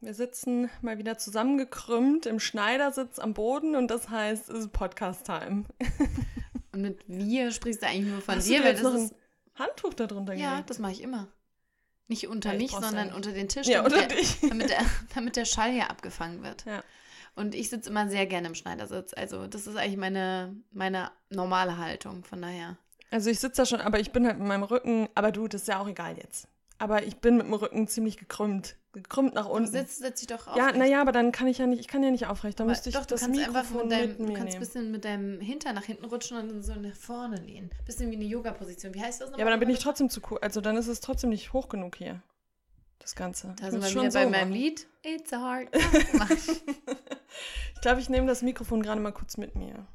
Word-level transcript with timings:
Wir 0.00 0.14
sitzen 0.14 0.70
mal 0.82 0.98
wieder 0.98 1.16
zusammengekrümmt 1.18 2.26
im 2.26 2.38
Schneidersitz 2.38 3.18
am 3.18 3.34
Boden 3.34 3.74
und 3.76 3.88
das 3.90 4.08
heißt, 4.10 4.48
es 4.50 4.58
ist 4.64 4.72
Podcast-Time. 4.72 5.64
Und 6.72 6.82
mit 6.82 6.98
wir 7.06 7.52
sprichst 7.52 7.80
du 7.80 7.86
eigentlich 7.86 8.12
nur 8.12 8.20
von 8.20 8.34
Hast 8.36 8.46
dir, 8.48 8.58
du 8.58 8.64
weil 8.64 8.74
das 8.74 8.82
noch 8.82 8.94
ist. 8.94 9.12
ein 9.12 9.16
Handtuch 9.54 9.94
darunter 9.94 10.34
Ja, 10.34 10.50
gelegt? 10.50 10.68
das 10.68 10.78
mache 10.78 10.92
ich 10.92 11.00
immer. 11.00 11.26
Nicht 12.06 12.28
unter 12.28 12.50
Ja, 12.50 12.56
ich 12.56 12.60
mich, 12.60 12.70
sondern 12.72 13.14
unter 13.14 13.32
den 13.32 13.48
Tisch, 13.48 13.66
Ja, 13.66 13.78
damit, 13.82 13.94
unter 13.94 14.08
der, 14.08 14.16
dich. 14.18 14.38
damit, 14.48 14.68
der, 14.68 14.84
damit 15.14 15.36
der 15.36 15.46
Schall 15.46 15.70
hier 15.72 15.88
abgefangen 15.88 16.42
wird. 16.42 16.66
Ja. 16.66 16.84
Und 17.34 17.54
ich 17.54 17.70
sitze 17.70 17.88
immer 17.88 18.08
sehr 18.10 18.26
gerne 18.26 18.48
im 18.48 18.54
Schneidersitz. 18.54 19.14
Also 19.14 19.46
das 19.46 19.66
ist 19.66 19.76
eigentlich 19.76 19.96
meine, 19.96 20.54
meine 20.70 21.10
normale 21.30 21.78
Haltung. 21.78 22.22
Von 22.24 22.42
daher. 22.42 22.76
Also 23.10 23.30
ich 23.30 23.40
sitze 23.40 23.62
da 23.62 23.66
schon, 23.66 23.80
aber 23.80 23.98
ich 23.98 24.12
bin 24.12 24.26
halt 24.26 24.38
mit 24.38 24.46
meinem 24.46 24.64
Rücken, 24.64 25.08
aber 25.14 25.32
du, 25.32 25.48
das 25.48 25.62
ist 25.62 25.68
ja 25.68 25.78
auch 25.80 25.88
egal 25.88 26.18
jetzt. 26.18 26.46
Aber 26.76 27.04
ich 27.04 27.16
bin 27.16 27.38
mit 27.38 27.46
dem 27.46 27.54
Rücken 27.54 27.88
ziemlich 27.88 28.18
gekrümmt. 28.18 28.76
Gekrümmt 29.02 29.34
nach 29.34 29.46
Du 29.46 29.52
unten. 29.52 29.70
sitzt, 29.70 29.98
setz 29.98 30.20
dich 30.20 30.28
doch 30.28 30.46
auf. 30.46 30.56
ja, 30.56 30.72
naja, 30.72 31.00
aber 31.02 31.12
dann 31.12 31.30
kann 31.32 31.46
ich 31.48 31.58
ja 31.58 31.66
nicht, 31.66 31.80
ich 31.80 31.88
kann 31.88 32.02
ja 32.02 32.10
nicht 32.10 32.26
aufrecht. 32.26 32.58
Da 32.58 32.64
Aber 32.64 32.70
müsste 32.70 32.88
ich 32.88 32.94
doch, 32.94 33.04
du 33.04 33.14
das 33.14 33.20
kannst 33.20 33.38
Mikrofon 33.38 33.82
mit 33.82 33.92
deinem, 33.92 34.08
mit 34.08 34.18
du 34.18 34.22
mir 34.24 34.32
kannst 34.34 34.54
ein 34.54 34.60
bisschen 34.60 34.90
mit 34.90 35.04
deinem 35.04 35.40
Hintern 35.40 35.74
nach 35.74 35.84
hinten 35.84 36.06
rutschen 36.06 36.38
und 36.38 36.48
dann 36.48 36.62
so 36.62 36.74
nach 36.74 36.94
vorne 36.96 37.36
lehnen. 37.36 37.70
Bisschen 37.84 38.10
wie 38.10 38.16
eine 38.16 38.24
Yoga-Position. 38.24 38.94
Wie 38.94 39.00
heißt 39.02 39.20
das 39.20 39.28
nochmal? 39.28 39.40
Ja, 39.40 39.44
aber 39.44 39.50
dann 39.50 39.60
bin 39.60 39.68
ich 39.68 39.78
trotzdem 39.78 40.08
zu 40.08 40.20
cool. 40.30 40.38
Also 40.40 40.60
dann 40.60 40.76
ist 40.76 40.86
es 40.88 41.00
trotzdem 41.00 41.30
nicht 41.30 41.52
hoch 41.52 41.68
genug 41.68 41.96
hier. 41.96 42.22
Das 42.98 43.14
Ganze. 43.14 43.54
Da 43.60 43.70
sind 43.70 43.82
wir 43.82 43.88
schon 43.88 44.02
wieder 44.02 44.12
bei 44.14 44.24
so 44.24 44.30
meinem 44.30 44.48
machen. 44.48 44.52
Lied. 44.52 44.86
It's 45.02 45.32
a 45.32 45.40
hard. 45.40 45.68
Ich 47.74 47.80
glaube, 47.82 48.00
ich 48.00 48.08
nehme 48.08 48.26
das 48.26 48.42
Mikrofon 48.42 48.82
gerade 48.82 49.00
mal 49.00 49.12
kurz 49.12 49.36
mit 49.36 49.54
mir. 49.54 49.86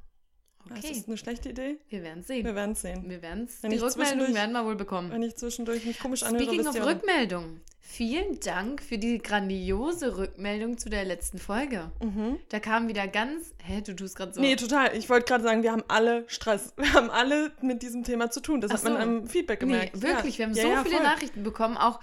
Ist 0.76 0.84
Okay, 0.86 0.94
das 0.98 1.08
eine 1.08 1.18
schlechte 1.18 1.50
Idee? 1.50 1.78
wir 1.90 2.04
werden 2.04 2.18
Wir 2.20 2.24
sehen. 2.24 2.56
werden 2.56 2.72
es 2.72 2.82
sehen. 2.82 3.10
Wir 3.10 3.22
werden 3.22 3.44
es. 3.46 3.62
Die 3.62 3.78
Rückmeldung 3.78 4.34
werden 4.34 4.52
wir 4.54 4.66
wohl 4.66 4.76
bekommen. 4.76 5.12
Wenn 5.12 5.24
ich 5.24 5.36
zwischendurch 5.36 5.86
mich 5.86 6.00
komisch 6.00 6.24
anhöre, 6.24 6.44
Speaking 6.46 6.68
of 6.68 6.86
Rückmeldung. 6.86 7.62
Vielen 7.84 8.40
Dank 8.40 8.82
für 8.82 8.98
die 8.98 9.18
grandiose 9.18 10.18
Rückmeldung 10.18 10.78
zu 10.78 10.90
der 10.90 11.04
letzten 11.04 11.40
Folge. 11.40 11.92
Mhm. 12.02 12.38
Da 12.48 12.62
kam 12.62 12.88
wieder 12.88 13.06
ganz. 13.08 13.54
Hä, 13.64 13.82
du 13.86 13.94
tust 13.94 14.16
gerade 14.16 14.34
so. 14.34 14.40
Nee, 14.40 14.56
total. 14.56 14.96
Ich 14.96 15.10
wollte 15.10 15.26
gerade 15.26 15.44
sagen, 15.44 15.62
wir 15.62 15.74
haben 15.74 15.84
alle 15.90 16.24
Stress. 16.28 16.74
Wir 16.78 16.94
haben 16.94 17.10
alle 17.10 17.52
mit 17.62 17.82
diesem 17.82 18.04
Thema 18.06 18.32
zu 18.32 18.40
tun. 18.40 18.62
Das 18.62 18.72
Ach 18.72 18.76
hat 18.78 18.84
man 18.86 18.94
so. 18.94 19.00
am 19.00 19.28
Feedback 19.28 19.62
Nee, 19.64 19.68
gemerkt. 19.74 20.02
wirklich. 20.02 20.38
Ja. 20.38 20.40
Wir 20.40 20.46
haben 20.46 20.56
Ja, 20.56 20.62
so 20.64 20.70
ja, 20.70 20.84
viele 20.84 20.96
voll. 20.96 21.04
Nachrichten 21.06 21.44
bekommen, 21.44 21.76
auch 21.76 22.00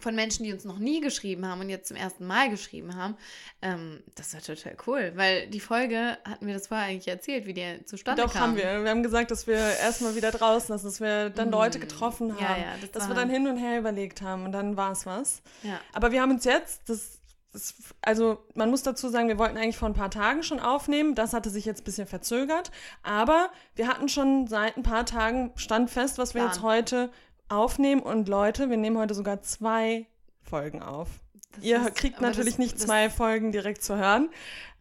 von 0.00 0.14
Menschen, 0.14 0.44
die 0.44 0.52
uns 0.52 0.64
noch 0.64 0.78
nie 0.78 1.00
geschrieben 1.00 1.46
haben 1.46 1.60
und 1.60 1.68
jetzt 1.68 1.88
zum 1.88 1.96
ersten 1.96 2.26
Mal 2.26 2.50
geschrieben 2.50 2.96
haben. 2.96 3.16
Ähm, 3.60 4.02
das 4.14 4.34
war 4.34 4.40
total 4.40 4.76
cool, 4.86 5.12
weil 5.14 5.46
die 5.48 5.60
Folge, 5.60 6.18
hatten 6.24 6.46
wir 6.46 6.54
das 6.54 6.66
vorher 6.66 6.86
eigentlich 6.86 7.08
erzählt, 7.08 7.46
wie 7.46 7.54
die 7.54 7.84
zustande 7.84 8.22
Doch, 8.22 8.32
kam. 8.32 8.42
haben 8.42 8.56
wir. 8.56 8.82
Wir 8.82 8.90
haben 8.90 9.02
gesagt, 9.02 9.30
dass 9.30 9.46
wir 9.46 9.56
erstmal 9.56 10.16
wieder 10.16 10.30
draußen 10.30 10.76
sind, 10.78 10.86
dass 10.88 11.00
wir 11.00 11.30
dann 11.30 11.48
Mm. 11.50 11.52
Leute 11.52 11.78
getroffen 11.78 12.32
haben. 12.34 12.42
Ja, 12.42 12.56
ja, 12.56 12.72
das 12.80 12.90
dass 12.90 13.08
wir 13.08 13.14
dann 13.14 13.28
hin 13.30 13.46
und 13.46 13.56
her 13.58 13.78
überlegt 13.78 14.22
haben 14.22 14.44
und 14.44 14.52
dann 14.52 14.76
war 14.76 14.92
es 14.92 15.06
was. 15.06 15.42
Ja. 15.62 15.78
Aber 15.92 16.10
wir 16.10 16.22
haben 16.22 16.30
uns 16.32 16.44
jetzt, 16.44 16.88
das, 16.88 17.18
das, 17.52 17.74
also 18.00 18.44
man 18.54 18.70
muss 18.70 18.82
dazu 18.82 19.08
sagen, 19.08 19.28
wir 19.28 19.38
wollten 19.38 19.58
eigentlich 19.58 19.76
vor 19.76 19.88
ein 19.88 19.94
paar 19.94 20.10
Tagen 20.10 20.42
schon 20.42 20.58
aufnehmen. 20.58 21.14
Das 21.14 21.34
hatte 21.34 21.50
sich 21.50 21.64
jetzt 21.66 21.82
ein 21.82 21.84
bisschen 21.84 22.06
verzögert. 22.06 22.70
Aber 23.02 23.50
wir 23.74 23.86
hatten 23.88 24.08
schon 24.08 24.46
seit 24.46 24.76
ein 24.76 24.82
paar 24.82 25.04
Tagen, 25.06 25.52
stand 25.56 25.90
fest, 25.90 26.16
was 26.18 26.34
wir 26.34 26.40
Plan. 26.40 26.52
jetzt 26.52 26.62
heute 26.62 27.10
aufnehmen. 27.52 28.00
Und 28.02 28.28
Leute, 28.28 28.70
wir 28.70 28.76
nehmen 28.76 28.98
heute 28.98 29.14
sogar 29.14 29.42
zwei 29.42 30.06
Folgen 30.42 30.82
auf. 30.82 31.08
Das 31.54 31.64
Ihr 31.64 31.78
ist- 31.86 31.94
kriegt 31.96 32.20
natürlich 32.20 32.54
das- 32.54 32.58
nicht 32.58 32.80
zwei 32.80 33.10
Folgen 33.10 33.52
direkt 33.52 33.82
zu 33.82 33.96
hören. 33.96 34.30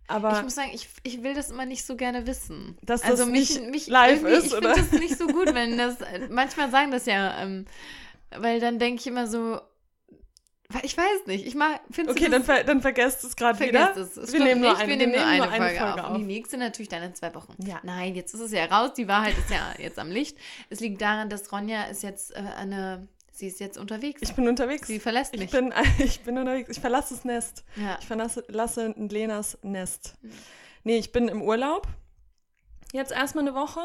Aber 0.07 0.35
Ich 0.37 0.43
muss 0.43 0.55
sagen, 0.55 0.71
ich, 0.73 0.89
ich 1.03 1.23
will 1.23 1.33
das 1.33 1.51
immer 1.51 1.65
nicht 1.65 1.85
so 1.85 1.95
gerne 1.95 2.27
wissen. 2.27 2.77
Dass 2.81 3.01
also 3.03 3.23
das 3.23 3.31
mich, 3.31 3.57
nicht 3.59 3.71
mich 3.71 3.87
live 3.87 4.23
ist, 4.23 4.47
ich 4.47 4.53
oder? 4.55 4.73
finde 4.73 4.89
das 4.91 4.99
nicht 4.99 5.17
so 5.17 5.27
gut, 5.27 5.53
wenn 5.53 5.77
das. 5.77 5.97
Manchmal 6.29 6.69
sagen 6.69 6.91
das 6.91 7.05
ja, 7.05 7.41
ähm, 7.41 7.65
weil 8.37 8.59
dann 8.59 8.77
denke 8.79 8.99
ich 8.99 9.07
immer 9.07 9.27
so. 9.27 9.59
Ich 10.83 10.97
weiß 10.97 11.25
nicht. 11.27 11.45
Ich 11.45 11.53
finde 11.91 12.11
okay, 12.11 12.29
dann, 12.29 12.43
ver 12.43 12.63
dann 12.63 12.81
vergesst 12.81 13.23
es 13.23 13.35
gerade 13.35 13.59
wieder. 13.59 13.95
Es. 13.95 14.17
Es 14.17 14.33
Wir 14.33 14.43
nehmen 14.43 14.61
nur 14.61 14.71
nicht, 14.71 14.81
eine, 14.81 14.89
wir 14.89 14.97
nehmen 14.97 15.11
nur 15.11 15.25
eine, 15.25 15.47
Folge, 15.65 15.93
auf. 15.93 15.99
auf. 15.99 16.09
Und 16.11 16.19
die 16.19 16.25
nächste 16.25 16.57
natürlich 16.57 16.89
dann 16.89 17.03
in 17.03 17.15
zwei 17.15 17.33
Wochen. 17.35 17.55
Ja. 17.65 17.79
Nein, 17.83 18.15
jetzt 18.15 18.33
ist 18.33 18.39
es 18.41 18.51
ja 18.51 18.65
raus. 18.65 18.93
Die 18.95 19.07
Wahrheit 19.07 19.37
ist 19.37 19.49
ja 19.49 19.73
jetzt 19.77 19.99
am 19.99 20.09
Licht. 20.09 20.37
Es 20.69 20.79
liegt 20.79 21.01
daran, 21.01 21.29
dass 21.29 21.51
Ronja 21.51 21.83
ist 21.85 22.03
jetzt 22.03 22.35
äh, 22.35 22.39
eine. 22.57 23.07
Sie 23.33 23.47
ist 23.47 23.59
jetzt 23.59 23.77
unterwegs. 23.77 24.21
Ich 24.21 24.33
bin 24.33 24.47
unterwegs. 24.47 24.87
Sie 24.87 24.99
verlässt 24.99 25.33
Ich 25.33 25.39
mich. 25.39 25.51
bin, 25.51 25.73
ich 25.99 26.21
bin 26.21 26.37
unterwegs. 26.37 26.69
Ich 26.69 26.79
verlasse 26.79 27.15
das 27.15 27.25
Nest. 27.25 27.63
ja. 27.75 27.97
Ich 27.99 28.07
verlasse 28.07 28.43
lasse 28.47 28.93
Lenas 28.97 29.57
Nest. 29.63 30.15
Nee, 30.83 30.97
ich 30.97 31.11
bin 31.11 31.27
im 31.27 31.41
Urlaub. 31.41 31.87
Jetzt 32.93 33.11
erstmal 33.11 33.47
eine 33.47 33.55
Woche. 33.55 33.79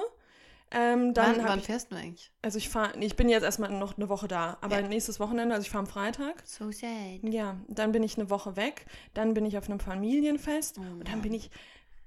Ähm, 0.73 1.15
dann 1.15 1.37
wann, 1.39 1.45
wann 1.47 1.59
ich, 1.61 1.67
fährst 1.67 1.93
du 1.93 1.97
eigentlich? 1.97 2.31
also 2.43 2.59
ich 2.59 2.69
fahre, 2.69 2.99
nee, 2.99 3.07
ich 3.07 3.15
bin 3.17 3.29
jetzt 3.29 3.45
erstmal 3.45 3.71
noch 3.71 3.97
eine 3.97 4.09
Woche 4.09 4.27
da, 4.27 4.59
aber 4.61 4.81
Ja. 4.81 4.89
nächstes 4.89 5.21
Wochenende, 5.21 5.55
also 5.55 5.65
ich 5.65 5.71
fahre 5.71 5.85
am 5.85 5.91
Freitag. 5.91 6.43
So 6.45 6.73
sad. 6.73 7.21
Ja, 7.23 7.57
dann 7.69 7.93
bin 7.93 8.03
ich 8.03 8.19
eine 8.19 8.31
Woche 8.31 8.57
weg, 8.57 8.87
dann 9.15 9.33
bin 9.35 9.47
ich 9.47 9.57
auf 9.59 9.69
einem 9.69 9.79
Familienfest 9.79 10.79
Oh 10.79 10.83
und 10.83 11.09
dann 11.09 11.23
bin 11.23 11.33
ich, 11.35 11.51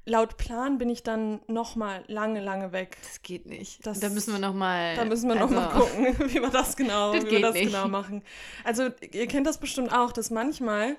laut 0.05 0.35
Plan 0.37 0.77
bin 0.77 0.89
ich 0.89 1.03
dann 1.03 1.39
nochmal 1.47 2.03
lange, 2.07 2.41
lange 2.41 2.71
weg. 2.73 2.97
Das 3.03 3.21
geht 3.21 3.45
nicht. 3.45 3.85
Das- 3.87 3.99
da 4.01 4.09
müssen 4.09 4.33
wir 4.33 4.39
noch 4.39 4.53
mal. 4.53 4.95
Da 4.95 5.05
müssen 5.05 5.29
wir 5.29 5.39
also, 5.41 5.53
noch 5.53 5.73
mal 5.73 5.79
gucken, 5.79 6.05
wie 6.29 6.41
wir 6.41 6.49
das 6.49 6.75
genau, 6.75 7.13
Das 7.13 7.25
wie 7.25 7.31
wir 7.31 7.41
das 7.41 7.53
nicht. 7.53 7.67
genau 7.67 7.87
machen. 7.87 8.23
Also 8.65 8.89
ihr 9.11 9.27
kennt 9.27 9.47
das 9.47 9.57
bestimmt 9.59 9.93
auch, 9.93 10.11
dass 10.11 10.31
manchmal 10.31 10.97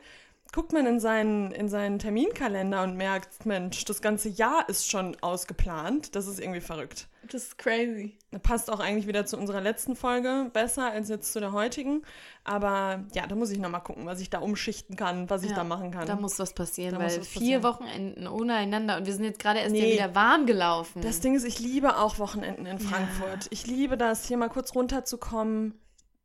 guckt 0.52 0.72
man 0.72 0.86
in 0.86 1.00
seinen, 1.00 1.50
in 1.52 1.68
seinen 1.68 1.98
Terminkalender 1.98 2.82
und 2.82 2.96
merkt, 2.96 3.46
Mensch, 3.46 3.84
das 3.84 4.00
ganze 4.02 4.28
Jahr 4.28 4.68
ist 4.68 4.90
schon 4.90 5.16
ausgeplant. 5.20 6.14
Das 6.16 6.26
ist 6.26 6.40
irgendwie 6.40 6.60
verrückt. 6.60 7.06
Das 7.30 7.44
ist 7.44 7.58
crazy. 7.58 8.16
Das 8.32 8.40
passt 8.42 8.70
auch 8.72 8.80
eigentlich 8.80 9.06
wieder 9.06 9.24
zu 9.26 9.36
unserer 9.36 9.60
letzten 9.60 9.94
Folge 9.94 10.50
besser 10.52 10.90
als 10.90 11.08
jetzt 11.08 11.32
zu 11.32 11.38
der 11.38 11.52
heutigen. 11.52 12.02
Aber 12.42 13.04
ja, 13.14 13.26
da 13.26 13.34
muss 13.36 13.50
ich 13.50 13.58
noch 13.58 13.68
mal 13.70 13.78
gucken, 13.80 14.06
was 14.06 14.20
ich 14.20 14.30
da 14.30 14.40
umschichten 14.40 14.96
kann, 14.96 15.30
was 15.30 15.42
ich 15.44 15.50
Ja, 15.50 15.56
da 15.56 15.64
machen 15.64 15.92
kann. 15.92 16.06
Da 16.06 16.16
muss 16.16 16.38
was 16.40 16.52
passieren, 16.54 16.94
Da 16.94 16.98
weil 17.00 17.06
was 17.06 17.28
vier 17.28 17.60
passieren. 17.60 17.62
Wochenenden 17.62 18.26
ohne 18.26 18.54
einander 18.54 18.96
und 18.96 19.06
wir 19.06 19.12
sind 19.12 19.24
jetzt 19.24 19.38
gerade 19.38 19.60
erst 19.60 19.76
ja 19.76 19.82
Nee. 19.82 19.92
wieder 19.92 20.14
warm 20.14 20.46
gelaufen. 20.46 21.02
Das 21.02 21.20
Ding 21.20 21.36
ist, 21.36 21.44
ich 21.44 21.60
liebe 21.60 21.96
auch 21.98 22.18
Wochenenden 22.18 22.66
in 22.66 22.78
Ja. 22.78 22.88
Frankfurt. 22.88 23.46
Ich 23.50 23.66
liebe 23.66 23.96
das, 23.96 24.26
hier 24.26 24.36
mal 24.38 24.48
kurz 24.48 24.74
runterzukommen, 24.74 25.74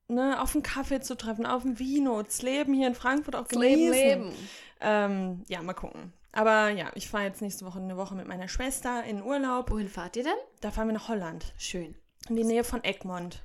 ne, 0.08 0.42
auf 0.42 0.54
einen 0.56 0.64
Kaffee 0.64 1.02
zu 1.02 1.16
treffen, 1.16 1.46
auf 1.46 1.64
ein 1.64 1.80
Vino, 1.80 2.22
das 2.22 2.42
Leben 2.42 2.74
hier 2.74 2.88
in 2.88 2.96
Frankfurt 2.96 3.36
auch 3.36 3.48
Das 3.48 3.60
Leben, 3.60 3.92
genießen. 3.92 4.24
Leben. 4.24 4.34
Ähm, 4.82 5.44
ja, 5.48 5.62
mal 5.62 5.74
gucken. 5.74 6.14
Aber 6.32 6.70
ja, 6.70 6.92
ich 6.96 7.08
fahre 7.08 7.24
jetzt 7.24 7.42
nächste 7.42 7.66
Woche 7.66 7.80
eine 7.80 7.96
Woche 7.96 8.14
mit 8.14 8.28
meiner 8.28 8.50
Schwester 8.50 9.04
in 9.06 9.24
Urlaub. 9.24 9.72
Wohin 9.72 9.88
fahrt 9.88 10.18
ihr 10.18 10.24
denn? 10.24 10.34
Da 10.62 10.72
fahren 10.72 10.88
wir 10.88 10.94
nach 10.94 11.08
Holland, 11.08 11.54
Schön. 11.58 11.96
in 12.28 12.36
die 12.36 12.44
Nähe 12.44 12.64
von 12.64 12.84
Egmont. 12.84 13.42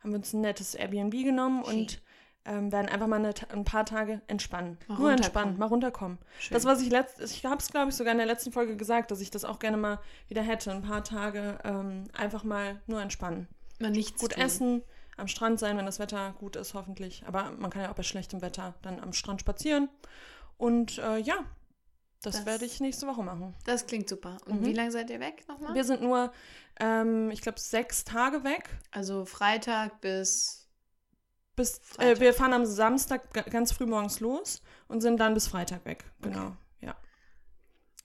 Haben 0.00 0.10
wir 0.10 0.18
uns 0.18 0.32
ein 0.34 0.42
nettes 0.42 0.74
Airbnb 0.74 1.12
genommen 1.12 1.64
Schön. 1.64 1.78
und 1.78 2.02
ähm, 2.44 2.70
werden 2.70 2.88
einfach 2.88 3.06
mal 3.06 3.16
eine, 3.16 3.32
ein 3.52 3.64
paar 3.64 3.84
Tage 3.86 4.20
entspannen. 4.28 4.78
Mal 4.86 4.98
Nur 4.98 5.10
entspannen, 5.10 5.58
mal 5.58 5.66
runterkommen. 5.66 6.18
Schön. 6.38 6.54
Das, 6.54 6.64
was 6.64 6.80
ich 6.80 6.90
letzt, 6.90 7.20
ich 7.20 7.44
habe 7.44 7.56
es, 7.56 7.68
glaube 7.70 7.88
ich, 7.88 7.96
sogar 7.96 8.12
in 8.12 8.18
der 8.18 8.26
letzten 8.26 8.52
Folge 8.52 8.76
gesagt, 8.76 9.10
dass 9.10 9.20
ich 9.20 9.30
das 9.30 9.44
auch 9.44 9.58
gerne 9.58 9.76
mal 9.78 9.98
wieder 10.28 10.42
hätte. 10.42 10.70
Ein 10.70 10.82
paar 10.82 11.02
Tage 11.02 11.58
ähm, 11.64 12.04
einfach 12.12 12.44
mal 12.44 12.80
nur 12.86 13.00
entspannen. 13.00 13.48
Mal 13.80 13.90
nichts 13.90 14.20
Gut 14.20 14.32
tun. 14.32 14.42
essen, 14.42 14.82
am 15.16 15.28
Strand 15.28 15.58
sein, 15.58 15.76
wenn 15.78 15.86
das 15.86 15.98
Wetter 15.98 16.34
gut 16.38 16.56
ist, 16.56 16.74
hoffentlich. 16.74 17.24
Aber 17.26 17.50
man 17.52 17.70
kann 17.70 17.82
ja 17.82 17.90
auch 17.90 17.94
bei 17.94 18.02
schlechtem 18.02 18.42
Wetter 18.42 18.74
dann 18.82 19.00
am 19.00 19.12
Strand 19.12 19.40
spazieren. 19.40 19.88
Und 20.58 20.98
äh, 20.98 21.18
ja, 21.18 21.36
das, 22.22 22.36
Das- 22.36 22.46
werde 22.46 22.64
ich 22.64 22.80
nächste 22.80 23.06
Woche 23.06 23.22
machen. 23.22 23.54
Das 23.64 23.86
klingt 23.86 24.08
super. 24.08 24.36
Und 24.46 24.60
Mhm. 24.62 24.66
wie 24.66 24.72
lange 24.72 24.90
seid 24.90 25.10
ihr 25.10 25.20
weg 25.20 25.44
nochmal? 25.48 25.74
Wir 25.74 25.84
sind 25.84 26.02
nur, 26.02 26.32
ähm, 26.80 27.30
ich 27.30 27.40
glaube, 27.40 27.60
sechs 27.60 28.04
Tage 28.04 28.44
weg. 28.44 28.68
Also 28.90 29.24
Freitag 29.24 30.00
bis. 30.00 30.62
Bis, 31.56 31.78
äh, 31.78 31.80
Freitag. 31.80 32.20
wir 32.20 32.34
fahren 32.34 32.52
am 32.52 32.66
Samstag 32.66 33.32
ga- 33.32 33.40
ganz 33.42 33.72
früh 33.72 33.86
morgens 33.86 34.20
los 34.20 34.60
und 34.88 35.00
sind 35.00 35.18
dann 35.18 35.32
bis 35.32 35.48
Freitag 35.48 35.84
weg. 35.86 36.04
Genau, 36.20 36.38
ja. 36.38 36.56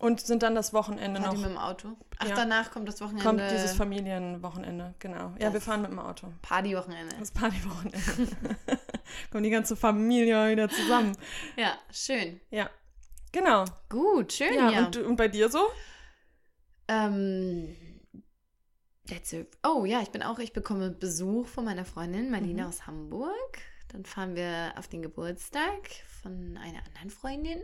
Und 0.02 0.20
sind 0.20 0.42
dann 0.44 0.56
das 0.56 0.74
Wochenende 0.74 1.22
Fahrt 1.22 1.34
ihr 1.34 1.38
noch. 1.40 1.44
mit 1.48 1.52
dem 1.52 1.58
Auto? 1.60 1.90
Ach, 2.18 2.28
Ja. 2.28 2.36
danach 2.36 2.72
kommt 2.72 2.88
das 2.88 3.00
Wochenende. 3.02 3.24
Kommt 3.24 3.40
dieses 3.52 3.74
Familienwochenende, 3.74 4.96
genau. 5.00 5.30
Ja, 5.38 5.46
Das- 5.46 5.54
wir 5.54 5.62
fahren 5.62 5.82
mit 5.84 5.92
dem 5.92 6.00
Auto. 6.00 6.28
Partywochenende. 6.42 7.16
Das 7.20 7.32
Partywochenende. 7.32 7.98
Kommt 9.32 9.46
die 9.46 9.50
ganze 9.50 9.76
Familie 9.76 10.50
wieder 10.52 10.70
zusammen. 10.70 11.16
Ja, 11.58 11.78
schön. 11.92 12.40
Ja, 12.50 12.70
genau. 13.32 13.66
Gut, 13.90 14.34
schön, 14.34 14.54
Ja, 14.54 14.70
ja. 14.72 14.86
Und, 14.86 14.98
und 14.98 15.16
bei 15.18 15.28
dir 15.28 15.50
so? 15.50 15.60
Ähm, 16.88 17.76
that's 19.08 19.34
it. 19.34 19.58
Oh 19.64 19.86
ja, 19.86 20.02
ich 20.02 20.10
bin 20.12 20.24
auch, 20.24 20.40
ich 20.40 20.54
bekomme 20.54 20.90
Besuch 20.92 21.48
von 21.48 21.66
meiner 21.66 21.86
Freundin 21.86 22.32
Marlene 22.32 22.64
Mhm. 22.64 22.68
aus 22.70 22.88
Hamburg. 22.88 23.60
Dann 23.90 24.06
fahren 24.06 24.36
wir 24.36 24.74
auf 24.78 24.88
den 24.88 25.02
Geburtstag 25.02 25.90
von 26.22 26.58
einer 26.58 26.80
anderen 26.88 27.10
Freundin. 27.10 27.60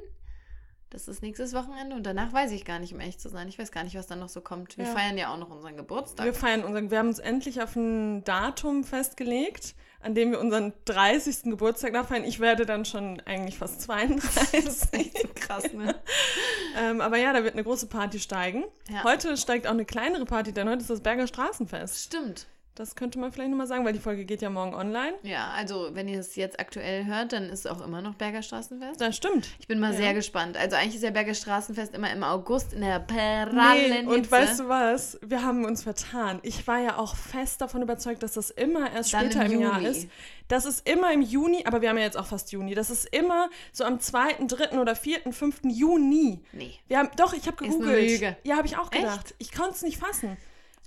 Das 0.89 1.09
ist 1.09 1.21
nächstes 1.21 1.53
Wochenende 1.53 1.97
und 1.97 2.03
danach 2.05 2.31
weiß 2.31 2.51
ich 2.51 2.63
gar 2.63 2.79
nicht, 2.79 2.93
um 2.93 3.01
ehrlich 3.01 3.19
zu 3.19 3.27
sein. 3.27 3.49
Ich 3.49 3.59
weiß 3.59 3.73
gar 3.73 3.83
nicht, 3.83 3.95
was 3.97 4.07
dann 4.07 4.19
noch 4.19 4.29
so 4.29 4.39
kommt. 4.39 4.77
Wir 4.77 4.85
Ja. 4.85 4.91
feiern 4.93 5.17
ja 5.17 5.33
auch 5.33 5.37
noch 5.37 5.49
unseren 5.49 5.75
Geburtstag. 5.75 6.25
Wir 6.25 6.33
feiern 6.33 6.63
unseren, 6.63 6.89
wir 6.91 6.99
haben 6.99 7.09
uns 7.09 7.19
endlich 7.19 7.61
auf 7.61 7.75
ein 7.75 8.23
Datum 8.23 8.85
festgelegt, 8.85 9.75
an 9.99 10.15
dem 10.15 10.31
wir 10.31 10.39
unseren 10.39 10.71
30. 10.85 11.43
Geburtstag 11.51 11.91
nachfeiern. 11.91 12.23
Ich 12.23 12.39
werde 12.39 12.65
dann 12.65 12.85
schon 12.85 13.19
eigentlich 13.25 13.57
fast 13.57 13.81
32. 13.81 14.63
das 14.63 14.83
ist 14.85 14.91
so 14.93 15.27
krass, 15.35 15.73
ne? 15.73 15.93
ähm, 16.79 17.01
aber 17.01 17.17
ja, 17.17 17.33
da 17.33 17.43
wird 17.43 17.53
eine 17.55 17.63
große 17.65 17.87
Party 17.87 18.19
steigen. 18.19 18.63
Ja. 18.89 19.03
Heute 19.03 19.35
steigt 19.35 19.67
auch 19.67 19.71
eine 19.71 19.83
kleinere 19.85 20.23
Party, 20.25 20.53
denn 20.53 20.69
heute 20.69 20.81
ist 20.81 20.89
das 20.89 21.01
Berger 21.01 21.27
Straßenfest. 21.27 22.01
Stimmt. 22.05 22.47
Das 22.77 22.95
könnte 22.95 23.17
man 23.17 23.31
vielleicht 23.31 23.49
nochmal 23.49 23.65
sagen, 23.65 23.83
weil 23.85 23.93
die 23.93 23.99
Folge 23.99 24.23
geht 24.23 24.43
ja 24.43 24.51
morgen 24.51 24.75
online. 24.75 25.13
Ja, 25.23 25.49
also 25.55 25.89
wenn 25.93 26.07
ihr 26.07 26.19
es 26.19 26.35
jetzt 26.35 26.59
aktuell 26.59 27.05
hört, 27.05 27.33
dann 27.33 27.49
ist 27.49 27.67
auch 27.67 27.83
immer 27.83 28.03
noch 28.03 28.13
Berger 28.13 28.43
Straßenfest. 28.43 29.01
Das 29.01 29.17
stimmt. 29.17 29.47
Ich 29.59 29.67
bin 29.67 29.79
mal 29.79 29.93
Ja. 29.93 29.97
sehr 29.97 30.13
gespannt. 30.13 30.57
Also 30.57 30.75
eigentlich 30.75 30.93
ist 30.93 31.03
der 31.03 31.09
Berger 31.09 31.33
Straßenfest 31.33 31.95
immer 31.95 32.11
im 32.11 32.23
August 32.23 32.73
in 32.73 32.81
der 32.81 32.99
prallen 32.99 34.05
Nee, 34.05 34.13
und 34.13 34.31
weißt 34.31 34.59
du 34.59 34.69
was? 34.69 35.17
Wir 35.25 35.41
haben 35.43 35.65
uns 35.65 35.81
vertan. 35.81 36.39
Ich 36.43 36.67
war 36.67 36.77
ja 36.79 36.97
auch 36.99 37.15
fest 37.15 37.61
davon 37.61 37.81
überzeugt, 37.81 38.21
dass 38.21 38.33
das 38.33 38.51
immer 38.51 38.91
erst 38.93 39.11
Dann 39.13 39.31
später 39.31 39.45
im 39.47 39.53
im, 39.53 39.61
Jahr 39.61 39.77
Juni. 39.81 39.87
ist. 39.89 40.07
Das 40.47 40.65
ist 40.65 40.87
immer 40.87 41.11
im 41.11 41.21
Juni, 41.23 41.63
aber 41.65 41.81
wir 41.81 41.89
haben 41.89 41.97
ja 41.97 42.03
jetzt 42.03 42.15
auch 42.17 42.27
fast 42.27 42.51
Juni. 42.51 42.75
Das 42.75 42.91
ist 42.91 43.05
immer 43.13 43.49
so 43.73 43.85
am 43.85 43.99
2., 43.99 44.45
3. 44.47 44.79
oder 44.79 44.95
4., 44.95 45.33
5. 45.33 45.61
Juni. 45.63 46.41
Nee. 46.53 46.73
Wir 46.87 46.99
haben, 46.99 47.09
doch, 47.17 47.33
ich 47.33 47.47
habe 47.47 47.65
Ist 47.65 47.73
eine 47.73 47.79
gegoogelt. 47.83 48.09
Lüge. 48.11 48.37
Ja, 48.43 48.55
habe 48.57 48.67
ich 48.67 48.77
auch 48.77 48.91
gedacht. 48.91 49.33
Ich 49.39 49.51
konnte 49.51 49.71
es 49.71 49.81
nicht 49.81 49.97
fassen. 49.97 50.37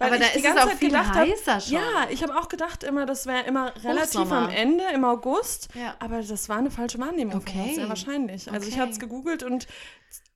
Aber 0.06 0.16
ich 0.16 0.22
da 0.22 0.28
die 0.32 0.38
ist 0.38 0.44
es 0.46 0.56
auch 0.56 0.66
Zeit 0.68 0.78
viel 0.78 0.88
gedacht 0.88 1.14
hab- 1.14 1.62
schon. 1.62 1.72
Ja, 1.74 2.06
ich 2.10 2.22
habe 2.22 2.36
auch 2.38 2.48
gedacht 2.48 2.82
immer, 2.84 3.06
das 3.06 3.26
wäre 3.26 3.42
immer 3.44 3.72
relativ 3.84 4.30
am 4.32 4.48
Ende, 4.48 4.84
im 4.94 5.04
August. 5.04 5.68
Ja. 5.74 5.94
Aber 5.98 6.22
das 6.22 6.48
war 6.48 6.58
eine 6.58 6.70
falsche 6.70 6.98
Wahrnehmung. 6.98 7.36
Okay. 7.36 7.74
Sehr 7.74 7.88
wahrscheinlich. 7.88 8.50
Also 8.50 8.66
ich 8.66 8.74
Okay. 8.74 8.82
hatte 8.82 8.92
es 8.92 8.98
gegoogelt 8.98 9.42
und 9.42 9.66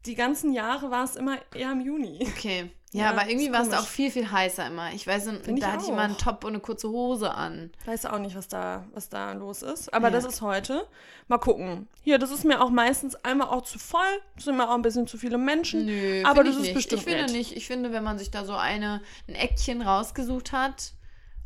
die 0.06 0.14
ganzen 0.14 0.52
Jahre 0.52 0.90
war 0.90 1.05
es 1.05 1.16
immer 1.16 1.38
eher 1.55 1.72
im 1.72 1.81
Juni. 1.81 2.19
Okay. 2.37 2.70
Ja, 2.94 3.05
Ja, 3.06 3.11
aber 3.11 3.29
irgendwie 3.29 3.50
war 3.52 3.62
es 3.62 3.73
auch 3.73 3.87
viel, 3.87 4.11
viel 4.11 4.31
heißer 4.31 4.67
immer. 4.69 4.93
Ich 4.94 5.05
weiß, 5.06 5.25
Find 5.25 5.49
ich 5.49 5.61
da 5.61 5.73
hatte 5.73 5.82
ich 5.82 5.88
immer 5.91 6.02
einen 6.02 6.14
auch. 6.14 6.19
Top 6.19 6.44
und 6.44 6.50
eine 6.52 6.61
kurze 6.61 6.88
Hose 6.88 7.35
an. 7.35 7.70
Weiß 7.87 8.06
auch 8.06 8.19
nicht, 8.20 8.37
was 8.37 8.46
da, 8.49 8.85
was 8.94 9.08
da 9.08 9.32
los 9.32 9.62
ist. 9.62 9.93
Aber 9.93 10.08
Ja. 10.08 10.14
das 10.14 10.25
ist 10.25 10.41
heute. 10.43 10.87
Mal 11.26 11.38
gucken. 11.38 11.88
Hier, 12.02 12.19
das 12.19 12.31
ist 12.31 12.44
mir 12.44 12.62
auch 12.62 12.70
meistens 12.70 13.14
einmal 13.17 13.49
auch 13.49 13.62
zu 13.62 13.79
voll. 13.79 14.00
Es 14.37 14.44
sind 14.44 14.56
mir 14.56 14.69
auch 14.69 14.75
ein 14.75 14.82
bisschen 14.82 15.06
zu 15.06 15.19
viele 15.19 15.38
Menschen. 15.38 15.87
Nö, 15.87 16.23
aber 16.25 16.44
das 16.44 16.52
ich 16.55 16.56
ist 16.61 16.62
nicht. 16.62 16.75
bestimmt 16.75 17.02
Ich 17.02 17.08
finde 17.08 17.23
nett. 17.25 17.32
nicht. 17.32 17.56
Ich 17.56 17.67
finde, 17.67 17.93
wenn 17.93 18.05
man 18.05 18.19
sich 18.19 18.31
da 18.31 18.44
so 18.44 18.55
eine, 18.55 19.02
ein 19.29 19.35
Eckchen 19.35 19.82
rausgesucht 19.82 20.52
hat, 20.52 20.93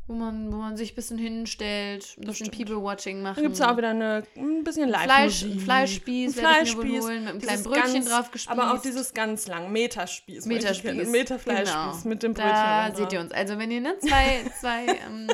wo 0.08 0.14
man, 0.14 0.50
wo 0.52 0.56
man 0.56 0.76
sich 0.76 0.93
ein 0.93 0.94
bisschen 0.96 1.19
hinstellt, 1.19 2.16
ein 2.19 2.25
bisschen. 2.25 2.50
People-Watching 2.50 3.22
machen. 3.22 3.37
Dann 3.37 3.44
gibt 3.44 3.55
es 3.55 3.60
auch 3.60 3.76
wieder 3.76 3.90
eine, 3.90 4.25
ein 4.37 4.64
bisschen 4.64 4.88
Fleisch, 4.88 5.06
Live-Musik. 5.43 5.60
Fleischspieß 5.62 6.32
Ein 6.37 6.40
Fleischspieß, 6.40 7.05
holen, 7.05 7.20
mit 7.25 7.28
einem 7.31 7.40
kleinen 7.40 7.62
Brötchen 7.62 7.93
ganz- 7.94 8.08
drauf 8.08 8.31
gespießt. 8.32 8.50
Aber 8.50 8.72
auch 8.75 8.82
dieses 8.82 9.14
ganz 9.14 9.46
lang, 9.46 9.70
Meterspieß. 9.70 10.46
Meterspieß. 10.46 11.08
Meterfleischspieß 11.08 11.72
Genau. 12.02 12.08
mit 12.08 12.22
dem 12.22 12.34
Brötchen. 12.34 12.50
Da 12.52 12.93
seht 12.94 13.12
ihr 13.12 13.20
uns. 13.20 13.32
Also 13.32 13.58
wenn 13.58 13.70
ihr 13.70 13.81
ne, 13.82 13.99
zwei, 14.00 14.50
zwei 14.60 14.87
ähm, 14.87 15.28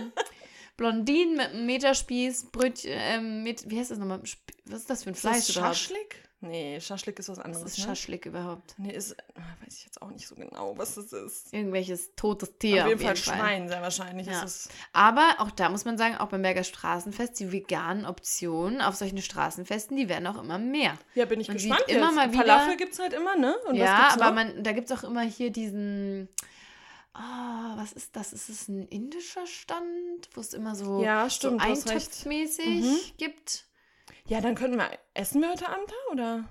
Blondinen 0.77 1.37
mit 1.37 1.47
einem 1.51 1.67
Meterspieß, 1.67 2.47
Brötchen, 2.51 2.91
ähm, 2.93 3.43
mit, 3.45 3.71
wie 3.71 3.79
heißt 3.79 3.93
das 3.93 3.99
nochmal? 3.99 4.21
Was 4.67 4.81
ist 4.81 4.91
das 4.91 5.05
für 5.05 5.11
ein 5.11 5.15
Ist 5.15 5.25
das 5.25 5.47
Fleisch? 5.51 5.55
Schaschlik? 5.55 6.17
Nee, 6.45 6.81
Schaschlik 6.81 7.19
ist 7.19 7.29
was 7.29 7.39
Was 7.39 7.45
anderes. 7.45 7.65
ist 7.73 7.79
ne? 7.79 7.85
Schaschlik 7.85 8.27
überhaupt? 8.27 8.75
Nee, 8.79 8.93
ist, 8.93 9.17
ah, 9.35 9.41
weiß 9.65 9.75
ich 9.79 9.85
jetzt 9.85 10.01
auch 10.03 10.11
nicht 10.11 10.27
so 10.29 10.35
genau, 10.35 10.77
was 10.79 10.95
das 10.95 11.13
ist. 11.13 11.53
Irgendwelches 11.53 12.11
totes 12.17 12.59
Tier. 12.59 12.83
auf 12.85 12.89
jeden 12.91 13.01
Fall 13.01 13.17
Schwein, 13.17 13.69
sehr 13.69 13.83
wahrscheinlich. 13.83 14.27
Ja. 14.27 14.43
Ist 14.43 14.67
es. 14.67 14.69
Aber 14.93 15.37
auch 15.39 15.51
da 15.51 15.69
muss 15.69 15.85
man 15.85 15.99
sagen, 15.99 16.17
auch 16.17 16.29
beim 16.29 16.43
Berger 16.43 16.65
Straßenfest, 16.65 17.39
die 17.41 17.51
veganen 17.53 18.07
Optionen 18.07 18.81
auf 18.81 18.95
solchen 18.95 19.21
Straßenfesten, 19.23 19.97
die 19.97 20.09
werden 20.09 20.27
auch 20.27 20.41
immer 20.43 20.59
mehr. 20.59 20.99
Ja, 21.15 21.25
bin 21.25 21.41
ich 21.41 21.49
Man 21.49 21.57
gespannt. 21.57 21.83
sieht 21.87 21.97
immer 21.97 22.13
mal 22.13 22.31
wieder- 22.33 22.41
Falafel 22.43 22.77
gibt 22.77 22.93
es 22.93 22.99
halt 22.99 23.13
immer, 23.13 23.37
ne? 23.37 23.57
Und 23.67 23.73
was 23.73 23.79
ja, 23.79 24.09
aber 24.13 24.33
man, 24.33 24.63
da 24.63 24.73
gibt 24.73 24.91
es 24.91 24.97
auch 24.99 25.05
immer 25.05 25.23
hier 25.23 25.51
diesen. 25.51 26.29
Ah, 27.17 27.75
was 27.77 27.93
ist 27.93 28.17
das? 28.17 28.33
Ist 28.33 28.49
es 28.49 28.67
ein 28.69 28.89
indischer 28.89 29.47
Stand, 29.47 30.29
wo 30.35 30.41
es 30.41 30.53
immer 30.53 30.75
so, 30.75 31.01
Ja, 31.01 31.31
stimmt, 31.31 31.63
so 31.63 31.69
eintöpfmäßig 31.69 32.83
Mhm. 32.83 32.97
gibt? 33.19 33.67
Ja, 34.27 34.41
dann 34.41 34.55
könnten 34.55 34.79
wir. 34.79 34.91
Essen 35.13 35.41
wir 35.43 35.51
heute 35.51 35.69
Abend 35.69 35.89
da, 35.91 36.13
oder? 36.13 36.45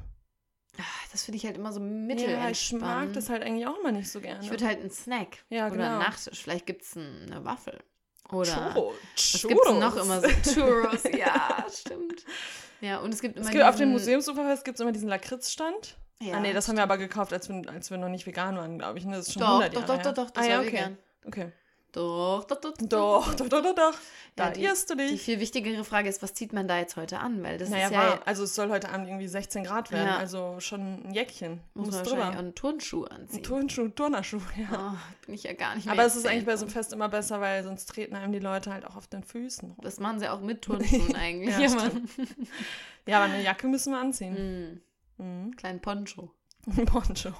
Ah, 0.77 0.81
Das 1.11 1.23
finde 1.25 1.37
ich 1.37 1.45
halt 1.45 1.57
immer 1.57 1.71
so 1.71 1.79
Ja, 1.79 1.85
mittelentspannt. 1.85 2.53
ich 2.53 2.73
mag 2.81 3.13
das 3.13 3.29
halt 3.29 3.43
eigentlich 3.43 3.67
auch 3.67 3.79
immer 3.79 3.91
nicht 3.91 4.09
so 4.11 4.19
gerne. 4.21 4.43
Ich 4.43 4.49
würde 4.49 4.65
halt 4.65 4.79
einen 4.79 4.91
Snack 4.91 5.43
Ja, 5.49 5.67
oder 5.67 5.75
genau. 5.75 5.89
einen 5.89 5.99
Nachtisch. 5.99 6.41
Vielleicht 6.41 6.65
gibt 6.65 6.83
es 6.83 6.95
eine 6.97 7.43
Waffel. 7.45 7.79
Oder 8.31 8.45
Churro. 8.73 8.93
was 9.15 9.41
gibt 9.47 9.61
es 9.65 9.71
noch 9.73 9.95
immer 9.97 10.21
so? 10.21 10.27
Churros, 10.53 11.03
ja, 11.17 11.65
stimmt. 11.69 12.25
Ja, 12.81 12.99
und 12.99 13.13
es 13.13 13.21
gibt 13.21 13.35
immer 13.37 13.45
Es 13.45 13.51
gibt, 13.51 13.63
auf 13.63 13.75
dem 13.75 13.91
Museumsuferfest 13.91 14.65
gibt 14.65 14.75
es 14.77 14.81
immer 14.81 14.91
diesen 14.91 15.09
Lakritzstand. 15.09 15.97
Ja, 16.21 16.35
ah, 16.35 16.39
nee, 16.39 16.53
das 16.53 16.67
haben 16.67 16.77
wir 16.77 16.83
aber 16.83 16.97
gekauft, 16.97 17.33
als 17.33 17.49
wir, 17.49 17.61
als 17.69 17.91
wir 17.91 17.97
noch 17.97 18.09
nicht 18.09 18.25
vegan 18.25 18.55
waren, 18.55 18.77
glaube 18.79 18.97
ich. 18.97 19.05
Ne? 19.05 19.17
Das 19.17 19.27
ist 19.27 19.33
schon 19.33 19.41
Doch, 19.41 19.59
100 19.61 19.75
doch, 19.75 19.81
Jahre 19.81 19.87
doch, 19.87 20.03
her. 20.03 20.13
doch, 20.13 20.23
doch, 20.25 20.31
das 20.31 20.43
ah, 20.45 20.47
ja, 20.49 20.59
okay. 20.59 20.71
vegan. 20.71 20.97
Okay. 21.25 21.51
Doch, 21.93 22.43
doch, 22.45 22.59
doch, 22.59 22.73
Doch, 22.79 23.35
doch, 23.35 23.47
doch, 23.49 23.61
doch, 23.61 23.75
doch. 23.75 23.93
Da 24.35 24.49
die- 24.49 24.63
irrst 24.63 24.89
du 24.89 24.95
Die 24.95 25.09
dich. 25.09 25.21
viel 25.21 25.39
wichtigere 25.39 25.83
Frage 25.83 26.09
ist, 26.09 26.23
was 26.23 26.33
zieht 26.33 26.51
man 26.51 26.67
da 26.67 26.79
jetzt 26.79 26.95
heute 26.97 27.19
an? 27.19 27.43
Weil 27.43 27.59
das 27.59 27.69
Naja, 27.69 27.85
ist 27.85 27.91
ja, 27.93 27.97
war, 27.99 28.27
also 28.27 28.43
es 28.45 28.55
soll 28.55 28.69
heute 28.69 28.89
Abend 28.89 29.07
irgendwie 29.07 29.27
16 29.27 29.63
Grad 29.63 29.91
werden, 29.91 30.07
Ja. 30.07 30.17
also 30.17 30.59
schon 30.59 31.03
ein 31.07 31.13
Jäckchen. 31.13 31.61
muss 31.75 31.85
Muss 31.87 31.95
man 31.97 32.03
drüber. 32.05 32.25
einen 32.29 32.55
Turnschuh 32.55 33.03
anziehen. 33.05 33.37
Ein 33.39 33.43
Turnschuh, 33.43 33.87
Turnerschuh, 33.89 34.41
ja. 34.57 34.95
Oh, 34.95 35.25
bin 35.27 35.35
ich 35.35 35.43
ja 35.43 35.53
gar 35.53 35.75
nicht 35.75 35.85
mehr. 35.85 35.93
Aber 35.93 36.03
es 36.03 36.15
ist 36.15 36.25
eigentlich 36.25 36.47
bei 36.47 36.57
so 36.57 36.65
einem 36.65 36.73
Fest 36.73 36.93
immer 36.93 37.09
besser, 37.09 37.39
weil 37.41 37.63
sonst 37.63 37.85
treten 37.85 38.15
einem 38.15 38.31
die 38.33 38.39
Leute 38.39 38.73
halt 38.73 38.85
auch 38.85 38.95
auf 38.95 39.05
den 39.05 39.23
Füßen 39.23 39.69
rum. 39.69 39.77
Das 39.83 39.99
machen 39.99 40.19
sie 40.19 40.27
auch 40.29 40.41
mit 40.41 40.61
Turnschuhen 40.63 41.15
eigentlich. 41.15 41.55
Ja, 41.57 41.71
aber- 41.71 41.91
Ja, 43.05 43.17
aber 43.23 43.31
eine 43.33 43.43
Jacke 43.43 43.67
müssen 43.67 43.93
wir 43.93 43.99
anziehen. 43.99 44.81
Mm, 45.19 45.23
Mhm. 45.23 45.55
kleinen 45.57 45.79
Poncho. 45.79 46.31
Poncho. 46.85 47.33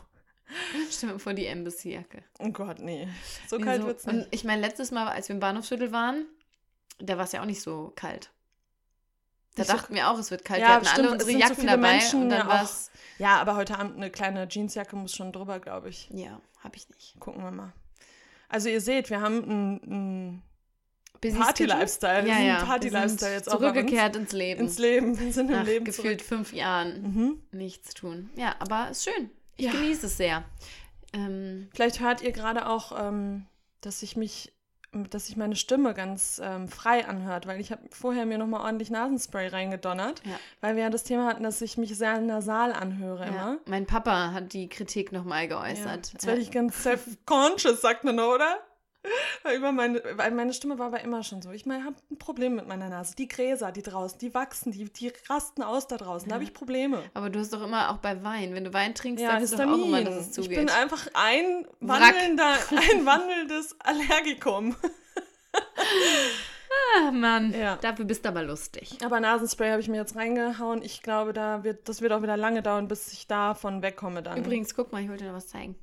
Stell 0.92 1.12
mir 1.14 1.20
vor, 1.20 1.34
die 1.34 1.46
Embassy-Jacke. 1.46 2.24
Oh 2.40 2.50
Gott, 2.50 2.80
nee. 2.80 3.08
So 3.48 3.58
Nee, 3.58 3.64
kalt 3.64 3.82
so- 3.82 3.88
wird's 3.88 4.06
Und 4.06 4.18
nicht. 4.18 4.28
ich 4.32 4.44
meine, 4.44 4.62
letztes 4.62 4.92
Mal, 4.92 5.08
als 5.08 5.30
wir 5.30 5.34
im 5.36 5.40
Bahnhofsviertel 5.40 5.92
waren, 5.92 6.26
da 7.00 7.18
war 7.18 7.26
es 7.26 7.32
ja 7.32 7.42
auch 7.42 7.46
nicht 7.46 7.62
so 7.62 7.92
kalt. 7.96 8.30
Da 9.56 9.62
Nicht 9.62 9.72
so 9.72 9.78
dachten 9.78 9.94
wir 9.96 10.10
auch, 10.10 10.18
es 10.18 10.32
wird 10.32 10.46
kalt. 10.46 10.62
Ja, 10.62 10.68
wir 10.68 10.74
hatten 10.76 10.86
stimmt, 10.86 11.00
alle 11.00 11.08
es 11.08 11.14
unsere 11.14 11.30
sind 11.32 11.40
so 11.40 11.44
Jacken 11.48 11.56
viele 11.56 11.72
dabei 11.72 11.92
Menschen 11.94 12.22
und 12.24 12.30
dann 12.30 12.40
ja 12.40 12.48
war 12.48 12.60
auch. 12.62 12.66
es. 12.66 12.92
Ja, 13.20 13.40
aber 13.40 13.56
heute 13.56 13.78
Abend 13.78 13.98
eine 13.98 14.10
kleine 14.10 14.48
Jeansjacke 14.50 14.96
muss 14.96 15.16
schon 15.16 15.32
drüber, 15.32 15.60
glaube 15.60 15.90
ich. 15.90 16.10
Ja, 16.12 16.40
habe 16.60 16.76
ich 16.76 16.90
nicht. 16.90 17.20
Gucken 17.20 17.44
wir 17.44 17.52
mal. 17.52 17.74
Also 18.50 18.70
ihr 18.70 18.82
seht, 18.82 19.10
wir 19.10 19.22
haben 19.22 19.44
einen 19.44 20.44
Busy 21.22 21.38
Party-Lifestyle. 21.38 22.20
Ja, 22.22 22.26
Wir 22.26 22.36
sind 22.36 22.46
ja. 22.48 22.66
Party-Lifestyle 22.66 23.34
jetzt 23.34 23.46
sind 23.46 23.54
auch 23.54 23.60
zurückgekehrt 23.60 24.16
ins 24.16 24.32
Leben. 24.32 24.62
ins 24.62 24.78
Leben. 24.80 25.20
Wir 25.20 25.32
sind 25.34 25.50
im 25.52 25.56
Nach 25.58 25.66
Leben 25.66 25.86
gefühlt 25.86 26.22
zurück. 26.22 26.28
fünf 26.28 26.54
Jahren 26.54 27.02
Mhm. 27.02 27.44
nichts 27.52 27.94
tun. 27.94 28.30
Ja, 28.36 28.56
aber 28.60 28.90
ist 28.90 29.04
schön. 29.04 29.30
Ich 29.58 29.66
Ja. 29.66 29.72
genieße 29.72 30.08
es 30.08 30.18
sehr. 30.18 30.44
Ähm, 31.14 31.70
Vielleicht 31.74 32.00
hört 32.00 32.22
ihr 32.22 32.32
gerade 32.32 32.68
auch, 32.68 32.92
ähm, 33.00 33.46
dass 33.82 34.02
ich 34.02 34.16
mich, 34.18 34.52
dass 35.10 35.26
sich 35.28 35.38
meine 35.38 35.56
Stimme 35.56 35.94
ganz 35.94 36.40
ähm, 36.44 36.68
frei 36.68 37.08
anhört, 37.08 37.48
weil 37.48 37.60
ich 37.60 37.72
habe 37.72 37.82
vorher 37.92 38.26
mir 38.26 38.38
nochmal 38.38 38.62
ordentlich 38.62 38.90
Nasenspray 38.92 39.48
reingedonnert, 39.48 40.22
Ja. 40.26 40.40
weil 40.62 40.76
wir 40.76 40.84
ja 40.84 40.90
das 40.90 41.04
Thema 41.04 41.26
hatten, 41.28 41.44
dass 41.44 41.62
ich 41.62 41.78
mich 41.78 41.96
sehr 41.98 42.20
nasal 42.22 42.74
anhöre 42.74 43.26
ja. 43.26 43.28
immer. 43.30 43.58
Mein 43.66 43.86
Papa 43.86 44.32
hat 44.34 44.54
die 44.54 44.70
Kritik 44.70 45.12
nochmal 45.12 45.48
geäußert. 45.48 46.14
Jetzt 46.14 46.26
werde 46.28 46.42
ich 46.42 46.52
ganz 46.52 46.82
self-conscious, 46.84 47.82
sagt 47.82 48.04
man, 48.04 48.20
oder? 48.20 48.58
Weil, 49.44 49.58
über 49.58 49.72
meine, 49.74 50.02
weil 50.16 50.32
meine 50.32 50.54
Stimme 50.54 50.80
war 50.80 50.88
aber 50.88 51.02
immer 51.02 51.24
schon 51.24 51.42
so. 51.42 51.52
Ich 51.52 51.66
meine, 51.66 51.84
habe 51.84 51.98
ein 52.10 52.18
Problem 52.18 52.56
mit 52.56 52.66
meiner 52.68 52.88
Nase. 52.88 53.14
Die 53.16 53.28
Gräser, 53.28 53.74
die 53.74 53.82
draußen, 53.82 54.18
die 54.20 54.34
wachsen, 54.34 54.72
die, 54.72 54.86
die 54.86 55.12
rasten 55.30 55.62
aus 55.64 55.88
da 55.88 55.98
draußen. 55.98 56.30
Da 56.30 56.36
habe 56.36 56.46
ich 56.46 56.54
Probleme. 56.54 57.04
aber 57.14 57.30
du 57.30 57.40
hast 57.40 57.52
doch 57.52 57.62
immer 57.62 57.92
auch 57.92 57.98
bei 57.98 58.24
Wein, 58.24 58.54
wenn 58.56 58.64
du 58.64 58.72
Wein 58.74 58.96
trinkst, 58.96 59.22
Ja, 59.22 59.32
sagst 59.40 59.54
du 59.54 59.58
doch 59.58 59.64
auch 59.66 59.76
Histamin. 59.76 59.88
immer, 59.90 60.04
dass 60.04 60.16
es 60.16 60.28
ich 60.28 60.34
zugeht. 60.34 60.58
bin 60.58 60.70
einfach 60.70 61.06
ein 61.14 61.68
wandelnder, 61.82 62.54
ein 62.92 63.06
wandelndes 63.06 63.76
Allergikum. 63.82 64.76
ah, 66.98 67.12
Mann, 67.12 67.54
Ja. 67.54 67.76
dafür 67.78 68.06
bist 68.06 68.24
du 68.26 68.30
aber 68.30 68.44
lustig. 68.44 68.98
Aber 69.04 69.20
Nasenspray 69.20 69.72
habe 69.72 69.82
ich 69.82 69.90
mir 69.90 69.98
jetzt 69.98 70.16
reingehauen. 70.16 70.82
Ich 70.82 71.02
glaube, 71.02 71.34
da 71.34 71.64
wird, 71.66 71.90
das 71.90 72.02
wird 72.02 72.14
auch 72.14 72.22
wieder 72.22 72.38
lange 72.38 72.62
dauern, 72.64 72.88
bis 72.88 73.12
ich 73.12 73.28
davon 73.28 73.82
wegkomme 73.82 74.24
dann. 74.24 74.38
Übrigens, 74.38 74.74
guck 74.76 74.92
mal, 74.94 75.02
ich 75.02 75.10
wollte 75.10 75.24
dir 75.26 75.30
noch 75.32 75.38
was 75.38 75.48
zeigen. 75.50 75.76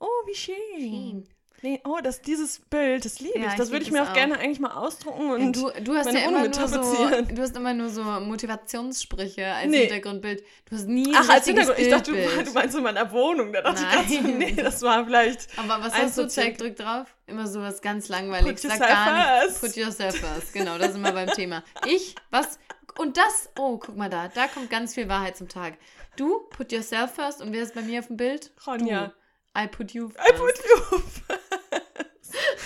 Oh, 0.00 0.06
wie 0.26 0.34
schön. 0.34 0.54
Schön. 0.80 1.28
Nee, 1.62 1.80
oh, 1.84 1.98
das, 2.02 2.20
dieses 2.22 2.60
Bild, 2.60 3.04
das 3.04 3.18
liebe 3.18 3.38
Ja, 3.38 3.46
ich. 3.46 3.50
ich 3.52 3.58
Das 3.58 3.70
würde 3.72 3.84
ich 3.84 3.90
mir 3.90 4.02
auch, 4.04 4.10
auch. 4.10 4.14
gerne 4.14 4.38
eigentlich 4.38 4.60
mal 4.60 4.70
ausdrucken 4.76 5.30
und 5.30 5.56
du, 5.56 5.70
du 5.82 5.94
hast 5.96 6.06
meine 6.06 6.20
ja 6.20 6.28
immer 6.28 6.42
nur 6.48 6.68
so, 6.68 7.34
du 7.34 7.42
hast 7.42 7.56
immer 7.56 7.74
nur 7.74 7.88
so 7.90 8.02
Motivationssprüche 8.04 9.46
als 9.46 9.66
Nee. 9.70 9.80
Hintergrundbild. 9.80 10.44
Du 10.68 10.76
hast 10.76 10.86
nie 10.86 11.12
Ach, 11.16 11.28
als 11.28 11.46
Hintergrund. 11.46 11.78
Ich 11.78 11.88
dachte, 11.88 12.12
du, 12.12 12.44
du 12.44 12.52
meinst 12.52 12.76
in 12.76 12.82
meiner 12.82 13.10
Wohnung. 13.10 13.52
Da 13.52 13.62
dachte 13.62 13.82
ich 13.82 13.90
gerade 13.90 14.08
so, 14.08 14.20
Nein. 14.20 14.38
nee, 14.38 14.52
das 14.52 14.82
war 14.82 15.04
vielleicht. 15.04 15.48
Aber 15.58 15.82
was 15.84 15.94
hast 15.94 16.16
du 16.18 16.28
zeig, 16.28 16.58
drück 16.58 16.76
drauf? 16.76 17.06
Immer 17.26 17.46
sowas 17.46 17.80
ganz 17.82 18.08
langweiliges. 18.08 18.62
Put 18.62 18.70
Sag 18.70 18.80
yourself 18.80 18.88
gar 19.06 19.40
first. 19.42 19.62
nicht. 19.62 19.74
Put 19.74 19.82
yourself 19.84 20.16
first. 20.16 20.52
Genau, 20.52 20.78
da 20.78 20.90
sind 20.90 21.02
wir 21.02 21.12
beim 21.12 21.28
Thema. 21.30 21.64
Ich, 21.86 22.14
was? 22.30 22.58
Und 22.98 23.16
das, 23.16 23.50
oh, 23.58 23.78
guck 23.78 23.96
mal 23.96 24.08
da, 24.10 24.28
da 24.28 24.48
kommt 24.48 24.70
ganz 24.70 24.94
viel 24.94 25.08
Wahrheit 25.08 25.36
zum 25.36 25.48
Tag. 25.48 25.74
Du, 26.16 26.40
put 26.50 26.72
yourself 26.72 27.14
first. 27.14 27.40
Und 27.42 27.52
wer 27.52 27.62
ist 27.62 27.74
bei 27.74 27.82
mir 27.82 28.00
auf 28.00 28.06
dem 28.08 28.16
Bild? 28.16 28.50
Ronja. 28.66 29.06
Du. 29.08 29.60
I 29.60 29.66
put 29.66 29.92
you 29.92 30.08
first. 30.08 30.28
I 30.28 30.32
put 30.32 30.54
you 30.58 30.98
first. 30.98 31.17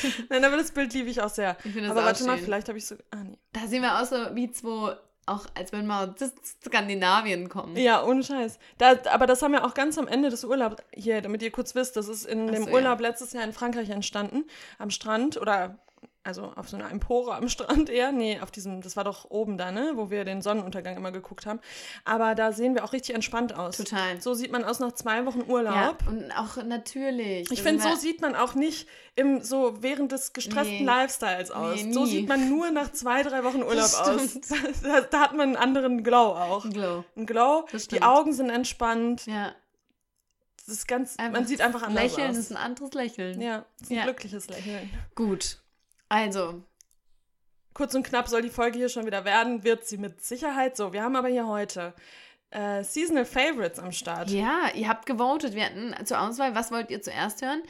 Nein, 0.29 0.45
aber 0.45 0.57
das 0.57 0.73
Bild 0.73 0.93
liebe 0.95 1.11
ich 1.11 1.21
auch 1.21 1.29
sehr. 1.29 1.57
Ich 1.65 1.73
finde 1.73 1.89
das 1.89 1.91
aber 1.91 2.01
auch 2.01 2.05
warte 2.07 2.25
mal, 2.25 2.37
schön. 2.37 2.45
vielleicht 2.45 2.69
habe 2.69 2.79
ich 2.79 2.87
so. 2.87 2.97
Ah, 3.11 3.17
nee. 3.25 3.39
Da 3.53 3.67
sehen 3.67 3.83
wir 3.83 4.01
aus 4.01 4.11
so 4.11 4.17
wie 4.35 4.51
zwei, 4.51 4.97
auch 5.27 5.47
als 5.55 5.73
wenn 5.73 5.87
wir 5.87 6.01
aus 6.01 6.33
Skandinavien 6.65 7.49
kommen. 7.49 7.77
Ja, 7.77 8.05
ohne 8.05 8.23
Scheiß. 8.23 8.59
Da, 8.79 8.97
aber 9.11 9.27
das 9.27 9.43
haben 9.43 9.53
wir 9.53 9.65
auch 9.65 9.75
ganz 9.75 9.99
am 9.99 10.09
Ende 10.09 10.31
des 10.31 10.45
Urlaubs, 10.45 10.83
hier, 10.95 11.21
damit 11.21 11.43
ihr 11.43 11.51
kurz 11.51 11.75
wisst, 11.75 11.97
das 11.97 12.09
ist 12.09 12.27
in 12.27 12.49
Ach 12.49 12.55
dem 12.55 12.65
so, 12.65 12.71
Urlaub 12.71 13.01
letztes 13.01 13.33
Jahr 13.33 13.45
in 13.45 13.53
Frankreich 13.53 13.91
entstanden, 13.91 14.45
am 14.79 14.91
Strand 14.91 15.37
oder 15.41 15.79
also 16.25 16.53
auf 16.57 16.69
so 16.69 16.77
einer 16.77 16.91
Empore 16.91 17.35
am 17.35 17.49
Strand 17.51 17.91
eher. 17.91 18.13
Nee, 18.13 18.39
auf 18.41 18.51
diesem, 18.51 18.81
das 18.81 18.97
war 18.97 19.05
doch 19.05 19.31
oben 19.31 19.59
da, 19.59 19.73
ne? 19.73 19.93
Wo 19.97 20.11
wir 20.11 20.25
den 20.25 20.41
Sonnenuntergang 20.43 20.97
immer 20.97 21.11
geguckt 21.13 21.47
haben. 21.47 21.61
Aber 22.05 22.35
da 22.35 22.53
sehen 22.53 22.75
wir 22.75 22.85
auch 22.85 22.93
richtig 22.93 23.15
entspannt 23.15 23.55
aus. 23.55 23.77
Total. 23.77 24.21
So 24.21 24.35
sieht 24.35 24.53
man 24.53 24.65
aus 24.65 24.79
nach 24.79 24.93
zwei 24.93 25.27
Wochen 25.27 25.43
Urlaub. 25.49 25.75
Ja, 25.75 25.97
und 26.07 26.31
auch 26.33 26.63
natürlich. 26.65 27.51
Ich 27.51 27.59
Da 27.59 27.65
finde, 27.65 27.83
so 27.83 27.95
sieht 27.97 28.21
man 28.21 28.35
auch 28.37 28.55
nicht 28.55 28.89
im, 29.17 29.43
so 29.43 29.83
während 29.83 30.13
des 30.13 30.33
gestressten 30.33 30.79
Nee. 30.79 30.85
Lifestyles 30.85 31.51
aus. 31.51 31.83
Nee, 31.83 31.93
so 31.93 32.07
sieht 32.07 32.29
man 32.29 32.49
nur 32.49 32.71
nach 32.71 32.93
zwei, 32.93 33.23
drei 33.23 33.43
Wochen 33.45 33.63
Urlaub 33.63 33.93
aus. 33.93 34.39
Da, 34.83 35.01
da 35.03 35.21
hat 35.21 35.33
man 35.33 35.49
einen 35.49 35.57
anderen 35.57 36.03
Glow 36.05 36.17
auch. 36.35 36.69
Glow. 36.69 37.05
Ein 37.17 37.27
Glow, 37.27 37.67
die. 37.91 38.03
Augen 38.03 38.33
sind 38.33 38.49
entspannt. 38.51 39.27
Ja. 39.27 39.55
Das 40.65 40.69
ist 40.77 40.87
ganz, 40.87 41.17
Einfach 41.19 41.33
man 41.41 41.47
sieht 41.47 41.61
einfach 41.61 41.83
anders 41.83 42.03
Lächeln 42.17 42.31
aus. 42.31 42.37
ist 42.37 42.51
ein 42.53 42.57
anderes 42.57 42.93
Lächeln. 42.95 43.41
ja, 43.41 43.65
ist 43.81 43.91
ein 43.91 43.97
Ja. 43.97 44.05
glückliches 44.05 44.49
Lächeln. 44.49 44.89
Gut. 45.17 45.59
Also, 46.13 46.63
Kurz 47.73 47.95
und 47.95 48.03
knapp 48.03 48.29
soll 48.29 48.43
die 48.43 48.51
Folge 48.51 48.77
hier 48.77 48.91
schon 48.91 49.07
wieder 49.07 49.25
werden, 49.25 49.65
wird 49.65 49.87
sie 49.87 49.97
mit 49.97 50.23
Sicherheit. 50.23 50.77
So, 50.77 50.93
wir 50.93 51.03
haben 51.03 51.17
aber 51.17 51.29
hier 51.29 51.47
heute 51.47 51.95
äh, 52.51 52.85
Seasonal 52.85 53.25
Favorites 53.25 53.79
am 53.79 53.93
Start. 53.93 54.29
ja, 54.29 54.69
ihr 54.75 54.89
habt 54.89 55.07
gewotet. 55.07 55.55
Wir 55.55 55.65
hatten 55.65 55.95
zur 56.05 56.21
Auswahl, 56.21 56.55
was 56.55 56.71
wollt 56.71 56.91
ihr 56.91 57.01
zuerst 57.01 57.41
hören? 57.41 57.63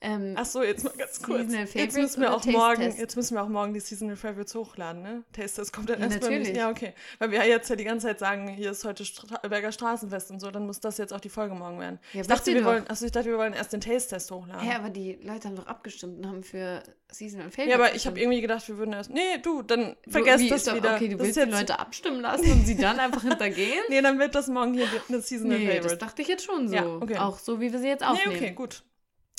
Ähm, 0.00 0.34
Ach 0.36 0.44
so, 0.46 0.62
jetzt 0.62 0.84
mal 0.84 0.92
ganz 0.96 1.20
kurz. 1.20 1.40
Seasonal 1.50 1.62
Jetzt 1.62 1.72
Favorites 1.72 1.96
müssen 1.96 2.20
wir 2.20 2.30
auch 2.32 2.36
Taste 2.40 2.52
morgen, 2.52 2.82
Test? 2.82 2.98
jetzt 3.00 3.16
müssen 3.16 3.34
wir 3.34 3.42
auch 3.42 3.48
morgen 3.48 3.74
die 3.74 3.80
Seasonal 3.80 4.14
Favorites 4.14 4.54
hochladen, 4.54 5.02
ne? 5.02 5.24
Taste 5.32 5.60
Test 5.60 5.72
kommt 5.72 5.90
dann 5.90 5.98
Ja, 5.98 6.06
erstmal 6.06 6.30
nicht. 6.30 6.38
natürlich. 6.40 6.56
Ja, 6.56 6.70
okay. 6.70 6.94
Weil 7.18 7.32
wir 7.32 7.38
ja 7.40 7.44
jetzt 7.46 7.68
ja 7.68 7.74
die 7.74 7.82
ganze 7.82 8.06
Zeit 8.06 8.20
sagen, 8.20 8.46
hier 8.46 8.70
ist 8.70 8.84
heute 8.84 9.04
Straberger 9.04 9.72
Straßenfest 9.72 10.30
und 10.30 10.38
so, 10.38 10.52
dann 10.52 10.66
muss 10.66 10.78
das 10.78 10.98
jetzt 10.98 11.12
auch 11.12 11.18
die 11.18 11.28
Folge 11.30 11.56
morgen 11.56 11.80
werden. 11.80 11.98
Ja, 12.12 12.20
ich 12.20 12.28
dachte, 12.28 12.54
wir 12.54 12.60
doch. 12.60 12.68
wollen, 12.68 12.86
achso, 12.88 13.06
ich 13.06 13.10
dachte, 13.12 13.28
wir 13.28 13.38
wollen 13.38 13.54
erst 13.54 13.72
den 13.72 13.80
Taste 13.80 14.10
Test 14.14 14.30
hochladen. 14.30 14.60
hä, 14.68 14.76
aber 14.76 14.90
die 14.90 15.14
Leute 15.20 15.48
haben 15.48 15.56
doch 15.56 15.66
abgestimmt 15.66 16.18
und 16.18 16.26
haben 16.28 16.42
für 16.44 16.80
Season 17.10 17.40
und 17.40 17.50
Favorite 17.50 17.70
ja, 17.70 17.74
aber 17.84 17.94
ich 17.96 18.06
habe 18.06 18.20
irgendwie 18.20 18.40
gedacht, 18.40 18.68
wir 18.68 18.78
würden 18.78 18.92
erst. 18.92 19.10
Nee, 19.10 19.38
du, 19.42 19.62
dann 19.62 19.96
Du- 20.04 20.10
vergesst 20.12 20.44
wie 20.44 20.48
das 20.48 20.62
doch- 20.62 20.76
wieder. 20.76 20.94
Okay, 20.94 21.08
du 21.08 21.16
das 21.16 21.26
willst 21.26 21.38
ist 21.38 21.44
die 21.44 21.50
jetzt- 21.50 21.60
Leute 21.60 21.78
abstimmen 21.80 22.20
lassen 22.20 22.52
und 22.52 22.66
sie 22.66 22.76
dann 22.76 23.00
einfach 23.00 23.22
hintergehen? 23.22 23.80
Nee, 23.88 24.00
dann 24.00 24.20
wird 24.20 24.36
das 24.36 24.46
morgen 24.46 24.74
hier 24.74 24.86
eine 25.08 25.20
Seasonal 25.22 25.58
Nee, 25.58 25.66
Favorite. 25.66 25.88
das 25.88 25.98
dachte 25.98 26.22
ich 26.22 26.28
jetzt 26.28 26.44
schon 26.44 26.68
so. 26.68 26.74
Ja, 26.76 26.86
okay. 26.86 27.16
Auch 27.18 27.40
so, 27.40 27.60
wie 27.60 27.72
wir 27.72 27.80
sie 27.80 27.88
jetzt 27.88 28.02
nee, 28.02 28.06
aufnehmen. 28.06 28.36
okay, 28.36 28.52
gut. 28.52 28.84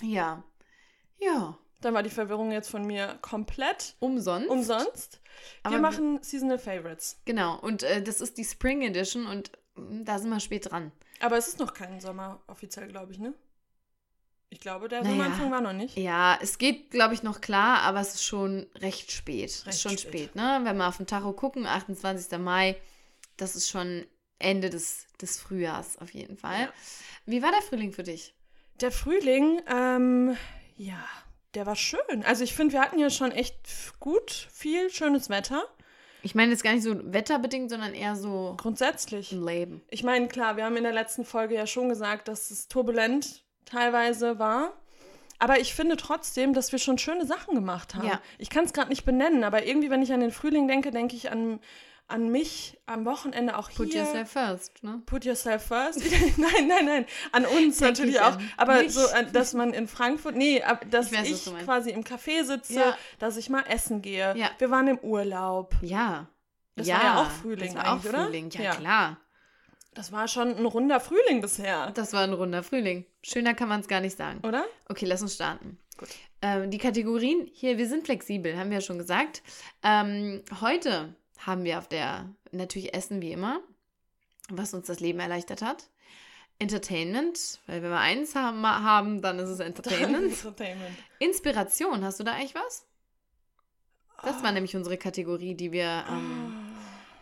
Ja. 0.01 0.43
Ja. 1.19 1.57
Dann 1.81 1.93
war 1.93 2.03
die 2.03 2.09
Verwirrung 2.09 2.51
jetzt 2.51 2.69
von 2.69 2.85
mir 2.85 3.17
komplett 3.21 3.95
Umsonst. 3.99 4.49
umsonst. 4.49 5.21
Aber 5.63 5.75
wir 5.75 5.81
machen 5.81 6.21
Seasonal 6.21 6.59
Favorites. 6.59 7.21
Genau. 7.25 7.57
Und 7.59 7.83
äh, 7.83 8.01
das 8.01 8.19
ist 8.19 8.37
die 8.37 8.43
Spring 8.43 8.81
Edition 8.81 9.25
und 9.25 9.51
mm, 9.75 10.03
da 10.03 10.19
sind 10.19 10.29
wir 10.29 10.39
spät 10.41 10.69
dran. 10.69 10.91
Aber 11.21 11.37
es 11.37 11.47
ist 11.47 11.59
noch 11.59 11.73
kein 11.73 11.99
Sommer 12.01 12.41
offiziell, 12.47 12.87
glaube 12.89 13.13
ich, 13.13 13.19
ne? 13.19 13.33
Ich 14.49 14.59
glaube, 14.59 14.87
der 14.89 15.03
Naja. 15.03 15.11
Sommeranfang 15.11 15.51
war 15.51 15.61
noch 15.61 15.73
nicht. 15.73 15.95
Ja, 15.95 16.37
es 16.41 16.57
geht, 16.57 16.91
glaube 16.91 17.13
ich, 17.13 17.23
noch 17.23 17.39
klar, 17.39 17.81
aber 17.83 18.01
es 18.01 18.15
ist 18.15 18.25
schon 18.25 18.65
recht 18.75 19.11
spät. 19.11 19.63
Recht 19.65 19.67
ist 19.67 19.81
schon 19.81 19.97
spät. 19.97 20.09
spät, 20.31 20.35
ne? 20.35 20.59
Wenn 20.63 20.75
wir 20.77 20.87
auf 20.87 20.97
den 20.97 21.07
Tacho 21.07 21.33
gucken, 21.33 21.65
28. 21.67 22.37
Mai, 22.39 22.75
das 23.37 23.55
ist 23.55 23.69
schon 23.69 24.05
Ende 24.39 24.69
des, 24.69 25.05
des 25.21 25.39
Frühjahrs 25.39 25.97
auf 25.99 26.13
jeden 26.13 26.35
Fall. 26.35 26.61
Ja. 26.61 26.73
Wie 27.25 27.41
war 27.43 27.51
der 27.51 27.61
Frühling 27.61 27.93
für 27.93 28.03
dich? 28.03 28.33
Der 28.81 28.91
Frühling, 28.91 29.61
ähm, 29.67 30.35
ja, 30.79 31.03
der 31.55 31.65
war 31.65 31.75
schön. 31.75 32.23
Also 32.25 32.43
ich 32.43 32.53
finde, 32.53 32.73
wir 32.73 32.81
hatten 32.81 32.99
ja 32.99 33.09
schon 33.09 33.31
echt 33.31 33.99
gut 33.99 34.31
viel 34.49 34.89
schönes 34.89 35.29
Wetter. 35.29 35.63
Ich 36.21 36.35
meine 36.35 36.51
jetzt 36.51 36.63
gar 36.63 36.73
nicht 36.73 36.83
so 36.83 36.95
wetterbedingt, 37.13 37.69
sondern 37.69 37.93
eher 37.93 38.15
so 38.15 38.55
Grundsätzlich. 38.57 39.33
im 39.33 39.45
Leben. 39.45 39.81
Ich 39.89 40.03
meine, 40.03 40.29
klar, 40.29 40.55
wir 40.55 40.63
haben 40.63 40.77
in 40.77 40.83
der 40.83 40.93
letzten 40.93 41.25
Folge 41.25 41.55
ja 41.55 41.67
schon 41.67 41.89
gesagt, 41.89 42.29
dass 42.29 42.49
es 42.49 42.69
turbulent 42.69 43.43
teilweise 43.65 44.39
war. 44.39 44.71
Aber 45.37 45.59
ich 45.59 45.73
finde 45.73 45.97
trotzdem, 45.97 46.53
dass 46.53 46.71
wir 46.71 46.79
schon 46.79 46.97
schöne 46.97 47.25
Sachen 47.25 47.55
gemacht 47.55 47.95
haben. 47.95 48.07
Ja. 48.07 48.21
Ich 48.37 48.49
kann 48.49 48.63
es 48.63 48.71
gerade 48.71 48.89
nicht 48.89 49.03
benennen, 49.03 49.43
aber 49.43 49.65
irgendwie, 49.65 49.89
wenn 49.89 50.01
ich 50.01 50.13
an 50.13 50.21
den 50.21 50.31
Frühling 50.31 50.69
denke, 50.69 50.91
denke 50.91 51.17
ich 51.17 51.29
an, 51.29 51.59
an 52.09 52.29
mich 52.29 52.77
am 52.85 53.05
Wochenende 53.05 53.57
auch 53.57 53.69
Put 53.71 53.91
hier. 53.93 54.03
yourself 54.03 54.31
first, 54.31 54.83
ne? 54.83 55.01
Put 55.05 55.25
yourself 55.25 55.63
first. 55.67 55.99
nein, 56.37 56.67
nein, 56.67 56.85
nein. 56.85 57.05
An 57.31 57.45
uns 57.45 57.77
Denk 57.77 57.91
natürlich 57.91 58.15
ich 58.15 58.21
auch. 58.21 58.37
Aber 58.57 58.79
mich. 58.81 58.93
so, 58.93 59.07
an- 59.09 59.31
dass 59.31 59.53
man 59.53 59.73
in 59.73 59.87
Frankfurt, 59.87 60.35
nee, 60.35 60.61
dass 60.89 61.11
Ich 61.11 61.17
weiß, 61.19 61.29
ich 61.47 61.65
quasi 61.65 61.91
im 61.91 62.03
Café 62.03 62.43
sitze, 62.43 62.73
Ja. 62.79 62.97
dass 63.19 63.37
ich 63.37 63.49
mal 63.49 63.63
essen 63.67 64.01
gehe. 64.01 64.35
Ja. 64.35 64.49
Wir 64.57 64.69
waren 64.71 64.87
im 64.87 64.99
Urlaub. 64.99 65.75
Ja. 65.81 66.27
Das 66.75 66.87
ja, 66.87 66.95
war 66.97 67.03
ja 67.03 67.21
auch 67.21 67.29
Frühling 67.31 67.73
das 67.73 67.83
war 67.85 67.93
auch 67.99 68.05
oder? 68.05 68.25
Frühling, 68.25 68.49
ja, 68.51 68.61
Ja. 68.61 68.75
klar. 68.75 69.17
Das 69.93 70.11
war 70.11 70.27
schon 70.27 70.55
ein 70.55 70.65
runder 70.65 70.99
Frühling 70.99 71.41
bisher, 71.41 71.91
Das 71.91 72.13
war 72.13 72.23
ein 72.23 72.33
runder 72.33 72.63
Frühling. 72.63 73.05
Schöner 73.21 73.53
kann 73.53 73.67
man 73.69 73.81
es 73.81 73.87
gar 73.87 73.99
nicht 74.01 74.15
sagen. 74.17 74.39
oder? 74.47 74.63
Okay, 74.87 75.05
lass 75.05 75.21
uns 75.21 75.35
starten. 75.35 75.77
Gut. 75.97 76.09
Ähm, 76.41 76.71
die 76.71 76.77
Kategorien, 76.77 77.49
hier, 77.53 77.77
wir 77.77 77.87
sind 77.87 78.05
flexibel, 78.05 78.57
haben 78.57 78.69
wir 78.69 78.77
ja 78.77 78.81
schon 78.81 78.97
gesagt. 78.97 79.41
Ähm, 79.83 80.41
heute 80.61 81.13
haben 81.45 81.63
wir 81.63 81.77
auf 81.79 81.87
der, 81.87 82.29
natürlich 82.51 82.93
Essen 82.93 83.21
wie 83.21 83.31
immer, 83.31 83.59
was 84.49 84.73
uns 84.73 84.87
das 84.87 84.99
Leben 84.99 85.19
erleichtert 85.19 85.61
hat. 85.61 85.89
Entertainment, 86.59 87.59
weil 87.67 87.81
wenn 87.81 87.89
wir 87.89 87.99
eins 87.99 88.35
haben, 88.35 88.65
haben 88.65 89.21
dann 89.21 89.39
ist 89.39 89.49
es 89.49 89.59
Entertainment. 89.59 90.25
Entertainment. 90.33 90.97
Inspiration, 91.19 92.03
hast 92.03 92.19
du 92.19 92.23
da 92.23 92.33
eigentlich 92.33 92.55
was? 92.55 92.85
Das 94.23 94.37
Ah. 94.37 94.43
war 94.43 94.51
nämlich 94.51 94.75
unsere 94.75 94.97
Kategorie, 94.97 95.55
die 95.55 95.71
wir. 95.71 96.03
Ähm, 96.09 96.53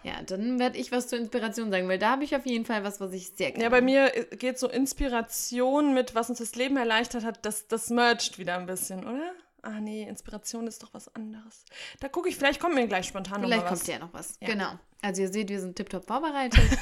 ja, 0.03 0.21
dann 0.24 0.57
werde 0.57 0.77
ich 0.79 0.91
was 0.91 1.07
zur 1.07 1.19
Inspiration 1.19 1.69
sagen, 1.69 1.88
weil 1.88 2.00
da 2.00 2.12
habe 2.12 2.24
ich 2.24 2.36
auf 2.36 2.45
jeden 2.47 2.65
Fall 2.65 2.83
was, 2.83 3.00
was 3.00 3.12
ich 3.13 3.29
sehr 3.36 3.51
gerne 3.51 3.63
Ja, 3.65 3.69
bei 3.69 3.81
mir 3.81 4.15
äh, 4.15 4.36
geht 4.38 4.57
so 4.57 4.67
Inspiration 4.69 5.93
mit, 5.93 6.15
was 6.15 6.29
uns 6.29 6.39
das 6.39 6.55
Leben 6.55 6.77
erleichtert 6.77 7.24
hat, 7.24 7.45
das, 7.45 7.67
das 7.67 7.89
mergt 7.91 8.39
wieder 8.39 8.57
ein 8.57 8.65
bisschen, 8.65 9.01
oder? 9.05 9.33
Ah 9.63 9.79
nee, 9.79 10.03
Inspiration 10.07 10.67
ist 10.67 10.81
doch 10.83 10.93
was 10.93 11.13
anderes. 11.15 11.65
Da 11.99 12.07
gucke 12.09 12.29
ich, 12.29 12.35
vielleicht 12.37 12.59
kommt 12.59 12.75
mir 12.75 12.87
gleich 12.87 13.07
spontan 13.07 13.41
Vielleicht 13.41 13.63
noch 13.63 13.63
mal 13.63 13.69
kommt 13.69 13.81
was. 13.81 13.87
ja 13.87 13.99
noch 13.99 14.13
was. 14.13 14.37
Ja. 14.41 14.47
Genau. 14.49 14.79
Also 15.01 15.21
ihr 15.23 15.31
seht, 15.31 15.49
wir 15.49 15.59
sind 15.59 15.75
tiptop 15.75 16.05
vorbereitet. 16.05 16.59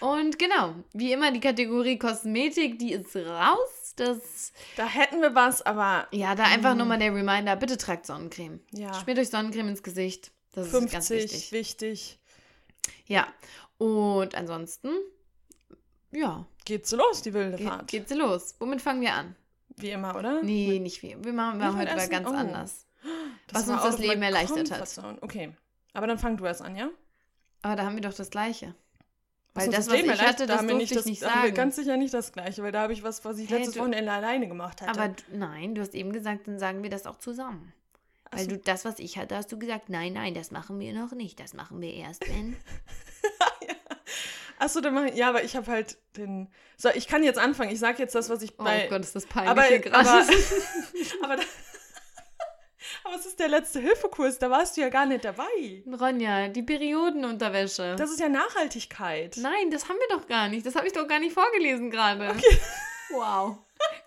Und 0.00 0.38
genau, 0.38 0.74
wie 0.92 1.12
immer 1.12 1.32
die 1.32 1.40
Kategorie 1.40 1.98
Kosmetik, 1.98 2.78
die 2.78 2.92
ist 2.92 3.14
raus. 3.16 3.94
Das, 3.96 4.52
Da 4.76 4.86
hätten 4.86 5.20
wir 5.20 5.34
was, 5.34 5.62
aber 5.62 6.06
ja, 6.12 6.36
da 6.36 6.44
einfach 6.44 6.76
nur 6.76 6.86
mal 6.86 6.98
der 6.98 7.12
Reminder, 7.12 7.56
bitte 7.56 7.76
tragt 7.76 8.06
Sonnencreme. 8.06 8.60
ja, 8.70 8.94
Schmiert 8.94 9.18
euch 9.18 9.28
Sonnencreme 9.30 9.70
ins 9.70 9.82
Gesicht. 9.82 10.30
Das 10.52 10.68
ist 10.68 10.72
ganz 10.92 11.08
50, 11.08 11.10
wichtig. 11.10 11.52
wichtig. 11.52 12.18
Ja. 13.06 13.26
Und 13.78 14.34
ansonsten, 14.36 14.90
ja, 16.12 16.46
Geht's 16.64 16.92
los, 16.92 17.22
die 17.22 17.32
wilde 17.34 17.58
Fahrt. 17.58 17.88
geht's 17.88 18.14
los. 18.14 18.54
Womit 18.60 18.80
fangen 18.82 19.00
wir 19.00 19.14
an? 19.14 19.34
Wie 19.80 19.90
immer, 19.90 20.16
oder? 20.16 20.42
Nee, 20.42 20.78
nicht 20.78 21.02
wir. 21.02 21.22
Wir 21.24 21.32
machen, 21.32 21.58
wir 21.58 21.66
machen 21.66 21.80
heute 21.80 21.96
mal 21.96 22.08
ganz 22.08 22.28
Oh. 22.28 22.32
anders. 22.32 22.86
Das 23.46 23.66
was 23.66 23.68
uns 23.68 23.82
das 23.82 23.98
Leben 23.98 24.22
erleichtert 24.22 24.70
hat. 24.70 24.98
Okay, 25.22 25.52
aber 25.92 26.06
dann 26.06 26.18
fang 26.18 26.36
du 26.36 26.44
erst 26.44 26.62
an, 26.62 26.76
ja? 26.76 26.88
Aber 27.62 27.76
da 27.76 27.84
haben 27.84 27.94
wir 27.94 28.02
doch 28.02 28.14
das 28.14 28.30
Gleiche. 28.30 28.74
Was 29.54 29.62
Weil 29.64 29.68
uns 29.68 29.76
das, 29.76 29.86
was 29.88 29.94
Leben 29.94 30.04
ich 30.04 30.10
erleichtert, 30.18 30.34
hatte, 30.40 30.46
da 30.46 30.54
das 30.56 30.62
wir 30.62 30.68
durfte 30.68 30.76
nicht 30.82 30.90
ich 30.90 30.96
das, 30.96 31.04
nicht 31.06 31.22
da 31.22 31.30
haben 31.30 31.42
sagen. 31.42 31.54
ganz 31.54 31.76
sicher 31.76 31.96
nicht 31.96 32.14
das 32.14 32.32
Gleiche, 32.32 32.62
weil 32.62 32.72
da 32.72 32.82
habe 32.82 32.92
ich 32.92 33.02
was, 33.02 33.24
was 33.24 33.38
ich 33.38 33.48
Hä, 33.50 33.54
letztes 33.56 33.74
du- 33.74 33.80
Wochenende 33.80 34.12
alleine 34.12 34.46
gemacht 34.48 34.82
hatte. 34.82 35.00
Aber 35.00 35.14
nein, 35.32 35.74
du 35.74 35.80
hast 35.80 35.94
eben 35.94 36.12
gesagt, 36.12 36.46
dann 36.48 36.58
sagen 36.58 36.82
wir 36.82 36.90
das 36.90 37.06
auch 37.06 37.18
zusammen. 37.18 37.72
Weil 38.30 38.44
so. 38.44 38.50
du 38.50 38.58
das, 38.58 38.84
was 38.84 38.98
ich 38.98 39.16
hatte, 39.16 39.36
hast 39.36 39.50
du 39.50 39.58
gesagt, 39.58 39.88
nein, 39.88 40.12
nein, 40.12 40.34
das 40.34 40.50
machen 40.50 40.78
wir 40.80 40.92
noch 40.92 41.12
nicht. 41.12 41.40
Das 41.40 41.54
machen 41.54 41.80
wir 41.80 41.94
erst, 41.94 42.28
wenn. 42.28 42.56
Achso, 44.58 44.80
dann 44.80 44.94
mach 44.94 45.04
ich, 45.04 45.14
ja, 45.14 45.28
aber 45.28 45.44
ich 45.44 45.56
habe 45.56 45.70
halt 45.70 45.98
den. 46.16 46.48
So, 46.76 46.88
ich 46.90 47.06
kann 47.06 47.22
jetzt 47.22 47.38
anfangen. 47.38 47.70
Ich 47.70 47.78
sage 47.78 47.98
jetzt 47.98 48.14
das, 48.14 48.28
was 48.30 48.42
ich 48.42 48.52
Oh 48.58 48.64
bei. 48.64 48.86
Gott, 48.88 49.00
ist 49.00 49.14
das 49.14 49.26
peinlich 49.26 49.50
aber, 49.50 49.62
hier 49.62 49.78
gerade. 49.78 50.08
aber, 50.08 50.18
aber, 51.22 51.36
da, 51.36 51.42
aber 53.04 53.14
es 53.16 53.26
ist 53.26 53.38
der 53.38 53.48
letzte 53.48 53.80
Hilfekurs, 53.80 54.38
da 54.38 54.50
warst 54.50 54.76
du 54.76 54.80
ja 54.80 54.88
gar 54.88 55.06
nicht 55.06 55.24
dabei. 55.24 55.82
Ronja, 55.86 56.48
die 56.48 56.62
Periodenunterwäsche. 56.62 57.96
Das 57.96 58.10
ist 58.10 58.20
ja 58.20 58.28
Nachhaltigkeit. 58.28 59.36
nein, 59.38 59.70
das 59.70 59.88
haben 59.88 59.98
wir 59.98 60.16
doch 60.16 60.26
gar 60.26 60.48
nicht. 60.48 60.66
Das 60.66 60.74
habe 60.74 60.86
ich 60.86 60.92
doch 60.92 61.06
gar 61.06 61.20
nicht 61.20 61.32
vorgelesen 61.34 61.90
gerade. 61.90 62.34
Wow. 63.10 63.58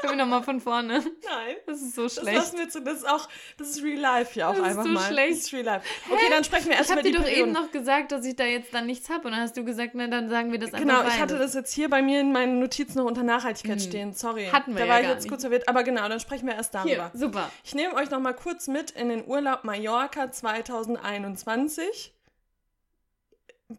Können 0.01 0.17
wir 0.17 0.25
nochmal 0.25 0.43
von 0.43 0.59
vorne? 0.59 0.99
Nein. 0.99 1.55
Das 1.65 1.81
ist 1.81 1.95
so 1.95 2.03
Das 2.03 2.15
schlecht. 2.15 2.35
lassen 2.37 2.57
wir 2.57 2.69
zu, 2.69 2.81
das 2.81 2.97
ist 2.99 3.07
auch, 3.09 3.29
das 3.57 3.69
ist 3.69 3.83
Real 3.83 3.99
Life 3.99 4.37
ja 4.39 4.49
auch 4.49 4.55
Das 4.55 4.59
ist 4.61 4.65
einfach 4.69 4.83
so 4.83 4.89
mal. 4.89 5.07
schlecht. 5.11 5.31
Das 5.31 5.37
ist 5.45 5.53
Real 5.53 5.63
Life. 5.65 5.85
Okay, 6.11 6.25
dann 6.29 6.43
sprechen 6.43 6.65
wir 6.65 6.73
Ich 6.73 6.77
erst 6.79 6.91
habe 6.91 6.99
über 7.01 7.09
die 7.09 7.15
dir 7.15 7.21
doch 7.23 7.29
eben 7.29 7.51
noch 7.51 7.71
gesagt, 7.71 8.11
dass 8.11 8.25
ich 8.25 8.35
da 8.35 8.43
jetzt 8.45 8.73
dann 8.73 8.85
nichts 8.85 9.09
habe. 9.09 9.25
Und 9.27 9.31
dann 9.33 9.41
hast 9.41 9.55
du 9.55 9.63
gesagt, 9.63 9.91
na, 9.93 10.07
dann 10.07 10.29
sagen 10.29 10.51
wir 10.51 10.59
das 10.59 10.73
einfach 10.73 10.79
Genau, 10.79 11.07
ich 11.07 11.19
hatte 11.19 11.37
das 11.37 11.53
jetzt 11.53 11.73
hier 11.73 11.89
bei 11.89 12.01
mir 12.01 12.19
in 12.19 12.31
meinen 12.31 12.59
Notizen 12.59 12.97
noch 12.99 13.05
unter 13.05 13.23
Nachhaltigkeit 13.23 13.79
Hm. 13.79 13.87
stehen. 13.87 14.13
Sorry. 14.13 14.47
Hatten 14.51 14.71
wir 14.75 14.81
da 14.81 14.85
ja 14.85 14.91
war 14.93 15.01
ich 15.01 15.07
jetzt 15.07 15.21
nicht. 15.23 15.29
kurz 15.29 15.41
verwirrt. 15.43 15.67
Aber 15.69 15.83
genau, 15.83 16.07
dann 16.09 16.19
sprechen 16.19 16.47
wir 16.47 16.55
erst 16.55 16.73
darüber. 16.75 16.89
Hier, 16.89 17.11
super. 17.13 17.49
Ich 17.63 17.75
nehme 17.75 17.93
euch 17.95 18.09
noch 18.09 18.19
mal 18.19 18.33
kurz 18.33 18.67
mit 18.67 18.91
in 18.91 19.09
den 19.09 19.25
Urlaub 19.25 19.63
Mallorca 19.63 20.31
2021 20.31 22.13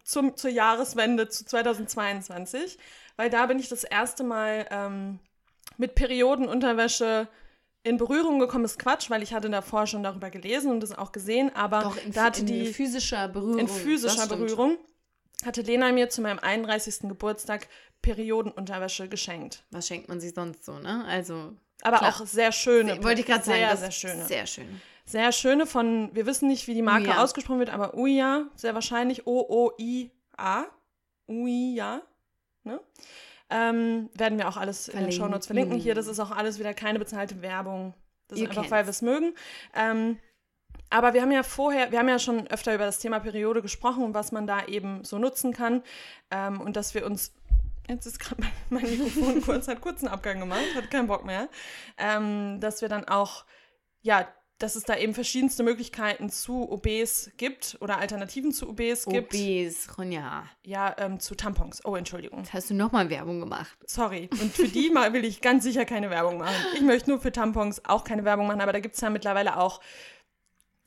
zum, 0.04 0.36
zur 0.36 0.50
Jahreswende 0.50 1.28
zu 1.28 1.44
2022, 1.44 2.78
weil 3.16 3.28
da 3.30 3.46
bin 3.46 3.58
ich 3.58 3.68
das 3.68 3.84
erste 3.84 4.24
Mal 4.24 4.66
ähm, 4.70 5.18
mit 5.78 5.94
Periodenunterwäsche 5.94 7.28
in 7.82 7.96
Berührung 7.96 8.38
gekommen. 8.38 8.64
Ist 8.64 8.78
Quatsch, 8.78 9.10
weil 9.10 9.22
ich 9.22 9.34
hatte 9.34 9.50
davor 9.50 9.86
schon 9.86 10.02
darüber 10.02 10.30
gelesen 10.30 10.70
und 10.70 10.80
das 10.80 10.96
auch 10.96 11.12
gesehen, 11.12 11.50
aber 11.54 11.80
Doch, 11.80 11.96
in, 12.04 12.12
da 12.12 12.24
hatte 12.24 12.40
in 12.40 12.46
die 12.46 12.66
physischer 12.72 13.28
Berührung. 13.28 13.58
in 13.58 13.68
physischer. 13.68 14.26
Berührung 14.26 14.78
hatte 15.44 15.62
Lena 15.62 15.90
mir 15.90 16.08
zu 16.08 16.22
meinem 16.22 16.38
31. 16.38 17.08
Geburtstag 17.08 17.66
Periodenunterwäsche 18.00 19.08
geschenkt. 19.08 19.64
Was 19.70 19.88
schenkt 19.88 20.08
man 20.08 20.20
sich 20.20 20.34
sonst 20.34 20.64
so, 20.64 20.78
ne? 20.78 21.04
Also, 21.06 21.54
Aber 21.82 21.98
Klar. 21.98 22.10
auch 22.10 22.26
sehr 22.26 22.52
schöne. 22.52 23.02
Wollte 23.02 23.20
ich 23.22 23.26
gerade 23.26 23.44
sagen. 23.44 23.58
Sehr, 23.58 23.76
sehr 23.76 23.90
schöne. 23.90 24.26
Sehr 24.26 24.46
schön. 24.46 24.80
Sehr 25.04 25.32
schöne 25.32 25.66
von, 25.66 26.10
wir 26.14 26.26
wissen 26.26 26.46
nicht, 26.48 26.68
wie 26.68 26.74
die 26.74 26.82
Marke 26.82 27.08
Uia. 27.08 27.22
ausgesprochen 27.24 27.58
wird, 27.58 27.70
aber 27.70 27.94
Uia, 27.94 28.46
sehr 28.54 28.74
wahrscheinlich 28.74 29.26
O-O-I-A. 29.26 30.64
Uia, 31.28 32.02
ne? 32.64 32.80
Ähm, 33.52 34.08
werden 34.14 34.38
wir 34.38 34.48
auch 34.48 34.56
alles 34.56 34.88
in 34.88 34.92
den 34.92 35.00
Verlinken. 35.00 35.24
Shownotes 35.24 35.46
verlinken. 35.46 35.78
Hier, 35.78 35.94
das 35.94 36.06
ist 36.06 36.18
auch 36.20 36.30
alles 36.30 36.58
wieder 36.58 36.72
keine 36.72 36.98
bezahlte 36.98 37.42
Werbung. 37.42 37.92
Das 38.28 38.38
ist 38.38 38.42
Ihr 38.42 38.48
einfach, 38.48 38.62
kennt's. 38.62 38.70
weil 38.72 38.86
wir 38.86 38.90
es 38.90 39.02
mögen. 39.02 39.34
Ähm, 39.74 40.18
aber 40.88 41.12
wir 41.12 41.22
haben 41.22 41.32
ja 41.32 41.42
vorher, 41.42 41.90
wir 41.90 41.98
haben 41.98 42.08
ja 42.08 42.18
schon 42.18 42.46
öfter 42.48 42.74
über 42.74 42.84
das 42.84 42.98
Thema 42.98 43.18
Periode 43.20 43.60
gesprochen 43.60 44.04
und 44.04 44.14
was 44.14 44.32
man 44.32 44.46
da 44.46 44.64
eben 44.66 45.04
so 45.04 45.18
nutzen 45.18 45.52
kann. 45.52 45.82
Ähm, 46.30 46.60
und 46.60 46.76
dass 46.76 46.94
wir 46.94 47.04
uns, 47.04 47.34
jetzt 47.88 48.06
ist 48.06 48.18
gerade 48.18 48.40
mein, 48.40 48.52
mein 48.82 48.90
Mikrofon 48.90 49.42
kurz, 49.44 49.68
hat 49.68 49.80
kurz 49.82 50.02
einen 50.02 50.12
Abgang 50.12 50.40
gemacht, 50.40 50.64
hat 50.74 50.90
keinen 50.90 51.08
Bock 51.08 51.24
mehr. 51.24 51.48
Ähm, 51.98 52.58
dass 52.60 52.80
wir 52.80 52.88
dann 52.88 53.06
auch, 53.06 53.44
ja, 54.00 54.26
dass 54.62 54.76
es 54.76 54.84
da 54.84 54.96
eben 54.96 55.12
verschiedenste 55.12 55.64
Möglichkeiten 55.64 56.30
zu 56.30 56.70
OBs 56.70 57.30
gibt 57.36 57.76
oder 57.80 57.98
Alternativen 57.98 58.52
zu 58.52 58.68
OBs 58.68 59.06
gibt. 59.06 59.34
OBs, 59.34 59.98
Ronja. 59.98 60.44
Ja, 60.64 60.94
ähm, 60.98 61.18
zu 61.18 61.34
Tampons. 61.34 61.84
Oh, 61.84 61.96
Entschuldigung. 61.96 62.38
Jetzt 62.38 62.52
hast 62.52 62.70
du 62.70 62.74
nochmal 62.74 63.10
Werbung 63.10 63.40
gemacht. 63.40 63.76
Sorry. 63.86 64.30
Und 64.30 64.52
für 64.52 64.68
die 64.68 64.90
mal 64.90 65.12
will 65.12 65.24
ich 65.24 65.40
ganz 65.40 65.64
sicher 65.64 65.84
keine 65.84 66.10
Werbung 66.10 66.38
machen. 66.38 66.54
Ich 66.74 66.80
möchte 66.80 67.10
nur 67.10 67.20
für 67.20 67.32
Tampons 67.32 67.84
auch 67.84 68.04
keine 68.04 68.24
Werbung 68.24 68.46
machen, 68.46 68.60
aber 68.60 68.72
da 68.72 68.78
gibt 68.78 68.94
es 68.94 69.00
ja 69.00 69.10
mittlerweile 69.10 69.58
auch 69.58 69.80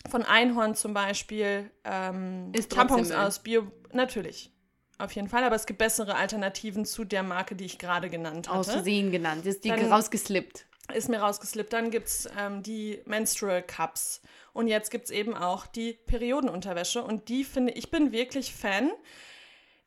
von 0.10 0.24
Einhorn 0.24 0.76
zum 0.76 0.94
Beispiel 0.94 1.70
ähm, 1.84 2.54
Tampons 2.70 3.12
aus 3.12 3.40
Bio. 3.40 3.72
Natürlich. 3.92 4.52
Auf 4.98 5.12
jeden 5.12 5.28
Fall, 5.28 5.44
aber 5.44 5.56
es 5.58 5.66
gibt 5.66 5.80
bessere 5.80 6.16
Alternativen 6.16 6.86
zu 6.86 7.04
der 7.04 7.24
Marke, 7.24 7.56
die 7.56 7.66
ich 7.66 7.78
gerade 7.78 8.10
genannt 8.10 8.50
Aus 8.50 8.68
hatte. 8.68 8.78
Versehen 8.78 9.12
genannt. 9.12 9.46
Ist 9.46 9.66
die 9.66 9.70
Dann- 9.70 9.92
rausgeslippt. 9.92 10.66
Ist 10.94 11.10
mir 11.10 11.20
rausgeslippt. 11.20 11.74
Dann 11.74 11.90
gibt 11.92 12.08
es 12.08 12.30
ähm, 12.38 12.62
die 12.62 13.02
Menstrual 13.06 13.64
Cups. 13.64 14.22
Und 14.54 14.68
jetzt 14.68 14.92
gibt 14.92 15.06
es 15.06 15.12
eben 15.12 15.36
auch 15.36 15.66
die 15.66 15.94
Periodenunterwäsche. 15.94 17.04
Und 17.04 17.30
die 17.30 17.44
finde 17.44 17.74
ich 17.74 17.90
bin 17.90 18.12
wirklich 18.12 18.54
Fan. 18.54 18.92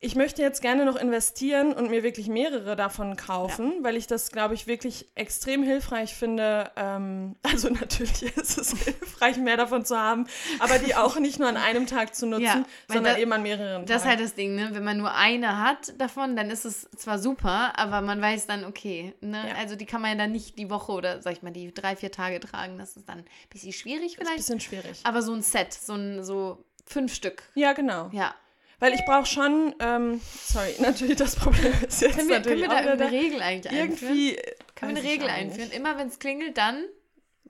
Ich 0.01 0.15
möchte 0.15 0.41
jetzt 0.41 0.61
gerne 0.61 0.85
noch 0.85 0.95
investieren 0.95 1.73
und 1.73 1.89
mir 1.89 2.03
wirklich 2.03 2.29
mehrere 2.29 2.77
davon 2.77 3.17
kaufen, 3.17 3.73
weil 3.83 3.97
ich 3.97 4.07
das, 4.07 4.31
glaube 4.31 4.53
ich, 4.53 4.65
wirklich 4.65 5.07
extrem 5.15 5.61
hilfreich 5.61 6.15
finde. 6.15 6.71
Ähm, 6.77 7.35
also 7.43 7.69
natürlich 7.69 8.23
ist 8.37 8.57
es 8.57 8.71
hilfreich, 8.81 9.35
mehr 9.35 9.57
davon 9.57 9.83
zu 9.83 9.97
haben, 9.97 10.25
aber 10.59 10.79
die 10.79 10.95
auch 10.95 11.19
nicht 11.19 11.37
nur 11.37 11.49
an 11.49 11.57
einem 11.57 11.85
Tag 11.85 12.15
zu 12.15 12.27
nutzen, 12.27 12.43
Ja, 12.45 12.65
sondern 12.87 13.15
da- 13.15 13.19
eben 13.19 13.33
an 13.33 13.43
mehreren 13.43 13.85
Das 13.85 13.97
ist 13.97 14.01
Tagen. 14.03 14.09
halt 14.11 14.19
das 14.21 14.35
Ding, 14.35 14.55
ne? 14.55 14.69
Wenn 14.71 14.85
man 14.85 14.97
nur 14.97 15.13
eine 15.13 15.59
hat 15.59 15.93
davon, 15.99 16.37
dann 16.37 16.49
ist 16.49 16.63
es 16.63 16.89
zwar 16.95 17.19
super, 17.19 17.77
aber 17.77 17.99
man 17.99 18.21
weiß 18.21 18.47
dann, 18.47 18.63
okay, 18.63 19.13
ne? 19.19 19.49
Ja. 19.49 19.55
Also 19.55 19.75
die 19.75 19.85
kann 19.85 20.01
man 20.01 20.11
ja 20.11 20.17
dann 20.17 20.31
nicht 20.31 20.57
die 20.57 20.69
Woche 20.69 20.93
oder 20.93 21.21
sag 21.21 21.33
ich 21.33 21.41
mal 21.41 21.51
die 21.51 21.73
drei, 21.73 21.97
vier 21.97 22.11
Tage 22.11 22.39
tragen. 22.39 22.77
Das 22.77 22.95
ist 22.95 23.09
dann 23.09 23.19
ein 23.19 23.25
bisschen 23.49 23.73
schwierig 23.73 24.13
ist 24.13 24.19
ein 24.19 24.25
vielleicht. 24.27 24.37
bisschen 24.37 24.59
schwierig. 24.61 25.01
Aber 25.03 25.21
so 25.21 25.33
ein 25.33 25.41
Set, 25.41 25.73
so 25.73 25.93
ein 25.93 26.23
so 26.23 26.63
fünf 26.85 27.13
Stück. 27.13 27.43
Ja, 27.55 27.73
genau. 27.73 28.09
Ja. 28.13 28.33
Weil 28.79 28.93
ich 28.93 29.03
brauche 29.05 29.25
schon, 29.25 29.75
ähm, 29.79 30.21
sorry, 30.23 30.73
natürlich 30.79 31.17
das 31.17 31.35
Problem 31.35 31.73
ist 31.87 32.01
jetzt 32.01 32.17
Können 32.17 32.29
wir, 32.29 32.41
können 32.41 32.61
natürlich 32.61 32.61
wir 32.61 32.69
auch 32.69 32.81
da 32.81 32.83
irgendeine 32.83 33.11
Regel 33.11 33.41
eigentlich 33.41 33.73
einführen? 33.73 34.15
irgendwie. 34.17 34.37
Können 34.75 34.95
wir 34.95 35.01
eine 35.01 35.09
Regel 35.09 35.29
einführen? 35.29 35.71
Immer 35.71 35.97
wenn 35.97 36.07
es 36.07 36.19
klingelt, 36.19 36.57
dann. 36.57 36.85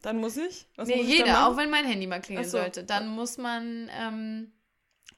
Dann 0.02 0.18
muss 0.18 0.38
ich? 0.38 0.66
Was 0.76 0.88
nee, 0.88 0.98
muss 0.98 1.08
jeder, 1.08 1.48
auch 1.48 1.58
wenn 1.58 1.70
mein 1.70 1.86
Handy 1.86 2.08
mal 2.08 2.22
klingeln 2.22 2.48
so. 2.48 2.58
sollte. 2.58 2.84
Dann 2.84 3.10
muss 3.10 3.38
man 3.38 3.90
ähm, 3.94 4.54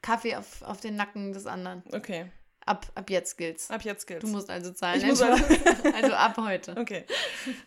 Kaffee 0.01 0.35
auf, 0.35 0.63
auf 0.63 0.81
den 0.81 0.95
Nacken 0.95 1.33
des 1.33 1.45
anderen. 1.45 1.83
Okay, 1.91 2.25
Ab, 2.65 2.85
ab 2.93 3.09
jetzt 3.09 3.37
gilt's. 3.37 3.71
ab 3.71 3.81
jetzt 3.83 4.05
geht's. 4.05 4.21
Du 4.21 4.27
musst 4.27 4.49
also 4.49 4.71
zahlen. 4.71 5.01
Ich 5.01 5.07
muss 5.07 5.21
also, 5.21 5.43
also 5.95 6.13
ab 6.13 6.37
heute. 6.37 6.75
Okay. 6.77 7.05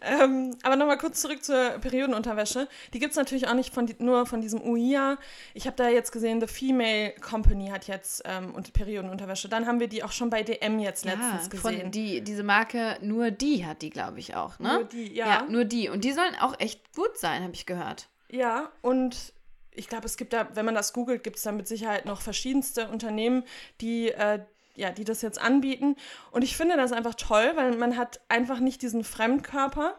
ähm, 0.01 0.57
aber 0.63 0.77
nochmal 0.77 0.99
kurz 0.99 1.21
zurück 1.21 1.45
zur 1.45 1.71
Periodenunterwäsche. 1.81 2.69
Die 2.93 3.01
gibt 3.01 3.11
es 3.11 3.17
natürlich 3.17 3.49
auch 3.49 3.55
nicht 3.55 3.75
von 3.75 3.87
die, 3.87 3.97
nur 3.99 4.25
von 4.27 4.41
diesem 4.41 4.63
UIA. 4.63 5.19
Ich 5.53 5.67
habe 5.67 5.77
da 5.77 5.89
jetzt 5.89 6.13
gesehen, 6.13 6.41
The 6.41 6.47
Female 6.47 7.13
Company 7.21 7.69
hat 7.69 7.89
jetzt 7.89 8.23
ähm, 8.25 8.55
und 8.55 8.73
Periodenunterwäsche. 8.73 9.49
Dann 9.49 9.67
haben 9.67 9.81
wir 9.81 9.89
die 9.89 10.05
auch 10.05 10.13
schon 10.13 10.31
bei 10.31 10.43
DM 10.43 10.79
jetzt 10.79 11.05
letztens 11.05 11.51
gesehen. 11.51 11.81
Von 11.81 11.91
die, 11.91 12.21
diese 12.21 12.45
Marke, 12.45 12.97
nur 13.01 13.31
die 13.33 13.67
hat 13.67 13.83
die, 13.83 13.91
glaube 13.91 14.21
ich, 14.21 14.37
auch, 14.37 14.59
ne? 14.61 14.75
Nur 14.75 14.85
die, 14.85 15.13
ja. 15.13 15.27
ja. 15.27 15.47
nur 15.49 15.65
die. 15.65 15.89
Und 15.89 16.05
die 16.05 16.13
sollen 16.13 16.37
auch 16.41 16.59
echt 16.61 16.95
gut 16.95 17.19
sein, 17.19 17.43
habe 17.43 17.55
ich 17.55 17.67
gehört. 17.67 18.09
Ja, 18.31 18.71
und 18.81 19.33
ich 19.75 19.89
glaube, 19.89 20.07
es 20.07 20.17
gibt 20.17 20.33
da, 20.33 20.49
wenn 20.55 20.65
man 20.65 20.75
das 20.75 20.93
googelt, 20.93 21.25
gibt 21.25 21.37
es 21.37 21.43
da 21.43 21.53
mit 21.53 21.67
Sicherheit 21.67 22.07
noch 22.07 22.21
verschiedenste 22.21 22.89
Unternehmen, 22.89 23.45
die, 23.81 24.11
äh, 24.11 24.41
ja, 24.77 24.91
die 24.91 25.05
das 25.05 25.23
jetzt 25.23 25.41
anbieten. 25.41 25.97
Und 26.31 26.43
ich 26.43 26.57
finde 26.57 26.77
das 26.77 26.93
einfach 26.93 27.15
toll, 27.15 27.53
weil 27.55 27.77
man 27.77 27.97
hat 27.97 28.21
einfach 28.29 28.61
nicht 28.61 28.83
diesen 28.83 29.05
Fremdkörper, 29.05 29.99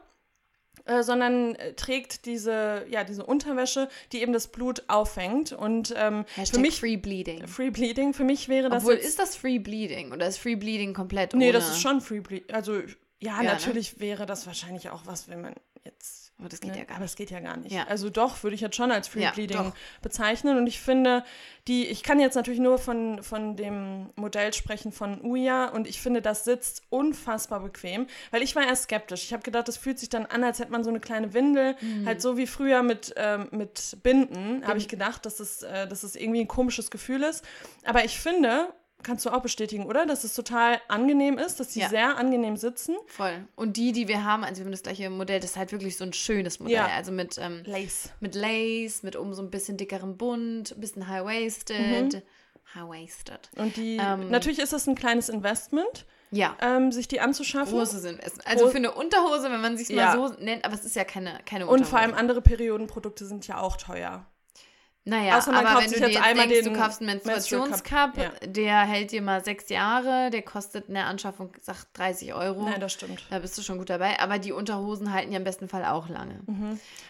äh, 0.85 1.01
sondern 1.01 1.55
äh, 1.55 1.73
trägt 1.73 2.25
diese, 2.25 2.85
ja, 2.89 3.03
diese 3.03 3.25
Unterwäsche, 3.25 3.89
die 4.11 4.21
eben 4.21 4.33
das 4.33 4.47
Blut 4.47 4.83
auffängt. 4.88 5.51
Und 5.51 5.93
ähm, 5.97 6.25
für 6.45 6.59
mich, 6.59 6.79
Free 6.79 6.97
Bleeding. 6.97 7.47
Free 7.47 7.71
Bleeding, 7.71 8.13
für 8.13 8.23
mich 8.23 8.49
wäre 8.49 8.69
das 8.69 8.83
Obwohl, 8.83 8.95
jetzt, 8.95 9.07
ist 9.07 9.19
das 9.19 9.35
Free 9.35 9.59
Bleeding 9.59 10.11
oder 10.11 10.27
ist 10.27 10.38
Free 10.38 10.55
Bleeding 10.55 10.93
komplett 10.93 11.33
Nee, 11.33 11.45
ohne? 11.45 11.53
das 11.53 11.69
ist 11.69 11.81
schon 11.81 12.01
Free 12.01 12.19
Bleeding. 12.19 12.53
Also, 12.53 12.81
ja, 13.19 13.41
ne? 13.41 13.45
natürlich 13.45 13.99
wäre 13.99 14.25
das 14.25 14.45
wahrscheinlich 14.45 14.89
auch 14.89 15.01
was, 15.05 15.27
wenn 15.27 15.41
man 15.41 15.55
jetzt 15.83 16.24
Aber 16.38 16.50
das 16.50 16.60
geht 16.60 16.71
Ne? 16.74 16.80
ja 16.80 16.84
gar 16.84 16.95
Aber 16.98 17.04
nicht. 17.04 17.12
es 17.12 17.15
geht 17.15 17.32
ja 17.32 17.39
gar 17.39 17.56
nicht. 17.56 17.71
Ja. 17.71 17.86
Also 17.88 18.10
doch, 18.10 18.43
würde 18.43 18.56
ich 18.56 18.62
jetzt 18.62 18.76
schon 18.76 18.91
als 18.91 19.08
Free 19.08 19.21
Ja, 19.24 19.32
Bleeding 19.32 19.56
doch. 19.58 19.74
bezeichnen. 20.02 20.58
Und 20.58 20.67
ich 20.67 20.82
finde, 20.82 21.24
die, 21.67 21.86
ich 21.88 22.04
kann 22.04 22.19
jetzt 22.19 22.36
natürlich 22.36 22.60
nur 22.60 22.78
von, 22.78 23.24
von 23.24 23.56
dem 23.56 24.10
Modell 24.15 24.54
sprechen 24.54 24.91
von 24.91 25.21
Uya 25.24 25.69
und 25.69 25.88
ich 25.88 26.02
finde, 26.02 26.21
das 26.21 26.43
sitzt 26.43 26.84
unfassbar 26.89 27.62
bequem, 27.62 28.08
weil 28.32 28.41
ich 28.41 28.54
war 28.56 28.65
erst 28.67 28.84
skeptisch. 28.84 29.24
Ich 29.24 29.32
habe 29.34 29.43
gedacht, 29.43 29.67
das 29.69 29.78
fühlt 29.78 29.98
sich 29.98 30.10
dann 30.10 30.26
an, 30.26 30.43
als 30.43 30.60
hätte 30.60 30.71
man 30.74 30.84
so 30.84 30.89
eine 30.89 31.00
kleine 31.00 31.34
Windel, 31.34 31.76
Mhm. 31.80 32.06
halt 32.06 32.21
so 32.21 32.36
wie 32.38 32.48
früher 32.48 32.84
mit, 32.84 33.13
ähm, 33.15 33.48
mit 33.52 33.98
Binden, 34.04 34.67
habe 34.67 34.78
ich 34.78 34.88
gedacht, 34.89 35.26
dass 35.26 35.39
es, 35.39 35.63
äh, 35.63 35.88
dass 35.88 36.04
es 36.04 36.15
irgendwie 36.17 36.41
ein 36.41 36.48
komisches 36.50 36.91
Gefühl 36.91 37.24
ist. 37.24 37.45
Aber 37.86 38.04
ich 38.04 38.19
finde, 38.19 38.74
kannst 39.03 39.25
du 39.25 39.29
auch 39.29 39.41
bestätigen, 39.41 39.86
oder? 39.86 40.05
Dass 40.05 40.23
es 40.23 40.34
total 40.34 40.79
angenehm 40.88 41.38
ist, 41.38 41.60
dass 41.60 41.69
die 41.69 41.79
Ja. 41.81 41.89
sehr 41.89 42.17
angenehm 42.17 42.58
sitzen. 42.58 42.95
Voll. 43.08 43.47
Und 43.55 43.77
die, 43.77 43.91
die 43.91 44.08
wir 44.08 44.23
haben, 44.23 44.43
also 44.43 44.60
wir 44.62 44.65
haben 44.65 44.71
das 44.71 44.81
gleiche 44.84 45.10
Modell, 45.10 45.39
das 45.39 45.51
ist 45.51 45.58
halt 45.58 45.71
wirklich 45.71 45.95
so 45.97 46.03
ein 46.03 46.13
schönes 46.13 46.60
Modell. 46.60 46.75
Ja. 46.75 46.88
Also 46.88 47.12
mit, 47.12 47.38
ähm, 47.38 47.62
Lace. 47.65 48.10
mit 48.19 48.34
Lace, 48.36 49.03
mit 49.03 49.15
oben 49.15 49.34
so 49.34 49.41
ein 49.43 49.51
bisschen 49.51 49.77
dickerem 49.77 50.17
Bund, 50.17 50.71
ein 50.75 50.79
bisschen 50.81 51.03
Mhm. 51.03 51.08
high-waisted. 51.10 52.23
High-waisted. 52.73 53.49
Und 53.58 53.77
die, 53.77 53.97
Ähm, 54.01 54.29
natürlich 54.31 54.60
ist 54.60 54.73
das 54.73 54.88
ein 54.88 54.95
kleines 54.95 55.29
Investment, 55.29 56.05
Ja. 56.31 56.58
ähm, 56.62 56.91
sich 56.91 57.08
die 57.08 57.19
anzuschaffen. 57.21 57.77
Großes 57.77 58.03
Investment. 58.05 58.47
Also 58.47 58.69
für 58.69 58.77
eine 58.77 58.91
Unterhose, 58.93 59.51
wenn 59.51 59.62
man 59.62 59.77
sich 59.77 59.89
Ja. 59.89 60.15
mal 60.15 60.29
so 60.29 60.36
nennt, 60.43 60.65
aber 60.65 60.73
es 60.73 60.84
ist 60.84 60.95
ja 60.95 61.03
keine, 61.03 61.39
keine 61.45 61.65
Und 61.65 61.71
Unterhose. 61.73 61.89
vor 61.91 61.99
allem 61.99 62.13
andere 62.13 62.41
Periodenprodukte 62.41 63.25
sind 63.25 63.47
ja 63.47 63.60
auch 63.62 63.77
teuer. 63.77 64.25
Naja, 65.07 65.37
Außer 65.37 65.51
man 65.51 65.59
aber 65.63 65.75
kauft 65.75 65.83
wenn 65.83 65.89
sich 65.91 65.99
du 66.01 66.07
jetzt 66.07 66.23
einmal 66.23 66.47
denkst, 66.47 66.63
den 66.63 66.73
du 66.73 66.79
kaufst 66.79 66.99
einen 66.99 67.07
Menstruationscup, 67.07 67.83
Cup, 67.83 68.17
ja. 68.17 68.31
der 68.47 68.79
hält 68.81 69.11
dir 69.11 69.21
mal 69.21 69.43
sechs 69.43 69.69
Jahre, 69.69 70.31
der 70.31 70.41
kostet 70.41 70.89
eine 70.89 71.05
Anschaffung, 71.05 71.51
sagt 71.61 71.87
30 71.93 72.33
Euro. 72.33 72.63
Nein, 72.67 72.81
das 72.81 72.93
stimmt. 72.93 73.23
da 73.29 73.37
bist 73.37 73.55
du 73.55 73.61
schon 73.61 73.77
gut 73.77 73.91
dabei. 73.91 74.19
Aber 74.19 74.39
die 74.39 74.51
Unterhosen 74.51 75.13
halten 75.13 75.31
ja 75.31 75.37
im 75.37 75.43
besten 75.43 75.69
Fall 75.69 75.85
auch 75.85 76.09
lange. 76.09 76.39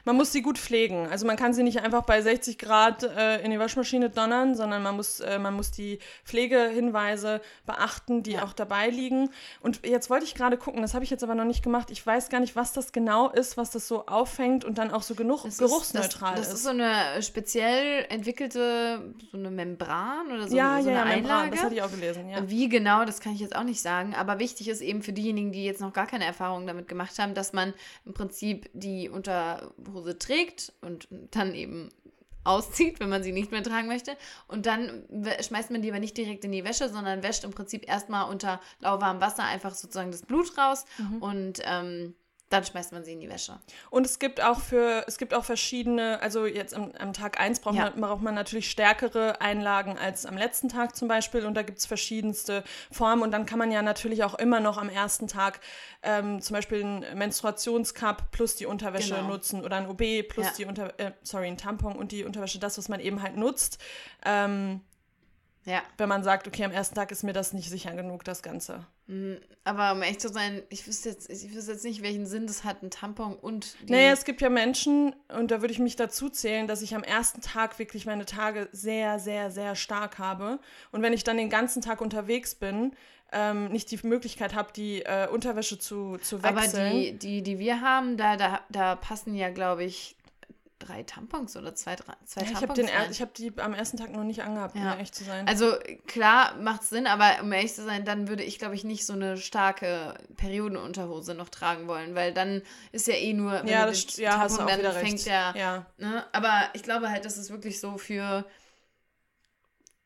Man 0.04 0.16
muss 0.18 0.34
sie 0.34 0.42
gut 0.42 0.58
pflegen. 0.58 1.08
Also 1.10 1.26
man 1.26 1.38
kann 1.38 1.54
sie 1.54 1.64
nicht 1.64 1.80
einfach 1.82 2.04
bei 2.04 2.22
60 2.22 2.58
Grad 2.58 3.04
äh, 3.04 3.42
in 3.44 3.52
die 3.52 3.60
Waschmaschine 3.60 4.10
donnern, 4.10 4.56
sondern 4.56 4.84
man 4.84 4.98
muss, 4.98 5.22
äh, 5.22 5.40
man 5.40 5.54
muss 5.54 5.72
die 5.72 6.00
Pflegehinweise 6.26 7.42
beachten, 7.66 8.24
die 8.24 8.34
Ja. 8.34 8.44
auch 8.44 8.52
dabei 8.54 8.90
liegen. 8.90 9.30
Und 9.62 9.86
jetzt 9.86 10.10
wollte 10.10 10.26
ich 10.26 10.36
gerade 10.36 10.58
gucken, 10.58 10.82
das 10.82 10.94
habe 10.94 11.04
ich 11.04 11.10
jetzt 11.10 11.24
aber 11.24 11.36
noch 11.36 11.46
nicht 11.46 11.64
gemacht. 11.64 11.90
Ich 11.92 12.06
weiß 12.06 12.30
gar 12.30 12.40
nicht, 12.40 12.58
was 12.58 12.74
das 12.74 12.92
genau 12.92 13.30
ist, 13.30 13.56
was 13.56 13.72
das 13.72 13.88
so 13.88 14.06
auffängt 14.08 14.66
und 14.66 14.78
dann 14.78 14.92
auch 14.92 15.02
so 15.02 15.16
genug 15.16 15.44
Das 15.44 15.58
geruchsneutral 15.60 16.34
ist, 16.34 16.40
das, 16.40 16.48
ist. 16.48 16.50
das 16.50 16.60
ist 16.60 16.64
so 16.64 16.70
eine 16.72 17.22
speziell 17.22 17.85
entwickelte, 18.10 19.14
so 19.32 19.38
eine 19.38 19.52
Membran 19.52 20.28
oder 20.32 20.48
so, 20.48 20.56
ja, 20.56 20.82
so 20.82 20.90
ja, 20.90 21.02
eine 21.02 21.10
ja, 21.12 21.16
Membran, 21.16 21.32
Einlage. 21.38 21.52
das 21.56 21.64
hatte 21.64 21.76
ich 21.76 21.82
auch 21.82 21.92
gelesen, 21.92 22.30
ja. 22.30 22.50
Wie 22.50 22.70
genau, 22.70 23.06
das 23.06 23.20
kann 23.20 23.34
ich 23.34 23.40
jetzt 23.40 23.56
auch 23.56 23.64
nicht 23.64 23.82
sagen, 23.82 24.14
aber 24.16 24.40
wichtig 24.40 24.68
ist 24.68 24.82
eben 24.82 25.02
für 25.02 25.14
diejenigen, 25.14 25.52
die 25.52 25.66
jetzt 25.66 25.82
noch 25.82 25.94
gar 25.94 26.08
keine 26.08 26.26
Erfahrung 26.26 26.68
damit 26.68 26.88
gemacht 26.88 27.18
haben, 27.20 27.34
dass 27.34 27.54
man 27.54 27.74
im 28.06 28.14
Prinzip 28.14 28.70
die 28.74 29.10
Unterhose 29.10 30.18
trägt 30.20 30.74
und 30.82 31.08
dann 31.32 31.54
eben 31.56 31.90
auszieht, 32.44 33.00
wenn 33.00 33.10
man 33.10 33.24
sie 33.24 33.32
nicht 33.32 33.52
mehr 33.52 33.64
tragen 33.64 33.88
möchte. 33.88 34.16
Und 34.48 34.68
dann 34.68 35.04
schmeißt 35.42 35.72
man 35.72 35.82
die 35.82 35.90
aber 35.90 36.00
nicht 36.00 36.16
direkt 36.16 36.46
in 36.46 36.52
die 36.52 36.64
Wäsche, 36.64 36.90
sondern 36.90 37.24
wäscht 37.24 37.44
im 37.44 37.52
Prinzip 37.52 37.88
erstmal 37.90 38.30
unter 38.30 38.62
lauwarmem 38.82 39.20
Wasser 39.22 39.44
einfach 39.44 39.74
sozusagen 39.74 40.12
das 40.12 40.22
Blut 40.22 40.56
raus 40.58 40.86
Mhm. 41.00 41.18
und 41.24 41.60
ähm, 41.66 42.14
dann 42.56 42.66
schmeißt 42.66 42.92
man 42.92 43.04
sie 43.04 43.14
in 43.14 43.20
die 43.20 43.30
Wäsche. 43.30 43.60
Und 43.90 44.06
es 44.06 44.20
gibt 44.20 44.42
auch 44.44 44.60
für, 44.60 45.04
es 45.08 45.18
gibt 45.18 45.34
auch 45.34 45.44
verschiedene, 45.46 46.22
also 46.22 46.46
jetzt 46.46 46.74
am, 46.74 46.92
am 46.98 47.14
Tag 47.14 47.40
1 47.40 47.60
braucht, 47.60 47.76
Ja. 47.76 47.90
man, 47.92 48.02
braucht 48.02 48.22
man 48.22 48.36
natürlich 48.36 48.70
stärkere 48.72 49.42
Einlagen 49.42 49.98
als 49.98 50.26
am 50.26 50.38
letzten 50.38 50.70
Tag 50.70 50.96
zum 50.96 51.08
Beispiel. 51.08 51.46
Und 51.46 51.54
da 51.56 51.62
gibt 51.64 51.80
es 51.80 51.86
verschiedenste 51.86 52.64
Formen. 52.92 53.22
Und 53.24 53.32
dann 53.32 53.46
kann 53.46 53.60
man 53.60 53.72
ja 53.72 53.82
natürlich 53.82 54.24
auch 54.24 54.34
immer 54.36 54.60
noch 54.60 54.78
am 54.78 54.90
ersten 54.90 55.28
Tag 55.28 55.60
ähm, 56.04 56.42
zum 56.42 56.54
Beispiel 56.54 56.82
einen 56.84 57.18
Menstruationscup 57.18 58.32
plus 58.32 58.56
die 58.56 58.66
Unterwäsche 58.66 59.16
Genau. 59.16 59.28
nutzen 59.30 59.64
oder 59.64 59.78
ein 59.78 59.88
OB 59.88 60.24
plus 60.28 60.46
Ja. 60.48 60.52
die 60.58 60.66
Unter 60.66 61.00
äh, 61.00 61.12
sorry, 61.24 61.48
ein 61.48 61.58
Tampon 61.58 61.96
und 61.96 62.12
die 62.12 62.24
Unterwäsche, 62.24 62.60
das, 62.60 62.78
was 62.78 62.90
man 62.90 63.00
eben 63.00 63.22
halt 63.22 63.38
nutzt. 63.38 63.80
Ähm, 64.26 64.82
Ja. 65.66 65.82
Wenn 65.98 66.08
man 66.08 66.24
sagt, 66.24 66.48
okay, 66.48 66.64
am 66.64 66.72
ersten 66.72 66.94
Tag 66.94 67.12
ist 67.12 67.24
mir 67.24 67.34
das 67.34 67.52
nicht 67.52 67.70
sicher 67.70 67.92
genug, 67.96 68.24
das 68.24 68.44
Ganze. 68.44 68.86
Mm, 69.08 69.34
Aber 69.64 69.94
um 69.94 70.04
ehrlich 70.04 70.20
zu 70.20 70.30
sein, 70.30 70.62
ich 70.70 70.86
wüsste 70.86 71.10
jetzt, 71.10 71.28
ich 71.28 71.56
wüsste 71.56 71.72
jetzt 71.72 71.84
nicht, 71.84 72.04
welchen 72.04 72.28
Sinn 72.28 72.46
das 72.46 72.64
hat, 72.64 72.84
ein 72.84 72.92
Tampon 72.92 73.36
und 73.36 73.76
die. 73.82 73.92
Naja, 73.92 74.12
es 74.12 74.26
gibt 74.26 74.42
ja 74.42 74.50
Menschen, 74.50 75.16
und 75.28 75.50
da 75.50 75.62
würde 75.62 75.74
ich 75.74 75.80
mich 75.80 75.96
dazu 75.96 76.30
zählen, 76.30 76.68
dass 76.68 76.84
ich 76.84 76.94
am 76.96 77.04
ersten 77.04 77.42
Tag 77.42 77.80
wirklich 77.80 78.06
meine 78.06 78.26
Tage 78.26 78.70
sehr, 78.72 79.18
sehr, 79.18 79.50
sehr 79.50 79.76
stark 79.76 80.20
habe. 80.20 80.60
Und 80.92 81.02
wenn 81.02 81.14
ich 81.14 81.24
dann 81.24 81.38
den 81.38 81.50
ganzen 81.50 81.82
Tag 81.82 82.00
unterwegs 82.00 82.54
bin, 82.54 82.92
ähm, 83.32 83.70
nicht 83.70 83.90
die 83.90 84.00
Möglichkeit 84.06 84.54
habe, 84.54 84.72
die 84.72 85.02
äh, 85.02 85.28
Unterwäsche 85.28 85.80
zu, 85.80 86.18
zu 86.18 86.38
Aber 86.44 86.62
wechseln. 86.62 86.94
die, 86.94 87.18
die, 87.18 87.42
die 87.42 87.58
wir 87.58 87.82
haben, 87.82 88.18
da, 88.18 88.38
da, 88.38 88.62
da 88.70 88.96
passen 88.96 89.34
ja, 89.34 89.50
glaube 89.50 89.84
ich, 89.84 90.16
drei 90.80 91.04
Tampons 91.04 91.56
oder 91.56 91.74
zwei, 91.74 91.96
drei, 91.96 92.14
zwei 92.26 92.42
Ja, 92.42 92.48
ich 92.48 92.54
Tampons. 92.60 92.80
habe 92.80 92.88
den 93.06 93.12
ich 93.12 93.22
hab 93.22 93.34
die 93.34 93.54
am 93.58 93.74
ersten 93.74 93.98
Tag 93.98 94.12
noch 94.12 94.24
nicht 94.24 94.44
angehabt, 94.44 94.76
um 94.76 94.82
Ja. 94.84 94.98
echt 94.98 95.16
zu 95.16 95.24
sein. 95.24 95.48
Also 95.48 95.76
klar 96.08 96.56
macht 96.58 96.84
Sinn, 96.84 97.08
aber 97.08 97.42
um 97.42 97.52
ehrlich 97.52 97.74
zu 97.74 97.84
sein, 97.84 98.04
dann 98.06 98.28
würde 98.28 98.44
ich, 98.44 98.60
glaube 98.60 98.76
ich, 98.76 98.84
nicht 98.84 99.06
so 99.06 99.14
eine 99.14 99.38
starke 99.38 100.16
Periodenunterhose 100.38 101.34
noch 101.34 101.50
tragen 101.50 101.88
wollen, 101.88 102.16
weil 102.16 102.34
dann 102.34 102.62
ist 102.92 103.08
ja 103.08 103.14
eh 103.16 103.34
nur, 103.34 103.54
wenn 103.54 103.68
ja, 103.68 103.86
du 103.86 103.92
das, 103.92 104.18
ja, 104.18 104.38
hast 104.40 104.54
du 104.54 104.58
Tampon, 104.58 104.66
auch 104.66 104.70
dann 104.70 104.80
wieder 104.80 104.92
fängt 105.00 105.14
recht. 105.14 105.26
der, 105.28 105.54
ja. 105.58 105.86
ne? 105.98 106.26
Aber 106.34 106.70
ich 106.74 106.84
glaube 106.84 107.10
halt, 107.10 107.26
das 107.26 107.38
ist 107.38 107.50
wirklich 107.52 107.80
so 107.80 107.98
für, 107.98 108.46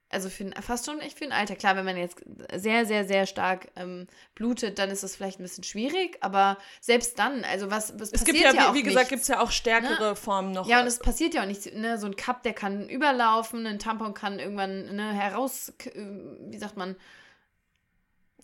also 0.09 0.29
für 0.29 0.49
fast 0.61 0.85
schon 0.85 0.99
echt 0.99 1.17
für 1.17 1.25
ein 1.25 1.31
Alter. 1.31 1.55
Klar, 1.55 1.75
wenn 1.75 1.85
man 1.85 1.95
jetzt 1.95 2.17
sehr, 2.55 2.85
sehr, 2.85 3.05
sehr 3.05 3.25
stark 3.25 3.67
ähm, 3.75 4.07
blutet, 4.35 4.79
dann 4.79 4.89
ist 4.89 5.03
das 5.03 5.15
vielleicht 5.15 5.39
ein 5.39 5.43
bisschen 5.43 5.63
schwierig, 5.63 6.17
aber 6.21 6.57
selbst 6.81 7.19
dann, 7.19 7.43
also 7.43 7.69
was, 7.69 7.93
was 7.99 8.11
Es 8.11 8.23
passiert 8.23 8.43
gibt 8.43 8.55
ja, 8.55 8.69
auch 8.69 8.73
wie, 8.73 8.83
gesagt, 8.83 9.09
gibt 9.09 9.21
es 9.21 9.27
ja 9.27 9.39
auch 9.39 9.51
stärkere 9.51 10.15
Formen 10.15 10.51
noch. 10.51 10.67
Ja, 10.67 10.81
und 10.81 10.87
es 10.87 10.99
passiert 10.99 11.33
ja 11.33 11.43
auch 11.43 11.47
nichts. 11.47 11.71
Ne? 11.71 11.97
So 11.99 12.07
ein 12.07 12.15
Cup, 12.15 12.43
der 12.43 12.53
kann 12.53 12.89
überlaufen, 12.89 13.65
ein 13.67 13.79
Tampon 13.79 14.13
kann 14.13 14.39
irgendwann 14.39 14.95
ne, 14.95 15.13
heraus, 15.13 15.73
äh, 15.85 15.91
wie 15.95 16.57
sagt 16.57 16.75
man, 16.75 16.95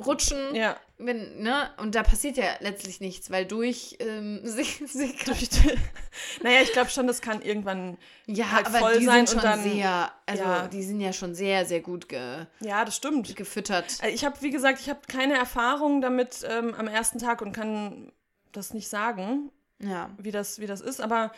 rutschen. 0.03 0.55
ja. 0.55 0.77
Wenn, 0.97 1.41
ne? 1.43 1.69
Und 1.75 1.93
da 1.93 2.03
passiert 2.03 2.37
ja 2.37 2.45
letztlich 2.61 3.01
nichts, 3.01 3.29
weil 3.29 3.45
durch 3.45 3.97
ähm, 3.99 4.39
sich, 4.45 4.77
sich 4.87 5.25
Durch 5.25 5.49
die- 5.49 5.77
naja, 6.41 6.61
ich 6.61 6.71
glaube 6.71 6.89
schon, 6.89 7.05
das 7.05 7.19
kann 7.21 7.41
irgendwann. 7.41 7.97
Ja, 8.27 8.51
halt 8.53 8.67
aber 8.67 8.79
voll 8.79 8.99
die 8.99 9.05
sein 9.05 9.27
sind 9.27 9.41
schon 9.41 9.49
dann- 9.49 9.61
sehr, 9.61 10.11
also 10.25 10.43
ja. 10.43 10.67
die 10.69 10.83
sind 10.83 11.01
ja 11.01 11.11
schon 11.11 11.35
sehr, 11.35 11.65
sehr 11.65 11.81
gut 11.81 12.07
ge, 12.07 12.45
Ja, 12.61 12.85
das 12.85 12.95
stimmt. 12.95 13.35
gefüttert. 13.35 14.01
Äh, 14.01 14.11
Ich 14.11 14.23
habe, 14.23 14.41
wie 14.41 14.51
gesagt, 14.51 14.79
ich 14.79 14.89
habe 14.89 15.01
keine 15.09 15.33
Erfahrung 15.33 15.99
damit 15.99 16.45
ähm, 16.49 16.73
am 16.75 16.87
ersten 16.87 17.19
Tag 17.19 17.41
und 17.41 17.51
kann 17.51 18.13
das 18.53 18.73
nicht 18.73 18.87
sagen, 18.87 19.51
Ja. 19.81 20.09
wie 20.17 20.31
das, 20.31 20.59
wie 20.59 20.67
das 20.67 20.79
ist, 20.79 21.01
aber. 21.01 21.33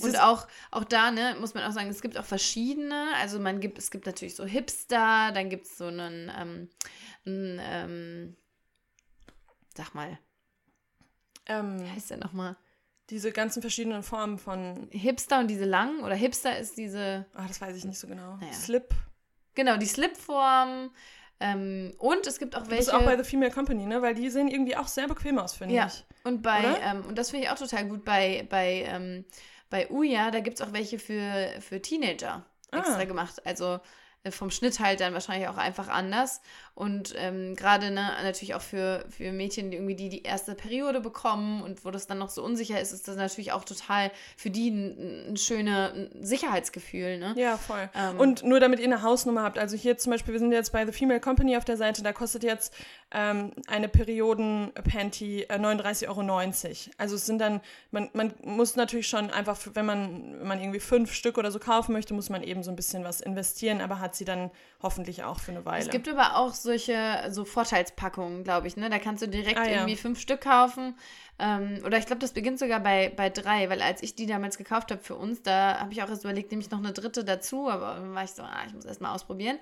Und 0.00 0.16
auch, 0.20 0.46
auch 0.70 0.84
da, 0.84 1.10
ne, 1.10 1.36
muss 1.40 1.54
man 1.54 1.64
auch 1.64 1.72
sagen, 1.72 1.88
es 1.88 2.00
gibt 2.02 2.16
auch 2.18 2.24
verschiedene. 2.24 3.06
Also 3.20 3.40
man 3.40 3.58
gibt, 3.58 3.78
es 3.78 3.90
gibt 3.90 4.06
natürlich 4.06 4.36
so 4.36 4.44
Hipster, 4.44 5.32
dann 5.32 5.48
gibt 5.50 5.66
es 5.66 5.76
so 5.76 5.86
einen, 5.86 6.30
ähm, 6.40 6.68
einen 7.28 7.60
ähm, 7.62 8.36
sag 9.76 9.94
mal, 9.94 10.18
wie 11.46 11.52
ähm, 11.52 11.92
heißt 11.94 12.10
der 12.10 12.16
nochmal? 12.18 12.56
diese 13.10 13.32
ganzen 13.32 13.62
verschiedenen 13.62 14.02
Formen 14.02 14.38
von. 14.38 14.88
Hipster 14.90 15.38
und 15.40 15.48
diese 15.48 15.64
langen, 15.64 16.02
oder 16.04 16.14
Hipster 16.14 16.58
ist 16.58 16.76
diese, 16.76 17.24
Ah, 17.32 17.46
das 17.48 17.58
weiß 17.60 17.74
ich 17.76 17.84
nicht 17.86 17.98
so 17.98 18.06
genau. 18.06 18.36
Naja. 18.36 18.52
Slip. 18.52 18.94
genau, 19.54 19.76
die 19.78 19.86
Slipform. 19.86 20.90
Ähm, 21.40 21.94
und 21.98 22.26
es 22.26 22.38
gibt 22.38 22.54
auch 22.56 22.62
welche. 22.68 22.76
bist 22.76 22.92
auch 22.92 23.04
bei 23.04 23.16
The 23.16 23.22
Female 23.24 23.52
Company, 23.52 23.86
ne? 23.86 24.02
Weil 24.02 24.14
die 24.14 24.28
sehen 24.28 24.48
irgendwie 24.48 24.76
auch 24.76 24.88
sehr 24.88 25.06
bequem 25.08 25.38
aus, 25.38 25.54
finde 25.54 25.74
Ja, 25.76 25.86
ich. 25.86 26.04
und 26.24 26.42
bei, 26.42 26.64
ähm, 26.82 27.04
und 27.06 27.16
das 27.16 27.30
finde 27.30 27.44
ich 27.46 27.50
auch 27.50 27.56
total 27.56 27.86
gut, 27.88 28.04
bei, 28.04 28.44
bei, 28.50 28.82
ähm, 28.88 29.24
bei 29.70 29.88
Uja, 29.88 30.30
da 30.32 30.40
gibt 30.40 30.60
es 30.60 30.66
auch 30.66 30.72
welche 30.72 30.98
für, 30.98 31.48
für 31.60 31.80
Teenager 31.80 32.44
Ah. 32.72 32.78
extra 32.78 33.04
gemacht. 33.04 33.46
Also 33.46 33.78
vom 34.30 34.50
Schnitt 34.50 34.80
halt 34.80 35.00
dann 35.00 35.14
wahrscheinlich 35.14 35.48
auch 35.48 35.56
einfach 35.56 35.88
anders. 35.88 36.40
Und 36.74 37.14
ähm, 37.16 37.56
gerade 37.56 37.90
ne, 37.90 38.12
natürlich 38.22 38.54
auch 38.54 38.60
für, 38.60 39.04
für 39.10 39.32
Mädchen, 39.32 39.70
die 39.70 39.76
irgendwie 39.76 39.96
die, 39.96 40.08
die 40.08 40.22
erste 40.22 40.54
Periode 40.54 41.00
bekommen 41.00 41.62
und 41.62 41.84
wo 41.84 41.90
das 41.90 42.06
dann 42.06 42.18
noch 42.18 42.30
so 42.30 42.44
unsicher 42.44 42.80
ist, 42.80 42.92
ist 42.92 43.08
das 43.08 43.16
natürlich 43.16 43.52
auch 43.52 43.64
total 43.64 44.12
für 44.36 44.50
die 44.50 44.70
ein, 44.70 45.32
ein 45.32 45.36
schönes 45.36 46.10
Sicherheitsgefühl. 46.20 47.18
Ne? 47.18 47.34
Ja, 47.36 47.56
voll. 47.56 47.88
Ähm. 47.94 48.18
und 48.18 48.44
nur 48.44 48.60
damit 48.60 48.78
ihr 48.80 48.86
eine 48.86 49.02
Hausnummer 49.02 49.42
habt, 49.42 49.58
also 49.58 49.76
hier 49.76 49.98
zum 49.98 50.12
Beispiel, 50.12 50.34
wir 50.34 50.40
sind 50.40 50.52
jetzt 50.52 50.72
bei 50.72 50.86
The 50.86 50.92
Female 50.92 51.20
Company 51.20 51.56
auf 51.56 51.64
der 51.64 51.76
Seite, 51.76 52.02
da 52.02 52.12
kostet 52.12 52.44
jetzt 52.44 52.74
ähm, 53.10 53.52
eine 53.66 53.88
Perioden-Panty 53.88 55.44
äh, 55.44 55.54
39,90 55.58 56.08
Euro. 56.08 56.92
Also 56.98 57.16
es 57.16 57.24
sind 57.26 57.38
dann, 57.38 57.60
man, 57.90 58.10
man 58.12 58.34
muss 58.42 58.76
natürlich 58.76 59.08
schon 59.08 59.30
einfach, 59.30 59.58
wenn 59.74 59.86
man, 59.86 60.38
wenn 60.38 60.46
man 60.46 60.60
irgendwie 60.60 60.80
fünf 60.80 61.12
Stück 61.12 61.38
oder 61.38 61.50
so 61.50 61.58
kaufen 61.58 61.92
möchte, 61.92 62.12
muss 62.12 62.28
man 62.28 62.42
eben 62.42 62.62
so 62.62 62.70
ein 62.70 62.76
bisschen 62.76 63.04
was 63.04 63.20
investieren, 63.20 63.80
aber 63.80 64.00
hat 64.00 64.14
sie 64.14 64.24
dann 64.26 64.50
hoffentlich 64.82 65.24
auch 65.24 65.40
für 65.40 65.52
eine 65.52 65.64
Weile. 65.64 65.84
Es 65.84 65.90
gibt 65.90 66.08
aber 66.08 66.36
auch 66.36 66.52
solche 66.52 67.28
so 67.30 67.44
Vorteilspackungen, 67.44 68.44
glaube 68.44 68.66
ich. 68.66 68.76
Ne? 68.76 68.90
Da 68.90 68.98
kannst 68.98 69.22
du 69.22 69.28
direkt 69.28 69.58
Ah, 69.58 69.64
ja. 69.64 69.70
irgendwie 69.78 69.96
fünf 69.96 70.20
Stück 70.20 70.42
kaufen. 70.42 70.94
Ähm, 71.38 71.80
oder 71.86 71.98
ich 71.98 72.06
glaube, 72.06 72.20
das 72.20 72.32
beginnt 72.32 72.58
sogar 72.58 72.80
bei, 72.80 73.12
bei 73.16 73.30
drei, 73.30 73.70
weil 73.70 73.80
als 73.80 74.02
ich 74.02 74.14
die 74.16 74.26
damals 74.26 74.58
gekauft 74.58 74.90
habe 74.90 75.02
für 75.02 75.14
uns, 75.14 75.42
da 75.42 75.78
habe 75.78 75.92
ich 75.92 76.02
auch 76.02 76.08
erst 76.08 76.24
überlegt, 76.24 76.50
nehme 76.50 76.62
ich 76.62 76.70
noch 76.70 76.78
eine 76.78 76.92
dritte 76.92 77.24
dazu, 77.24 77.68
aber 77.68 77.94
dann 77.94 78.14
war 78.14 78.24
ich 78.24 78.30
so, 78.32 78.42
ah, 78.42 78.64
ich 78.66 78.74
muss 78.74 78.84
erst 78.84 79.00
mal 79.00 79.14
ausprobieren. 79.14 79.58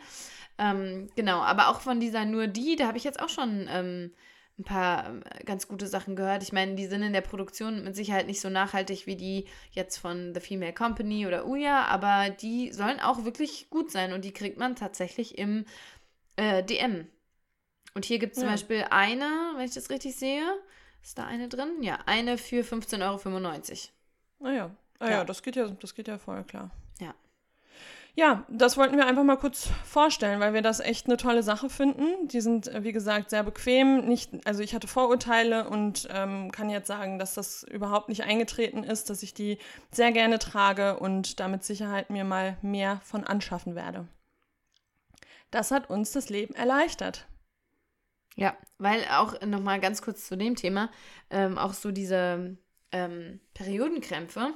Ähm, 0.59 1.09
genau, 1.17 1.41
aber 1.41 1.69
auch 1.69 1.81
von 1.81 2.01
dieser 2.01 2.25
nur 2.25 2.47
die, 2.47 2.77
da 2.77 2.87
habe 2.87 2.99
ich 2.99 3.05
jetzt 3.05 3.21
auch 3.21 3.29
schon 3.29 3.69
ähm, 3.71 4.13
ein 4.59 4.65
paar 4.65 5.09
ähm, 5.09 5.23
ganz 5.45 5.69
gute 5.69 5.87
Sachen 5.87 6.17
gehört. 6.17 6.43
Ich 6.43 6.53
meine, 6.53 6.75
die 6.77 6.87
sind 6.87 7.03
in 7.03 7.13
der 7.13 7.21
Produktion 7.21 7.85
mit 7.85 7.95
Sicherheit 7.95 8.27
nicht 8.27 8.41
so 8.41 8.49
nachhaltig 8.49 9.07
wie 9.07 9.17
die 9.17 9.47
jetzt 9.73 9.99
von 9.99 10.35
The 10.35 10.41
Female 10.41 10.73
Company 10.73 11.27
oder 11.27 11.47
Uya, 11.47 11.85
aber 11.87 12.31
die 12.31 12.73
sollen 12.73 13.01
auch 13.01 13.25
wirklich 13.25 13.69
gut 13.71 13.91
sein 13.91 14.13
und 14.15 14.25
die 14.25 14.33
kriegt 14.33 14.59
man 14.59 14.77
tatsächlich 14.77 15.37
im 15.39 15.67
äh, 16.37 16.63
DM. 16.65 17.07
Und 17.95 18.05
hier 18.05 18.19
gibt 18.19 18.35
es 18.35 18.41
zum 18.41 18.49
Ja. 18.49 18.53
Beispiel 18.53 18.85
eine, 18.91 19.55
wenn 19.57 19.67
ich 19.67 19.75
das 19.75 19.91
richtig 19.91 20.17
sehe. 20.17 20.43
Ist 21.07 21.19
da 21.19 21.25
eine 21.25 21.49
drin? 21.49 21.85
Ja, 21.85 22.01
eine 22.07 22.37
für 22.37 22.63
15,95 22.65 23.91
Euro. 24.41 24.51
Ah 24.51 24.53
ja. 24.53 24.71
Ah 24.99 25.05
ja, 25.05 25.11
Ja. 25.19 25.25
das 25.25 25.45
geht 25.45 25.55
ja, 25.55 25.69
das 25.69 25.95
geht 25.95 26.09
ja 26.09 26.19
voll 26.19 26.43
klar. 26.43 26.73
Ja. 27.01 27.15
Ja, 28.17 28.45
das 28.49 28.77
wollten 28.77 28.97
wir 28.97 29.07
einfach 29.07 29.23
mal 29.23 29.37
kurz 29.37 29.69
vorstellen, 29.85 30.41
weil 30.41 30.53
wir 30.53 30.63
das 30.63 30.81
echt 30.81 31.07
eine 31.07 31.17
tolle 31.17 31.45
Sache 31.45 31.71
finden. 31.71 32.27
Die 32.27 32.41
sind, 32.41 32.67
äh, 32.67 32.83
wie 32.83 32.91
gesagt, 32.91 33.31
sehr 33.31 33.45
bequem. 33.45 34.09
Nicht, 34.09 34.45
also 34.49 34.65
ich 34.65 34.75
hatte 34.75 34.89
Vorurteile 34.89 35.69
und 35.69 36.09
ähm, 36.11 36.51
kann 36.51 36.71
jetzt 36.71 36.89
sagen, 36.89 37.21
dass 37.21 37.35
das 37.35 37.63
überhaupt 37.63 38.09
nicht 38.09 38.25
eingetreten 38.25 38.83
ist, 38.83 39.09
dass 39.09 39.23
ich 39.23 39.33
die 39.33 39.59
sehr 39.93 40.11
gerne 40.11 40.41
trage 40.41 40.99
und 40.99 41.39
damit 41.39 41.63
Sicherheit 41.63 42.11
mir 42.11 42.25
mal 42.25 42.57
mehr 42.63 43.01
von 43.05 43.23
anschaffen 43.23 43.77
werde. 43.77 44.09
Das 45.53 45.71
hat 45.71 45.89
uns 45.89 46.11
das 46.11 46.31
Leben 46.31 46.57
erleichtert. 46.57 47.29
Ja, 48.37 48.55
weil 48.79 49.03
auch 49.11 49.41
nochmal 49.41 49.81
ganz 49.81 50.03
kurz 50.03 50.27
zu 50.27 50.37
dem 50.37 50.57
Thema, 50.57 50.91
ähm, 51.31 51.57
auch 51.57 51.73
so 51.73 51.91
diese 51.91 52.57
ähm, 52.93 53.41
Periodenkrämpfe 53.55 54.53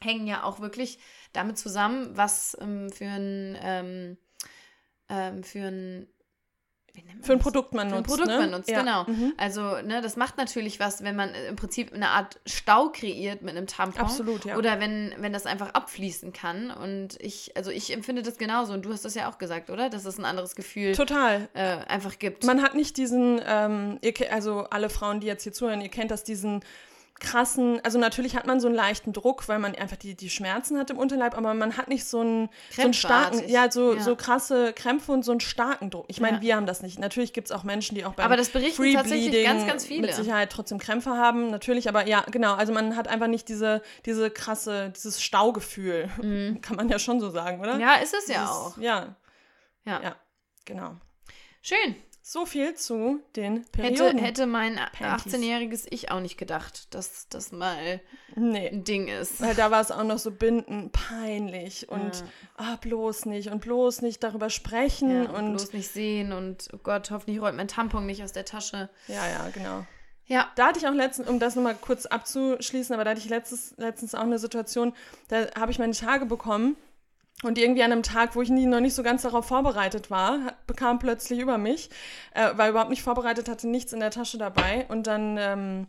hängen 0.00 0.26
ja 0.26 0.44
auch 0.44 0.60
wirklich 0.60 0.98
damit 1.32 1.58
zusammen, 1.58 2.16
was 2.16 2.56
ähm, 2.60 2.90
für 2.90 3.06
ein, 3.06 3.58
ähm, 3.60 4.18
ähm, 5.08 5.42
für 5.42 5.66
ein, 5.66 6.06
Für 7.22 7.32
ein? 7.32 7.38
Produkt 7.38 7.72
man 7.72 7.88
Für 7.88 7.96
ein 7.96 8.02
nutzt. 8.02 8.10
Produkt 8.10 8.28
ne? 8.28 8.38
man 8.38 8.50
nutzt, 8.50 8.68
ja. 8.68 8.80
genau. 8.80 9.04
Mhm. 9.04 9.32
Also, 9.36 9.80
ne, 9.82 10.00
das 10.02 10.16
macht 10.16 10.36
natürlich 10.38 10.80
was, 10.80 11.02
wenn 11.02 11.16
man 11.16 11.30
äh, 11.30 11.48
im 11.48 11.56
Prinzip 11.56 11.92
eine 11.92 12.08
Art 12.08 12.40
Stau 12.46 12.88
kreiert 12.88 13.42
mit 13.42 13.56
einem 13.56 13.66
Tampon. 13.66 14.02
Absolut, 14.02 14.44
ja. 14.44 14.56
Oder 14.56 14.80
wenn, 14.80 15.14
wenn 15.18 15.32
das 15.32 15.46
einfach 15.46 15.70
abfließen 15.74 16.32
kann. 16.32 16.70
Und 16.70 17.20
ich, 17.20 17.56
also 17.56 17.70
ich 17.70 17.92
empfinde 17.92 18.22
das 18.22 18.38
genauso. 18.38 18.72
Und 18.72 18.84
du 18.84 18.92
hast 18.92 19.04
das 19.04 19.14
ja 19.14 19.30
auch 19.30 19.38
gesagt, 19.38 19.70
oder? 19.70 19.88
Dass 19.88 20.04
es 20.04 20.18
ein 20.18 20.24
anderes 20.24 20.54
Gefühl 20.54 20.94
Total. 20.94 21.48
äh, 21.54 21.76
einfach 21.86 22.18
gibt. 22.18 22.44
Man 22.44 22.62
hat 22.62 22.74
nicht 22.74 22.96
diesen, 22.96 23.40
ähm, 23.46 23.98
ihr, 24.02 24.14
also 24.30 24.64
alle 24.70 24.90
Frauen, 24.90 25.20
die 25.20 25.26
jetzt 25.26 25.44
hier 25.44 25.52
zuhören, 25.52 25.80
ihr 25.80 25.88
kennt 25.88 26.10
das, 26.10 26.24
diesen 26.24 26.64
krassen, 27.22 27.80
also 27.84 27.98
natürlich 27.98 28.36
hat 28.36 28.46
man 28.46 28.60
so 28.60 28.66
einen 28.66 28.76
leichten 28.76 29.14
Druck, 29.14 29.48
weil 29.48 29.58
man 29.58 29.74
einfach 29.74 29.96
die, 29.96 30.14
die 30.14 30.28
Schmerzen 30.28 30.76
hat 30.78 30.90
im 30.90 30.98
Unterleib, 30.98 31.36
aber 31.36 31.54
man 31.54 31.76
hat 31.78 31.88
nicht 31.88 32.04
so 32.04 32.20
einen, 32.20 32.50
so 32.70 32.82
einen 32.82 32.92
starken, 32.92 33.48
ja 33.48 33.70
so, 33.70 33.94
Ja. 33.94 34.00
so 34.02 34.16
krasse 34.16 34.72
Krämpfe 34.74 35.12
und 35.12 35.24
so 35.24 35.30
einen 35.30 35.40
starken 35.40 35.88
Druck. 35.90 36.04
Ich 36.08 36.20
meine, 36.20 36.36
Ja. 36.36 36.42
wir 36.42 36.56
haben 36.56 36.66
das 36.66 36.82
nicht. 36.82 36.98
Natürlich 36.98 37.32
gibt 37.32 37.46
es 37.48 37.52
auch 37.52 37.62
Menschen, 37.64 37.94
die 37.94 38.04
auch 38.04 38.12
beim 38.14 38.26
Aber 38.26 38.36
das 38.36 38.50
berichten 38.50 38.76
Free 38.82 38.92
tatsächlich 38.94 39.30
Bleeding 39.30 39.46
ganz, 39.46 39.66
ganz 39.66 39.86
viele. 39.86 40.02
mit 40.02 40.14
Sicherheit 40.14 40.50
trotzdem 40.50 40.78
Krämpfe 40.78 41.10
haben, 41.16 41.50
natürlich, 41.50 41.88
aber 41.88 42.06
ja, 42.06 42.24
genau, 42.30 42.54
also 42.54 42.72
man 42.72 42.96
hat 42.96 43.08
einfach 43.08 43.28
nicht 43.28 43.48
diese, 43.48 43.80
diese 44.04 44.30
krasse, 44.30 44.90
dieses 44.94 45.22
Staugefühl, 45.22 46.10
kann 46.60 46.76
man 46.76 46.88
ja 46.88 46.98
schon 46.98 47.20
so 47.20 47.30
sagen, 47.30 47.60
oder? 47.60 47.74
Mhm. 47.76 47.80
ja, 47.80 47.94
ist 47.96 48.12
es 48.14 48.28
ja 48.28 48.42
Dieses- 48.42 48.50
auch. 48.50 48.76
Ja, 48.78 49.16
Ja. 49.84 50.00
ja, 50.02 50.16
genau. 50.64 50.96
Schön. 51.62 51.96
So 52.32 52.46
viel 52.46 52.72
zu 52.72 53.20
den 53.36 53.56
Hätte, 53.58 53.70
Perioden. 53.72 54.18
hätte 54.18 54.46
mein 54.46 54.80
Panties. 54.98 55.34
18-jähriges 55.34 55.86
Ich 55.90 56.10
auch 56.10 56.20
nicht 56.20 56.38
gedacht, 56.38 56.94
dass 56.94 57.28
das 57.28 57.52
mal 57.52 58.00
nee. 58.36 58.70
ein 58.70 58.84
Ding 58.84 59.08
ist. 59.08 59.42
Weil 59.42 59.54
da 59.54 59.70
war 59.70 59.82
es 59.82 59.90
auch 59.90 60.02
noch 60.02 60.16
so 60.18 60.30
binden, 60.30 60.90
peinlich 60.92 61.90
und 61.90 62.20
Ja. 62.20 62.24
ah, 62.56 62.76
bloß 62.80 63.26
nicht 63.26 63.50
und 63.50 63.60
bloß 63.60 64.00
nicht 64.00 64.24
darüber 64.24 64.48
sprechen 64.48 65.10
Ja, 65.10 65.28
und 65.28 65.34
und, 65.34 65.50
bloß 65.50 65.74
nicht 65.74 65.88
sehen 65.92 66.32
und 66.32 66.70
oh 66.72 66.78
Gott, 66.82 67.10
hoffentlich 67.10 67.38
rollt 67.38 67.54
mein 67.54 67.68
Tampon 67.68 68.06
nicht 68.06 68.22
aus 68.22 68.32
der 68.32 68.46
Tasche. 68.46 68.88
ja, 69.08 69.28
ja, 69.28 69.50
genau. 69.50 69.84
Ja. 70.24 70.50
Da 70.56 70.68
hatte 70.68 70.78
ich 70.78 70.86
auch 70.86 70.94
letztens, 70.94 71.28
um 71.28 71.38
das 71.38 71.54
nochmal 71.54 71.76
kurz 71.78 72.06
abzuschließen, 72.06 72.94
aber 72.94 73.04
da 73.04 73.10
hatte 73.10 73.20
ich 73.20 73.28
letztes, 73.28 73.74
letztens 73.76 74.14
auch 74.14 74.22
eine 74.22 74.38
Situation, 74.38 74.94
da 75.28 75.48
habe 75.54 75.70
ich 75.70 75.78
meine 75.78 75.92
Tage 75.92 76.24
bekommen 76.24 76.78
Und 77.42 77.58
irgendwie 77.58 77.82
an 77.82 77.92
einem 77.92 78.02
Tag, 78.02 78.36
wo 78.36 78.42
ich 78.42 78.50
nie, 78.50 78.66
noch 78.66 78.80
nicht 78.80 78.94
so 78.94 79.02
ganz 79.02 79.22
darauf 79.22 79.46
vorbereitet 79.46 80.10
war, 80.10 80.54
bekam 80.66 80.98
plötzlich 80.98 81.40
über 81.40 81.58
mich, 81.58 81.90
äh, 82.34 82.56
war 82.56 82.68
überhaupt 82.68 82.90
nicht 82.90 83.02
vorbereitet, 83.02 83.48
hatte 83.48 83.68
nichts 83.68 83.92
in 83.92 84.00
der 84.00 84.10
Tasche 84.10 84.38
dabei. 84.38 84.86
Und 84.88 85.06
dann 85.06 85.36
ähm, 85.38 85.86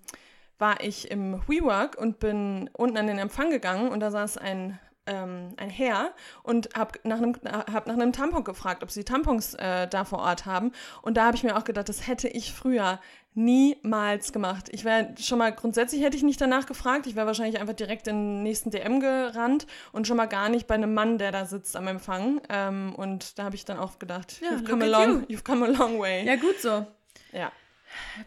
war 0.57 0.81
ich 0.81 1.11
im 1.11 1.41
WeWork 1.47 1.97
und 1.97 2.19
bin 2.19 2.69
unten 2.73 2.97
an 2.97 3.07
den 3.07 3.19
Empfang 3.19 3.49
gegangen 3.49 3.89
und 3.89 3.99
da 3.99 4.11
saß 4.11 4.37
ein 4.37 4.79
ähm, 5.05 5.49
ein 5.57 5.69
Herr 5.69 6.11
und 6.43 6.69
habe 6.75 6.99
nach, 7.03 7.17
einem, 7.17 7.35
hab 7.45 7.87
nach 7.87 7.93
einem 7.93 8.13
Tampon 8.13 8.43
gefragt, 8.43 8.83
ob 8.83 8.91
sie 8.91 9.03
Tampons 9.03 9.53
äh, 9.55 9.87
da 9.87 10.05
vor 10.05 10.19
Ort 10.19 10.45
haben. 10.45 10.71
Und 11.01 11.17
da 11.17 11.25
habe 11.25 11.35
ich 11.35 11.43
mir 11.43 11.57
auch 11.57 11.65
gedacht, 11.65 11.89
das 11.89 12.07
hätte 12.07 12.27
ich 12.27 12.53
früher 12.53 12.99
niemals 13.35 14.31
gemacht. 14.31 14.69
Ich 14.71 14.83
wäre 14.85 15.13
schon 15.19 15.39
mal, 15.39 15.51
grundsätzlich 15.53 16.03
hätte 16.03 16.17
ich 16.17 16.23
nicht 16.23 16.39
danach 16.39 16.65
gefragt. 16.65 17.07
Ich 17.07 17.15
wäre 17.15 17.25
wahrscheinlich 17.25 17.59
einfach 17.59 17.73
direkt 17.73 18.07
in 18.07 18.15
den 18.15 18.43
nächsten 18.43 18.69
DM 18.69 18.99
gerannt 18.99 19.65
und 19.91 20.07
schon 20.07 20.17
mal 20.17 20.27
gar 20.27 20.49
nicht 20.49 20.67
bei 20.67 20.75
einem 20.75 20.93
Mann, 20.93 21.17
der 21.17 21.31
da 21.31 21.45
sitzt 21.45 21.75
am 21.75 21.87
Empfang. 21.87 22.41
Ähm, 22.49 22.93
und 22.95 23.39
da 23.39 23.45
habe 23.45 23.55
ich 23.55 23.65
dann 23.65 23.79
auch 23.79 23.99
gedacht, 23.99 24.39
ja, 24.41 24.57
you've, 24.57 24.69
come 24.69 24.83
a 24.85 24.87
long, 24.87 25.25
you. 25.27 25.37
you've 25.37 25.43
come 25.43 25.65
a 25.65 25.69
long 25.69 25.99
way. 25.99 26.25
Ja, 26.25 26.35
gut 26.35 26.59
so. 26.59 26.85
Ja. 27.31 27.51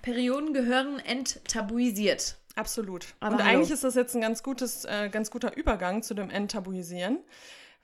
Perioden 0.03 0.53
gehören 0.53 0.99
enttabuisiert. 0.99 2.37
Absolut. 2.57 3.07
Aber 3.21 3.37
und 3.37 3.45
hallo. 3.45 3.57
eigentlich 3.57 3.71
ist 3.71 3.85
das 3.85 3.95
jetzt 3.95 4.15
ein 4.15 4.21
ganz, 4.21 4.43
gutes, 4.43 4.85
äh, 4.87 5.09
ganz 5.11 5.31
guter 5.31 5.57
Übergang 5.57 6.03
zu 6.03 6.15
dem 6.15 6.31
Enttabuisieren, 6.31 7.19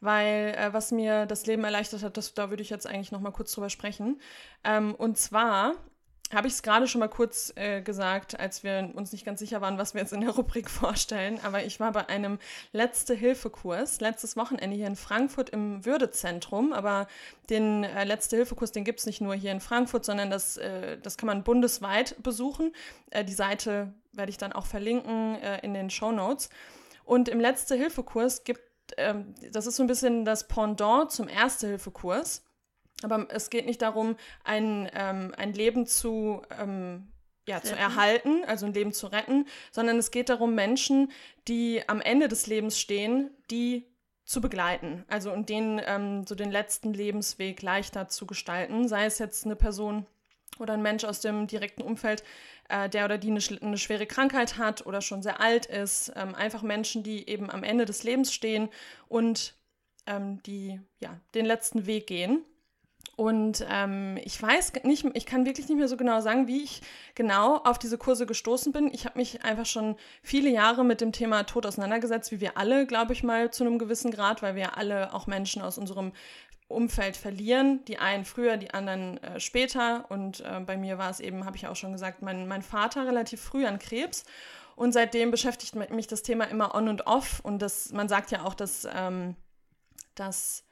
weil 0.01 0.55
äh, 0.57 0.73
was 0.73 0.93
mir 0.93 1.27
das 1.27 1.47
Leben 1.47 1.63
erleichtert 1.65 2.03
hat, 2.03 2.17
das, 2.17 2.35
da 2.35 2.51
würde 2.51 2.63
ich 2.63 2.71
jetzt 2.71 2.87
eigentlich 2.87 3.13
noch 3.13 3.21
mal 3.21 3.33
kurz 3.33 3.53
drüber 3.53 3.69
sprechen. 3.69 4.21
Ähm, 4.65 4.95
und 4.95 5.19
zwar 5.19 5.75
habe 6.33 6.47
ich 6.47 6.55
es 6.55 6.63
gerade 6.63 6.87
schon 6.89 7.01
mal 7.01 7.09
kurz 7.09 7.53
äh, 7.57 7.83
gesagt, 7.83 8.39
als 8.39 8.63
wir 8.63 8.91
uns 8.95 9.13
nicht 9.13 9.25
ganz 9.25 9.41
sicher 9.41 9.61
waren, 9.61 9.79
was 9.79 9.95
wir 9.95 10.01
jetzt 10.01 10.13
in 10.13 10.21
der 10.21 10.31
Rubrik 10.31 10.71
vorstellen. 10.71 11.39
Aber 11.43 11.65
ich 11.65 11.81
war 11.81 11.93
bei 11.93 12.09
einem 12.09 12.39
Letzte-Hilfe-Kurs 12.73 14.01
letztes 14.01 14.37
Wochenende 14.37 14.77
hier 14.77 14.87
in 14.87 14.97
Frankfurt 14.97 15.51
im 15.51 15.85
Würdezentrum. 15.85 16.73
Aber 16.73 17.07
den 17.51 17.85
äh, 17.85 18.05
Letzte-Hilfe-Kurs, 18.05 18.73
den 18.73 18.85
gibt 18.85 19.01
es 19.01 19.07
nicht 19.07 19.21
nur 19.21 19.35
hier 19.35 19.53
in 19.53 19.61
Frankfurt, 19.61 20.05
sondern 20.05 20.31
das, 20.31 20.57
äh, 20.57 20.99
das 20.99 21.17
kann 21.17 21.27
man 21.27 21.45
bundesweit 21.45 22.23
besuchen. 22.23 22.73
Äh, 23.11 23.25
die 23.25 23.35
Seite 23.35 23.93
werde 24.13 24.31
ich 24.31 24.39
dann 24.39 24.53
auch 24.53 24.67
verlinken 24.67 25.37
äh, 25.37 25.61
in 25.61 25.75
den 25.75 25.91
Show 25.91 26.13
Notes. 26.13 26.49
Und 27.05 27.29
im 27.29 27.41
Letzte-Hilfe-Kurs 27.41 28.45
gibt, 28.45 28.63
ähm, 28.97 29.35
das 29.53 29.67
ist 29.67 29.77
so 29.77 29.83
ein 29.83 29.87
bisschen 29.87 30.25
das 30.25 30.49
Pendant 30.49 31.11
zum 31.11 31.29
Erste-Hilfe-Kurs 31.29 32.43
aber 33.03 33.27
es 33.31 33.51
geht 33.51 33.67
nicht 33.67 33.83
darum, 33.83 34.17
ein, 34.45 34.91
ähm, 34.95 35.35
ein 35.37 35.53
Leben 35.53 35.87
zu, 35.87 36.43
ähm, 36.59 37.09
ja, 37.47 37.61
zu 37.61 37.75
erhalten, 37.75 38.45
also 38.47 38.67
ein 38.67 38.75
Leben 38.75 38.93
zu 38.93 39.09
retten, 39.09 39.47
sondern 39.73 39.99
es 39.99 40.11
geht 40.11 40.29
darum, 40.29 40.55
Menschen, 40.55 41.11
die 41.49 41.83
am 41.89 42.01
Ende 42.01 42.29
des 42.29 42.47
Lebens 42.47 42.79
stehen, 42.79 43.31
die 43.51 43.87
zu 44.25 44.41
begleiten. 44.41 45.05
Also 45.09 45.33
und 45.33 45.49
denen 45.49 45.81
ähm, 45.85 46.25
so 46.27 46.35
den 46.35 46.51
letzten 46.51 46.95
Lebensweg 46.95 47.61
leichter 47.63 48.09
zu 48.09 48.27
gestalten, 48.27 48.89
sei 48.89 49.07
es 49.07 49.19
jetzt 49.19 49.45
eine 49.45 49.57
Person 49.57 50.07
oder 50.59 50.75
ein 50.75 50.83
Mensch 50.83 51.05
aus 51.05 51.21
dem 51.21 51.47
direkten 51.47 51.83
Umfeld, 51.83 52.23
äh, 52.69 52.89
der 52.89 53.05
oder 53.05 53.19
die 53.19 53.31
eine, 53.31 53.41
eine, 53.61 53.79
schwere 53.79 54.07
Krankheit 54.07 54.59
hat 54.59 54.87
oder 54.87 55.01
schon 55.01 55.23
sehr 55.23 55.41
alt 55.41 55.67
ist. 55.67 56.13
Ähm, 56.15 56.35
einfach 56.35 56.63
Menschen, 56.63 57.03
die 57.03 57.29
eben 57.29 57.51
am 57.51 57.65
Ende 57.65 57.85
des 57.85 58.05
Lebens 58.05 58.33
stehen 58.33 58.69
und 59.09 59.57
ähm, 60.07 60.43
die 60.45 60.81
ja, 61.01 61.19
den 61.35 61.47
letzten 61.47 61.87
Weg 61.87 62.07
gehen. 62.07 62.45
Und 63.15 63.65
ähm, 63.69 64.19
ich 64.25 64.41
weiß 64.41 64.73
nicht, 64.85 65.05
ich 65.13 65.27
kann 65.27 65.45
wirklich 65.45 65.69
nicht 65.69 65.79
mehr 65.79 65.89
so 65.89 65.99
genau 65.99 66.21
sagen, 66.21 66.47
wie 66.47 66.63
ich 66.63 66.81
genau 67.15 67.59
auf 67.59 67.79
diese 67.79 67.99
Kurse 67.99 68.25
gestoßen 68.25 68.73
bin. 68.73 68.91
Ich 68.93 69.05
habe 69.05 69.19
mich 69.19 69.45
einfach 69.45 69.67
schon 69.67 69.97
viele 70.23 70.49
Jahre 70.49 70.83
mit 70.85 71.03
dem 71.03 71.13
Thema 71.13 71.43
Tod 71.45 71.67
auseinandergesetzt, 71.67 72.33
wie 72.33 72.41
wir 72.41 72.57
alle, 72.57 72.87
glaube 72.87 73.13
ich 73.13 73.23
mal, 73.23 73.51
zu 73.51 73.65
einem 73.65 73.79
gewissen 73.79 74.11
Grad, 74.11 74.41
weil 74.41 74.55
wir 74.55 74.79
alle 74.79 75.13
auch 75.13 75.27
Menschen 75.27 75.61
aus 75.61 75.77
unserem 75.77 76.13
Umfeld 76.69 77.17
verlieren. 77.17 77.85
Die 77.85 77.99
einen 77.99 78.25
früher, 78.25 78.57
die 78.57 78.73
anderen 78.73 79.23
äh, 79.23 79.39
später. 79.41 80.07
Und 80.11 80.41
äh, 80.41 80.61
bei 80.61 80.79
mir 80.79 80.97
war 80.97 81.11
es 81.11 81.21
eben, 81.21 81.45
habe 81.45 81.57
ich 81.57 81.67
auch 81.67 81.77
schon 81.77 81.93
gesagt, 81.93 82.23
mein, 82.23 82.49
mein 82.49 82.63
Vater 82.63 83.07
relativ 83.07 83.43
früh 83.43 83.67
an 83.67 83.79
Krebs. 83.79 84.25
Und 84.75 84.93
seitdem 84.93 85.31
beschäftigt 85.31 85.75
mich 85.91 86.07
das 86.07 86.23
Thema 86.23 86.45
immer 86.45 86.75
on 86.75 86.89
und 86.89 87.07
off. 87.07 87.41
Und 87.41 87.61
das, 87.61 87.93
man 87.93 88.09
sagt 88.09 88.31
ja 88.31 88.43
auch, 88.43 88.55
dass, 88.55 88.89
ähm, 88.91 89.37
dass 90.15 90.65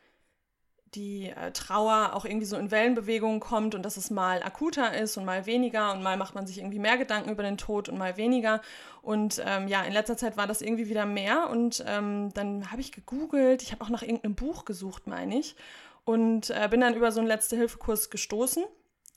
die 0.94 1.30
äh, 1.30 1.52
Trauer 1.52 2.12
auch 2.14 2.24
irgendwie 2.24 2.46
so 2.46 2.56
in 2.56 2.70
Wellenbewegungen 2.70 3.40
kommt 3.40 3.74
und 3.74 3.82
dass 3.82 3.96
es 3.96 4.10
mal 4.10 4.42
akuter 4.42 4.94
ist 4.94 5.16
und 5.16 5.24
mal 5.24 5.46
weniger 5.46 5.92
und 5.92 6.02
mal 6.02 6.16
macht 6.16 6.34
man 6.34 6.46
sich 6.46 6.58
irgendwie 6.58 6.78
mehr 6.78 6.98
Gedanken 6.98 7.30
über 7.30 7.42
den 7.42 7.58
Tod 7.58 7.88
und 7.88 7.98
mal 7.98 8.16
weniger. 8.16 8.60
Und 9.02 9.42
ähm, 9.46 9.68
ja, 9.68 9.82
in 9.82 9.92
letzter 9.92 10.16
Zeit 10.16 10.36
war 10.36 10.46
das 10.46 10.62
irgendwie 10.62 10.88
wieder 10.88 11.06
mehr 11.06 11.48
und 11.50 11.84
ähm, 11.86 12.30
dann 12.34 12.70
habe 12.70 12.80
ich 12.80 12.92
gegoogelt, 12.92 13.62
ich 13.62 13.72
habe 13.72 13.84
auch 13.84 13.88
nach 13.88 14.02
irgendeinem 14.02 14.34
Buch 14.34 14.64
gesucht, 14.64 15.06
meine 15.06 15.38
ich, 15.38 15.56
und 16.04 16.50
äh, 16.50 16.68
bin 16.68 16.80
dann 16.80 16.94
über 16.94 17.12
so 17.12 17.20
einen 17.20 17.28
Letzte-Hilfe-Kurs 17.28 18.10
gestoßen 18.10 18.64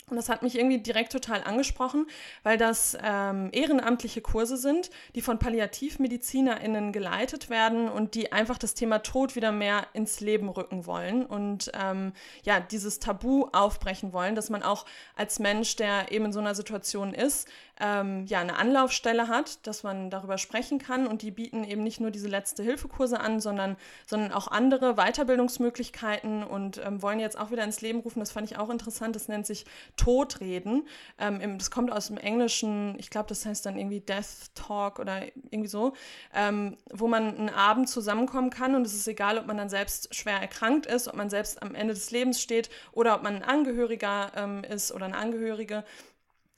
und 0.10 0.18
das 0.18 0.30
hat 0.30 0.44
mich 0.44 0.58
irgendwie 0.58 0.80
direkt 0.80 1.12
total 1.12 1.44
angesprochen, 1.44 2.08
weil 2.44 2.58
das 2.58 2.98
ähm, 3.02 3.50
ehrenamtliche 3.52 4.22
Kurse 4.22 4.58
sind, 4.58 4.90
die 5.16 5.22
von 5.22 5.40
PalliativmedizinerInnen 5.40 6.92
geleitet 6.92 7.50
werden 7.50 7.90
und 7.90 8.14
die 8.16 8.32
einfach 8.32 8.58
das 8.58 8.74
Thema 8.74 9.00
Tod 9.00 9.36
wieder 9.36 9.52
mehr 9.52 9.88
ins 9.94 10.20
Leben 10.20 10.50
rücken 10.50 10.86
wollen 10.86 11.26
und 11.26 11.72
ähm, 11.82 12.14
ja, 12.44 12.60
dieses 12.60 13.00
Tabu 13.00 13.48
aufbrechen 13.54 14.14
wollen, 14.14 14.36
dass 14.36 14.50
man 14.50 14.62
auch 14.62 14.86
als 15.16 15.40
Mensch, 15.40 15.78
der 15.78 16.12
eben 16.12 16.26
in 16.26 16.34
so 16.34 16.40
einer 16.40 16.56
Situation 16.56 17.14
ist, 17.14 17.48
ähm, 17.80 18.26
ja, 18.28 18.40
eine 18.40 18.58
Anlaufstelle 18.58 19.28
hat, 19.28 19.66
dass 19.66 19.84
man 19.84 20.10
darüber 20.10 20.38
sprechen 20.38 20.80
kann 20.80 21.08
und 21.08 21.22
die 21.22 21.32
bieten 21.32 21.64
eben 21.64 21.84
nicht 21.84 22.00
nur 22.00 22.12
diese 22.12 22.28
letzte 22.28 22.62
Hilfekurse 22.62 23.20
an, 23.20 23.40
sondern, 23.40 23.78
sondern 24.06 24.32
auch 24.32 24.48
andere 24.48 24.96
Weiterbildungsmöglichkeiten 24.96 26.44
und 26.44 26.82
ähm, 26.86 27.02
wollen 27.02 27.20
jetzt 27.20 27.38
auch 27.38 27.52
wieder 27.52 27.64
ins 27.64 27.82
Leben 27.82 28.00
rufen. 28.00 28.20
Das 28.20 28.32
fand 28.32 28.50
ich 28.50 28.58
auch 28.58 28.70
interessant. 28.70 29.16
Das 29.16 29.28
nennt 29.28 29.48
sich 29.48 29.66
Todreden. 29.98 30.88
Ähm, 31.18 31.58
das 31.58 31.72
kommt 31.72 31.92
aus 31.92 32.08
dem 32.08 32.18
Englischen, 32.18 32.96
ich 33.00 33.10
glaube, 33.10 33.30
das 33.30 33.46
heißt 33.46 33.66
dann 33.66 33.78
irgendwie 33.78 34.02
Death 34.02 34.54
Talk 34.54 35.00
oder 35.00 35.24
irgendwie 35.50 35.68
so, 35.68 35.94
ähm, 36.34 36.78
wo 36.92 37.08
man 37.08 37.36
einen 37.36 37.50
Abend 37.50 37.90
zusammenkommen 37.90 38.52
kann 38.52 38.76
und 38.76 38.86
es 38.86 38.94
ist 38.94 39.08
egal, 39.08 39.38
ob 39.40 39.48
man 39.48 39.58
dann 39.58 39.70
selbst 39.70 40.14
schwer 40.14 40.40
erkrankt 40.40 40.86
ist, 40.86 41.08
ob 41.08 41.16
man 41.16 41.30
selbst 41.30 41.62
am 41.62 41.74
Ende 41.74 41.94
des 41.94 42.12
Lebens 42.12 42.42
steht 42.42 42.70
oder 42.92 43.16
ob 43.16 43.24
man 43.24 43.36
ein 43.36 43.44
Angehöriger 43.44 44.32
ähm, 44.36 44.64
ist 44.64 44.92
oder 44.92 45.06
eine 45.06 45.18
Angehörige 45.18 45.84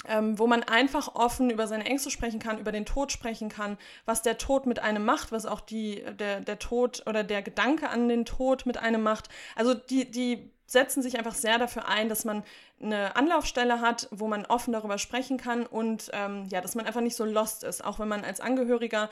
ähm, 0.08 0.38
wo 0.40 0.48
man 0.48 0.64
einfach 0.64 1.16
offen 1.16 1.50
über 1.50 1.68
seine 1.68 1.86
Ängste 1.86 2.10
sprechen 2.10 2.40
kann, 2.40 2.60
über 2.60 2.72
den 2.72 2.86
Tod 2.86 3.12
sprechen 3.12 3.50
kann, 3.50 3.78
was 4.06 4.22
der 4.22 4.38
Tod 4.38 4.66
mit 4.66 4.80
einem 4.80 5.06
macht, 5.06 5.32
was 5.32 5.46
auch 5.46 5.62
die, 5.62 6.04
der, 6.20 6.42
der 6.42 6.60
Tod 6.60 7.04
oder 7.08 7.24
der 7.24 7.42
Gedanke 7.42 7.90
an 7.90 8.08
den 8.08 8.26
Tod 8.26 8.66
mit 8.66 8.78
einem 8.78 9.04
macht. 9.04 9.30
Also 9.56 9.74
die, 9.74 10.10
die 10.10 10.52
setzen 10.68 11.04
sich 11.04 11.18
einfach 11.18 11.36
sehr 11.36 11.58
dafür 11.60 11.88
ein, 11.88 12.10
dass 12.10 12.26
man 12.26 12.44
eine 12.82 13.16
Anlaufstelle 13.16 13.82
hat, 13.82 14.08
wo 14.12 14.28
man 14.28 14.46
offen 14.46 14.74
darüber 14.74 14.98
sprechen 14.98 15.38
kann 15.38 15.66
und 15.66 16.10
ähm, 16.14 16.46
ja, 16.50 16.62
dass 16.62 16.76
man 16.76 16.86
einfach 16.86 17.02
nicht 17.02 17.16
so 17.16 17.26
lost 17.26 17.64
ist, 17.64 17.84
auch 17.84 18.00
wenn 18.00 18.08
man 18.08 18.24
als 18.24 18.42
Angehöriger 18.42 19.10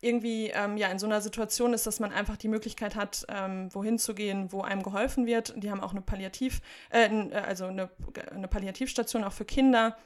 irgendwie 0.00 0.48
ähm, 0.48 0.76
ja 0.76 0.88
in 0.88 0.98
so 0.98 1.06
einer 1.06 1.20
Situation 1.20 1.72
ist, 1.72 1.86
dass 1.86 2.00
man 2.00 2.12
einfach 2.12 2.36
die 2.36 2.48
Möglichkeit 2.48 2.96
hat, 2.96 3.24
ähm, 3.28 3.72
wohin 3.72 3.98
zu 3.98 4.14
gehen, 4.14 4.52
wo 4.52 4.62
einem 4.62 4.82
geholfen 4.82 5.26
wird. 5.26 5.54
Die 5.56 5.70
haben 5.70 5.80
auch 5.80 5.92
eine 5.92 6.02
Palliativ, 6.02 6.60
äh, 6.90 7.08
also 7.32 7.66
eine, 7.66 7.88
eine 8.34 8.48
Palliativstation 8.48 9.22
auch 9.22 9.32
für 9.32 9.44
Kinder 9.44 9.96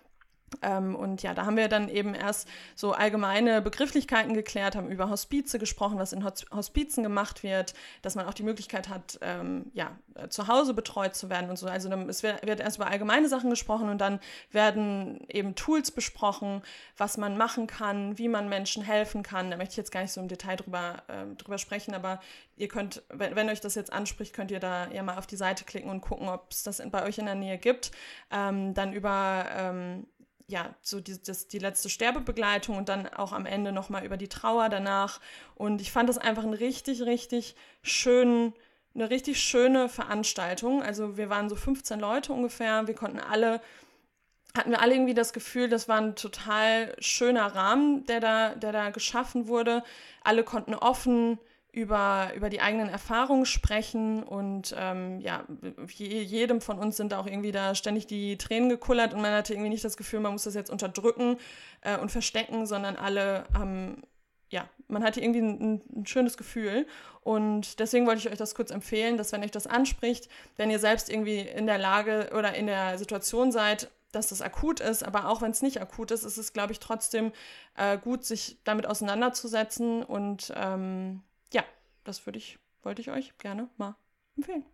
ähm, 0.63 0.95
und 0.95 1.23
ja, 1.23 1.35
da 1.35 1.45
haben 1.45 1.57
wir 1.57 1.69
dann 1.69 1.89
eben 1.89 2.15
erst 2.15 2.49
so 2.75 2.93
allgemeine 2.93 3.61
Begrifflichkeiten 3.61 4.35
geklärt, 4.35 4.77
haben 4.77 4.91
über 4.91 5.11
Hospize 5.11 5.59
gesprochen, 5.59 5.99
was 5.99 6.13
in 6.13 6.25
Hospizen 6.25 7.03
gemacht 7.03 7.43
wird, 7.43 7.75
dass 8.03 8.15
man 8.15 8.27
auch 8.27 8.35
die 8.35 8.43
Möglichkeit 8.43 8.89
hat, 8.89 9.19
ähm, 9.23 9.71
ja, 9.75 9.99
äh, 10.15 10.29
zu 10.29 10.49
Hause 10.49 10.73
betreut 10.73 11.15
zu 11.15 11.29
werden 11.31 11.51
und 11.51 11.59
so. 11.59 11.67
Also 11.67 11.91
es 11.91 12.23
wird, 12.23 12.47
wird, 12.47 12.61
erst 12.61 12.77
über 12.77 12.87
allgemeine 12.87 13.29
Sachen 13.29 13.51
gesprochen 13.51 13.89
und 13.89 14.01
dann 14.01 14.21
werden 14.53 15.27
eben 15.29 15.55
Tools 15.55 15.91
besprochen, 15.91 16.63
was 16.97 17.17
man 17.17 17.37
machen 17.37 17.67
kann, 17.67 18.17
wie 18.19 18.29
man 18.29 18.49
Menschen 18.49 18.83
helfen 18.83 19.23
kann. 19.23 19.51
Da 19.51 19.57
möchte 19.57 19.73
ich 19.73 19.79
jetzt 19.79 19.93
gar 19.93 20.03
nicht 20.03 20.13
so 20.13 20.21
im 20.21 20.29
Detail 20.29 20.57
drüber, 20.57 21.03
äh, 21.09 21.35
drüber 21.37 21.59
sprechen, 21.59 21.95
aber 21.95 22.21
ihr 22.57 22.69
könnt, 22.69 23.03
wenn, 23.09 23.35
wenn, 23.35 23.49
euch 23.49 23.61
das 23.61 23.75
jetzt 23.75 23.93
anspricht, 23.93 24.33
könnt 24.33 24.51
ihr 24.51 24.61
da 24.61 24.89
ja 24.91 25.03
mal 25.03 25.19
auf 25.19 25.27
die 25.27 25.37
Seite 25.37 25.65
klicken 25.65 25.91
und 25.91 26.01
gucken, 26.01 26.29
ob 26.29 26.51
es 26.51 26.63
das 26.63 26.83
bei 26.91 27.05
euch 27.05 27.19
in 27.19 27.27
der 27.27 27.35
Nähe 27.35 27.59
gibt. 27.59 27.91
Ähm, 28.31 28.75
dann 28.75 28.93
über 28.93 29.47
ähm, 29.51 30.07
ja, 30.49 30.75
so 30.83 31.01
die, 31.01 31.21
das, 31.23 31.49
die 31.49 31.59
letzte 31.59 31.89
Sterbebegleitung 31.89 32.77
und 32.77 32.89
dann 32.89 33.09
auch 33.09 33.33
am 33.33 33.47
Ende 33.47 33.73
nochmal 33.73 34.05
über 34.05 34.17
die 34.17 34.29
Trauer 34.29 34.69
danach. 34.69 35.21
Und 35.57 35.81
ich 35.81 35.91
fand 35.91 36.09
das 36.09 36.19
einfach 36.19 36.45
einen 36.45 36.55
richtig, 36.55 37.03
richtig 37.03 37.57
schönen, 37.83 38.55
eine 38.95 39.11
richtig 39.11 39.41
schöne 39.41 39.89
Veranstaltung. 39.89 40.83
Also 40.83 41.17
wir 41.17 41.31
waren 41.31 41.49
so 41.49 41.57
15 41.57 41.99
Leute 41.99 42.33
ungefähr. 42.33 42.87
Wir 42.87 42.95
konnten 42.95 43.19
alle, 43.19 43.61
hatten 44.57 44.71
wir 44.71 44.81
alle 44.81 44.95
irgendwie 44.95 45.15
das 45.15 45.33
Gefühl, 45.33 45.69
das 45.69 45.89
war 45.89 46.01
ein 46.01 46.15
total 46.15 46.95
schöner 47.01 47.47
Rahmen, 47.47 48.07
der 48.07 48.21
da, 48.21 48.55
der 48.55 48.71
da 48.71 48.91
geschaffen 48.91 49.49
wurde. 49.49 49.83
Alle 50.23 50.45
konnten 50.45 50.75
offen 50.75 51.39
über, 51.77 52.33
über 52.35 52.49
die 52.49 52.63
eigenen 52.63 52.89
Erfahrungen 52.89 53.45
sprechen 53.45 54.23
und 54.23 54.75
ähm, 54.79 55.21
ja, 55.21 55.45
jedem 55.89 56.63
von 56.63 56.79
uns 56.79 56.97
sind 56.97 57.13
auch 57.13 57.27
irgendwie 57.27 57.53
da 57.53 57.75
ständig 57.75 58.07
die 58.07 58.39
Tränen 58.39 58.71
gekullert 58.71 59.13
und 59.13 59.21
man 59.21 59.35
hatte 59.35 59.53
irgendwie 59.53 59.69
nicht 59.69 59.85
das 59.85 59.99
Gefühl, 59.99 60.21
man 60.21 60.33
muss 60.33 60.45
das 60.45 60.55
jetzt 60.55 60.71
unterdrücken 60.71 61.37
äh, 61.83 61.99
und 61.99 62.11
verstecken, 62.11 62.65
sondern 62.67 62.97
alle 62.97 63.45
haben 63.53 64.03
ja, 64.49 64.67
man 64.89 65.05
hat 65.05 65.15
hier 65.15 65.25
irgendwie 65.25 65.43
ein, 65.43 65.83
ein, 65.95 66.07
schönes 66.07 66.37
Gefühl. 66.37 66.87
Und 67.21 67.81
deswegen 67.81 68.07
wollte 68.07 68.21
ich 68.21 68.31
euch 68.31 68.39
das 68.39 68.55
kurz 68.55 68.71
empfehlen, 68.71 69.17
dass 69.17 69.33
wenn 69.33 69.43
euch 69.43 69.51
das 69.51 69.67
anspricht, 69.67 70.29
wenn 70.57 70.71
ihr 70.71 70.79
selbst 70.79 71.11
irgendwie 71.11 71.41
in 71.41 71.67
der 71.67 71.79
Lage 71.79 72.31
oder 72.33 72.55
in 72.55 72.69
der 72.69 72.97
Situation 72.97 73.51
seid, 73.51 73.91
dass 74.13 74.29
das 74.29 74.43
akut 74.43 74.79
ist, 74.79 75.05
aber 75.05 75.29
auch 75.29 75.43
wenn 75.43 75.51
es 75.51 75.63
nicht 75.63 75.83
akut 75.83 76.13
ist, 76.13 76.23
ist 76.23 76.39
es, 76.39 76.53
glaube 76.53 76.73
ich, 76.73 76.79
trotzdem 76.79 77.33
äh, 77.77 77.99
gut, 77.99 78.25
sich 78.25 78.59
damit 78.63 78.87
auseinanderzusetzen. 78.87 80.05
Und 80.05 80.55
ähm, 80.57 81.23
das 82.07 82.27
würde 82.27 82.39
ich, 82.39 82.59
wollte 82.83 83.03
ich 83.03 83.11
euch 83.11 83.37
gerne 83.39 83.69
mal 83.77 83.97
empfehlen. 84.37 84.65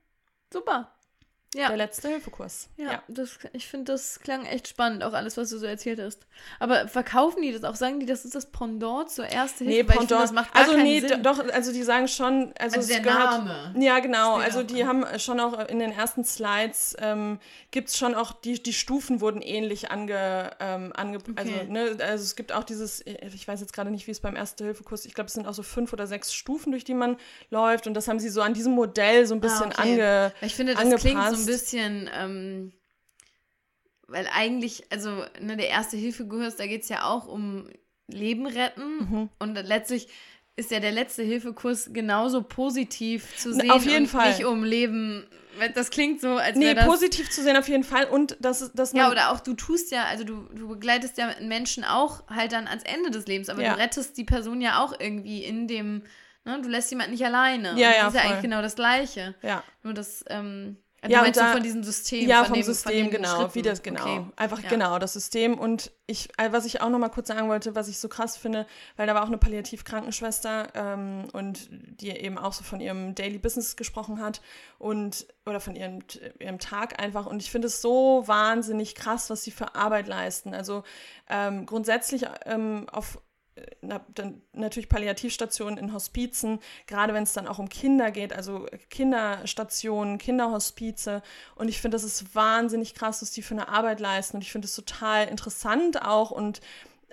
Super. 0.52 0.94
Ja. 1.54 1.68
Der 1.68 1.76
letzte 1.76 2.08
Hilfekurs. 2.08 2.68
Ja, 2.78 2.92
ja. 2.92 3.02
Das, 3.08 3.38
ich 3.52 3.66
finde, 3.66 3.92
das 3.92 4.20
klang 4.20 4.46
echt 4.46 4.68
spannend, 4.68 5.04
auch 5.04 5.12
alles, 5.12 5.36
was 5.36 5.50
du 5.50 5.58
so 5.58 5.66
erzählt 5.66 6.00
hast. 6.00 6.20
Aber 6.58 6.88
verkaufen 6.88 7.42
die 7.42 7.52
das 7.52 7.62
auch? 7.64 7.74
Sagen 7.74 8.00
die, 8.00 8.06
das 8.06 8.24
ist 8.24 8.34
das 8.34 8.46
Pendant 8.46 9.10
zur 9.10 9.26
ersten 9.26 9.66
Hilfe? 9.66 9.82
Nee, 9.82 9.84
Pendant. 9.84 10.08
Find, 10.08 10.22
das 10.22 10.32
macht 10.32 10.54
gar 10.54 10.62
also, 10.64 10.78
nee, 10.78 11.00
Sinn. 11.00 11.22
doch, 11.22 11.46
also 11.52 11.72
die 11.72 11.82
sagen 11.82 12.08
schon, 12.08 12.54
also, 12.58 12.76
also 12.76 12.88
der 12.88 13.00
gehört, 13.00 13.44
Name. 13.44 13.74
Ja, 13.78 13.98
genau. 13.98 14.36
Also 14.36 14.62
die 14.62 14.86
haben 14.86 15.04
schon 15.18 15.40
auch 15.40 15.68
in 15.68 15.78
den 15.78 15.92
ersten 15.92 16.24
Slides 16.24 16.96
ähm, 16.98 17.38
gibt 17.70 17.90
es 17.90 17.98
schon 17.98 18.14
auch, 18.14 18.32
die, 18.32 18.62
die 18.62 18.72
Stufen 18.72 19.20
wurden 19.20 19.42
ähnlich 19.42 19.90
ange, 19.90 20.52
ähm, 20.58 20.92
ange 20.96 21.18
okay. 21.18 21.32
also, 21.36 21.52
ne, 21.68 21.96
also 22.00 22.24
es 22.24 22.34
gibt 22.34 22.52
auch 22.52 22.64
dieses, 22.64 23.04
ich 23.04 23.46
weiß 23.46 23.60
jetzt 23.60 23.74
gerade 23.74 23.90
nicht, 23.90 24.06
wie 24.06 24.10
es 24.10 24.20
beim 24.20 24.36
Erste-Hilfe-Kurs, 24.36 25.04
ich 25.04 25.12
glaube, 25.12 25.28
es 25.28 25.34
sind 25.34 25.46
auch 25.46 25.54
so 25.54 25.62
fünf 25.62 25.92
oder 25.92 26.06
sechs 26.06 26.32
Stufen, 26.32 26.72
durch 26.72 26.84
die 26.84 26.94
man 26.94 27.18
läuft 27.50 27.86
und 27.86 27.92
das 27.92 28.08
haben 28.08 28.20
sie 28.20 28.30
so 28.30 28.40
an 28.40 28.54
diesem 28.54 28.72
Modell 28.72 29.26
so 29.26 29.34
ein 29.34 29.38
ah, 29.38 29.42
bisschen 29.42 29.72
ah, 29.72 29.80
okay. 29.80 29.92
ange, 29.92 30.32
Ich 30.40 30.54
finde, 30.54 30.72
das 30.72 30.82
angepasst. 30.82 31.04
klingt 31.04 31.36
so 31.36 31.41
ein 31.42 31.46
bisschen, 31.46 32.10
ähm, 32.14 32.72
weil 34.06 34.28
eigentlich, 34.32 34.84
also 34.90 35.24
ne, 35.40 35.56
der 35.56 35.68
erste 35.68 35.96
Hilfekurs, 35.96 36.56
da 36.56 36.66
geht 36.66 36.82
es 36.82 36.88
ja 36.88 37.04
auch 37.04 37.26
um 37.26 37.68
Leben 38.08 38.46
retten 38.46 38.98
mhm. 38.98 39.28
und 39.38 39.54
letztlich 39.54 40.08
ist 40.56 40.70
ja 40.70 40.80
der 40.80 40.92
letzte 40.92 41.22
Hilfekurs 41.22 41.90
genauso 41.92 42.42
positiv 42.42 43.36
zu 43.36 43.54
sehen 43.54 43.70
auf 43.70 43.84
jeden 43.84 44.04
und 44.04 44.08
Fall. 44.08 44.28
nicht 44.28 44.44
um 44.44 44.64
Leben. 44.64 45.26
Das 45.74 45.90
klingt 45.90 46.20
so, 46.20 46.36
als 46.36 46.58
wäre 46.58 46.74
nee, 46.74 46.74
das... 46.74 46.86
positiv 46.86 47.30
zu 47.30 47.42
sehen 47.42 47.56
auf 47.56 47.68
jeden 47.68 47.84
Fall 47.84 48.04
und 48.04 48.36
dass, 48.40 48.72
dass 48.72 48.92
Ja, 48.92 49.10
oder 49.10 49.32
auch 49.32 49.40
du 49.40 49.54
tust 49.54 49.90
ja, 49.90 50.04
also 50.04 50.24
du, 50.24 50.48
du 50.54 50.68
begleitest 50.68 51.18
ja 51.18 51.34
Menschen 51.40 51.84
auch 51.84 52.26
halt 52.28 52.52
dann 52.52 52.66
ans 52.66 52.82
Ende 52.84 53.10
des 53.10 53.26
Lebens, 53.26 53.48
aber 53.48 53.62
ja. 53.62 53.74
du 53.74 53.80
rettest 53.80 54.16
die 54.16 54.24
Person 54.24 54.60
ja 54.60 54.82
auch 54.82 54.98
irgendwie 54.98 55.42
in 55.42 55.68
dem, 55.68 56.02
ne, 56.44 56.60
du 56.60 56.68
lässt 56.68 56.90
jemanden 56.90 57.12
nicht 57.12 57.24
alleine. 57.24 57.74
Ja, 57.78 57.90
ja, 57.90 57.90
das 57.90 57.96
ist 57.96 58.02
voll. 58.02 58.14
ja 58.14 58.22
eigentlich 58.22 58.42
genau 58.42 58.62
das 58.62 58.74
Gleiche. 58.76 59.34
Ja. 59.42 59.62
Nur 59.82 59.94
das, 59.94 60.24
ähm, 60.28 60.76
also 61.02 61.16
ja, 61.16 61.24
und 61.24 61.36
da, 61.36 61.52
von 61.52 61.62
diesem 61.64 61.82
System. 61.82 62.28
Ja, 62.28 62.44
vom 62.44 62.54
dem, 62.54 62.62
System, 62.62 63.10
genau. 63.10 63.34
Schritten. 63.34 63.54
Wie 63.56 63.62
das, 63.62 63.82
genau. 63.82 64.02
Okay. 64.02 64.26
Einfach 64.36 64.62
ja. 64.62 64.68
genau, 64.68 65.00
das 65.00 65.14
System. 65.14 65.58
Und 65.58 65.90
ich, 66.06 66.28
äh, 66.38 66.52
was 66.52 66.64
ich 66.64 66.80
auch 66.80 66.90
noch 66.90 67.00
mal 67.00 67.08
kurz 67.08 67.26
sagen 67.26 67.48
wollte, 67.48 67.74
was 67.74 67.88
ich 67.88 67.98
so 67.98 68.08
krass 68.08 68.36
finde, 68.36 68.66
weil 68.96 69.08
da 69.08 69.14
war 69.16 69.24
auch 69.24 69.26
eine 69.26 69.36
Palliativ-Krankenschwester 69.36 70.68
ähm, 70.76 71.26
und 71.32 71.68
die 71.72 72.10
eben 72.10 72.38
auch 72.38 72.52
so 72.52 72.62
von 72.62 72.78
ihrem 72.78 73.16
Daily 73.16 73.38
Business 73.38 73.74
gesprochen 73.74 74.20
hat 74.20 74.42
und 74.78 75.26
oder 75.44 75.58
von 75.58 75.74
ihrem, 75.74 76.04
ihrem 76.38 76.60
Tag 76.60 77.02
einfach. 77.02 77.26
Und 77.26 77.42
ich 77.42 77.50
finde 77.50 77.66
es 77.66 77.82
so 77.82 78.22
wahnsinnig 78.26 78.94
krass, 78.94 79.28
was 79.28 79.42
sie 79.42 79.50
für 79.50 79.74
Arbeit 79.74 80.06
leisten. 80.06 80.54
Also 80.54 80.84
ähm, 81.28 81.66
grundsätzlich 81.66 82.26
ähm, 82.46 82.86
auf 82.92 83.18
na, 83.82 84.00
dann 84.14 84.40
natürlich 84.52 84.88
Palliativstationen 84.88 85.78
in 85.78 85.92
Hospizen, 85.92 86.60
gerade 86.86 87.12
wenn 87.12 87.24
es 87.24 87.32
dann 87.32 87.46
auch 87.46 87.58
um 87.58 87.68
Kinder 87.68 88.10
geht, 88.10 88.32
also 88.32 88.66
Kinderstationen, 88.88 90.18
Kinderhospize. 90.18 91.22
Und 91.54 91.68
ich 91.68 91.80
finde, 91.80 91.96
das 91.96 92.04
ist 92.04 92.34
wahnsinnig 92.34 92.94
krass, 92.94 93.20
was 93.20 93.30
die 93.30 93.42
für 93.42 93.54
eine 93.54 93.68
Arbeit 93.68 94.00
leisten. 94.00 94.38
Und 94.38 94.42
ich 94.42 94.52
finde 94.52 94.66
es 94.66 94.74
total 94.74 95.28
interessant 95.28 96.02
auch 96.02 96.30
und 96.30 96.60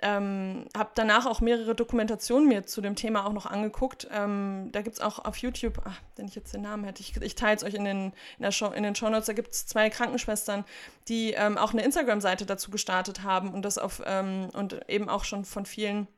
ähm, 0.02 0.66
habe 0.74 0.90
danach 0.94 1.26
auch 1.26 1.42
mehrere 1.42 1.74
Dokumentationen 1.74 2.48
mir 2.48 2.64
zu 2.64 2.80
dem 2.80 2.96
Thema 2.96 3.26
auch 3.26 3.34
noch 3.34 3.44
angeguckt. 3.44 4.08
Ähm, 4.10 4.70
da 4.72 4.80
gibt 4.80 4.96
es 4.96 5.02
auch 5.02 5.18
auf 5.18 5.36
YouTube, 5.36 5.82
ach, 5.84 6.00
wenn 6.16 6.26
ich 6.26 6.34
jetzt 6.34 6.54
den 6.54 6.62
Namen 6.62 6.84
hätte, 6.84 7.02
ich, 7.02 7.20
ich 7.20 7.34
teile 7.34 7.56
es 7.56 7.64
euch 7.64 7.74
in 7.74 7.84
den, 7.84 8.12
in, 8.38 8.52
Show, 8.52 8.70
in 8.70 8.82
den 8.82 8.94
Shownotes, 8.94 9.26
da 9.26 9.34
gibt 9.34 9.52
es 9.52 9.66
zwei 9.66 9.90
Krankenschwestern, 9.90 10.64
die 11.08 11.32
ähm, 11.32 11.58
auch 11.58 11.72
eine 11.72 11.84
Instagram-Seite 11.84 12.46
dazu 12.46 12.70
gestartet 12.70 13.24
haben 13.24 13.52
und 13.52 13.62
das 13.62 13.76
auf 13.76 14.00
ähm, 14.06 14.48
und 14.54 14.88
eben 14.88 15.10
auch 15.10 15.24
schon 15.24 15.44
von 15.44 15.66
vielen 15.66 16.08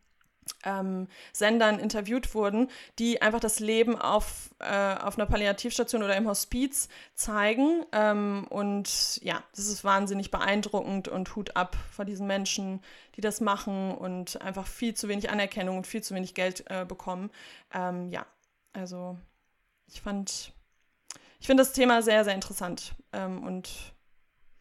ähm, 0.65 1.09
Sendern 1.33 1.79
interviewt 1.79 2.35
wurden, 2.35 2.69
die 2.99 3.23
einfach 3.23 3.41
das 3.41 3.61
Leben 3.61 3.97
auf, 3.99 4.51
äh, 4.59 4.95
auf 4.97 5.19
einer 5.19 5.27
Palliativstation 5.27 6.03
oder 6.03 6.17
im 6.17 6.27
Hospiz 6.27 6.89
zeigen. 7.15 7.85
Ähm, 7.93 8.47
und 8.49 9.21
ja, 9.23 9.43
das 9.55 9.67
ist 9.67 9.85
wahnsinnig 9.85 10.31
beeindruckend 10.31 11.09
und 11.09 11.35
Hut 11.37 11.57
ab 11.57 11.77
vor 11.91 12.05
diesen 12.05 12.27
Menschen, 12.27 12.81
die 13.17 13.21
das 13.21 13.41
machen 13.41 13.95
und 13.95 14.41
einfach 14.41 14.67
viel 14.67 14.95
zu 14.95 15.09
wenig 15.09 15.31
Anerkennung 15.31 15.79
und 15.79 15.87
viel 15.87 16.03
zu 16.03 16.15
wenig 16.15 16.35
Geld 16.35 16.65
äh, 16.71 16.85
bekommen. 16.85 17.31
Ähm, 17.73 18.11
ja, 18.11 18.27
also 18.73 19.19
ich 19.87 20.01
fand, 20.01 20.53
ich 21.41 21.47
finde 21.47 21.63
das 21.63 21.73
Thema 21.73 22.03
sehr, 22.03 22.25
sehr 22.25 22.35
interessant 22.35 22.95
ähm, 23.13 23.43
und 23.43 23.95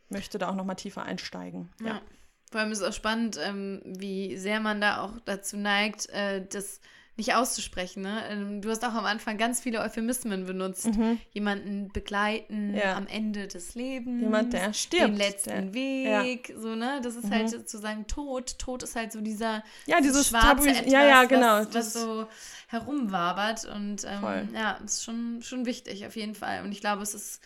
möchte 0.09 0.37
da 0.37 0.49
auch 0.49 0.55
noch 0.55 0.65
mal 0.65 0.75
tiefer 0.75 1.03
einsteigen. 1.03 1.69
ja. 1.79 1.87
ja. 1.87 2.01
Vor 2.51 2.61
allem 2.61 2.71
ist 2.71 2.81
es 2.81 2.87
auch 2.87 2.93
spannend, 2.93 3.39
ähm, 3.41 3.81
wie 3.85 4.37
sehr 4.37 4.59
man 4.59 4.81
da 4.81 5.01
auch 5.01 5.13
dazu 5.25 5.57
neigt, 5.57 6.09
äh, 6.09 6.45
das 6.45 6.81
nicht 7.17 7.33
auszusprechen. 7.35 8.01
Ne? 8.01 8.23
Ähm, 8.29 8.61
du 8.61 8.69
hast 8.69 8.83
auch 8.83 8.93
am 8.93 9.05
Anfang 9.05 9.37
ganz 9.37 9.61
viele 9.61 9.79
Euphemismen 9.81 10.45
benutzt. 10.45 10.87
Mhm. 10.87 11.19
Jemanden 11.31 11.89
begleiten 11.93 12.73
ja. 12.73 12.95
am 12.95 13.07
Ende 13.07 13.47
des 13.47 13.75
Lebens. 13.75 14.21
Jemand, 14.21 14.53
der 14.53 14.73
stirbt. 14.73 15.03
Den 15.03 15.15
letzten 15.15 15.71
der, 15.71 15.73
Weg. 15.73 16.49
Ja. 16.49 16.59
So, 16.59 16.75
ne? 16.75 16.99
Das 17.03 17.15
ist 17.15 17.25
mhm. 17.25 17.31
halt 17.31 17.49
sozusagen 17.49 18.07
Tod. 18.07 18.57
Tod 18.59 18.83
ist 18.83 18.95
halt 18.95 19.11
so 19.11 19.21
dieser 19.21 19.63
ja, 19.85 20.01
dieses 20.01 20.29
schwarze 20.29 20.47
Tabu 20.47 20.65
etwas, 20.65 20.91
ja, 20.91 21.05
ja, 21.05 21.23
genau. 21.25 21.59
was, 21.59 21.73
was 21.73 21.93
so 21.93 22.27
herumwabert. 22.67 23.65
Und 23.65 24.03
ähm, 24.05 24.49
ja, 24.53 24.79
ist 24.83 25.03
schon, 25.03 25.41
schon 25.41 25.65
wichtig 25.65 26.05
auf 26.05 26.15
jeden 26.15 26.35
Fall. 26.35 26.63
Und 26.63 26.71
ich 26.71 26.81
glaube, 26.81 27.03
es 27.03 27.13
ist 27.13 27.41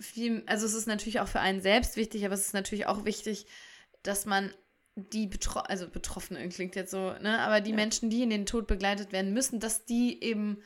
viel, 0.00 0.42
also 0.46 0.66
es 0.66 0.74
ist 0.74 0.86
natürlich 0.86 1.20
auch 1.20 1.28
für 1.28 1.40
einen 1.40 1.60
selbst 1.60 1.96
wichtig, 1.96 2.24
aber 2.24 2.34
es 2.34 2.46
ist 2.46 2.54
natürlich 2.54 2.86
auch 2.86 3.04
wichtig, 3.04 3.46
dass 4.02 4.26
man 4.26 4.52
die 4.94 5.26
Betro 5.26 5.60
also 5.60 5.88
Betroffenen 5.88 6.48
klingt 6.50 6.74
jetzt 6.74 6.90
so, 6.90 7.12
ne, 7.20 7.38
aber 7.40 7.60
die 7.60 7.70
ja. 7.70 7.76
Menschen, 7.76 8.10
die 8.10 8.22
in 8.22 8.30
den 8.30 8.46
Tod 8.46 8.66
begleitet 8.66 9.12
werden 9.12 9.32
müssen, 9.32 9.60
dass 9.60 9.84
die 9.84 10.22
eben 10.22 10.62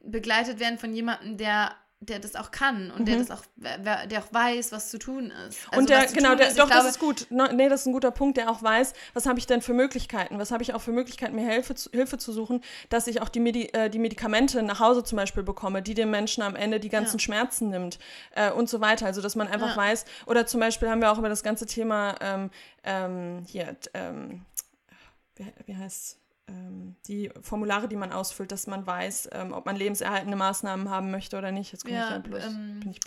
begleitet 0.00 0.60
werden 0.60 0.78
von 0.78 0.92
jemandem, 0.94 1.36
der 1.36 1.76
der 2.00 2.18
das 2.18 2.36
auch 2.36 2.50
kann 2.50 2.90
und 2.90 3.00
mhm. 3.00 3.04
der 3.06 3.16
das 3.16 3.30
auch, 3.30 3.42
der 3.56 4.22
auch 4.22 4.32
weiß, 4.32 4.70
was 4.70 4.90
zu 4.90 4.98
tun 4.98 5.32
ist. 5.48 5.66
Also 5.68 5.78
und 5.78 5.88
der, 5.88 6.06
genau, 6.06 6.34
der, 6.34 6.48
ist, 6.48 6.58
doch, 6.58 6.66
glaube, 6.66 6.82
das 6.82 6.90
ist 6.92 7.00
gut. 7.00 7.26
Nee, 7.30 7.70
das 7.70 7.80
ist 7.80 7.86
ein 7.86 7.94
guter 7.94 8.10
Punkt, 8.10 8.36
der 8.36 8.50
auch 8.50 8.62
weiß, 8.62 8.92
was 9.14 9.24
habe 9.26 9.38
ich 9.38 9.46
denn 9.46 9.62
für 9.62 9.72
Möglichkeiten? 9.72 10.38
Was 10.38 10.50
habe 10.50 10.62
ich 10.62 10.74
auch 10.74 10.82
für 10.82 10.92
Möglichkeiten, 10.92 11.34
mir 11.34 11.48
Hilfe 11.48 11.74
zu, 11.74 11.90
Hilfe 11.90 12.18
zu 12.18 12.32
suchen, 12.32 12.62
dass 12.90 13.06
ich 13.06 13.22
auch 13.22 13.30
die, 13.30 13.40
Medi 13.40 13.70
äh, 13.72 13.88
die 13.88 13.98
Medikamente 13.98 14.62
nach 14.62 14.78
Hause 14.78 15.04
zum 15.04 15.16
Beispiel 15.16 15.42
bekomme, 15.42 15.80
die 15.80 15.94
dem 15.94 16.10
Menschen 16.10 16.42
am 16.42 16.54
Ende 16.54 16.80
die 16.80 16.90
ganzen 16.90 17.16
ja. 17.16 17.20
Schmerzen 17.20 17.70
nimmt 17.70 17.98
äh, 18.32 18.50
und 18.50 18.68
so 18.68 18.82
weiter. 18.82 19.06
Also, 19.06 19.22
dass 19.22 19.34
man 19.34 19.48
einfach 19.48 19.70
ja. 19.70 19.76
weiß, 19.76 20.04
oder 20.26 20.46
zum 20.46 20.60
Beispiel 20.60 20.90
haben 20.90 21.00
wir 21.00 21.10
auch 21.10 21.18
über 21.18 21.30
das 21.30 21.42
ganze 21.42 21.64
Thema 21.64 22.16
ähm, 22.20 22.50
ähm, 22.84 23.44
hier, 23.46 23.74
ähm, 23.94 24.44
wie, 25.36 25.46
wie 25.64 25.76
heißt 25.76 26.02
es? 26.02 26.25
Ähm, 26.48 26.96
die 27.06 27.30
Formulare, 27.40 27.88
die 27.88 27.96
man 27.96 28.12
ausfüllt, 28.12 28.52
dass 28.52 28.66
man 28.66 28.86
weiß, 28.86 29.30
ähm, 29.32 29.52
ob 29.52 29.66
man 29.66 29.76
lebenserhaltende 29.76 30.36
Maßnahmen 30.36 30.90
haben 30.90 31.10
möchte 31.10 31.36
oder 31.38 31.52
nicht. 31.52 31.72
Jetzt 31.72 31.84
komme 31.84 31.96
ja, 31.96 32.04
ich 32.04 32.10
ja 32.10 32.18
bloß. 32.18 32.44
Ähm, 32.44 32.80
bin 32.80 32.90
ich 32.90 33.00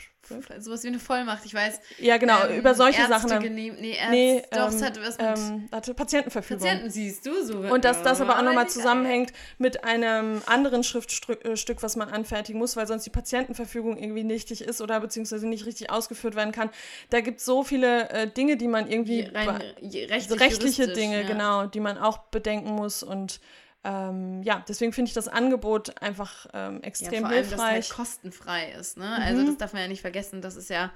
Sowas 0.60 0.84
wie 0.84 0.90
eine 0.90 1.00
Vollmacht, 1.00 1.46
ich 1.46 1.54
weiß. 1.54 1.80
Ja, 1.98 2.18
genau, 2.18 2.46
ähm, 2.46 2.60
über 2.60 2.76
solche 2.76 3.02
Ärzte 3.02 3.28
Sachen. 3.28 3.44
Genehm, 3.44 3.76
nee, 3.80 3.94
Ärzte, 3.94 4.12
nee, 4.12 4.44
doch, 4.52 4.68
es 4.70 4.82
hat 4.82 5.00
was 5.02 5.18
mit. 5.18 5.28
Ähm, 5.38 5.70
hatte 5.72 5.94
Patientenverfügung. 5.94 6.62
Patienten 6.64 6.90
siehst 6.92 7.26
du 7.26 7.44
so. 7.44 7.60
Und 7.60 7.84
dass 7.84 8.04
das 8.04 8.22
aber 8.22 8.38
auch 8.38 8.44
nochmal 8.44 8.70
zusammenhängt 8.70 9.34
mit 9.58 9.84
einem 9.84 10.42
anderen 10.46 10.84
Schriftstück, 10.84 11.46
äh, 11.46 11.82
was 11.82 11.96
man 11.96 12.10
anfertigen 12.10 12.60
muss, 12.60 12.76
weil 12.76 12.86
sonst 12.86 13.06
die 13.06 13.10
Patientenverfügung 13.10 13.98
irgendwie 13.98 14.24
nichtig 14.24 14.62
ist 14.62 14.82
oder 14.82 15.00
beziehungsweise 15.00 15.48
nicht 15.48 15.66
richtig 15.66 15.90
ausgeführt 15.90 16.36
werden 16.36 16.52
kann. 16.52 16.70
Da 17.10 17.22
gibt 17.22 17.40
es 17.40 17.46
so 17.46 17.64
viele 17.64 18.10
äh, 18.10 18.28
Dinge, 18.28 18.58
die 18.58 18.68
man 18.68 18.90
irgendwie. 18.90 19.22
Rein, 19.22 19.50
rechtlich, 19.82 20.40
rechtliche 20.40 20.88
Dinge, 20.90 21.22
ja. 21.22 21.28
genau, 21.28 21.66
die 21.66 21.80
man 21.80 21.98
auch 21.98 22.20
bedenken 22.30 22.72
muss 22.72 23.04
und 23.04 23.40
ähm, 23.84 24.44
ja, 24.44 24.64
deswegen 24.68 24.92
finde 24.92 25.10
ich 25.10 25.14
das 25.14 25.28
Angebot 25.28 26.02
einfach 26.02 26.48
ähm, 26.54 26.84
extrem 26.84 27.14
ja, 27.14 27.20
vor 27.22 27.30
allem, 27.30 27.38
hilfreich. 27.38 27.58
Dass 27.58 27.86
es 27.86 27.98
halt 27.98 27.98
kostenfrei 27.98 28.72
ist, 28.72 28.98
ne? 28.98 29.06
Mhm. 29.06 29.24
Also 29.24 29.46
das 29.46 29.58
darf 29.58 29.74
man 29.74 29.84
ja 29.84 29.88
nicht 29.88 30.02
vergessen. 30.02 30.42
Das 30.42 30.56
ist 30.56 30.70
ja, 30.70 30.92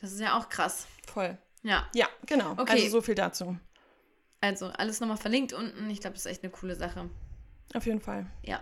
das 0.00 0.12
ist 0.12 0.20
ja 0.20 0.38
auch 0.38 0.48
krass. 0.48 0.86
Voll. 1.06 1.36
Ja. 1.62 1.86
Ja, 1.94 2.08
genau. 2.24 2.52
Okay. 2.52 2.72
Also 2.72 2.88
so 2.88 3.00
viel 3.02 3.14
dazu. 3.14 3.58
Also 4.40 4.66
alles 4.68 5.00
nochmal 5.00 5.16
verlinkt 5.16 5.52
unten. 5.52 5.90
Ich 5.90 6.00
glaube, 6.00 6.14
das 6.14 6.24
ist 6.24 6.30
echt 6.30 6.42
eine 6.42 6.52
coole 6.52 6.74
Sache. 6.74 7.10
Auf 7.74 7.84
jeden 7.86 8.00
Fall. 8.00 8.26
Ja. 8.42 8.60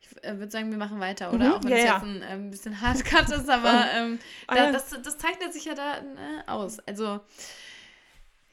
Ich 0.00 0.24
äh, 0.24 0.38
würde 0.38 0.50
sagen, 0.50 0.70
wir 0.70 0.78
machen 0.78 1.00
weiter, 1.00 1.32
oder? 1.32 1.48
Mhm, 1.48 1.52
auch 1.54 1.64
wenn 1.64 1.70
ja, 1.70 1.76
es 1.76 1.84
ja. 1.84 1.94
jetzt 1.94 2.04
ein, 2.04 2.22
äh, 2.22 2.26
ein 2.26 2.50
bisschen 2.50 2.80
hardcut 2.80 3.30
ist, 3.30 3.48
aber 3.48 3.86
ähm, 3.94 4.18
da, 4.46 4.70
das, 4.70 4.90
das 4.90 5.18
zeichnet 5.18 5.52
sich 5.52 5.64
ja 5.64 5.74
da 5.74 5.98
äh, 5.98 6.48
aus. 6.48 6.78
Also, 6.80 7.20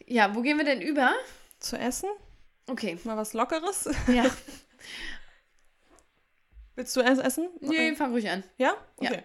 ja, 0.06 0.34
wo 0.34 0.42
gehen 0.42 0.58
wir 0.58 0.66
denn 0.66 0.82
über? 0.82 1.14
Zu 1.60 1.78
essen? 1.78 2.10
Okay. 2.70 2.98
Mal 3.04 3.18
was 3.18 3.34
Lockeres? 3.34 3.90
Ja. 4.08 4.26
Willst 6.76 6.96
du 6.96 7.02
erst 7.02 7.22
essen? 7.22 7.50
Nee, 7.60 7.94
fang 7.96 8.12
ruhig 8.12 8.30
an. 8.30 8.44
Ja? 8.58 8.74
Okay. 8.98 9.16
Ja. 9.16 9.22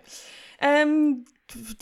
Ähm, 0.60 1.24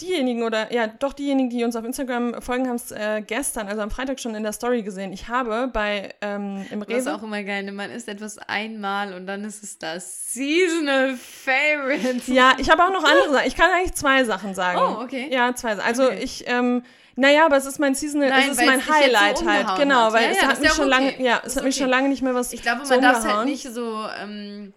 diejenigen 0.00 0.42
oder 0.42 0.72
ja, 0.72 0.86
doch 0.86 1.12
diejenigen, 1.12 1.48
die 1.50 1.64
uns 1.64 1.76
auf 1.76 1.84
Instagram 1.84 2.42
folgen, 2.42 2.68
haben 2.68 2.76
es 2.76 2.90
äh, 2.90 3.22
gestern, 3.26 3.68
also 3.68 3.80
am 3.80 3.90
Freitag 3.90 4.20
schon 4.20 4.34
in 4.34 4.42
der 4.42 4.52
Story 4.52 4.82
gesehen. 4.82 5.12
Ich 5.12 5.28
habe 5.28 5.70
bei 5.72 6.14
ähm, 6.20 6.66
im 6.70 6.82
Rewe. 6.82 6.96
Das 6.96 7.06
ist 7.06 7.12
auch 7.12 7.22
immer 7.22 7.42
geil, 7.42 7.62
ne? 7.62 7.72
man 7.72 7.90
isst 7.90 8.08
etwas 8.08 8.38
einmal 8.38 9.14
und 9.14 9.26
dann 9.26 9.44
ist 9.44 9.62
es 9.62 9.78
das 9.78 10.32
Seasonal 10.34 11.14
Favorite. 11.16 12.30
Ja, 12.30 12.54
ich 12.58 12.68
habe 12.70 12.82
auch 12.84 12.92
noch 12.92 13.04
andere 13.04 13.32
Sachen. 13.32 13.46
Ich 13.46 13.56
kann 13.56 13.70
eigentlich 13.70 13.94
zwei 13.94 14.24
Sachen 14.24 14.54
sagen. 14.54 14.78
Oh, 14.78 15.02
okay. 15.02 15.28
Ja, 15.32 15.54
zwei 15.54 15.76
Sachen. 15.76 15.88
Also 15.88 16.04
Okay. 16.04 16.20
ich, 16.22 16.44
ähm, 16.48 16.82
naja, 17.16 17.46
aber 17.46 17.56
es 17.56 17.66
ist 17.66 17.78
mein 17.78 17.94
Seasonal, 17.94 18.30
Nein, 18.30 18.50
es 18.50 18.58
ist 18.58 18.66
mein 18.66 18.80
so 18.80 18.92
Highlight 18.92 19.44
halt. 19.44 19.78
Genau, 19.78 20.06
hat. 20.06 20.12
weil 20.12 20.24
Ja, 20.24 20.30
es 20.30 20.36
ja, 20.40 20.48
hat 20.48 20.60
mich 20.60 20.68
ja 20.68 20.74
schon 20.74 20.84
auch 20.84 20.88
lange, 20.88 21.08
okay. 21.08 21.24
ja, 21.24 21.42
es 21.44 21.56
hat 21.56 21.64
mich 21.64 21.76
schon 21.76 21.84
okay. 21.84 21.90
lange 21.90 22.08
nicht 22.08 22.22
mehr 22.22 22.34
was 22.34 22.52
Ich 22.52 22.62
glaube, 22.62 22.84
so 22.84 22.94
man 22.94 23.02
darf 23.02 23.18
es 23.18 23.26
halt 23.26 23.46
nicht 23.46 23.68
so, 23.72 24.06
ähm, 24.20 24.72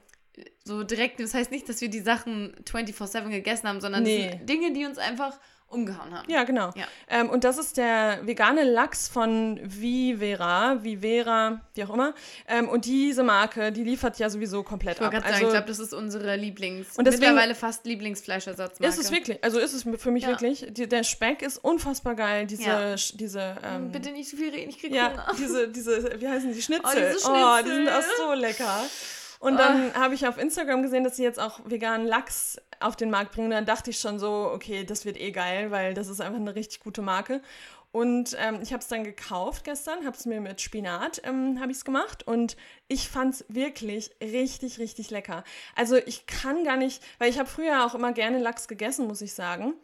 so 0.63 0.83
direkt, 0.83 1.19
das 1.19 1.33
heißt 1.33 1.51
nicht, 1.51 1.69
dass 1.69 1.81
wir 1.81 1.89
die 1.89 2.01
Sachen 2.01 2.55
24-7 2.65 3.29
gegessen 3.29 3.67
haben, 3.67 3.81
sondern 3.81 4.03
Nee. 4.03 4.39
Dinge, 4.43 4.73
die 4.73 4.85
uns 4.85 4.97
einfach 4.97 5.39
umgehauen 5.67 6.13
haben. 6.17 6.29
Ja, 6.31 6.43
genau. 6.43 6.69
Ja. 6.75 6.85
Ähm, 7.09 7.29
und 7.29 7.43
das 7.43 7.57
ist 7.57 7.75
der 7.77 8.19
vegane 8.25 8.63
Lachs 8.63 9.09
von 9.09 9.59
Vivera, 9.63 10.83
Vivera, 10.83 11.59
wie 11.73 11.83
auch 11.83 11.93
immer. 11.93 12.13
Ähm, 12.47 12.69
und 12.69 12.85
diese 12.85 13.23
Marke, 13.23 13.71
die 13.71 13.83
liefert 13.83 14.17
ja 14.19 14.29
sowieso 14.29 14.63
komplett 14.63 14.97
Ich 14.97 15.01
ab. 15.01 15.11
sagen, 15.13 15.25
Also 15.25 15.43
ich 15.45 15.49
glaube, 15.51 15.67
das 15.67 15.79
ist 15.79 15.93
unsere 15.93 16.35
Lieblings-, 16.37 16.97
Und 16.97 17.05
deswegen- 17.05 17.21
mittlerweile 17.31 17.55
fast 17.55 17.85
Lieblingsfleischersatzmarke. 17.85 18.93
ist 18.93 19.03
es 19.03 19.11
wirklich, 19.11 19.43
also 19.43 19.59
ist 19.59 19.73
es 19.73 19.83
für 20.01 20.11
mich 20.11 20.23
Ja. 20.23 20.29
wirklich. 20.29 20.65
Die, 20.69 20.87
der 20.87 21.03
Speck 21.03 21.41
ist 21.41 21.57
unfassbar 21.57 22.15
geil. 22.15 22.45
Diese, 22.45 22.63
Ja. 22.63 22.95
diese, 23.13 23.57
ähm, 23.63 23.91
Bitte 23.91 24.11
nicht 24.11 24.29
zu 24.29 24.37
viel 24.37 24.49
reden, 24.51 24.69
ich 24.69 24.79
krieg 24.79 24.93
ja, 24.93 25.11
Hunger. 25.11 25.27
diese, 25.37 25.67
diese, 25.67 26.21
wie 26.21 26.27
heißen 26.27 26.53
die 26.53 26.61
Schnitzel? 26.61 27.11
diese 27.15 27.27
Oh, 27.29 27.57
die 27.63 27.69
sind 27.69 27.89
Schnitzel. 27.89 27.93
auch 27.97 28.17
so 28.27 28.33
lecker. 28.33 28.83
Und 29.39 29.57
dann 29.57 29.93
habe 29.93 30.15
ich 30.15 30.27
auf 30.27 30.37
Instagram 30.37 30.81
gesehen, 30.81 31.03
dass 31.03 31.17
sie 31.17 31.23
jetzt 31.23 31.39
auch 31.39 31.59
veganen 31.65 32.07
Lachs 32.07 32.57
auf 32.79 32.95
den 32.95 33.09
Markt 33.09 33.31
bringen. 33.33 33.47
Und 33.47 33.53
dann 33.53 33.65
dachte 33.65 33.89
ich 33.89 33.99
schon 33.99 34.19
so, 34.19 34.49
okay, 34.53 34.83
das 34.83 35.05
wird 35.05 35.19
eh 35.19 35.31
geil, 35.31 35.71
weil 35.71 35.93
das 35.93 36.07
ist 36.07 36.21
einfach 36.21 36.39
eine 36.39 36.55
richtig 36.55 36.79
gute 36.79 37.01
Marke. 37.01 37.41
Und 37.95 38.35
ähm, 38.39 38.59
ich 38.61 38.73
habe 38.73 38.81
es 38.81 38.89
dann 38.89 39.05
gekauft 39.05 39.63
gestern, 39.63 40.05
habe 40.05 40.17
es 40.17 40.25
mir 40.25 40.41
mit 40.41 40.59
Spinat 40.59 41.21
ähm, 41.23 41.61
habe 41.61 41.71
ich 41.71 41.77
es 41.77 41.85
gemacht 41.85 42.27
und 42.27 42.57
ich 42.89 43.07
fand 43.07 43.35
es 43.35 43.45
wirklich 43.47 44.11
richtig, 44.21 44.79
richtig 44.79 45.11
lecker. 45.11 45.45
Also 45.77 45.95
ich 45.95 46.25
kann 46.25 46.65
gar 46.65 46.75
nicht, 46.75 47.01
weil 47.19 47.29
ich 47.29 47.39
habe 47.39 47.47
früher 47.47 47.85
auch 47.85 47.95
immer 47.95 48.11
gerne 48.11 48.39
Lachs 48.39 48.67
gegessen, 48.67 49.07
muss 49.07 49.21
ich 49.21 49.33
sagen. 49.33 49.75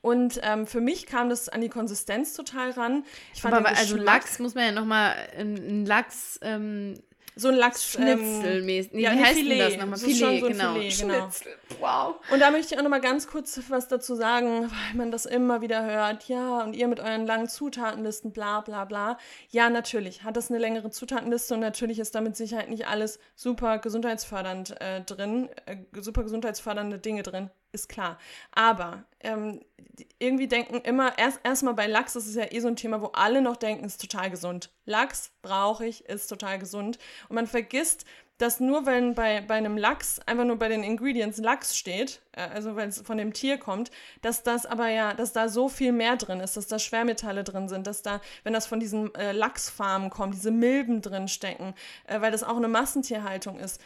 Und 0.00 0.40
ähm, 0.42 0.66
für 0.66 0.80
mich 0.80 1.04
kam 1.04 1.28
das 1.28 1.50
an 1.50 1.60
die 1.60 1.68
Konsistenz 1.68 2.32
total 2.32 2.70
ran. 2.70 3.04
Ich 3.34 3.42
fand 3.42 3.52
Aber 3.52 3.68
also 3.68 3.96
Lachs 3.96 4.38
muss 4.38 4.54
man 4.54 4.64
ja 4.64 4.72
nochmal, 4.72 5.14
ein 5.36 5.84
Lachs, 5.84 6.38
ähm, 6.40 6.94
so 7.34 7.48
ein 7.48 7.54
Lachs 7.54 7.96
ähm, 7.96 8.18
Schnitzelmäßig. 8.18 8.92
Nee, 8.92 9.02
ja, 9.02 9.12
wie 9.12 9.22
heißt 9.22 9.34
Filet. 9.34 9.58
das 9.58 9.72
nochmal? 9.76 9.90
Das 9.90 10.02
Filet, 10.02 10.40
so 10.40 10.46
genau. 10.48 10.74
Filet, 10.74 10.98
genau. 11.00 11.14
Schnitzel. 11.14 11.52
Wow. 11.80 12.14
Und 12.30 12.40
da 12.40 12.50
möchte 12.50 12.74
ich 12.74 12.78
auch 12.78 12.82
noch 12.82 12.90
mal 12.90 13.00
ganz 13.00 13.26
kurz 13.26 13.60
was 13.68 13.88
dazu 13.88 14.14
sagen, 14.14 14.62
weil 14.62 14.96
man 14.96 15.10
das 15.10 15.26
immer 15.26 15.60
wieder 15.60 15.84
hört. 15.84 16.28
Ja, 16.28 16.62
und 16.62 16.74
ihr 16.74 16.88
mit 16.88 17.00
euren 17.00 17.26
langen 17.26 17.48
Zutatenlisten, 17.48 18.32
bla 18.32 18.60
bla 18.60 18.84
bla. 18.84 19.18
Ja, 19.50 19.70
natürlich 19.70 20.24
hat 20.24 20.36
das 20.36 20.50
eine 20.50 20.58
längere 20.58 20.90
Zutatenliste 20.90 21.54
und 21.54 21.60
natürlich 21.60 21.98
ist 21.98 22.14
da 22.14 22.20
mit 22.20 22.36
Sicherheit 22.36 22.68
nicht 22.68 22.86
alles 22.86 23.18
super 23.34 23.78
gesundheitsfördernd 23.78 24.80
äh, 24.80 25.00
drin, 25.02 25.48
äh, 25.66 25.76
super 26.00 26.22
gesundheitsfördernde 26.22 26.98
Dinge 26.98 27.22
drin, 27.22 27.50
ist 27.72 27.88
klar. 27.88 28.18
Aber 28.52 29.04
ähm, 29.20 29.60
irgendwie 30.18 30.48
denken 30.48 30.80
immer, 30.82 31.18
erst 31.18 31.40
erstmal 31.44 31.74
bei 31.74 31.86
Lachs, 31.86 32.12
das 32.12 32.26
ist 32.26 32.36
ja 32.36 32.50
eh 32.50 32.60
so 32.60 32.68
ein 32.68 32.76
Thema, 32.76 33.00
wo 33.00 33.06
alle 33.06 33.42
noch 33.42 33.56
denken, 33.56 33.84
ist 33.84 34.00
total 34.00 34.30
gesund. 34.30 34.70
Lachs 34.84 35.32
brauche 35.42 35.86
ich, 35.86 36.04
ist 36.06 36.28
total 36.28 36.58
gesund. 36.58 36.98
Und 37.28 37.34
man 37.34 37.46
vergisst, 37.46 38.04
dass 38.38 38.58
nur 38.58 38.86
wenn 38.86 39.14
bei, 39.14 39.40
bei 39.40 39.54
einem 39.54 39.76
Lachs 39.76 40.18
einfach 40.26 40.44
nur 40.44 40.58
bei 40.58 40.68
den 40.68 40.82
Ingredients 40.82 41.38
Lachs 41.38 41.76
steht, 41.76 42.20
äh, 42.32 42.40
also 42.40 42.74
wenn 42.74 42.88
es 42.88 43.00
von 43.00 43.16
dem 43.16 43.32
Tier 43.32 43.56
kommt, 43.56 43.90
dass 44.20 44.42
das 44.42 44.66
aber 44.66 44.88
ja, 44.88 45.14
dass 45.14 45.32
da 45.32 45.48
so 45.48 45.68
viel 45.68 45.92
mehr 45.92 46.16
drin 46.16 46.40
ist, 46.40 46.56
dass 46.56 46.66
da 46.66 46.78
Schwermetalle 46.80 47.44
drin 47.44 47.68
sind, 47.68 47.86
dass 47.86 48.02
da, 48.02 48.20
wenn 48.42 48.52
das 48.52 48.66
von 48.66 48.80
diesen 48.80 49.14
äh, 49.14 49.32
Lachsfarmen 49.32 50.10
kommt, 50.10 50.34
diese 50.34 50.50
Milben 50.50 51.02
drin 51.02 51.28
stecken, 51.28 51.74
äh, 52.06 52.20
weil 52.20 52.32
das 52.32 52.42
auch 52.42 52.56
eine 52.56 52.68
Massentierhaltung 52.68 53.60
ist. 53.60 53.80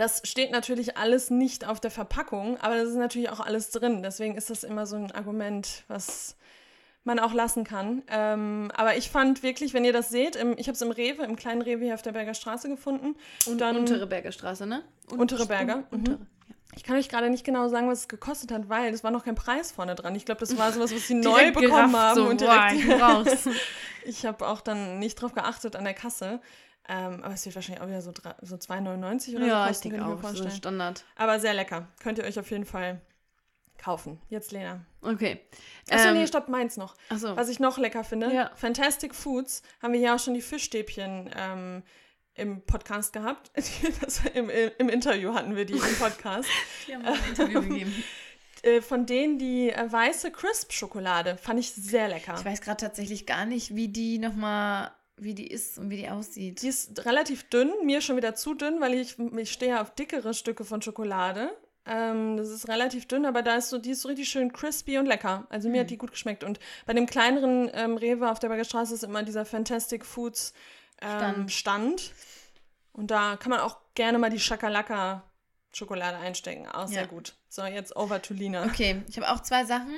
Das 0.00 0.22
steht 0.24 0.50
natürlich 0.50 0.96
alles 0.96 1.28
nicht 1.28 1.66
auf 1.68 1.78
der 1.78 1.90
Verpackung, 1.90 2.56
aber 2.60 2.74
das 2.76 2.88
ist 2.88 2.94
natürlich 2.96 3.28
auch 3.28 3.40
alles 3.40 3.70
drin. 3.70 4.02
Deswegen 4.02 4.34
ist 4.34 4.48
das 4.48 4.64
immer 4.64 4.86
so 4.86 4.96
ein 4.96 5.12
Argument, 5.12 5.84
was 5.88 6.36
man 7.04 7.18
auch 7.18 7.34
lassen 7.34 7.64
kann. 7.64 8.02
Ähm, 8.08 8.72
aber 8.74 8.96
ich 8.96 9.10
fand 9.10 9.42
wirklich, 9.42 9.74
wenn 9.74 9.84
ihr 9.84 9.92
das 9.92 10.08
seht, 10.08 10.36
im, 10.36 10.54
ich 10.56 10.68
habe 10.68 10.74
es 10.76 10.80
im 10.80 10.90
Rewe, 10.90 11.24
im 11.24 11.36
kleinen 11.36 11.60
Rewe 11.60 11.84
hier 11.84 11.92
auf 11.92 12.00
der 12.00 12.12
Berger 12.12 12.32
Straße 12.32 12.70
gefunden. 12.70 13.14
Und 13.46 13.60
dann- 13.60 13.76
untere 13.76 14.06
Berger 14.06 14.32
Straße, 14.32 14.66
ne? 14.66 14.82
Und, 15.10 15.18
Untere 15.20 15.44
Berger, 15.44 15.76
un- 15.90 15.98
Untere. 15.98 16.16
mhm. 16.16 16.26
Ich 16.76 16.84
kann 16.84 16.96
euch 16.96 17.10
gerade 17.10 17.28
nicht 17.28 17.44
genau 17.44 17.68
sagen, 17.68 17.88
was 17.90 17.98
es 18.00 18.08
gekostet 18.08 18.52
hat, 18.52 18.70
weil 18.70 18.94
es 18.94 19.04
war 19.04 19.10
noch 19.10 19.24
kein 19.26 19.34
Preis 19.34 19.70
vorne 19.70 19.96
dran. 19.96 20.14
Ich 20.14 20.24
glaube, 20.24 20.40
das 20.40 20.56
war 20.56 20.72
sowas, 20.72 20.94
was 20.94 21.08
sie 21.08 21.14
neu 21.30 21.52
bekommen 21.52 21.94
haben 21.94 22.14
so, 22.14 22.26
und 22.26 22.40
direkt. 22.40 22.74
ich 22.74 22.86
brauch's. 22.88 23.48
ich 24.06 24.24
habe 24.24 24.46
auch 24.48 24.62
dann 24.62 24.98
nicht 24.98 25.16
drauf 25.16 25.34
geachtet 25.34 25.76
an 25.76 25.84
der 25.84 25.92
Kasse. 25.94 26.40
Ähm, 26.88 27.22
aber 27.22 27.34
es 27.34 27.44
wird 27.44 27.54
wahrscheinlich 27.54 27.82
auch 27.82 27.88
wieder 27.88 28.02
so, 28.02 28.12
so 28.42 28.56
2,99 28.56 29.36
oder 29.36 29.46
Ja, 29.46 29.64
so 29.66 29.70
ich 29.70 29.80
denke 29.80 29.98
kann 29.98 30.12
ich 30.16 30.22
mir 30.22 30.28
auch, 30.28 30.34
so. 30.34 30.50
Standard. 30.50 31.04
Aber 31.16 31.38
sehr 31.38 31.54
lecker. 31.54 31.86
Könnt 32.02 32.18
ihr 32.18 32.24
euch 32.24 32.38
auf 32.38 32.50
jeden 32.50 32.64
Fall 32.64 33.00
kaufen. 33.78 34.20
Jetzt 34.28 34.52
Lena. 34.52 34.80
Okay. 35.00 35.40
Achso, 35.90 36.08
Ähm, 36.08 36.14
nee, 36.14 36.26
stopp, 36.26 36.48
meins 36.48 36.76
noch. 36.76 36.94
Achso. 37.08 37.36
Was 37.36 37.48
ich 37.48 37.60
noch 37.60 37.78
lecker 37.78 38.04
finde, 38.04 38.32
Ja. 38.32 38.50
Fantastic 38.56 39.14
Foods, 39.14 39.62
haben 39.82 39.92
wir 39.92 40.00
ja 40.00 40.14
auch 40.14 40.18
schon 40.18 40.34
die 40.34 40.42
Fischstäbchen 40.42 41.30
ähm, 41.36 41.82
im 42.34 42.60
Podcast 42.62 43.12
gehabt. 43.12 43.50
Das, 44.00 44.20
im, 44.34 44.50
Im 44.50 44.88
Interview 44.88 45.34
hatten 45.34 45.56
wir 45.56 45.64
die 45.64 45.74
im 45.74 45.96
Podcast. 45.98 46.48
Die 46.88 46.94
haben 46.94 47.02
mir 47.02 47.12
ein 47.12 47.28
Interview 47.30 47.60
gegeben. 47.68 48.04
äh, 48.62 48.80
von 48.82 49.06
denen 49.06 49.38
die 49.38 49.70
äh, 49.70 49.90
weiße 49.92 50.30
Crisp-Schokolade 50.30 51.36
fand 51.38 51.60
ich 51.60 51.72
sehr 51.72 52.08
lecker. 52.08 52.34
Ich 52.38 52.44
weiß 52.44 52.60
gerade 52.60 52.78
tatsächlich 52.84 53.26
gar 53.26 53.46
nicht, 53.46 53.74
wie 53.76 53.88
die 53.88 54.18
nochmal, 54.18 54.90
wie 55.22 55.34
die 55.34 55.46
ist 55.46 55.78
und 55.78 55.90
wie 55.90 55.96
die 55.96 56.08
aussieht. 56.08 56.62
Die 56.62 56.68
ist 56.68 57.04
relativ 57.04 57.44
dünn, 57.48 57.72
mir 57.84 58.00
schon 58.00 58.16
wieder 58.16 58.34
zu 58.34 58.54
dünn, 58.54 58.80
weil 58.80 58.94
ich, 58.94 59.18
ich 59.18 59.52
stehe 59.52 59.80
auf 59.80 59.94
dickere 59.94 60.34
Stücke 60.34 60.64
von 60.64 60.80
Schokolade. 60.82 61.50
Ähm, 61.86 62.36
das 62.36 62.48
ist 62.48 62.68
relativ 62.68 63.06
dünn, 63.06 63.24
aber 63.26 63.42
da 63.42 63.56
ist 63.56 63.70
so, 63.70 63.78
die 63.78 63.90
ist 63.90 64.02
so 64.02 64.08
richtig 64.08 64.28
schön 64.28 64.52
crispy 64.52 64.98
und 64.98 65.06
lecker. 65.06 65.46
Also 65.50 65.68
mir 65.68 65.80
hat 65.82 65.90
die 65.90 65.98
gut 65.98 66.10
geschmeckt. 66.12 66.44
Und 66.44 66.60
bei 66.86 66.92
dem 66.92 67.06
kleineren 67.06 67.70
ähm, 67.74 67.96
Rewe 67.96 68.30
auf 68.30 68.38
der 68.38 68.48
Berger 68.48 68.64
Straße 68.64 68.94
ist 68.94 69.04
immer 69.04 69.22
dieser 69.22 69.44
Fantastic 69.44 70.04
Foods 70.04 70.52
ähm, 71.00 71.48
Stand. 71.48 72.00
Stand. 72.00 72.12
Und 72.92 73.10
da 73.10 73.36
kann 73.36 73.50
man 73.50 73.60
auch 73.60 73.78
gerne 73.94 74.18
mal 74.18 74.30
die 74.30 74.40
Shakalaka 74.40 75.22
Schokolade 75.72 76.18
einstecken. 76.18 76.66
Auch 76.68 76.88
sehr 76.88 77.02
Ja. 77.02 77.06
gut. 77.06 77.34
So, 77.48 77.64
jetzt 77.64 77.94
over 77.96 78.20
to 78.20 78.34
Lina. 78.34 78.64
Okay, 78.64 79.02
ich 79.08 79.16
habe 79.16 79.30
auch 79.30 79.40
zwei 79.40 79.64
Sachen. 79.64 79.94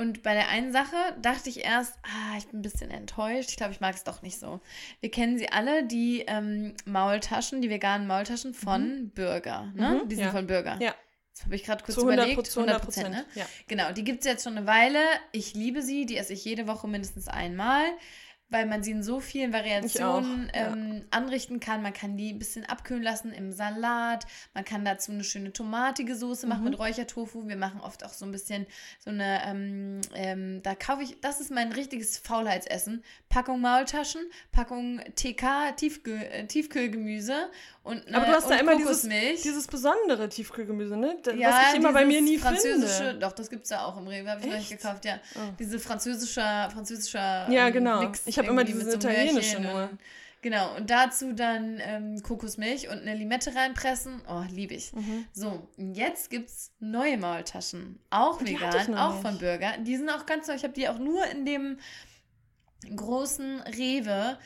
Und 0.00 0.22
bei 0.22 0.32
der 0.32 0.48
einen 0.48 0.72
Sache 0.72 0.96
dachte 1.20 1.50
ich 1.50 1.62
erst, 1.62 1.92
ah, 2.04 2.38
ich 2.38 2.46
bin 2.46 2.60
ein 2.60 2.62
bisschen 2.62 2.90
enttäuscht. 2.90 3.50
Ich 3.50 3.56
glaube, 3.58 3.72
ich 3.72 3.80
mag 3.80 3.94
es 3.94 4.02
doch 4.02 4.22
nicht 4.22 4.38
so. 4.40 4.60
Wir 5.00 5.10
kennen 5.10 5.36
sie 5.36 5.52
alle, 5.52 5.84
die 5.84 6.24
ähm, 6.26 6.72
Maultaschen, 6.86 7.60
die 7.60 7.68
veganen 7.68 8.06
Maultaschen 8.06 8.54
von 8.54 9.10
Burger. 9.14 9.70
Ne? 9.74 10.00
Mhm, 10.02 10.08
die 10.08 10.14
sind 10.14 10.24
ja. 10.24 10.30
von 10.30 10.46
Burger. 10.46 10.78
Ja. 10.80 10.94
Jetzt 11.28 11.44
habe 11.44 11.54
ich 11.54 11.64
gerade 11.64 11.84
kurz 11.84 11.96
Zu 11.96 12.00
100 12.00 12.28
überlegt. 12.28 12.46
zu 12.50 12.60
100 12.60 12.82
Prozent. 12.82 13.10
ne? 13.10 13.26
Ja. 13.34 13.44
Genau, 13.68 13.92
die 13.92 14.02
gibt 14.02 14.20
es 14.20 14.24
jetzt 14.24 14.42
schon 14.42 14.56
eine 14.56 14.66
Weile. 14.66 15.00
Ich 15.32 15.52
liebe 15.52 15.82
sie. 15.82 16.06
Die 16.06 16.16
esse 16.16 16.32
ich 16.32 16.46
jede 16.46 16.66
Woche 16.66 16.88
mindestens 16.88 17.28
einmal, 17.28 17.84
weil 18.50 18.66
man 18.66 18.82
sie 18.82 18.90
in 18.90 19.02
so 19.02 19.20
vielen 19.20 19.52
Variationen 19.52 20.50
auch, 20.50 20.54
ja. 20.54 20.72
ähm, 20.72 21.04
anrichten 21.10 21.60
kann. 21.60 21.82
Man 21.82 21.92
kann 21.92 22.16
die 22.16 22.32
ein 22.32 22.38
bisschen 22.38 22.66
abkühlen 22.66 23.02
lassen 23.02 23.32
im 23.32 23.52
Salat. 23.52 24.26
Man 24.54 24.64
kann 24.64 24.84
dazu 24.84 25.12
eine 25.12 25.24
schöne 25.24 25.52
tomatige 25.52 26.14
Soße 26.16 26.46
machen 26.46 26.64
Mhm. 26.64 26.70
mit 26.70 26.78
Räuchertofu. 26.78 27.48
Wir 27.48 27.56
machen 27.56 27.80
oft 27.80 28.04
auch 28.04 28.12
so 28.12 28.24
ein 28.26 28.32
bisschen 28.32 28.66
so 28.98 29.10
eine, 29.10 29.40
ähm, 29.46 30.00
ähm, 30.14 30.62
da 30.62 30.74
kaufe 30.74 31.02
ich, 31.02 31.20
das 31.20 31.40
ist 31.40 31.50
mein 31.50 31.72
richtiges 31.72 32.18
Faulheitsessen. 32.18 33.02
Packung 33.28 33.60
Maultaschen, 33.60 34.22
Packung 34.52 35.00
TK, 35.14 35.72
Tiefkühl, 35.76 36.20
äh, 36.20 36.46
Tiefkühlgemüse 36.46 37.50
und 37.82 38.06
eine, 38.06 38.16
Aber 38.16 38.26
du 38.26 38.32
hast 38.32 38.50
da 38.50 38.56
immer 38.56 38.76
dieses, 38.76 39.08
dieses 39.42 39.66
besondere 39.66 40.28
Tiefkühlgemüse, 40.28 40.96
ne? 40.98 41.16
Das, 41.22 41.34
Ja, 41.34 41.50
was 41.50 41.72
ich 41.72 41.78
immer 41.78 41.92
bei 41.92 42.04
mir 42.04 42.20
nie 42.20 42.32
dieses 42.32 42.42
französische, 42.42 43.04
finde. 43.04 43.18
Doch, 43.20 43.32
das 43.32 43.48
gibt 43.48 43.64
es 43.64 43.70
ja 43.70 43.84
auch 43.84 43.96
im 43.96 44.06
Rewe, 44.06 44.30
habe 44.30 44.46
ich 44.46 44.52
Echt? 44.52 44.70
gekauft, 44.70 45.04
ja. 45.06 45.18
Oh. 45.34 45.52
Diese 45.58 45.78
französische, 45.78 46.42
französischer 46.72 47.50
Ja, 47.50 47.68
ähm, 47.68 47.72
genau. 47.72 48.00
Mix 48.00 48.26
Ich 48.26 48.36
habe 48.38 48.48
immer 48.48 48.60
irgendwie 48.60 48.84
diese 48.84 48.96
mit 48.96 49.02
so 49.02 49.08
italienische 49.08 49.60
Möhrchen 49.60 49.72
nur. 49.72 49.82
Und, 49.84 49.98
genau, 50.42 50.76
und 50.76 50.90
dazu 50.90 51.32
dann 51.32 51.80
ähm, 51.82 52.22
Kokosmilch 52.22 52.88
und 52.88 52.98
eineLimette 52.98 53.54
reinpressen. 53.54 54.20
Oh, 54.28 54.42
liebe 54.50 54.74
ich. 54.74 54.92
Mhm. 54.92 55.24
So, 55.32 55.66
jetzt 55.78 56.28
gibt 56.28 56.50
es 56.50 56.72
neue 56.80 57.16
Maultaschen. 57.16 57.98
Auch 58.10 58.42
ich 58.42 58.60
vegan, 58.60 58.94
auch 58.94 59.12
nicht. 59.14 59.22
von 59.22 59.38
Burger. 59.38 59.78
Die 59.78 59.96
sind 59.96 60.10
auch 60.10 60.26
ganz 60.26 60.48
neu. 60.48 60.54
Ich 60.54 60.64
habe 60.64 60.74
die 60.74 60.86
auch 60.86 60.98
nur 60.98 61.24
in 61.28 61.46
dem 61.46 61.78
großen 62.94 63.60
Rewe 63.62 64.38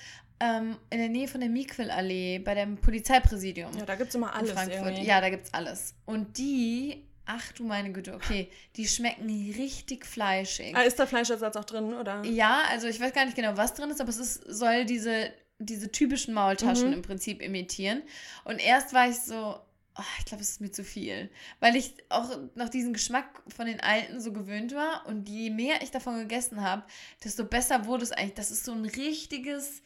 ähm, 0.44 0.76
in 0.90 0.98
der 0.98 1.08
Nähe 1.08 1.28
von 1.28 1.40
der 1.40 1.48
Miquel-Allee 1.48 2.38
bei 2.40 2.54
dem 2.54 2.76
Polizeipräsidium 2.76 3.70
Ja, 3.78 3.86
da 3.86 3.94
gibt 3.94 4.08
es 4.10 4.14
immer 4.14 4.28
in 4.28 4.34
alles 4.34 4.52
Frankfurt. 4.52 4.86
irgendwie. 4.86 5.06
Ja, 5.06 5.20
da 5.20 5.30
gibt's 5.30 5.52
alles. 5.54 5.94
Und 6.04 6.36
die, 6.38 7.04
ach 7.26 7.52
du 7.52 7.64
meine 7.64 7.92
Güte, 7.92 8.14
okay, 8.14 8.50
die 8.76 8.86
schmecken 8.86 9.26
richtig 9.56 10.04
fleischig. 10.06 10.76
Ah, 10.76 10.82
ist 10.82 10.98
da 10.98 11.06
Fleischersatz 11.06 11.56
auch 11.56 11.64
drin, 11.64 11.94
oder? 11.94 12.22
Ja, 12.24 12.62
also 12.70 12.86
ich 12.88 13.00
weiß 13.00 13.12
gar 13.12 13.24
nicht 13.24 13.36
genau, 13.36 13.56
was 13.56 13.74
drin 13.74 13.90
ist, 13.90 14.00
aber 14.00 14.10
es 14.10 14.18
ist, 14.18 14.42
soll 14.48 14.84
diese, 14.84 15.32
diese 15.58 15.90
typischen 15.90 16.34
Maultaschen 16.34 16.88
Mhm. 16.88 16.94
im 16.94 17.02
Prinzip 17.02 17.40
imitieren. 17.40 18.02
Und 18.44 18.58
erst 18.58 18.92
war 18.92 19.08
ich 19.08 19.16
so, 19.20 19.56
oh, 19.96 20.02
ich 20.18 20.24
glaube, 20.26 20.42
es 20.42 20.50
ist 20.50 20.60
mir 20.60 20.72
zu 20.72 20.82
viel. 20.84 21.30
Weil 21.60 21.76
ich 21.76 21.94
auch 22.08 22.28
noch 22.56 22.68
diesen 22.68 22.92
Geschmack 22.92 23.26
von 23.48 23.66
den 23.66 23.80
alten 23.80 24.20
so 24.20 24.32
gewöhnt 24.32 24.74
war. 24.74 25.06
Und 25.06 25.28
je 25.28 25.50
mehr 25.50 25.80
ich 25.82 25.90
davon 25.92 26.18
gegessen 26.18 26.60
habe, 26.60 26.82
desto 27.22 27.44
besser 27.44 27.86
wurde 27.86 28.02
es 28.02 28.12
eigentlich. 28.12 28.34
Das 28.34 28.50
ist 28.50 28.64
so 28.64 28.72
ein 28.72 28.84
richtiges, 28.84 29.82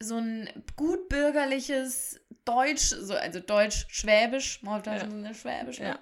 so 0.00 0.16
ein 0.16 0.48
gut 0.76 1.08
bürgerliches 1.08 2.20
Deutsch, 2.44 2.94
so, 3.00 3.14
also 3.14 3.40
Deutsch-Schwäbisch, 3.40 4.60
sind 4.60 5.24
ja 5.24 5.34
Schwäbisch, 5.34 5.78
Ja. 5.80 5.92
ne? 5.94 5.98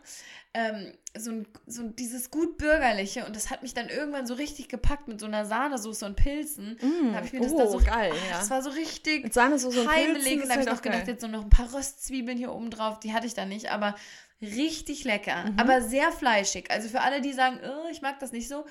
ähm, 0.54 0.92
so, 1.18 1.30
ein, 1.32 1.46
so 1.66 1.82
dieses 1.88 2.30
gut 2.30 2.56
bürgerliche 2.56 3.26
und 3.26 3.34
das 3.36 3.50
hat 3.50 3.62
mich 3.62 3.74
dann 3.74 3.88
irgendwann 3.88 4.26
so 4.26 4.34
richtig 4.34 4.68
gepackt 4.68 5.08
mit 5.08 5.18
so 5.20 5.26
einer 5.26 5.44
Sahnesoße 5.44 6.04
und 6.06 6.16
Pilzen. 6.16 6.78
Mm, 6.80 7.10
Da 7.10 7.16
habe 7.16 7.26
ich 7.26 7.32
mir 7.32 7.40
das 7.40 7.52
oh, 7.52 7.58
da 7.58 7.66
so 7.68 7.78
geil, 7.78 8.12
ah, 8.12 8.30
ja. 8.30 8.38
Das 8.38 8.50
war 8.50 8.62
so 8.62 8.70
richtig 8.70 9.24
Mit 9.24 9.34
Sahnesoße 9.34 9.80
und 9.82 9.88
heimelig 9.90 10.24
Pilzen, 10.24 10.42
und 10.42 10.48
da 10.48 10.54
habe 10.54 10.60
ich 10.62 10.66
ist 10.66 10.66
noch 10.66 10.72
halt 10.74 10.82
gedacht, 10.82 11.00
geil. 11.06 11.08
jetzt 11.14 11.20
so 11.22 11.28
noch 11.28 11.42
ein 11.42 11.50
paar 11.50 11.74
Röstzwiebeln 11.74 12.38
hier 12.38 12.52
oben 12.52 12.70
drauf, 12.70 13.00
die 13.00 13.12
hatte 13.12 13.26
ich 13.26 13.34
da 13.34 13.44
nicht, 13.44 13.70
aber 13.70 13.96
richtig 14.40 15.04
lecker, 15.04 15.44
Mhm. 15.50 15.58
aber 15.58 15.80
sehr 15.82 16.12
fleischig. 16.12 16.70
Also 16.70 16.88
für 16.88 17.00
alle, 17.00 17.20
die 17.22 17.32
sagen, 17.32 17.58
oh, 17.64 17.88
ich 17.90 18.02
mag 18.02 18.18
das 18.20 18.32
nicht 18.32 18.48
so, 18.48 18.66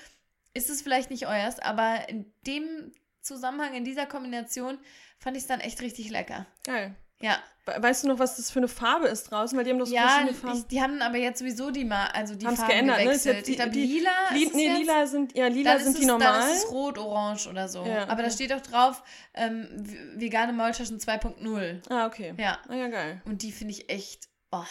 ist 0.54 0.70
es 0.70 0.82
vielleicht 0.82 1.10
nicht 1.10 1.28
euers, 1.28 1.60
aber 1.60 2.08
in 2.10 2.32
dem 2.48 2.94
Zusammenhang, 3.22 3.74
in 3.74 3.84
dieser 3.84 4.06
Kombination 4.06 4.78
fand 5.20 5.38
ich 5.38 5.44
es 5.44 5.48
dann 5.48 5.60
echt 5.60 5.82
richtig 5.82 6.10
lecker. 6.10 6.46
Geil. 6.64 6.96
Ja, 7.22 7.38
We- 7.66 7.82
Weißt 7.82 8.04
du 8.04 8.10
noch, 8.10 8.20
was 8.20 8.36
das 8.38 8.52
für 8.52 8.60
eine 8.60 8.68
Farbe 8.68 9.08
ist 9.08 9.32
draußen? 9.32 9.58
Weil 9.58 9.64
die 9.66 9.72
haben 9.72 9.80
doch 9.80 9.88
so 9.88 9.96
ja 9.96 10.08
verschiedene 10.08 10.34
Farben. 10.38 10.58
ich, 10.60 10.68
die 10.68 10.82
haben 10.82 11.02
aber 11.02 11.18
jetzt 11.18 11.40
sowieso 11.40 11.72
die 11.72 11.84
mal, 11.86 12.08
also 12.08 12.36
die 12.36 12.46
Haben's 12.46 12.60
Farben 12.60 12.74
geändert, 12.74 12.98
ne? 12.98 13.04
Gewechselt. 13.06 13.38
jetzt 13.38 13.48
die- 13.48 13.52
ich 13.54 13.58
glaube, 13.58 13.72
lila 13.72 14.10
Li 14.34 14.46
es 14.48 14.54
nee, 14.54 14.68
lila 14.74 15.08
sind, 15.08 15.36
ja, 15.36 15.48
lila 15.48 15.80
sind 15.80 15.88
ist 15.94 15.98
die 15.98 16.02
es, 16.02 16.08
normalen. 16.08 16.42
Dann 16.42 16.52
ist 16.52 16.66
es 16.66 16.72
rot, 16.72 16.98
orange 17.00 17.48
oder 17.48 17.68
so. 17.68 17.84
Ja, 17.84 18.04
Aber 18.04 18.18
da 18.22 18.28
okay. 18.28 18.32
steht 18.32 18.54
auch 18.54 18.62
drauf, 18.62 19.02
ähm, 19.34 19.68
vegane 20.16 20.54
Maultaschen 20.54 21.00
2.0. 21.00 21.82
Ah, 21.90 22.06
okay. 22.06 22.36
Ja, 22.38 22.60
Ah, 22.68 22.76
ja, 22.76 22.88
geil. 22.90 23.22
und 23.26 23.42
die 23.42 23.52
finde 23.52 23.74
ich 23.74 23.90
echt, 23.90 24.28
oh, 24.52 24.62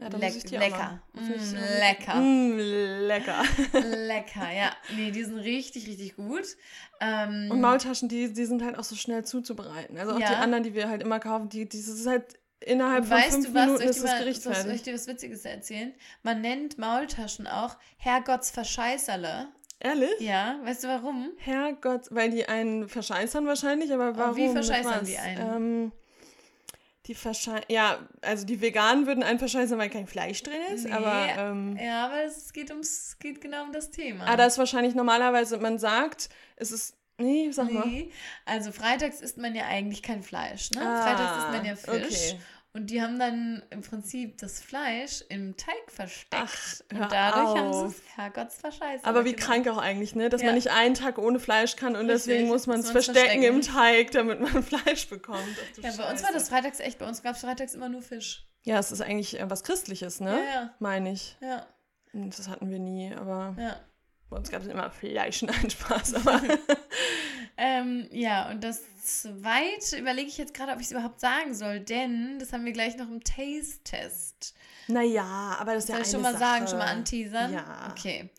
Ja, 0.00 0.08
dann 0.08 0.20
leck- 0.20 0.28
muss 0.34 0.36
ich 0.44 0.44
die 0.50 0.56
auch 0.58 0.62
lecker. 0.62 1.02
ich 1.14 1.20
Mm, 1.20 1.78
lecker. 1.78 2.14
Mm, 2.14 2.58
lecker. 3.06 3.42
lecker, 3.72 4.50
ja. 4.52 4.72
Nee, 4.96 5.10
die 5.10 5.24
sind 5.24 5.38
richtig, 5.38 5.86
richtig 5.86 6.16
gut. 6.16 6.56
Ähm, 7.00 7.48
Und 7.50 7.60
Maultaschen, 7.60 8.08
die, 8.08 8.32
die 8.32 8.44
sind 8.46 8.64
halt 8.64 8.78
auch 8.78 8.84
so 8.84 8.96
schnell 8.96 9.24
zuzubereiten. 9.24 9.98
Also 9.98 10.12
auch 10.12 10.16
die 10.16 10.22
Ja. 10.22 10.38
anderen, 10.40 10.62
die 10.64 10.74
wir 10.74 10.88
halt 10.88 11.02
immer 11.02 11.20
kaufen, 11.20 11.48
die, 11.48 11.68
die 11.68 11.78
das 11.78 11.88
ist 11.88 12.06
halt 12.06 12.24
innerhalb 12.60 13.04
von 13.06 13.16
weißt 13.16 13.30
fünf 13.32 13.46
du 13.48 13.54
was, 13.54 13.66
Minuten 13.66 13.82
ist 13.88 14.02
das 14.02 14.18
Gericht 14.18 14.42
soll, 14.42 14.54
soll 14.54 14.60
ich 14.62 14.66
fertig. 14.68 14.82
dir 14.84 14.94
was 14.94 15.06
Witziges 15.06 15.44
erzählen? 15.44 15.94
Man 16.22 16.40
nennt 16.40 16.78
Maultaschen 16.78 17.46
auch 17.46 17.76
Herrgotts 17.98 18.50
Verscheißerle. 18.50 19.48
Ehrlich? 19.82 20.20
Ja, 20.20 20.60
weißt 20.62 20.84
du 20.84 20.88
warum? 20.88 21.30
Herrgott, 21.38 22.02
weil 22.10 22.30
die 22.30 22.46
einen 22.46 22.86
verscheißern 22.86 23.46
wahrscheinlich, 23.46 23.90
aber 23.94 24.14
warum? 24.16 24.36
wie 24.36 24.42
Mit 24.48 24.52
verscheißern 24.52 25.06
die 25.06 25.16
einen? 25.16 25.56
Ähm, 25.56 25.92
die 27.10 27.14
verscheißern, 27.16 27.64
ja, 27.68 27.98
also 28.22 28.46
die 28.46 28.60
Veganen 28.60 29.04
würden 29.08 29.24
einen 29.24 29.40
verscheißern, 29.40 29.76
weil 29.80 29.90
kein 29.90 30.06
Fleisch 30.06 30.44
drin 30.44 30.60
ist, 30.72 30.84
Nee, 30.84 30.92
aber 30.92 31.26
ähm, 31.36 31.76
Ja, 31.76 32.06
aber 32.06 32.22
es 32.22 32.52
geht, 32.52 32.70
ums, 32.70 33.16
geht 33.18 33.40
genau 33.40 33.64
um 33.64 33.72
das 33.72 33.90
Thema. 33.90 34.26
ah, 34.28 34.36
da 34.36 34.46
ist 34.46 34.58
wahrscheinlich 34.58 34.94
normalerweise, 34.94 35.58
man 35.58 35.80
sagt, 35.80 36.28
es 36.54 36.70
ist, 36.70 36.94
nee, 37.18 37.50
sag 37.50 37.72
mal. 37.72 37.84
Nee, 37.84 38.12
also 38.44 38.70
freitags 38.70 39.20
isst 39.20 39.38
man 39.38 39.56
ja 39.56 39.64
eigentlich 39.66 40.04
kein 40.04 40.22
Fleisch, 40.22 40.70
ne? 40.70 40.82
Ah, 40.82 41.02
freitags 41.02 41.38
isst 41.38 41.50
man 41.50 41.64
ja 41.64 41.74
Fisch. 41.74 42.32
okay. 42.34 42.40
Und 42.72 42.86
die 42.90 43.02
haben 43.02 43.18
dann 43.18 43.64
im 43.70 43.80
Prinzip 43.80 44.38
das 44.38 44.60
Fleisch 44.60 45.24
im 45.28 45.56
Teig 45.56 45.74
versteckt. 45.88 46.30
Ach, 46.46 46.80
hör 46.92 47.02
und 47.02 47.12
dadurch 47.12 47.58
haben 47.58 47.72
sie 47.72 47.78
auf. 47.80 47.86
es 47.96 48.16
Herrgotts 48.16 48.56
verscheißt. 48.58 49.04
Aber 49.04 49.24
wie 49.24 49.32
krank 49.32 49.66
auch 49.68 49.78
eigentlich, 49.78 50.14
ne? 50.14 50.28
Dass 50.28 50.40
Ja. 50.40 50.46
man 50.48 50.54
nicht 50.54 50.70
einen 50.70 50.94
Tag 50.94 51.18
ohne 51.18 51.40
Fleisch 51.40 51.74
kann 51.74 51.96
und 51.96 52.08
Richtig, 52.08 52.26
deswegen 52.26 52.46
muss 52.48 52.68
man 52.68 52.78
es 52.80 52.90
verstecken 52.92 53.42
im. 53.42 53.60
Teig, 53.62 54.12
damit 54.12 54.40
man 54.40 54.62
Fleisch 54.62 55.08
bekommt. 55.08 55.40
Ach, 55.42 55.82
Ja, 55.82 55.90
bei 55.96 56.10
uns 56.10 56.20
Scheiße. 56.20 56.22
war 56.24 56.32
das 56.32 56.48
freitags 56.48 56.78
echt, 56.78 56.98
bei 57.00 57.08
uns 57.08 57.22
gab 57.24 57.34
es 57.34 57.40
freitags 57.40 57.74
immer 57.74 57.88
nur 57.88 58.02
Fisch. 58.02 58.46
Ja, 58.62 58.78
es 58.78 58.92
ist 58.92 59.00
eigentlich 59.00 59.40
äh, 59.40 59.50
was 59.50 59.64
Christliches, 59.64 60.20
ne? 60.20 60.30
Ja, 60.38 60.54
ja. 60.62 60.74
Meine 60.78 61.10
ich. 61.12 61.36
Ja, 61.40 61.66
Und 62.12 62.38
Das 62.38 62.48
hatten 62.48 62.70
wir 62.70 62.78
nie, 62.78 63.12
aber 63.14 63.56
ja. 63.58 63.76
Bei 64.30 64.36
uns 64.36 64.50
gab 64.50 64.62
es 64.62 64.68
immer 64.68 64.90
Fleisch, 64.90 65.42
nein, 65.42 65.68
Spaß. 65.70 66.14
Aber 66.14 66.40
Ähm, 67.56 68.08
ja, 68.10 68.48
und 68.50 68.64
das 68.64 68.80
zweite 69.04 69.98
überlege 69.98 70.28
ich 70.28 70.38
jetzt 70.38 70.54
gerade, 70.54 70.72
ob 70.72 70.78
ich 70.80 70.86
es 70.86 70.92
überhaupt 70.92 71.20
sagen 71.20 71.52
soll, 71.54 71.80
denn 71.80 72.38
das 72.38 72.52
haben 72.54 72.64
wir 72.64 72.72
gleich 72.72 72.96
noch 72.96 73.08
im 73.10 73.22
Taste-Test. 73.22 74.54
naja, 74.88 75.56
aber 75.58 75.74
das 75.74 75.84
ist 75.84 75.88
ja 75.90 75.96
Soll 75.96 76.04
ich 76.04 76.10
schon 76.10 76.22
mal 76.22 76.32
Sache. 76.32 76.40
sagen, 76.42 76.68
schon 76.68 76.78
mal 76.78 76.86
anteasern? 76.88 77.52
Ja. 77.52 77.88
Okay. 77.90 78.30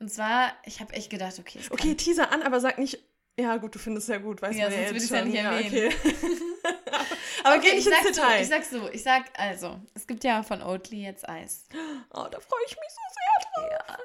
Und 0.00 0.10
zwar, 0.12 0.52
ich 0.64 0.80
habe 0.80 0.92
echt 0.94 1.10
gedacht, 1.10 1.38
okay, 1.38 1.58
es 1.60 1.70
Okay, 1.70 1.94
Teaser 1.94 2.32
an, 2.32 2.42
aber 2.42 2.58
sag 2.60 2.78
nicht, 2.78 2.98
ja 3.38 3.56
gut, 3.58 3.74
du 3.74 3.78
findest 3.78 4.08
es 4.08 4.14
ja 4.14 4.18
gut, 4.20 4.42
weißt 4.42 4.58
Ja, 4.58 4.68
du 4.68 4.74
ja 4.74 4.88
sonst 4.88 5.00
jetzt 5.02 5.10
würde 5.10 5.30
ich's 5.30 5.38
ja 5.38 5.52
schon. 5.52 5.60
nicht 5.60 5.72
erwähnen. 5.78 5.94
okay. 5.94 6.26
aber 7.44 7.56
okay, 7.56 7.70
geh 7.70 7.76
ich 7.78 7.84
nicht 7.84 7.86
ins 7.86 7.94
sag 7.94 8.02
so, 8.14 8.20
Detail. 8.22 8.42
ich 8.42 8.48
sag 8.48 8.64
so, 8.64 8.88
ich 8.90 9.02
sag 9.04 9.24
also, 9.38 9.80
es 9.94 10.06
gibt 10.08 10.24
ja 10.24 10.42
von 10.42 10.60
Oatly 10.62 11.02
jetzt 11.04 11.28
Eis. 11.28 11.66
oh, 12.10 12.26
da 12.30 12.40
freue 12.40 12.60
ich 12.66 12.72
mich 12.76 12.90
so 12.90 13.00
sehr 13.14 13.78
drauf. 13.86 13.98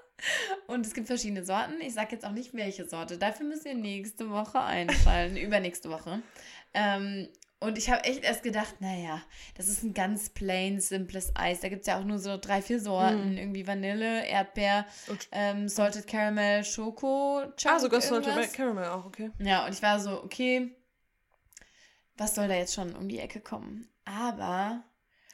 Und 0.67 0.85
es 0.85 0.93
gibt 0.93 1.07
verschiedene 1.07 1.45
Sorten. 1.45 1.81
Ich 1.81 1.93
sag 1.93 2.11
jetzt 2.11 2.25
auch 2.25 2.31
nicht, 2.31 2.53
welche 2.53 2.87
Sorte. 2.87 3.17
Dafür 3.17 3.45
müsst 3.45 3.65
ihr 3.65 3.75
nächste 3.75 4.29
Woche 4.29 4.59
einschalten, 4.61 5.37
übernächste 5.37 5.89
Woche. 5.89 6.21
Ähm, 6.73 7.27
und 7.59 7.77
ich 7.77 7.91
habe 7.91 8.03
echt 8.05 8.23
erst 8.23 8.41
gedacht, 8.41 8.81
naja, 8.81 9.21
das 9.55 9.67
ist 9.67 9.83
ein 9.83 9.93
ganz 9.93 10.29
plain, 10.29 10.79
simples 10.79 11.31
Eis. 11.35 11.59
Da 11.59 11.69
gibt 11.69 11.81
es 11.81 11.87
ja 11.87 11.99
auch 11.99 12.03
nur 12.03 12.17
so 12.17 12.37
drei, 12.37 12.59
vier 12.61 12.79
Sorten. 12.79 13.37
Irgendwie 13.37 13.67
Vanille, 13.67 14.25
Erdbeer, 14.25 14.87
ähm, 15.31 15.69
Salted 15.69 16.07
Caramel, 16.07 16.63
Schoko, 16.63 17.43
Ah, 17.65 17.77
sogar 17.79 18.01
Salted. 18.01 18.53
Caramel 18.53 18.85
auch, 18.85 19.05
okay. 19.05 19.29
Ja, 19.37 19.65
und 19.67 19.73
ich 19.73 19.81
war 19.83 19.99
so, 19.99 20.23
okay, 20.23 20.75
was 22.17 22.33
soll 22.33 22.47
da 22.47 22.55
jetzt 22.55 22.73
schon 22.73 22.95
um 22.95 23.07
die 23.07 23.19
Ecke 23.19 23.39
kommen? 23.39 23.87
Aber 24.05 24.83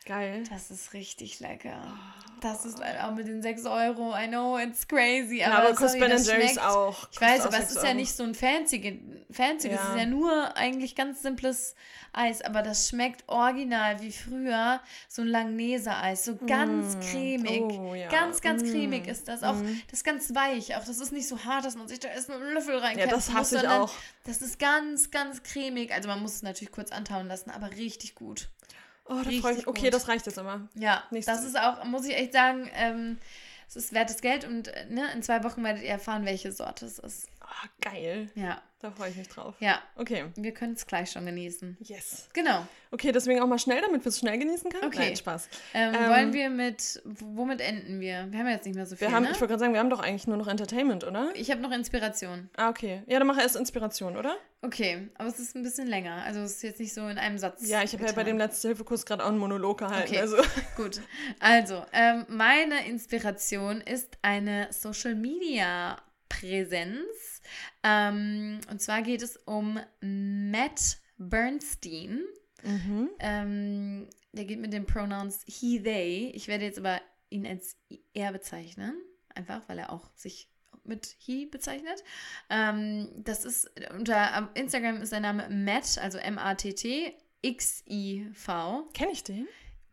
Geil. 0.06 0.44
das 0.50 0.70
ist 0.70 0.92
richtig 0.94 1.40
lecker. 1.40 1.98
Das 2.42 2.66
ist 2.66 2.80
auch 3.04 3.12
mit 3.16 3.28
den 3.28 3.42
6 3.42 3.66
Euro. 3.66 4.14
I 4.16 4.28
know, 4.28 4.58
it's 4.58 4.88
crazy. 4.88 5.38
Ja, 5.40 5.48
Aber, 5.48 5.58
aber 5.58 5.68
kostet 5.70 5.90
sorry, 5.92 6.00
Ben 6.02 6.10
das 6.12 6.28
Jerry's 6.28 6.52
schmeckt. 6.52 6.66
auch. 6.68 7.08
Ich 7.12 7.20
weiß, 7.22 7.42
Kostet 7.42 7.46
aber 7.48 7.58
auch 7.58 7.60
es 7.62 7.68
ist 7.70 7.74
6 7.76 7.88
ja 7.88 7.94
nicht 7.96 8.16
so 8.16 8.24
ein 8.24 8.36
fancy, 8.36 9.02
fancy. 9.32 9.70
Es 9.70 9.76
Ja. 9.76 9.90
ist 9.94 9.98
ja 10.00 10.06
nur 10.06 10.56
eigentlich 10.56 10.96
ganz 10.96 11.22
simples 11.22 11.76
Eis, 12.14 12.42
aber 12.42 12.62
das 12.64 12.90
schmeckt 12.90 13.24
original 13.28 14.02
wie 14.02 14.12
früher 14.12 14.80
so 15.08 15.22
ein 15.22 15.28
Langnese-Eis, 15.28 16.26
so 16.26 16.36
ganz 16.36 16.96
Mm. 16.96 17.00
cremig. 17.02 17.62
Oh, 17.64 17.94
ja. 17.96 18.08
Ganz, 18.10 18.42
ganz 18.42 18.64
Mm. 18.64 18.72
cremig 18.72 19.08
ist 19.08 19.28
das. 19.28 19.44
Auch 19.44 19.56
Mm. 19.56 19.82
das 19.90 20.00
ist 20.00 20.04
ganz 20.04 20.34
weich. 20.34 20.76
Auch 20.76 20.84
das 20.86 21.00
ist 21.00 21.12
nicht 21.12 21.28
so 21.28 21.44
hart, 21.44 21.66
dass 21.66 21.76
man 21.76 21.88
sich 21.88 22.00
da 22.00 22.08
erst 22.10 22.30
mit 22.30 22.38
einem 22.38 22.54
Löffel 22.54 22.76
Ja, 22.76 22.82
reinkämpfen 22.82 23.12
das 23.18 23.28
muss, 23.30 23.36
hasse 23.38 23.56
ich 23.56 23.62
sondern 23.62 23.82
auch. 23.82 23.94
das 24.26 24.42
ist 24.42 24.58
ganz, 24.60 25.12
ganz 25.12 25.44
cremig. 25.44 25.94
Also 25.94 26.08
man 26.08 26.22
muss 26.22 26.36
es 26.36 26.42
natürlich 26.44 26.72
kurz 26.72 26.92
antauen 26.92 27.28
lassen, 27.28 27.50
aber 27.52 27.72
richtig 27.72 28.16
gut. 28.16 28.50
Oh, 29.10 29.16
da 29.16 29.24
freue 29.24 29.52
ich 29.52 29.58
mich. 29.58 29.68
Okay, 29.68 29.86
gut. 29.86 29.94
das 29.94 30.08
reicht 30.08 30.26
jetzt 30.26 30.38
immer. 30.38 30.68
Ja, 30.76 31.04
Nächste- 31.12 31.32
das 31.32 31.44
ist 31.44 31.58
auch, 31.60 31.84
muss 31.86 32.06
ich 32.06 32.16
echt 32.16 32.34
sagen, 32.34 32.70
ähm, 32.76 33.18
es 33.68 33.76
ist 33.76 33.94
wertes 33.94 34.22
Geld 34.22 34.46
und 34.46 34.68
äh, 34.70 34.86
ne, 34.90 35.12
in 35.14 35.24
zwei 35.24 35.44
Wochen 35.44 35.64
werdet 35.64 35.84
ihr 35.84 35.90
erfahren, 35.90 36.26
welche 36.26 36.52
Sorte 36.52 36.86
es 36.86 37.00
ist. 37.00 37.28
Ah, 37.50 37.68
geil. 37.82 38.30
Ja, 38.36 38.62
Da 38.82 38.92
freue 38.92 39.10
ich 39.10 39.16
mich 39.16 39.28
drauf. 39.30 39.56
ja, 39.60 39.82
Okay. 39.96 40.26
wir 40.36 40.54
können 40.54 40.74
es 40.74 40.86
gleich 40.86 41.10
schon 41.12 41.26
genießen. 41.26 41.78
Yes. 41.80 42.30
Genau. 42.34 42.68
Okay, 42.92 43.12
deswegen 43.12 43.40
auch 43.42 43.48
mal 43.48 43.58
schnell, 43.58 43.82
damit 43.82 44.04
wir 44.06 44.10
es 44.10 44.20
schnell 44.20 44.38
genießen 44.38 44.70
können. 44.72 44.84
Okay. 44.86 45.00
Nein, 45.08 45.16
Spaß. 45.16 45.50
Ähm, 45.74 45.94
Ähm, 45.96 46.10
wollen 46.10 46.34
wir 46.34 46.50
mit, 46.50 47.02
womit 47.06 47.62
enden 47.62 48.00
wir? 48.00 48.28
Wir 48.30 48.40
haben 48.40 48.48
ja 48.48 48.54
jetzt 48.54 48.66
nicht 48.66 48.76
mehr 48.76 48.86
so 48.86 48.96
viel, 48.96 49.08
Wir 49.08 49.16
haben, 49.16 49.24
ne? 49.24 49.30
ich 49.32 49.36
wollte 49.40 49.48
gerade 49.54 49.60
sagen, 49.62 49.74
wir 49.74 49.80
haben 49.80 49.90
doch 49.90 50.00
eigentlich 50.02 50.28
nur 50.28 50.38
noch 50.38 50.48
Entertainment, 50.48 51.04
oder? 51.06 51.32
Ich 51.36 51.50
habe 51.50 51.62
noch 51.62 51.72
Inspiration. 51.72 52.50
Ah, 52.58 52.70
okay. 52.70 53.02
Ja, 53.08 53.18
dann 53.18 53.28
mach 53.28 53.40
erst 53.40 53.56
Inspiration, 53.56 54.16
oder? 54.18 54.36
Okay, 54.62 55.10
aber 55.18 55.30
es 55.30 55.40
ist 55.40 55.56
ein 55.56 55.64
bisschen 55.64 55.88
länger. 55.88 56.24
Also 56.26 56.42
es 56.42 56.52
ist 56.58 56.64
jetzt 56.64 56.80
nicht 56.80 56.94
so 56.94 57.08
in 57.08 57.18
einem 57.18 57.38
Satz. 57.38 57.68
Ja, 57.68 57.82
ich 57.84 57.94
habe 57.94 58.06
ja 58.06 58.12
bei 58.12 58.24
dem 58.24 58.38
getan. 58.38 58.50
Letzte-Hilfe-Kurs 58.50 59.06
gerade 59.06 59.24
auch 59.24 59.30
einen 59.30 59.38
Monolog 59.38 59.80
gehalten. 59.80 60.08
Okay. 60.10 60.20
Also. 60.20 60.38
Gut. 60.76 61.02
Also, 61.40 61.86
ähm, 61.94 62.26
meine 62.28 62.86
Inspiration 62.88 63.82
ist 63.82 64.18
eine 64.22 64.68
Social 64.72 65.16
Media 65.16 65.98
Präsenz. 66.30 67.37
Ähm, 67.84 68.60
und 68.70 68.82
zwar 68.82 69.02
geht 69.02 69.22
es 69.22 69.38
um 69.38 69.80
Matt 70.02 70.98
Bernstein. 71.18 72.22
Mhm. 72.64 73.10
Ähm, 73.20 74.08
der 74.34 74.46
geht 74.46 74.60
mit 74.60 74.74
den 74.74 74.86
Pronouns 74.86 75.44
he, 75.48 75.82
they. 75.82 76.32
Ich 76.34 76.48
werde 76.48 76.66
jetzt 76.66 76.80
aber 76.80 77.02
ihn 77.30 77.46
als 77.46 77.76
er 78.14 78.32
bezeichnen. 78.32 78.94
Einfach, 79.34 79.62
weil 79.68 79.80
er 79.80 79.92
auch 79.92 80.10
sich 80.16 80.50
mit 80.84 81.16
he 81.20 81.46
bezeichnet. 81.46 82.04
Ähm, 82.50 83.10
das 83.18 83.46
ist 83.46 83.70
unter 83.96 84.50
Instagram 84.56 85.02
ist 85.02 85.10
sein 85.10 85.22
Name 85.22 85.50
Matt, 85.50 85.98
also 85.98 86.18
M-A-T-T, 86.18 87.14
X-I-V. 87.42 88.90
Kenne 88.94 89.12
ich 89.12 89.24
den? 89.24 89.48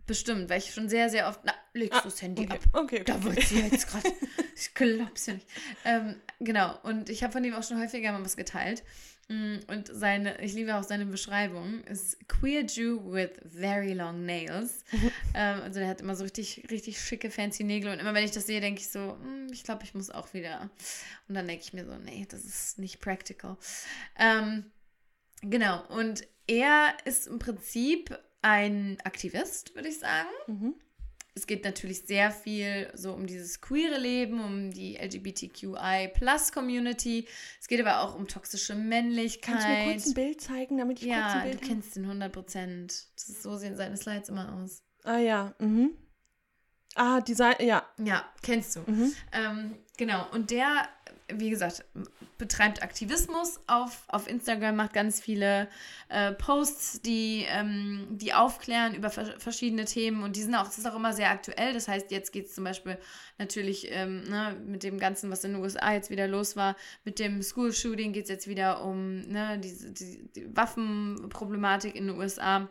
Bestimmt, 0.07 0.51
weil 0.51 0.59
ich 0.59 0.73
schon 0.75 0.89
sehr, 0.89 1.09
sehr 1.09 1.29
oft. 1.29 1.41
Na, 1.45 1.55
legst 1.73 1.95
Ah, 1.99 2.03
du 2.03 2.09
das 2.11 2.21
Handy 2.21 2.43
Okay, 2.43 2.53
ab. 2.53 2.61
okay. 2.73 2.83
okay. 2.97 3.05
Da 3.05 3.23
wird 3.25 3.41
sie 3.43 3.61
jetzt 3.61 3.89
gerade. 3.89 4.13
Ich 4.57 4.73
glaub's 4.73 5.27
ja 5.27 5.35
nicht. 5.35 5.49
Ähm, 5.85 6.21
genau, 6.39 6.79
und 6.85 7.09
ich 7.11 7.25
habe 7.25 7.33
von 7.33 7.43
ihm 7.43 7.55
auch 7.55 7.65
schon 7.65 7.81
häufiger 7.81 8.13
mal 8.13 8.25
was 8.25 8.37
geteilt. 8.37 8.85
Mm, 9.29 9.57
Und 9.67 9.89
seine, 9.93 10.41
ich 10.43 10.53
liebe 10.53 10.77
auch 10.77 10.85
seine 10.85 11.07
Beschreibung, 11.07 11.83
ist 11.85 12.29
Queer 12.29 12.65
Jew 12.67 13.01
with 13.13 13.31
very 13.45 13.95
long 13.95 14.25
nails. 14.27 14.85
ähm, 15.35 15.63
also 15.63 15.81
der 15.81 15.89
hat 15.89 16.01
immer 16.03 16.15
so 16.15 16.23
richtig, 16.23 16.69
richtig 16.71 17.01
schicke, 17.01 17.31
fancy 17.33 17.65
Nägel. 17.65 17.91
Und 17.93 17.99
immer 17.99 18.15
wenn 18.15 18.25
ich 18.25 18.31
das 18.31 18.47
sehe, 18.47 18.61
denke 18.61 18.81
ich 18.81 18.89
so, 18.91 19.19
hm, 19.21 19.49
ich 19.53 19.65
glaube, 19.65 19.83
ich 19.83 19.95
muss 19.95 20.11
auch 20.11 20.35
wieder. 20.35 20.71
Und 21.27 21.35
dann 21.35 21.49
denke 21.49 21.65
ich 21.65 21.73
mir 21.73 21.85
so, 21.85 21.97
nee, 21.97 22.25
das 22.31 22.45
ist 22.45 22.79
nicht 22.79 23.01
practical. 23.01 23.57
Ähm, 24.19 24.67
genau, 25.43 25.85
und 25.89 26.23
er 26.47 26.95
ist 27.07 27.27
im 27.27 27.39
Prinzip 27.41 28.17
ein 28.45 28.99
Aktivist, 29.05 29.75
würde 29.75 29.89
ich 29.89 29.99
sagen. 29.99 30.29
Mhm. 30.47 30.75
Es 31.35 31.49
geht 31.49 31.65
natürlich 31.65 32.03
sehr 32.03 32.31
viel 32.31 32.89
so 32.95 33.13
um 33.13 33.27
dieses 33.27 33.61
queere 33.61 33.99
Leben, 33.99 34.41
um 34.41 34.71
die 34.71 34.97
LGBTQI-Plus-Community. 34.97 37.27
Es 37.61 37.67
geht 37.67 37.81
aber 37.81 38.03
auch 38.03 38.15
um 38.15 38.29
toxische 38.29 38.77
Männlichkeit. 38.77 39.55
Kannst 39.55 39.67
du 39.67 39.73
mir 39.73 39.93
kurz 39.93 40.07
ein 40.07 40.15
Bild 40.15 40.41
zeigen, 40.41 40.79
damit 40.79 41.01
ich 41.01 41.09
kurz 41.09 41.17
ja, 41.17 41.33
ein 41.33 41.41
du 41.41 41.47
Bild 41.49 41.63
habe? 41.63 41.67
kennst 41.67 41.97
den 41.97 42.05
100 42.05 42.33
Prozent. 42.33 43.09
So 43.17 43.57
sehen 43.57 43.75
seine 43.77 43.97
Slides 43.97 44.29
immer 44.29 44.55
aus. 44.55 44.85
Ah 45.03 45.19
ja, 45.19 45.53
mhm. 45.59 45.91
Ah, 46.95 47.21
die 47.21 47.35
Seite, 47.35 47.65
ja. 47.65 47.85
Ja, 47.99 48.25
kennst 48.43 48.77
du. 48.77 48.85
Mhm. 48.87 49.13
Ähm, 49.33 49.75
genau, 49.97 50.31
und 50.31 50.53
der, 50.53 50.89
wie 51.33 51.49
gesagt, 51.51 51.85
betreibt 52.37 52.83
Aktivismus 52.83 53.59
auf, 53.67 54.05
auf 54.09 54.29
Instagram, 54.29 54.77
macht 54.77 54.93
ganz 54.93 55.21
viele 55.21 55.69
äh, 56.09 56.33
Posts, 56.33 57.01
die, 57.01 57.47
ähm, 57.49 58.07
die 58.11 58.35
aufklären 58.35 58.95
über 58.95 59.09
vers 59.09 59.31
verschiedene 59.39 59.87
Themen 59.87 60.23
und 60.23 60.37
die 60.37 60.43
sind 60.43 60.55
auch, 60.55 60.65
das 60.65 60.79
ist 60.79 60.87
auch 60.87 60.97
immer 60.97 61.15
sehr 61.15 61.31
aktuell. 61.31 61.73
Das 61.73 61.89
heißt, 61.89 62.11
jetzt 62.11 62.33
geht 62.33 62.47
es 62.47 62.55
zum 62.55 62.65
Beispiel 62.65 62.99
natürlich 63.39 63.89
ähm, 63.91 64.25
ne, 64.25 64.57
mit 64.67 64.83
dem 64.83 64.99
Ganzen, 64.99 65.31
was 65.31 65.45
in 65.45 65.55
den 65.55 65.63
USA 65.63 65.93
jetzt 65.93 66.11
wieder 66.11 66.29
los 66.29 66.57
war, 66.57 66.77
mit 67.05 67.19
dem 67.19 67.43
School-Shooting 67.43 68.13
geht 68.13 68.25
es 68.25 68.31
jetzt 68.31 68.47
wieder 68.47 68.85
um 68.85 69.21
ne, 69.21 69.59
diese, 69.59 69.93
die, 69.93 70.29
die 70.35 70.57
Waffenproblematik 70.57 71.95
in 71.95 72.09
den 72.09 72.19
USA 72.19 72.69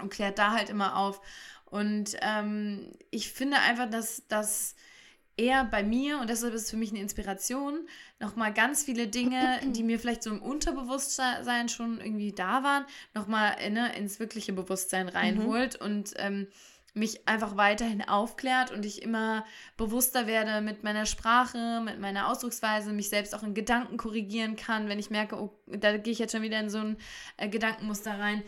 und 0.00 0.10
klärt 0.10 0.38
da 0.38 0.52
halt 0.52 0.70
immer 0.70 0.96
auf. 0.96 1.20
Und 1.66 2.16
ähm, 2.22 2.92
ich 3.10 3.32
finde 3.32 3.58
einfach, 3.58 3.90
dass, 3.90 4.26
dass 4.28 4.76
er 5.36 5.64
bei 5.64 5.82
mir, 5.82 6.18
und 6.18 6.30
deshalb 6.30 6.54
ist 6.54 6.62
es 6.62 6.70
für 6.70 6.76
mich 6.76 6.90
eine 6.90 7.00
Inspiration, 7.00 7.86
nochmal 8.20 8.54
ganz 8.54 8.84
viele 8.84 9.06
Dinge, 9.06 9.60
die 9.66 9.82
mir 9.82 9.98
vielleicht 9.98 10.22
so 10.22 10.30
im 10.30 10.40
Unterbewusstsein 10.40 11.68
schon 11.68 12.00
irgendwie 12.00 12.32
da 12.32 12.62
waren, 12.62 12.84
nochmal 13.14 13.56
ne, 13.70 13.94
ins 13.96 14.18
wirkliche 14.18 14.52
Bewusstsein 14.52 15.08
reinholt 15.08 15.76
und 15.76 16.14
ähm, 16.16 16.46
mich 16.94 17.28
einfach 17.28 17.58
weiterhin 17.58 18.00
aufklärt 18.08 18.70
und 18.70 18.86
ich 18.86 19.02
immer 19.02 19.44
bewusster 19.76 20.26
werde 20.26 20.62
mit 20.62 20.82
meiner 20.82 21.04
Sprache, 21.04 21.82
mit 21.84 22.00
meiner 22.00 22.28
Ausdrucksweise, 22.30 22.94
mich 22.94 23.10
selbst 23.10 23.34
auch 23.34 23.42
in 23.42 23.52
Gedanken 23.52 23.98
korrigieren 23.98 24.56
kann, 24.56 24.88
wenn 24.88 24.98
ich 24.98 25.10
merke, 25.10 25.36
oh, 25.36 25.52
da 25.66 25.98
gehe 25.98 26.14
ich 26.14 26.18
jetzt 26.18 26.32
schon 26.32 26.40
wieder 26.40 26.58
in 26.58 26.70
so 26.70 26.78
ein 26.78 26.96
äh, 27.36 27.50
Gedankenmuster 27.50 28.18
rein. 28.18 28.42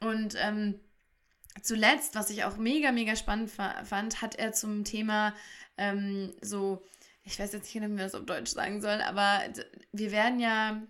Und 0.00 0.34
ähm, 0.40 0.80
zuletzt, 1.62 2.14
was 2.14 2.30
ich 2.30 2.44
auch 2.44 2.56
mega, 2.56 2.92
mega 2.92 3.16
spannend 3.16 3.50
fa 3.50 3.84
fand, 3.84 4.20
hat 4.22 4.34
er 4.36 4.52
zum 4.52 4.84
Thema 4.84 5.34
ähm, 5.78 6.32
so, 6.40 6.82
ich 7.24 7.38
weiß 7.38 7.52
jetzt 7.52 7.64
nicht 7.64 7.72
genau, 7.74 7.86
wie 7.86 7.90
man 7.90 7.98
das 8.04 8.14
auf 8.14 8.24
Deutsch 8.26 8.50
sagen 8.52 8.80
soll, 8.80 9.00
aber 9.02 9.40
wir 9.92 10.12
werden 10.12 10.40
ja, 10.40 10.82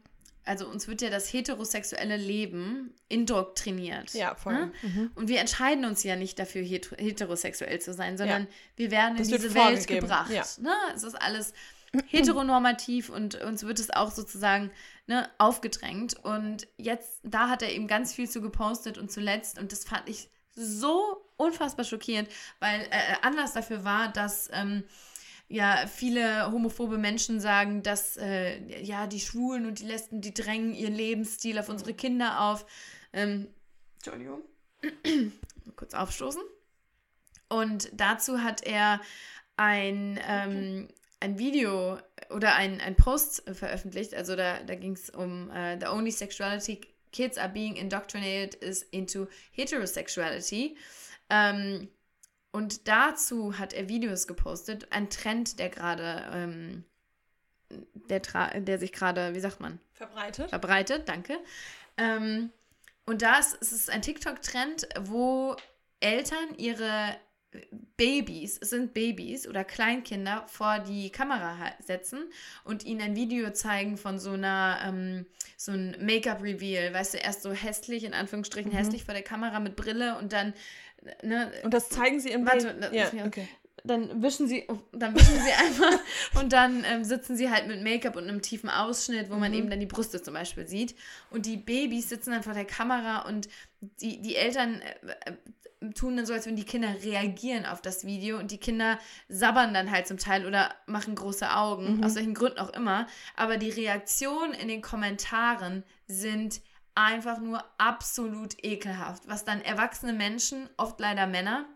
also 0.45 0.69
uns 0.69 0.89
wird 0.89 1.01
ja 1.01 1.11
das 1.11 1.33
heterosexuelle 1.33 2.17
Leben 2.17 2.93
indoktriniert. 3.09 4.13
Ja, 4.15 4.35
voll. 4.35 4.53
Ne? 4.55 4.73
Mhm. 4.83 5.11
Und 5.15 5.29
wir 5.29 5.41
entscheiden 5.41 5.85
uns 5.85 6.03
ja 6.03 6.17
nicht 6.17 6.39
dafür, 6.39 6.63
het- 6.63 6.97
heterosexuell 6.99 7.81
zu 7.81 7.95
sein, 7.95 8.19
sondern 8.19 8.43
Ja. 8.43 8.49
wir 8.77 8.91
werden 8.91 9.17
Das 9.17 9.29
in 9.29 9.35
diese 9.37 9.55
Welt 9.55 9.87
gebracht. 9.87 10.31
ja. 10.31 10.45
Ne? 10.61 10.75
Es 10.95 11.03
ist 11.03 11.15
alles 11.15 11.55
heteronormativ 12.09 13.09
und 13.11 13.37
uns 13.37 13.63
wird 13.65 13.79
es 13.79 13.91
auch 13.91 14.11
sozusagen 14.11 14.71
ne, 15.07 15.29
aufgedrängt. 15.39 16.15
Und 16.25 16.67
jetzt, 16.77 17.21
da 17.23 17.49
hat 17.49 17.63
er 17.63 17.73
eben 17.73 17.87
ganz 17.87 18.15
viel 18.15 18.29
zu 18.29 18.41
gepostet 18.41 18.99
und 18.99 19.11
zuletzt, 19.13 19.59
und 19.59 19.73
das 19.73 19.85
fand 19.85 20.09
ich 20.09 20.29
so 20.55 21.25
unfassbar 21.37 21.85
schockierend, 21.85 22.29
weil 22.61 22.81
äh, 22.91 23.17
Anlass 23.23 23.55
dafür 23.55 23.85
war, 23.85 24.13
dass 24.13 24.49
ähm, 24.53 24.85
ja 25.49 25.87
viele 25.87 26.51
homophobe 26.51 26.99
Menschen 26.99 27.41
sagen, 27.41 27.83
dass 27.83 28.17
äh, 28.17 28.83
ja 28.83 29.07
die 29.07 29.21
Schwulen 29.21 29.67
und 29.67 29.81
die 29.81 29.87
Lesben, 29.87 30.21
die 30.21 30.35
drängen 30.35 30.75
ihren 30.75 30.95
Lebensstil 30.95 31.59
auf 31.59 31.69
unsere 31.69 31.95
Kinder 31.95 32.41
auf. 32.41 32.67
Ähm, 33.13 33.49
Entschuldigung. 33.97 34.43
Kurz 35.77 35.95
aufstoßen. 35.95 36.43
Und 37.49 37.89
dazu 37.93 38.43
hat 38.43 38.63
er 38.63 39.01
ein, 39.57 40.19
ähm, 40.27 40.89
ein 41.21 41.39
Video 41.39 41.99
oder 42.31 42.55
ein, 42.55 42.81
ein 42.81 42.97
Post 42.97 43.47
äh, 43.47 43.55
veröffentlicht. 43.55 44.15
Also 44.15 44.37
da, 44.37 44.61
da 44.61 44.75
ging 44.75 44.93
es 44.93 45.11
um 45.11 45.51
äh, 45.51 45.79
The 45.79 45.87
Only 45.87 46.11
Sexuality 46.11 46.81
Kids 47.15 47.39
are 47.39 47.49
being 47.49 47.77
indoctrinated 47.77 48.61
is 48.61 48.83
into 48.91 49.29
heterosexuality. 49.53 50.77
Ähm, 51.31 51.89
und 52.51 52.89
dazu 52.89 53.57
hat 53.57 53.73
er 53.73 53.89
Videos 53.89 54.27
gepostet. 54.27 54.89
Ein 54.91 55.09
Trend, 55.11 55.61
der 55.61 55.71
gerade, 55.71 56.29
ähm, 56.33 56.85
der, 57.71 58.21
der 58.61 58.79
sich 58.81 58.93
gerade, 58.93 59.35
wie 59.35 59.41
sagt 59.41 59.61
man, 59.61 59.79
Verbreitet. 59.93 60.51
verbreitet, 60.51 61.09
danke. 61.09 61.39
Ähm, 61.97 62.51
und 63.07 63.23
da 63.23 63.39
ist 63.39 63.59
es 63.61 63.71
ist 63.71 63.91
ein 63.91 64.03
TikTok-Trend, 64.03 64.89
wo 65.03 65.55
Eltern 66.01 66.57
ihre 66.59 67.17
Babys, 67.97 68.59
es 68.61 68.71
sind 68.71 68.95
Babys 68.95 69.47
oder 69.47 69.65
Kleinkinder, 69.65 70.45
vor 70.49 70.81
die 70.81 71.11
Kamera 71.11 71.57
setzen 71.85 72.25
und 72.65 72.85
ihnen 72.85 73.01
ein 73.01 73.17
Video 73.17 73.51
zeigen 73.51 73.97
von 73.97 74.19
so 74.19 74.33
einer, 74.33 74.79
ähm, 74.85 75.27
so 75.57 75.73
ein 75.73 75.97
Make-up-Reveal, 76.01 76.93
weißt 76.93 77.15
du, 77.15 77.19
erst 77.19 77.43
so 77.43 77.53
hässlich, 77.53 78.05
in 78.05 78.15
Anführungsstrichen 78.15 78.73
Mhm. 78.73 78.77
hässlich 78.77 79.05
vor 79.05 79.15
der 79.15 79.23
Kamera 79.23 79.61
mit 79.61 79.77
Brille 79.77 80.19
und 80.19 80.33
dann, 80.33 80.55
ne, 81.23 81.53
Und 81.63 81.73
das 81.73 81.89
zeigen 81.89 82.19
sie 82.21 82.31
im 82.31 82.45
Warte, 82.47 82.75
Bild. 82.75 82.83
das- 82.95 83.13
Ja, 83.13 83.25
okay. 83.27 83.47
dann 83.85 84.23
wischen 84.23 84.49
sie, 84.49 84.65
oh, 84.69 84.79
dann 84.93 85.15
wischen 85.15 85.35
sie 85.41 85.53
einfach 85.53 86.01
und 86.43 86.53
dann 86.53 86.85
ähm, 86.85 87.05
sitzen 87.05 87.37
sie 87.37 87.51
halt 87.51 87.67
mit 87.69 87.83
Make-up 87.83 88.17
und 88.17 88.25
einem 88.27 88.43
tiefen 88.43 88.71
Ausschnitt, 88.71 89.31
wo 89.31 89.35
man 89.37 89.53
Mhm. 89.53 89.59
eben 89.59 89.71
dann 89.71 89.81
die 89.81 89.87
Brüste 89.87 90.21
zum 90.23 90.35
Beispiel 90.35 90.67
sieht. 90.67 90.97
Und 91.31 91.47
die 91.47 91.59
Babys 91.59 92.09
sitzen 92.09 92.31
dann 92.33 92.43
vor 92.43 92.55
der 92.55 92.65
Kamera 92.65 93.29
und 93.29 93.49
die, 94.01 94.21
die 94.23 94.37
Eltern 94.37 94.81
äh, 94.81 95.33
tun 95.93 96.17
dann 96.17 96.27
so, 96.27 96.33
als 96.33 96.47
würden 96.47 96.57
die 96.57 96.65
Kinder 96.65 96.89
reagieren 97.03 97.67
auf 97.67 97.83
das 97.83 98.05
Video 98.07 98.39
und 98.39 98.51
die 98.51 98.59
Kinder 98.59 98.99
sabbern 99.29 99.75
dann 99.75 99.91
halt 99.91 100.07
zum 100.07 100.19
Teil 100.19 100.47
oder 100.47 100.75
machen 100.87 101.15
große 101.15 101.51
Augen, 101.55 101.97
Mhm. 101.99 102.05
aus 102.05 102.15
welchen 102.15 102.35
Gründen 102.35 102.59
auch 102.59 102.71
immer. 102.71 103.07
Aber 103.37 103.57
die 103.57 103.71
Reaktionen 103.71 104.53
in 104.55 104.69
den 104.69 104.81
Kommentaren 104.83 105.85
sind 106.07 106.61
einfach 106.95 107.39
nur 107.41 107.65
absolut 107.79 108.55
ekelhaft, 108.65 109.25
was 109.27 109.45
dann 109.45 109.61
erwachsene 109.61 110.13
Menschen, 110.13 110.69
oft 110.77 111.01
leider 111.01 111.27
Männer, 111.27 111.67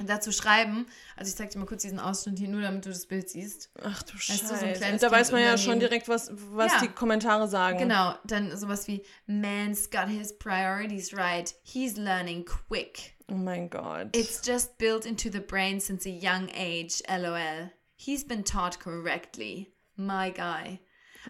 dazu 0.00 0.32
schreiben. 0.32 0.86
Also 1.16 1.30
ich 1.30 1.36
zeig 1.36 1.50
dir 1.50 1.58
mal 1.58 1.64
kurz 1.66 1.82
diesen 1.82 2.00
Ausschnitt 2.00 2.38
hier, 2.38 2.48
nur 2.48 2.60
damit 2.60 2.84
du 2.84 2.88
das 2.90 3.06
Bild 3.06 3.30
siehst. 3.30 3.70
Ach 3.82 4.02
du 4.02 4.12
du, 4.14 4.18
so 4.18 4.32
ein 4.32 4.58
Scheiße. 4.60 4.72
kleines 4.80 5.00
da 5.00 5.10
weiß 5.10 5.30
man 5.30 5.42
ja 5.42 5.56
schon 5.56 5.78
direkt, 5.78 6.08
was, 6.08 6.30
was 6.52 6.72
Ja. 6.72 6.80
die 6.80 6.88
Kommentare 6.88 7.46
sagen. 7.48 7.78
Genau, 7.78 8.14
dann 8.24 8.54
sowas 8.56 8.88
wie 8.88 9.04
Man's 9.26 9.88
got 9.90 10.08
his 10.08 10.36
priorities 10.36 11.14
right. 11.16 11.54
He's 11.62 11.96
learning 11.96 12.44
quick. 12.44 13.14
Oh 13.30 13.34
mein 13.34 13.68
Gott. 13.68 14.08
It's 14.12 14.40
just 14.40 14.78
built 14.78 15.04
into 15.04 15.30
the 15.30 15.40
brain 15.40 15.80
since 15.80 16.06
a 16.06 16.10
young 16.10 16.50
age, 16.54 17.02
lol. 17.08 17.70
He's 17.96 18.24
been 18.24 18.44
taught 18.44 18.78
correctly. 18.78 19.74
My 19.96 20.30
guy. 20.30 20.80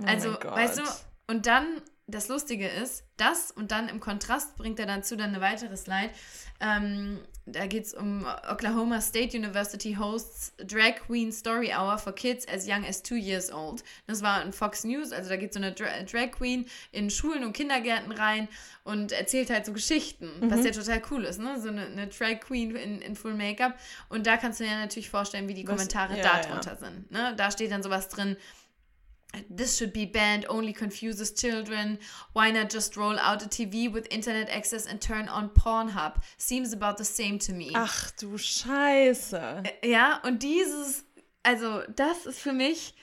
Oh 0.01 0.07
also, 0.07 0.31
mein 0.31 0.41
Gott. 0.41 0.57
weißt 0.57 0.79
du, 0.79 0.85
und 1.29 1.47
dann, 1.47 1.83
das 2.09 2.29
Lustige 2.29 2.69
ist, 2.69 3.05
das 3.17 3.51
und 3.51 3.73
dann 3.73 3.89
im 3.89 3.99
Kontrast 3.99 4.57
bringt 4.57 4.79
er 4.79 4.87
dazu 4.87 5.17
dann 5.17 5.31
eine 5.31 5.41
weitere 5.41 5.77
Slide. 5.77 6.11
Ähm, 6.61 7.19
da 7.47 7.67
geht 7.67 7.85
es 7.85 7.95
um 7.95 8.27
Oklahoma 8.51 9.01
State 9.01 9.37
University 9.37 9.95
hosts 9.95 10.53
Drag 10.59 10.97
Queen 11.07 11.33
Story 11.33 11.73
Hour 11.73 11.99
for 11.99 12.13
Kids 12.15 12.47
as 12.49 12.67
young 12.67 12.85
as 12.85 13.03
two 13.03 13.17
years 13.17 13.53
old. 13.53 13.83
Das 14.07 14.23
war 14.23 14.41
ein 14.41 14.53
Fox 14.53 14.85
News, 14.85 15.13
also 15.13 15.29
da 15.29 15.37
geht 15.37 15.53
so 15.53 15.59
eine 15.59 15.73
Dra 15.73 16.03
Drag 16.05 16.31
Queen 16.31 16.67
in 16.93 17.11
Schulen 17.11 17.45
und 17.45 17.53
Kindergärten 17.53 18.13
rein 18.13 18.49
und 18.85 19.13
erzählt 19.13 19.51
halt 19.51 19.67
so 19.67 19.73
Geschichten, 19.73 20.31
was 20.43 20.65
ja 20.65 20.71
total 20.71 21.03
cool 21.11 21.25
ist, 21.25 21.39
ne? 21.41 21.61
So 21.61 21.69
eine, 21.69 21.87
eine 21.87 22.07
Drag 22.07 22.41
Queen 22.41 22.75
in, 22.77 23.01
in 23.01 23.17
Full 23.17 23.35
Make-up. 23.35 23.77
Und 24.09 24.27
da 24.27 24.37
kannst 24.37 24.61
du 24.61 24.65
dir 24.65 24.77
natürlich 24.77 25.11
vorstellen, 25.11 25.49
wie 25.49 25.55
die 25.55 25.67
Was- 25.67 25.75
Kommentare 25.77 26.17
ja, 26.17 26.23
da 26.23 26.41
ja. 26.41 26.47
drunter 26.47 26.77
sind. 26.77 27.11
Ne? 27.11 27.35
Da 27.37 27.51
steht 27.51 27.71
dann 27.73 27.83
sowas 27.83 28.09
drin, 28.09 28.37
This 29.51 29.77
should 29.77 29.93
be 29.93 30.07
banned, 30.07 30.47
only 30.49 30.73
confuses 30.73 31.33
children. 31.33 31.99
Why 32.33 32.51
not 32.51 32.71
just 32.71 32.97
roll 32.97 33.19
out 33.19 33.43
a 33.43 33.49
TV 33.49 33.91
with 33.91 34.07
internet 34.11 34.49
access 34.49 34.87
and 34.87 35.01
turn 35.01 35.29
on 35.29 35.51
Pornhub? 35.51 36.23
Seems 36.39 36.73
about 36.73 36.97
the 36.99 37.05
same 37.05 37.39
to 37.41 37.53
me. 37.53 37.71
Ach 37.75 38.11
du 38.19 38.37
Scheiße. 38.37 39.65
Ja, 39.85 40.21
und 40.25 40.43
dieses, 40.43 41.05
also 41.43 41.83
das 41.95 42.27
ist 42.27 42.39
für 42.39 42.53
mich 42.53 42.95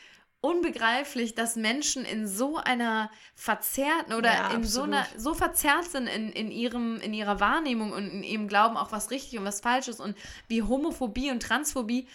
unbegreiflich, 0.44 1.36
dass 1.36 1.56
Menschen 1.56 2.04
in 2.04 2.28
so 2.28 2.58
einer 2.58 3.10
verzerrten 3.34 4.14
oder 4.14 4.34
Ja, 4.34 4.52
in 4.52 4.66
so 4.66 4.84
einer 4.84 5.06
so 5.18 5.34
verzerrt 5.34 5.86
sind 5.90 6.08
in, 6.08 6.32
in 6.34 6.52
ihrem 6.52 7.00
in 7.00 7.14
ihrer 7.14 7.40
Wahrnehmung 7.40 7.94
und 7.94 8.10
in 8.12 8.24
ihrem 8.24 8.50
Glauben 8.50 8.76
auch 8.76 8.92
was 8.92 9.10
richtig 9.10 9.40
und 9.40 9.46
was 9.46 9.62
falsch 9.62 9.88
ist 9.88 10.02
und 10.02 10.18
wie 10.50 10.62
Homophobie 10.62 11.32
und 11.32 11.42
Transphobie 11.42 12.08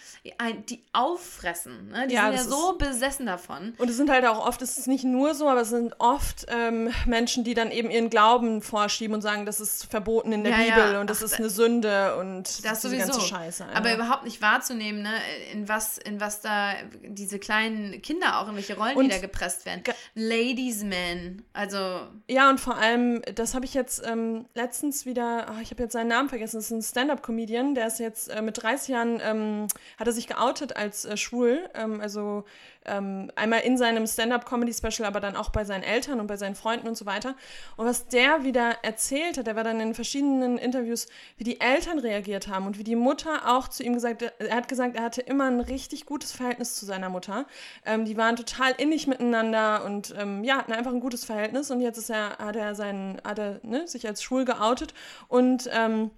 die 0.69 0.83
auffressen, 0.93 1.89
ne? 1.89 2.07
die 2.07 2.13
Ja, 2.13 2.25
sind 2.31 2.35
ja 2.35 2.43
so 2.43 2.77
besessen 2.77 3.25
davon. 3.25 3.73
Und 3.79 3.89
es 3.89 3.97
sind 3.97 4.11
halt 4.11 4.25
auch 4.25 4.45
oft, 4.45 4.61
es 4.61 4.77
ist 4.77 4.87
nicht 4.87 5.03
nur 5.03 5.33
so, 5.33 5.49
aber 5.49 5.61
es 5.61 5.69
sind 5.69 5.95
oft 5.99 6.45
ähm, 6.49 6.93
Menschen, 7.07 7.43
die 7.43 7.55
dann 7.55 7.71
eben 7.71 7.89
ihren 7.89 8.11
Glauben 8.11 8.61
vorschieben 8.61 9.15
und 9.15 9.21
sagen, 9.21 9.47
das 9.47 9.59
ist 9.59 9.85
verboten 9.89 10.31
in 10.33 10.43
der 10.43 10.55
Ja. 10.55 10.75
Bibel 10.75 10.99
und 10.99 11.09
das 11.09 11.19
Ach, 11.19 11.23
ist 11.25 11.33
eine 11.39 11.49
Sünde 11.49 12.15
und 12.17 12.43
Das 12.63 12.81
diese 12.81 12.89
sowieso. 12.89 13.11
ganze 13.13 13.21
Scheiße. 13.21 13.65
Aber 13.73 13.91
überhaupt 13.93 14.23
nicht 14.23 14.39
wahrzunehmen, 14.41 15.01
ne, 15.01 15.13
in 15.51 15.67
was, 15.67 15.97
in 15.97 16.21
was 16.21 16.41
da 16.41 16.73
diese 17.01 17.39
kleinen 17.39 18.01
Kinder 18.03 18.18
Kinder 18.19 18.39
auch, 18.39 18.49
in 18.49 18.55
welche 18.55 18.77
Rollen 18.77 18.95
Und- 18.97 19.05
die 19.05 19.09
da 19.09 19.17
gepresst 19.19 19.65
werden. 19.65 19.83
Ladies 20.15 20.83
Man. 20.83 21.43
Also, 21.53 22.01
Ja, 22.27 22.49
und 22.49 22.59
vor 22.59 22.77
allem, 22.77 23.21
das 23.35 23.53
habe 23.55 23.65
ich 23.65 23.73
jetzt 23.73 24.01
ähm, 24.05 24.45
letztens 24.55 25.05
wieder, 25.05 25.47
ah, 25.49 25.59
ich 25.61 25.71
habe 25.71 25.83
jetzt 25.83 25.93
seinen 25.93 26.07
Namen 26.09 26.29
vergessen, 26.29 26.57
das 26.57 26.65
ist 26.65 26.71
ein 26.71 26.81
Stand-Up-Comedian, 26.81 27.75
der 27.75 27.87
ist 27.87 27.99
jetzt 27.99 28.29
äh, 28.29 28.41
mit 28.41 28.61
30 28.61 28.89
Jahren, 28.89 29.21
ähm, 29.23 29.67
hat 29.97 30.07
er 30.07 30.13
sich 30.13 30.27
geoutet 30.27 30.75
als 30.75 31.05
äh, 31.05 31.17
schwul, 31.17 31.69
ähm, 31.73 32.01
also 32.01 32.43
ähm, 32.89 33.31
einmal 33.35 33.61
in 33.61 33.77
seinem 33.77 34.05
Stand-Up-Comedy-Special, 34.05 35.07
aber 35.07 35.19
dann 35.19 35.35
auch 35.35 35.49
bei 35.49 35.63
seinen 35.63 35.83
Eltern 35.83 36.19
und 36.19 36.27
bei 36.27 36.37
seinen 36.37 36.55
Freunden 36.55 36.87
und 36.87 36.97
so 36.97 37.05
weiter. 37.05 37.35
Und 37.77 37.85
was 37.85 38.07
der 38.07 38.43
wieder 38.43 38.77
erzählt 38.83 39.37
hat, 39.37 39.47
der 39.47 39.55
war 39.55 39.63
dann 39.63 39.79
in 39.79 39.93
verschiedenen 39.93 40.57
Interviews, 40.57 41.07
wie 41.37 41.43
die 41.43 41.61
Eltern 41.61 41.99
reagiert 41.99 42.47
haben 42.47 42.65
und 42.65 42.77
wie 42.77 42.83
die 42.83 42.95
Mutter 42.95 43.47
auch 43.47 43.67
zu 43.67 43.83
ihm 43.83 43.93
gesagt 43.93 44.23
hat, 44.23 44.33
er 44.39 44.55
hat 44.55 44.67
gesagt, 44.67 44.95
er 44.95 45.03
hatte 45.03 45.21
immer 45.21 45.45
ein 45.45 45.59
richtig 45.59 46.05
gutes 46.05 46.31
Verhältnis 46.31 46.75
zu 46.75 46.85
seiner 46.85 47.09
Mutter. 47.09 47.45
Ähm, 47.85 48.05
die 48.05 48.17
waren 48.17 48.35
total 48.35 48.73
innig 48.77 49.07
miteinander 49.07 49.85
und 49.85 50.13
ähm, 50.17 50.43
ja, 50.43 50.57
hatten 50.57 50.73
einfach 50.73 50.91
ein 50.91 50.99
gutes 50.99 51.25
Verhältnis. 51.25 51.71
Und 51.71 51.81
jetzt 51.81 51.97
ist 51.97 52.09
er, 52.09 52.37
hat 52.37 52.55
er 52.55 52.75
seinen, 52.75 53.21
hat 53.23 53.39
er 53.39 53.59
ne, 53.63 53.87
sich 53.87 54.07
als 54.07 54.23
schwul 54.23 54.45
geoutet 54.45 54.93
und 55.27 55.69
ähm, 55.71 56.11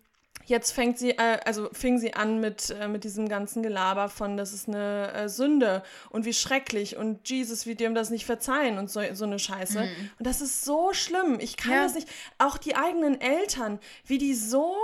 Jetzt 0.51 0.71
fängt 0.71 0.97
sie, 0.99 1.11
äh, 1.11 1.39
also 1.45 1.69
fing 1.71 1.97
sie 1.97 2.13
an 2.13 2.41
mit, 2.41 2.71
äh, 2.71 2.89
mit 2.89 3.05
diesem 3.05 3.29
ganzen 3.29 3.63
Gelaber 3.63 4.09
von, 4.09 4.35
das 4.35 4.51
ist 4.51 4.67
eine 4.67 5.11
äh, 5.13 5.29
Sünde 5.29 5.81
und 6.09 6.25
wie 6.25 6.33
schrecklich 6.33 6.97
und 6.97 7.27
Jesus, 7.29 7.65
wie 7.65 7.75
dem 7.75 7.95
das 7.95 8.09
nicht 8.09 8.25
verzeihen 8.25 8.77
und 8.77 8.91
so, 8.91 8.99
so 9.13 9.23
eine 9.23 9.39
Scheiße. 9.39 9.79
Und 10.19 10.27
das 10.27 10.41
ist 10.41 10.65
so 10.65 10.91
schlimm. 10.93 11.37
Ich 11.39 11.55
kann 11.55 11.71
Ja. 11.71 11.83
das 11.83 11.93
nicht. 11.95 12.09
Auch 12.37 12.57
die 12.57 12.75
eigenen 12.75 13.19
Eltern, 13.21 13.79
wie 14.05 14.17
die 14.17 14.33
so 14.35 14.75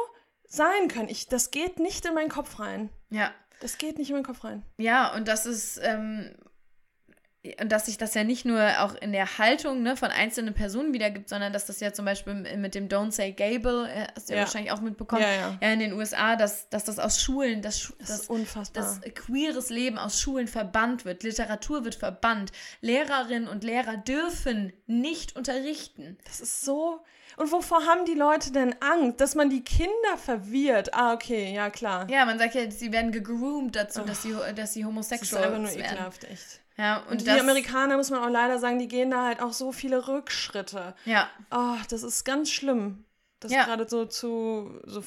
sein 0.47 0.88
können. 0.88 1.09
Ich, 1.09 1.28
das 1.28 1.51
geht 1.51 1.80
nicht 1.80 2.05
in 2.05 2.13
meinen 2.13 2.30
Kopf 2.30 2.59
rein. 2.59 2.89
ja. 3.09 3.32
Das 3.59 3.80
geht 3.80 3.97
nicht 3.97 4.09
in 4.11 4.15
meinen 4.15 4.24
Kopf 4.26 4.43
rein. 4.43 4.61
Ja, 4.78 5.15
und 5.15 5.28
das 5.28 5.47
ist, 5.47 5.80
ähm, 5.84 6.30
und 7.62 7.72
dass 7.72 7.86
sich 7.86 7.98
das 7.98 8.14
ja 8.14 8.24
nicht 8.24 8.45
nur 8.45 8.62
auch 8.80 8.95
in 8.95 9.12
der 9.12 9.38
Haltung 9.38 9.82
ne, 9.84 9.95
von 9.98 10.10
einzelnen 10.10 10.54
Personen 10.54 10.93
wiedergibt, 10.93 11.30
sondern 11.30 11.54
dass 11.54 11.66
das 11.66 11.80
ja 11.80 11.93
zum 11.93 12.06
Beispiel 12.06 12.34
mit 12.58 12.76
dem 12.76 12.88
Don't 12.89 13.12
Say 13.12 13.32
Gay 13.32 13.60
Bill, 13.60 13.86
äh, 13.93 14.08
hast 14.16 14.30
du 14.30 14.34
ja, 14.34 14.39
Ja. 14.39 14.45
wahrscheinlich 14.45 14.72
auch 14.72 14.82
mitbekommen, 14.82 15.22
Ja, 15.22 15.58
ja. 15.62 15.72
in 15.74 15.80
den 15.80 15.93
USA, 15.93 16.36
dass, 16.36 16.70
dass 16.70 16.84
das 16.84 17.00
aus 17.00 17.22
Schulen, 17.22 17.62
das, 17.62 17.80
Schu- 17.80 17.93
Das, 18.00 18.08
das, 18.10 18.20
ist 18.22 18.30
unfassbar. 18.30 18.84
das 18.84 19.02
queeres 19.14 19.70
Leben 19.70 19.98
aus 19.98 20.20
Schulen 20.22 20.48
verbannt 20.48 21.06
wird, 21.06 21.24
Literatur 21.24 21.84
wird 21.86 21.95
verbannt, 21.95 22.52
Lehrerinnen 22.82 23.48
und 23.48 23.64
Lehrer 23.64 23.98
dürfen 23.98 24.74
nicht 24.86 25.36
unterrichten. 25.36 26.18
Das 26.26 26.39
ist 26.39 26.62
so. 26.62 27.02
Und 27.36 27.52
wovor 27.52 27.86
haben 27.86 28.06
die 28.06 28.16
Leute 28.16 28.52
denn 28.52 28.74
Angst? 28.82 29.22
Dass 29.22 29.36
man 29.36 29.52
die 29.52 29.64
Kinder 29.64 30.18
verwirrt. 30.18 30.93
Ah, 30.95 31.14
okay, 31.14 31.54
ja 31.54 31.70
klar. 31.70 32.08
Ja, 32.10 32.26
man 32.26 32.39
sagt 32.39 32.56
ja, 32.56 32.72
sie 32.72 32.91
werden 32.91 33.12
gegroomt 33.12 33.76
dazu, 33.76 34.02
dass 34.02 34.24
sie, 34.24 34.32
dass 34.34 34.48
sie 34.50 34.56
das 34.56 34.76
ist 34.76 34.86
homosexuell 34.86 35.43
einfach 35.43 35.60
nur 35.60 35.70
werden. 35.70 35.82
ekelhaft, 35.82 36.24
echt. 36.24 36.62
Ja, 36.78 36.98
und, 37.00 37.12
Und 37.14 37.22
die 37.26 37.32
Amerikaner, 37.32 37.98
muss 37.98 38.12
man 38.12 38.24
auch 38.24 38.30
leider 38.30 38.60
sagen, 38.60 38.78
die 38.78 38.88
gehen 38.88 39.10
da 39.10 39.26
halt 39.26 39.42
auch 39.42 39.54
so 39.54 39.72
viele 39.72 40.08
Rückschritte. 40.08 40.96
Ja, 41.06 41.30
Oh, 41.52 41.76
das 41.90 42.04
ist 42.04 42.24
ganz 42.24 42.52
schlimm. 42.52 43.04
Das 43.40 43.52
Ja. 43.52 43.66
gerade 43.66 43.88
so 43.88 44.06
zu, 44.06 44.80
so 44.86 45.04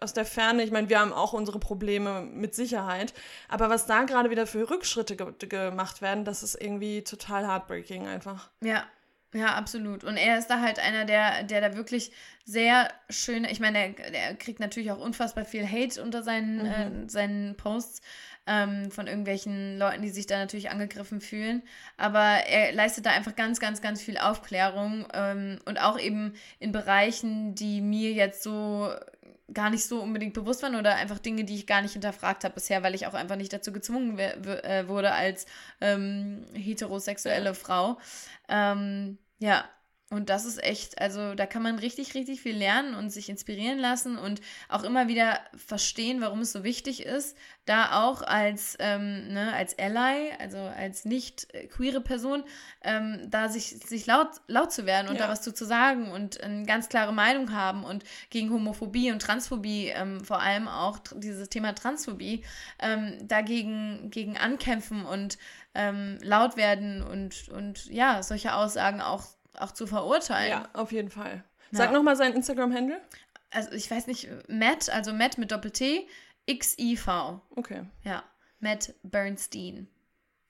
aus 0.00 0.12
der 0.12 0.26
Ferne, 0.26 0.62
ich 0.62 0.70
meine, 0.72 0.88
wir 0.88 0.98
haben 0.98 1.12
auch 1.12 1.32
unsere 1.32 1.58
Probleme 1.58 2.22
mit 2.22 2.54
Sicherheit, 2.54 3.14
aber 3.48 3.70
was 3.70 3.86
da 3.86 4.02
gerade 4.02 4.30
wieder 4.30 4.46
für 4.46 4.68
Rückschritte 4.68 5.16
ge 5.16 5.32
gemacht 5.48 6.02
werden, 6.02 6.24
das 6.24 6.42
ist 6.42 6.60
irgendwie 6.60 7.02
total 7.02 7.46
heartbreaking 7.46 8.06
einfach. 8.06 8.50
Ja, 8.62 8.84
ja, 9.32 9.54
absolut. 9.54 10.02
Und 10.04 10.16
er 10.16 10.38
ist 10.38 10.48
da 10.48 10.60
halt 10.60 10.78
einer, 10.78 11.04
der, 11.04 11.44
der 11.44 11.60
da 11.60 11.76
wirklich 11.76 12.10
sehr 12.44 12.90
schön, 13.10 13.44
ich 13.44 13.60
meine, 13.60 13.92
der, 13.92 14.10
der 14.10 14.34
kriegt 14.36 14.60
natürlich 14.60 14.90
auch 14.90 14.98
unfassbar 14.98 15.44
viel 15.44 15.66
Hate 15.70 16.02
unter 16.02 16.22
seinen, 16.22 16.66
äh, 16.66 17.08
seinen 17.08 17.56
Posts 17.56 18.00
ähm, 18.46 18.90
von 18.90 19.06
irgendwelchen 19.06 19.78
Leuten, 19.78 20.02
die 20.02 20.10
sich 20.10 20.26
da 20.26 20.38
natürlich 20.38 20.70
angegriffen 20.70 21.20
fühlen. 21.20 21.62
Aber 21.96 22.20
er 22.20 22.72
leistet 22.72 23.06
da 23.06 23.10
einfach 23.10 23.36
ganz, 23.36 23.60
ganz, 23.60 23.80
ganz 23.82 24.00
viel 24.00 24.18
Aufklärung 24.18 25.06
ähm, 25.12 25.58
und 25.64 25.80
auch 25.80 25.98
eben 25.98 26.34
in 26.58 26.72
Bereichen, 26.72 27.54
die 27.54 27.80
mir 27.80 28.12
jetzt 28.12 28.42
so 28.42 28.90
gar 29.52 29.70
nicht 29.70 29.84
so 29.84 30.02
unbedingt 30.02 30.34
bewusst 30.34 30.62
waren 30.62 30.74
oder 30.74 30.96
einfach 30.96 31.18
Dinge, 31.18 31.44
die 31.44 31.54
ich 31.54 31.66
gar 31.66 31.82
nicht 31.82 31.92
hinterfragt 31.92 32.44
habe 32.44 32.54
bisher, 32.54 32.82
weil 32.82 32.94
ich 32.94 33.06
auch 33.06 33.14
einfach 33.14 33.36
nicht 33.36 33.52
dazu 33.52 33.72
gezwungen 33.72 34.18
äh, 34.18 34.88
wurde 34.88 35.12
als 35.12 35.46
ähm, 35.80 36.44
heterosexuelle 36.52 37.54
Frau. 37.54 37.98
Ähm, 38.48 39.18
ja, 39.38 39.64
und 40.10 40.28
das 40.30 40.44
ist 40.44 40.62
echt, 40.62 41.00
also 41.00 41.34
da 41.34 41.46
kann 41.46 41.62
man 41.62 41.80
richtig, 41.80 42.14
richtig 42.14 42.40
viel 42.40 42.56
lernen 42.56 42.94
und 42.94 43.10
sich 43.10 43.28
inspirieren 43.28 43.78
lassen 43.80 44.16
und 44.18 44.40
auch 44.68 44.84
immer 44.84 45.08
wieder 45.08 45.40
verstehen, 45.56 46.20
warum 46.20 46.40
es 46.40 46.52
so 46.52 46.62
wichtig 46.62 47.04
ist, 47.04 47.36
da 47.64 48.04
auch 48.04 48.22
als, 48.22 48.76
ähm, 48.78 49.32
ne, 49.32 49.52
als 49.52 49.76
Ally, 49.80 50.30
also 50.38 50.58
als 50.58 51.04
nicht 51.06 51.52
äh, 51.52 51.66
queere 51.66 52.00
Person, 52.00 52.44
ähm, 52.84 53.26
da 53.28 53.48
sich, 53.48 53.70
sich 53.70 54.06
laut, 54.06 54.28
laut 54.46 54.72
zu 54.72 54.86
werden 54.86 55.08
und 55.08 55.16
Ja. 55.16 55.22
da 55.26 55.28
was 55.28 55.42
zu, 55.42 55.52
zu 55.52 55.64
sagen 55.64 56.12
und 56.12 56.40
eine 56.40 56.64
ganz 56.66 56.88
klare 56.88 57.12
Meinung 57.12 57.52
haben 57.52 57.82
und 57.82 58.04
gegen 58.30 58.50
Homophobie 58.50 59.10
und 59.10 59.20
Transphobie, 59.20 59.88
ähm, 59.88 60.24
vor 60.24 60.40
allem 60.40 60.68
auch 60.68 61.00
dieses 61.16 61.48
Thema 61.48 61.74
Transphobie, 61.74 62.44
ähm, 62.78 63.16
dagegen 63.26 64.08
gegen 64.10 64.36
ankämpfen 64.38 65.04
und 65.04 65.36
ähm, 65.74 66.18
laut 66.22 66.56
werden 66.56 67.02
und, 67.02 67.48
und 67.48 67.86
ja, 67.86 68.22
solche 68.22 68.54
Aussagen 68.54 69.00
auch, 69.02 69.24
auch 69.60 69.72
zu 69.72 69.86
verurteilen. 69.86 70.50
Ja, 70.50 70.68
auf 70.72 70.92
jeden 70.92 71.10
Fall. 71.10 71.44
Ja. 71.70 71.78
Sag 71.78 71.92
nochmal 71.92 72.16
seinen 72.16 72.34
Instagram-Handle. 72.34 73.00
Also 73.50 73.72
ich 73.72 73.90
weiß 73.90 74.06
nicht, 74.06 74.28
Matt, 74.48 74.88
also 74.90 75.12
Matt 75.12 75.38
mit 75.38 75.50
Doppel-T, 75.52 76.06
X-I-V. 76.46 77.40
Okay. 77.56 77.84
Ja, 78.04 78.24
Matt 78.60 78.94
Bernstein. 79.02 79.88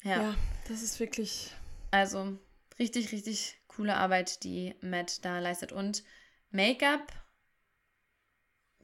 Ja, 0.02 0.22
Ja. 0.22 0.34
das 0.68 0.82
ist 0.82 1.00
wirklich. 1.00 1.52
also 1.90 2.38
richtig, 2.78 3.12
richtig 3.12 3.58
coole 3.68 3.96
Arbeit, 3.96 4.42
die 4.44 4.74
Matt 4.80 5.24
da 5.24 5.38
leistet. 5.38 5.72
Und 5.72 6.02
Make-up, 6.50 7.12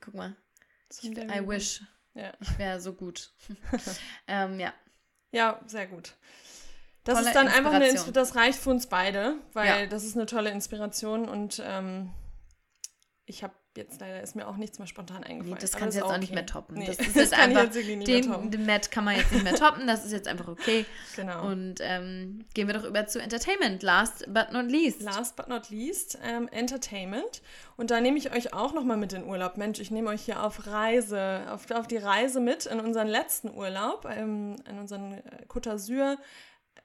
guck 0.00 0.14
mal, 0.14 0.36
zum 0.88 1.12
I 1.12 1.46
wish, 1.46 1.82
Ja. 2.14 2.32
ich 2.40 2.58
wäre 2.58 2.80
so 2.80 2.92
gut. 2.92 3.32
ähm, 4.26 4.58
ja, 4.60 4.72
ja, 5.30 5.60
sehr 5.66 5.86
gut. 5.86 6.14
Das 7.04 7.16
Tolle 7.16 7.28
ist 7.28 7.34
dann 7.34 7.48
einfach 7.48 7.72
eine, 7.72 7.86
Inspiration. 7.88 8.06
Ins- 8.08 8.30
das 8.32 8.36
reicht 8.36 8.58
für 8.58 8.70
uns 8.70 8.86
beide, 8.86 9.34
weil 9.52 9.66
Ja. 9.82 9.86
das 9.86 10.04
ist 10.04 10.16
eine 10.16 10.26
tolle 10.26 10.50
Inspiration 10.50 11.28
und 11.28 11.62
ähm, 11.64 12.10
ich 13.26 13.42
habe 13.42 13.54
jetzt 13.74 14.02
leider 14.02 14.20
ist 14.22 14.36
mir 14.36 14.46
auch 14.46 14.58
nichts 14.58 14.78
mehr 14.78 14.86
spontan 14.86 15.24
eingefallen. 15.24 15.54
nee, 15.54 15.58
das 15.58 15.72
kannst 15.72 15.96
du 15.96 16.02
jetzt 16.02 16.10
auch 16.12 16.18
nicht 16.18 16.34
mehr 16.34 16.44
toppen. 16.44 16.76
Nee, 16.76 16.86
Das 16.88 16.96
ist 17.06 17.16
jetzt 17.16 17.32
kann 17.32 17.50
ich 17.52 17.56
einfach, 17.56 17.64
jetzt 17.64 17.74
wirklich 17.74 17.96
nicht 17.96 18.06
mehr 18.08 18.20
den, 18.20 18.30
toppen. 18.30 18.50
den 18.50 18.66
Matt 18.66 18.90
kann 18.90 19.04
man 19.04 19.16
jetzt 19.16 19.32
nicht 19.32 19.44
mehr 19.44 19.54
toppen, 19.54 19.86
das 19.86 20.04
ist 20.04 20.12
jetzt 20.12 20.28
einfach 20.28 20.46
okay. 20.48 20.84
Genau. 21.16 21.46
Und 21.46 21.76
ähm, 21.80 22.44
gehen 22.52 22.66
wir 22.66 22.74
doch 22.74 22.84
über 22.84 23.06
zu 23.06 23.18
Entertainment, 23.18 23.82
last 23.82 24.26
but 24.32 24.52
not 24.52 24.66
least. 24.70 25.00
Last 25.00 25.36
but 25.36 25.48
not 25.48 25.70
least, 25.70 26.18
ähm, 26.22 26.48
Entertainment. 26.52 27.40
Und 27.78 27.90
da 27.90 28.00
nehme 28.02 28.18
ich 28.18 28.30
euch 28.34 28.52
auch 28.52 28.74
nochmal 28.74 28.98
mit 28.98 29.14
in 29.14 29.24
Urlaub. 29.24 29.56
Mensch, 29.56 29.80
ich 29.80 29.90
nehme 29.90 30.10
euch 30.10 30.20
hier 30.22 30.42
auf 30.44 30.66
Reise, 30.66 31.40
auf, 31.48 31.70
auf 31.70 31.86
die 31.86 31.96
Reise 31.96 32.40
mit 32.40 32.66
in 32.66 32.78
unseren 32.78 33.08
letzten 33.08 33.50
Urlaub, 33.54 34.06
ähm, 34.10 34.56
in 34.68 34.78
unseren 34.78 35.14
äh, 35.14 35.22
Côte 35.48 35.70
d'Azur 35.70 36.18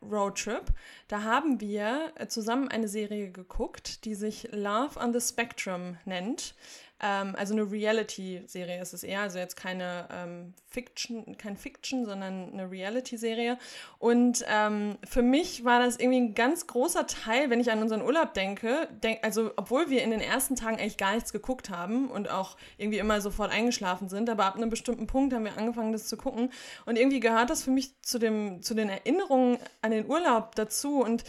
Roadtrip. 0.01 0.65
Da 1.07 1.23
haben 1.23 1.59
wir 1.59 2.13
äh, 2.15 2.27
zusammen 2.27 2.67
eine 2.69 2.87
Serie 2.87 3.31
geguckt, 3.31 4.05
die 4.05 4.15
sich 4.15 4.49
Love 4.51 4.99
on 4.99 5.13
the 5.13 5.21
Spectrum 5.21 5.97
nennt. 6.05 6.55
Ähm, 6.99 7.35
also 7.37 7.53
eine 7.53 7.69
Reality-Serie 7.69 8.81
ist 8.81 8.93
es 8.93 9.03
eher, 9.03 9.21
also 9.21 9.37
jetzt 9.37 9.55
keine 9.55 10.07
ähm, 10.11 10.53
Fiction, 10.67 11.37
kein 11.37 11.55
Fiction, 11.55 12.05
sondern 12.05 12.51
eine 12.53 12.69
Reality-Serie. 12.71 13.57
Und 13.99 14.43
ähm, 14.47 14.97
für 15.07 15.21
mich 15.21 15.63
war 15.63 15.79
das 15.79 15.97
irgendwie 15.97 16.19
ein 16.19 16.33
ganz 16.33 16.65
großer 16.65 17.05
Teil, 17.05 17.49
wenn 17.49 17.59
ich 17.59 17.71
an 17.71 17.81
unseren 17.81 18.01
Urlaub 18.01 18.33
denke, 18.33 18.87
denk, 19.03 19.23
also 19.23 19.51
obwohl 19.57 19.89
wir 19.89 20.03
in 20.03 20.11
den 20.11 20.21
ersten 20.21 20.55
Tagen 20.55 20.77
eigentlich 20.77 20.97
gar 20.97 21.13
nichts 21.13 21.31
geguckt 21.31 21.69
haben 21.69 22.09
und 22.09 22.29
auch 22.29 22.57
irgendwie 22.77 22.99
immer 22.99 23.21
sofort 23.21 23.51
eingeschlafen 23.51 24.09
sind, 24.09 24.29
aber 24.29 24.45
ab 24.45 24.55
einem 24.55 24.69
bestimmten 24.69 25.07
Punkt 25.07 25.33
haben 25.33 25.45
wir 25.45 25.57
angefangen, 25.57 25.91
das 25.91 26.07
zu 26.07 26.17
gucken. 26.17 26.51
Und 26.85 26.97
irgendwie 26.97 27.19
gehört 27.19 27.49
das 27.49 27.63
für 27.63 27.71
mich 27.71 28.01
zu, 28.01 28.17
dem, 28.17 28.61
zu 28.61 28.73
den 28.73 28.89
Erinnerungen 28.89 29.57
an 29.81 29.91
den 29.91 30.07
Urlaub 30.07 30.55
dazu. 30.55 31.01
Und 31.01 31.23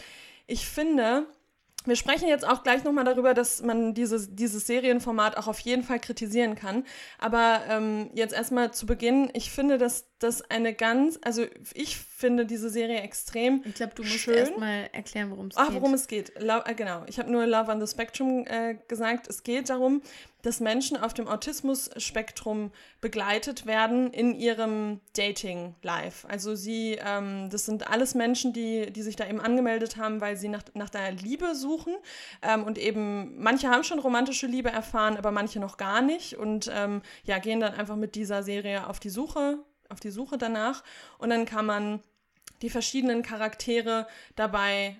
ich 0.47 0.67
finde, 0.67 1.27
wir 1.89 1.95
sprechen 1.95 2.27
jetzt 2.27 2.47
auch 2.47 2.63
gleich 2.63 2.83
nochmal 2.83 3.05
darüber, 3.05 3.33
dass 3.33 3.61
man 3.61 3.93
dieses, 3.93 4.35
dieses 4.35 4.65
Serienformat 4.67 5.37
auch 5.37 5.47
auf 5.47 5.59
jeden 5.59 5.83
Fall 5.83 5.99
kritisieren 5.99 6.55
kann. 6.55 6.85
Aber 7.17 7.61
ähm, 7.67 8.09
jetzt 8.13 8.33
erstmal 8.33 8.73
zu 8.73 8.85
Beginn, 8.85 9.29
ich 9.33 9.51
finde, 9.51 9.77
dass 9.77 10.08
das 10.19 10.41
eine 10.49 10.73
ganz, 10.73 11.17
also 11.23 11.45
ich 11.73 11.97
finde 11.97 12.45
diese 12.45 12.69
Serie 12.69 12.99
extrem 13.01 13.61
Ich 13.65 13.75
glaube, 13.75 13.93
du 13.95 14.03
musst 14.03 14.27
erstmal 14.27 14.89
erklären, 14.91 15.31
worum 15.31 15.47
es 15.47 15.57
Ach, 15.57 15.67
geht. 15.67 15.75
worum 15.75 15.93
es 15.93 16.07
geht. 16.07 16.33
Lo 16.41 16.59
äh, 16.65 16.75
genau. 16.75 17.03
Ich 17.07 17.19
habe 17.19 17.31
nur 17.31 17.45
Love 17.45 17.71
on 17.71 17.85
the 17.85 17.87
Spectrum 17.89 18.45
äh, 18.45 18.75
gesagt. 18.89 19.27
Es 19.29 19.43
geht 19.43 19.69
darum, 19.69 20.01
dass 20.41 20.59
Menschen 20.59 20.97
auf 20.97 21.13
dem 21.13 21.27
Autismus-Spektrum 21.27 22.71
begleitet 23.01 23.65
werden 23.65 24.11
in 24.11 24.35
ihrem 24.35 24.99
Dating-Life. 25.15 26.27
Also 26.27 26.55
sie, 26.55 26.97
ähm, 27.03 27.49
das 27.49 27.65
sind 27.65 27.89
alles 27.89 28.15
Menschen, 28.15 28.53
die, 28.53 28.91
die 28.91 29.01
sich 29.01 29.15
da 29.15 29.27
eben 29.27 29.41
angemeldet 29.41 29.97
haben, 29.97 30.21
weil 30.21 30.37
sie 30.37 30.49
nach, 30.49 30.63
nach 30.73 30.89
der 30.89 31.11
Liebe 31.11 31.55
suchen. 31.55 31.95
Ähm, 32.41 32.63
und 32.63 32.77
eben, 32.77 33.41
manche 33.41 33.69
haben 33.69 33.83
schon 33.83 33.99
romantische 33.99 34.47
Liebe 34.47 34.69
erfahren, 34.69 35.17
aber 35.17 35.31
manche 35.31 35.59
noch 35.59 35.77
gar 35.77 36.01
nicht. 36.01 36.35
Und 36.35 36.69
ähm, 36.73 37.01
ja, 37.23 37.39
gehen 37.39 37.59
dann 37.59 37.73
einfach 37.73 37.95
mit 37.95 38.15
dieser 38.15 38.43
Serie 38.43 38.87
auf 38.87 38.99
die 38.99 39.09
Suche, 39.09 39.59
auf 39.89 39.99
die 39.99 40.11
Suche 40.11 40.37
danach. 40.37 40.83
Und 41.17 41.29
dann 41.29 41.45
kann 41.45 41.65
man 41.65 42.01
die 42.61 42.69
verschiedenen 42.69 43.23
Charaktere 43.23 44.07
dabei, 44.35 44.99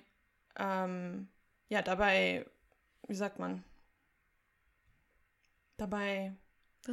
ähm, 0.58 1.28
ja, 1.68 1.82
dabei, 1.82 2.46
wie 3.06 3.14
sagt 3.14 3.38
man, 3.38 3.64
dabei 5.76 6.34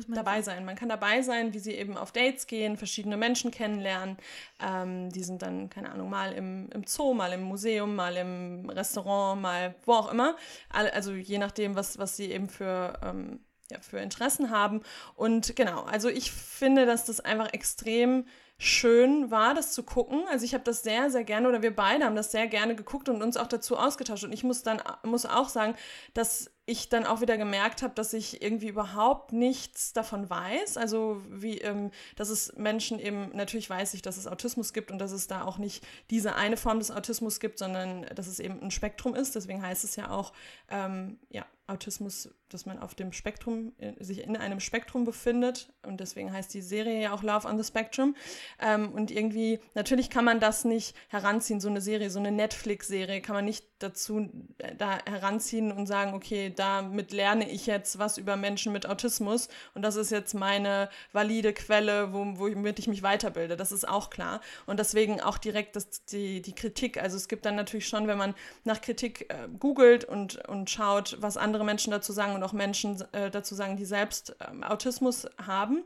dabei 0.10 0.42
sein. 0.42 0.66
Man 0.66 0.76
kann 0.76 0.90
dabei 0.90 1.22
sein, 1.22 1.54
wie 1.54 1.60
sie 1.60 1.74
eben 1.74 1.98
auf 1.98 2.12
Dates 2.12 2.48
gehen, 2.48 2.78
verschiedene 2.78 3.18
Menschen 3.18 3.52
kennenlernen. 3.52 4.18
Ähm, 4.60 5.10
die 5.12 5.24
sind 5.24 5.42
dann, 5.42 5.70
keine 5.70 5.92
Ahnung, 5.92 6.10
mal 6.10 6.34
im, 6.34 6.70
im 6.72 6.86
Zoo, 6.86 7.14
mal 7.14 7.32
im 7.34 7.44
Museum, 7.44 7.96
mal 7.96 8.16
im 8.18 8.70
Restaurant, 8.70 9.42
mal 9.42 9.76
wo 9.86 9.94
auch 9.94 10.12
immer. 10.12 10.36
Also 10.70 11.14
je 11.14 11.38
nachdem, 11.38 11.76
was, 11.76 11.98
was 11.98 12.18
sie 12.18 12.32
eben 12.32 12.50
für, 12.50 13.00
ähm, 13.04 13.40
ja, 13.72 13.80
für 13.82 14.00
Interessen 14.00 14.50
haben. 14.50 14.82
Und 15.16 15.56
genau, 15.56 15.84
also 15.84 16.10
ich 16.10 16.32
finde, 16.32 16.86
dass 16.86 17.06
das 17.06 17.20
einfach 17.20 17.54
extrem 17.54 18.26
schön 18.60 19.30
war, 19.30 19.54
das 19.54 19.74
zu 19.74 19.84
gucken. 19.84 20.24
Also 20.32 20.44
ich 20.44 20.56
habe 20.56 20.64
das 20.64 20.82
sehr, 20.82 21.12
sehr 21.12 21.24
gerne, 21.24 21.48
oder 21.48 21.62
wir 21.62 21.76
beide 21.76 22.06
haben 22.06 22.16
das 22.16 22.32
sehr 22.32 22.48
gerne 22.48 22.76
geguckt 22.76 23.08
und 23.08 23.22
uns 23.22 23.38
auch 23.38 23.48
dazu 23.48 23.78
ausgetauscht. 23.78 24.24
Und 24.24 24.34
ich 24.34 24.44
muss 24.44 24.64
dann 24.64 24.82
muss 25.04 25.28
auch 25.28 25.50
sagen, 25.50 25.76
dass 26.16 26.50
ich 26.66 26.90
dann 26.90 27.06
auch 27.06 27.22
wieder 27.22 27.38
gemerkt 27.38 27.84
habe, 27.84 27.94
dass 27.94 28.14
ich 28.14 28.42
irgendwie 28.42 28.68
überhaupt 28.68 29.32
nichts 29.32 29.94
davon 29.94 30.30
weiß. 30.30 30.78
Also 30.78 31.22
wie, 31.30 31.60
ähm, 31.60 31.92
dass 32.16 32.30
es 32.30 32.54
Menschen 32.58 33.00
eben, 33.00 33.30
natürlich 33.34 33.70
weiß 33.70 33.94
ich, 33.94 34.02
dass 34.02 34.18
es 34.18 34.28
Autismus 34.28 34.74
gibt 34.74 34.92
und 34.92 34.98
dass 34.98 35.12
es 35.12 35.28
da 35.28 35.44
auch 35.44 35.60
nicht 35.60 35.86
diese 36.10 36.36
eine 36.36 36.58
Form 36.58 36.80
des 36.80 36.90
Autismus 36.90 37.40
gibt, 37.40 37.60
sondern 37.60 38.08
dass 38.16 38.28
es 38.28 38.40
eben 38.40 38.60
ein 38.60 38.72
Spektrum 38.72 39.14
ist. 39.14 39.36
Deswegen 39.36 39.62
heißt 39.62 39.84
es 39.84 39.96
ja 39.96 40.10
auch, 40.10 40.34
ähm, 40.70 41.20
ja, 41.30 41.46
Autismus, 41.68 42.30
dass 42.50 42.66
man 42.66 42.80
auf 42.80 42.96
dem 42.96 43.12
Spektrum, 43.12 43.74
äh, 43.78 43.94
sich 44.04 44.24
in 44.24 44.38
einem 44.38 44.60
Spektrum 44.60 45.06
befindet. 45.06 45.74
Und 45.84 46.00
deswegen 46.00 46.32
heißt 46.32 46.54
die 46.54 46.62
Serie 46.62 47.02
ja 47.02 47.14
auch 47.14 47.24
Love 47.24 47.48
on 47.48 47.58
the 47.58 47.64
Spectrum. 47.64 48.16
Ähm, 48.60 48.92
und 48.92 49.12
irgendwie, 49.12 49.60
natürlich 49.74 50.10
kann 50.10 50.26
man 50.26 50.40
das 50.40 50.66
nicht 50.66 50.96
heranziehen, 51.10 51.60
so 51.60 51.70
eine 51.70 51.82
Serie, 51.82 52.10
so 52.10 52.20
eine 52.20 52.32
Netflix-Serie, 52.32 53.22
kann 53.22 53.36
man 53.36 53.46
nicht 53.46 53.66
dazu 53.80 54.30
äh, 54.58 54.76
da 54.76 55.00
heranziehen 55.06 55.72
und 55.72 55.88
sagen, 55.88 56.14
okay, 56.14 56.52
damit 56.56 57.12
lerne 57.12 57.50
ich 57.50 57.66
jetzt 57.66 58.00
was 58.00 58.18
über 58.18 58.36
Menschen 58.36 58.74
mit 58.74 58.88
Autismus 58.88 59.50
und 59.74 59.82
das 59.82 59.96
ist 59.96 60.12
jetzt 60.12 60.34
meine 60.34 60.90
valide 61.12 61.54
Quelle, 61.54 62.14
womit 62.14 62.80
ich 62.80 62.88
mich 62.88 63.04
weiterbilde. 63.04 63.58
Das 63.58 63.72
ist 63.72 63.88
auch 63.88 64.10
klar. 64.10 64.42
Und 64.66 64.80
deswegen 64.80 65.22
auch 65.22 65.38
direkt 65.38 65.76
das, 65.76 66.06
die, 66.06 66.42
die 66.42 66.56
Kritik. 66.56 67.02
Also 67.02 67.18
es 67.18 67.28
gibt 67.28 67.46
dann 67.46 67.56
natürlich 67.56 67.88
schon, 67.88 68.08
wenn 68.08 68.18
man 68.18 68.34
nach 68.64 68.82
Kritik 68.82 69.30
äh, 69.30 69.48
googelt 69.60 70.06
und, 70.06 70.48
und 70.48 70.70
schaut, 70.70 71.18
was 71.20 71.38
andere 71.38 71.64
Menschen 71.64 71.92
dazu 71.92 72.14
sagen 72.14 72.37
und 72.38 72.44
auch 72.44 72.54
Menschen 72.54 73.04
äh, 73.12 73.30
dazu 73.30 73.56
sagen, 73.56 73.76
die 73.76 73.86
selbst 73.86 74.36
ähm, 74.48 74.64
Autismus 74.64 75.28
haben. 75.46 75.84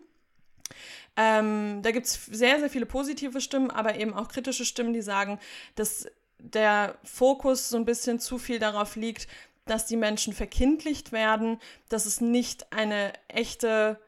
Ähm, 1.18 1.82
da 1.82 1.91
gibt 1.91 2.06
es 2.06 2.26
sehr, 2.26 2.60
sehr 2.60 2.70
viele 2.70 2.86
positive 2.86 3.41
Stimmen, 3.41 3.72
aber 3.72 3.95
eben 3.95 4.14
auch 4.14 4.28
kritische 4.28 4.66
Stimmen, 4.66 4.93
die 4.93 5.02
sagen, 5.02 5.39
dass 5.76 6.08
der 6.38 6.95
Fokus 7.04 7.70
so 7.70 7.78
ein 7.78 7.86
bisschen 7.86 8.20
zu 8.20 8.38
viel 8.38 8.60
darauf 8.60 8.95
liegt, 8.95 9.28
dass 9.66 9.86
die 9.86 9.97
Menschen 9.97 10.34
verkindlicht 10.34 11.12
werden, 11.12 11.60
dass 11.89 12.06
es 12.06 12.22
nicht 12.22 12.72
eine 12.74 13.14
echte, 13.28 13.99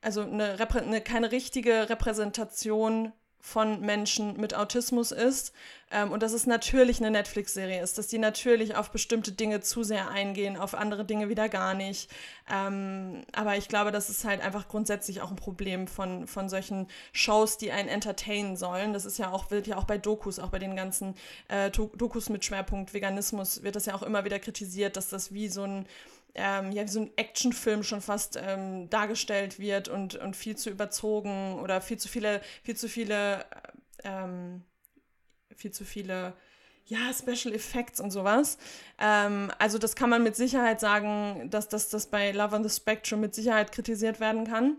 also 0.00 0.22
eine, 0.22 0.56
eine 0.58 1.00
keine 1.00 1.32
richtige 1.32 1.88
Repräsentation 1.88 3.12
von 3.40 3.80
Menschen 3.80 4.38
mit 4.38 4.54
Autismus 4.54 5.12
ist 5.12 5.52
ähm, 5.90 6.12
und 6.12 6.22
dass 6.22 6.32
es 6.32 6.46
natürlich 6.46 7.00
eine 7.00 7.10
Netflix-Serie 7.10 7.82
ist, 7.82 7.98
dass 7.98 8.06
die 8.06 8.18
natürlich 8.18 8.76
auf 8.76 8.90
bestimmte 8.90 9.32
Dinge 9.32 9.60
zu 9.60 9.82
sehr 9.82 10.08
eingehen, 10.10 10.56
auf 10.56 10.74
andere 10.74 11.04
Dinge 11.04 11.28
wieder 11.28 11.48
gar 11.48 11.74
nicht. 11.74 12.10
Ähm, 12.52 13.22
aber 13.32 13.56
ich 13.56 13.68
glaube, 13.68 13.90
das 13.90 14.10
ist 14.10 14.24
halt 14.24 14.40
einfach 14.42 14.68
grundsätzlich 14.68 15.22
auch 15.22 15.30
ein 15.30 15.36
Problem 15.36 15.88
von, 15.88 16.26
von 16.26 16.48
solchen 16.48 16.86
Shows, 17.12 17.56
die 17.58 17.72
einen 17.72 17.88
entertainen 17.88 18.56
sollen. 18.56 18.92
Das 18.92 19.04
ist 19.04 19.18
ja 19.18 19.30
auch, 19.30 19.50
wird 19.50 19.66
ja 19.66 19.78
auch 19.78 19.84
bei 19.84 19.98
Dokus, 19.98 20.38
auch 20.38 20.50
bei 20.50 20.58
den 20.58 20.76
ganzen 20.76 21.14
äh, 21.48 21.70
Dokus 21.70 22.28
mit 22.28 22.44
Schwerpunkt 22.44 22.94
Veganismus, 22.94 23.62
wird 23.62 23.74
das 23.74 23.86
ja 23.86 23.94
auch 23.94 24.02
immer 24.02 24.24
wieder 24.24 24.38
kritisiert, 24.38 24.96
dass 24.96 25.08
das 25.08 25.32
wie 25.32 25.48
so 25.48 25.64
ein 25.64 25.86
ähm, 26.34 26.72
ja, 26.72 26.84
wie 26.84 26.88
so 26.88 27.00
ein 27.00 27.10
Actionfilm 27.16 27.82
schon 27.82 28.00
fast 28.00 28.38
ähm, 28.40 28.88
dargestellt 28.90 29.58
wird 29.58 29.88
und, 29.88 30.14
und 30.16 30.36
viel 30.36 30.56
zu 30.56 30.70
überzogen 30.70 31.58
oder 31.60 31.80
viel 31.80 31.98
zu 31.98 32.08
viele, 32.08 32.40
viel 32.62 32.76
zu 32.76 32.88
viele, 32.88 33.44
ähm, 34.04 34.62
viel 35.54 35.72
zu 35.72 35.84
viele, 35.84 36.34
ja, 36.86 37.12
Special 37.12 37.54
Effects 37.54 38.00
und 38.00 38.10
sowas. 38.10 38.58
Ähm, 38.98 39.50
also 39.58 39.78
das 39.78 39.96
kann 39.96 40.10
man 40.10 40.22
mit 40.22 40.36
Sicherheit 40.36 40.80
sagen, 40.80 41.48
dass 41.50 41.68
das 41.68 42.06
bei 42.06 42.32
Love 42.32 42.56
on 42.56 42.68
the 42.68 42.74
Spectrum 42.74 43.20
mit 43.20 43.34
Sicherheit 43.34 43.72
kritisiert 43.72 44.20
werden 44.20 44.46
kann. 44.46 44.76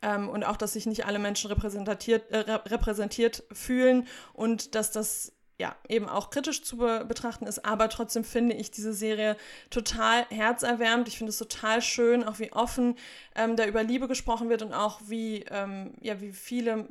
Ähm, 0.00 0.28
und 0.28 0.44
auch, 0.44 0.56
dass 0.56 0.74
sich 0.74 0.86
nicht 0.86 1.06
alle 1.06 1.18
Menschen 1.18 1.48
repräsentiert, 1.48 2.30
äh, 2.30 2.38
repräsentiert 2.38 3.44
fühlen 3.52 4.06
und 4.32 4.74
dass 4.74 4.90
das 4.90 5.32
ja, 5.62 5.76
eben 5.88 6.08
auch 6.08 6.30
kritisch 6.30 6.64
zu 6.64 6.78
be 6.78 7.04
betrachten 7.06 7.46
ist, 7.46 7.64
aber 7.64 7.88
trotzdem 7.88 8.24
finde 8.24 8.56
ich 8.56 8.72
diese 8.72 8.92
Serie 8.92 9.36
total 9.70 10.26
herzerwärmend. 10.28 11.06
Ich 11.06 11.18
finde 11.18 11.30
es 11.30 11.38
total 11.38 11.80
schön, 11.80 12.24
auch 12.24 12.40
wie 12.40 12.52
offen 12.52 12.96
ähm, 13.36 13.54
da 13.54 13.64
über 13.64 13.84
Liebe 13.84 14.08
gesprochen 14.08 14.48
wird 14.48 14.62
und 14.62 14.74
auch 14.74 15.00
wie, 15.06 15.44
ähm, 15.50 15.94
ja, 16.00 16.20
wie 16.20 16.32
viele 16.32 16.88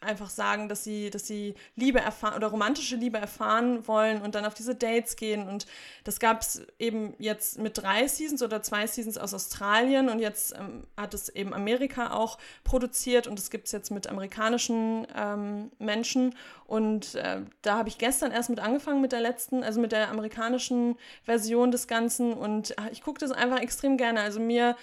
einfach 0.00 0.30
sagen, 0.30 0.68
dass 0.68 0.84
sie, 0.84 1.10
dass 1.10 1.26
sie 1.26 1.54
Liebe 1.74 1.98
erfahren 1.98 2.36
oder 2.36 2.48
romantische 2.48 2.96
Liebe 2.96 3.18
erfahren 3.18 3.86
wollen 3.88 4.22
und 4.22 4.34
dann 4.34 4.44
auf 4.44 4.54
diese 4.54 4.74
Dates 4.74 5.16
gehen. 5.16 5.48
Und 5.48 5.66
das 6.04 6.20
gab 6.20 6.42
es 6.42 6.62
eben 6.78 7.14
jetzt 7.18 7.58
mit 7.58 7.78
drei 7.78 8.06
Seasons 8.06 8.42
oder 8.42 8.62
zwei 8.62 8.86
Seasons 8.86 9.18
aus 9.18 9.34
Australien 9.34 10.08
und 10.08 10.20
jetzt 10.20 10.54
ähm, 10.54 10.84
hat 10.96 11.14
es 11.14 11.28
eben 11.28 11.52
Amerika 11.52 12.12
auch 12.12 12.38
produziert 12.62 13.26
und 13.26 13.38
es 13.38 13.50
gibt 13.50 13.66
es 13.66 13.72
jetzt 13.72 13.90
mit 13.90 14.06
amerikanischen 14.06 15.06
ähm, 15.16 15.72
Menschen. 15.78 16.34
Und 16.66 17.14
äh, 17.16 17.40
da 17.62 17.78
habe 17.78 17.88
ich 17.88 17.98
gestern 17.98 18.30
erst 18.30 18.50
mit 18.50 18.60
angefangen 18.60 19.00
mit 19.00 19.12
der 19.12 19.20
letzten, 19.20 19.64
also 19.64 19.80
mit 19.80 19.90
der 19.90 20.10
amerikanischen 20.10 20.96
Version 21.24 21.70
des 21.70 21.88
Ganzen 21.88 22.34
und 22.34 22.70
äh, 22.72 22.90
ich 22.92 23.02
gucke 23.02 23.18
das 23.18 23.32
einfach 23.32 23.58
extrem 23.58 23.96
gerne. 23.96 24.20
Also 24.20 24.38
mir 24.38 24.76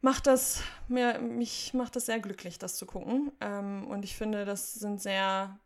macht 0.00 0.26
das, 0.26 0.62
mir, 0.88 1.18
mich 1.18 1.74
macht 1.74 1.96
das 1.96 2.06
sehr 2.06 2.20
glücklich, 2.20 2.58
das 2.58 2.76
zu 2.76 2.86
gucken. 2.86 3.32
Ähm, 3.40 3.86
und 3.88 4.04
ich 4.04 4.16
finde, 4.16 4.44
das 4.44 4.74
sind 4.74 5.00
sehr 5.00 5.58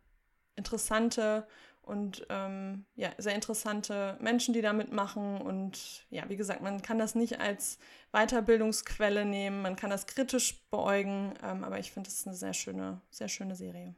interessante 0.55 1.47
und 1.81 2.25
ähm, 2.29 2.85
ja, 2.95 3.11
sehr 3.17 3.35
interessante 3.35 4.17
Menschen, 4.19 4.53
die 4.53 4.61
da 4.61 4.73
mitmachen. 4.73 5.39
Und 5.41 6.05
ja, 6.09 6.27
wie 6.29 6.35
gesagt, 6.35 6.61
man 6.61 6.81
kann 6.81 6.97
das 6.97 7.15
nicht 7.15 7.39
als 7.39 7.77
Weiterbildungsquelle 8.11 9.25
nehmen, 9.25 9.61
man 9.61 9.75
kann 9.75 9.89
das 9.89 10.07
kritisch 10.07 10.63
beäugen, 10.69 11.33
ähm, 11.43 11.63
aber 11.63 11.79
ich 11.79 11.91
finde, 11.91 12.09
das 12.09 12.19
ist 12.19 12.27
eine 12.27 12.35
sehr 12.35 12.53
schöne, 12.53 13.01
sehr 13.11 13.29
schöne 13.29 13.55
Serie. 13.55 13.93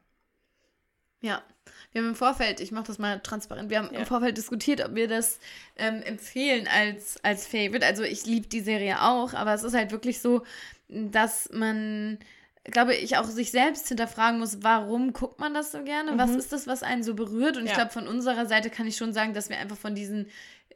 Ja, 1.20 1.42
wir 1.92 2.02
haben 2.02 2.08
im 2.10 2.14
Vorfeld, 2.14 2.60
ich 2.60 2.70
mache 2.70 2.86
das 2.86 2.98
mal 2.98 3.20
transparent, 3.20 3.70
wir 3.70 3.78
haben 3.78 3.92
ja. 3.92 4.00
im 4.00 4.06
Vorfeld 4.06 4.36
diskutiert, 4.36 4.84
ob 4.84 4.94
wir 4.94 5.08
das 5.08 5.40
ähm, 5.76 6.02
empfehlen 6.02 6.68
als, 6.68 7.22
als 7.24 7.46
Favorite. 7.46 7.84
Also 7.84 8.02
ich 8.02 8.26
liebe 8.26 8.46
die 8.46 8.60
Serie 8.60 9.02
auch, 9.02 9.34
aber 9.34 9.54
es 9.54 9.62
ist 9.62 9.74
halt 9.74 9.90
wirklich 9.90 10.20
so, 10.20 10.44
dass 10.88 11.50
man, 11.52 12.18
glaube 12.64 12.94
ich, 12.94 13.16
auch 13.16 13.24
sich 13.24 13.50
selbst 13.50 13.88
hinterfragen 13.88 14.38
muss, 14.38 14.62
warum 14.62 15.12
guckt 15.12 15.40
man 15.40 15.54
das 15.54 15.72
so 15.72 15.82
gerne? 15.82 16.12
Mhm. 16.12 16.18
Was 16.18 16.30
ist 16.30 16.52
das, 16.52 16.66
was 16.66 16.82
einen 16.82 17.02
so 17.02 17.14
berührt? 17.14 17.56
Und 17.56 17.64
ja. 17.64 17.70
ich 17.70 17.76
glaube, 17.76 17.90
von 17.90 18.06
unserer 18.06 18.46
Seite 18.46 18.70
kann 18.70 18.86
ich 18.86 18.96
schon 18.96 19.12
sagen, 19.12 19.34
dass 19.34 19.48
wir 19.48 19.58
einfach 19.58 19.78
von 19.78 19.94
diesen 19.94 20.26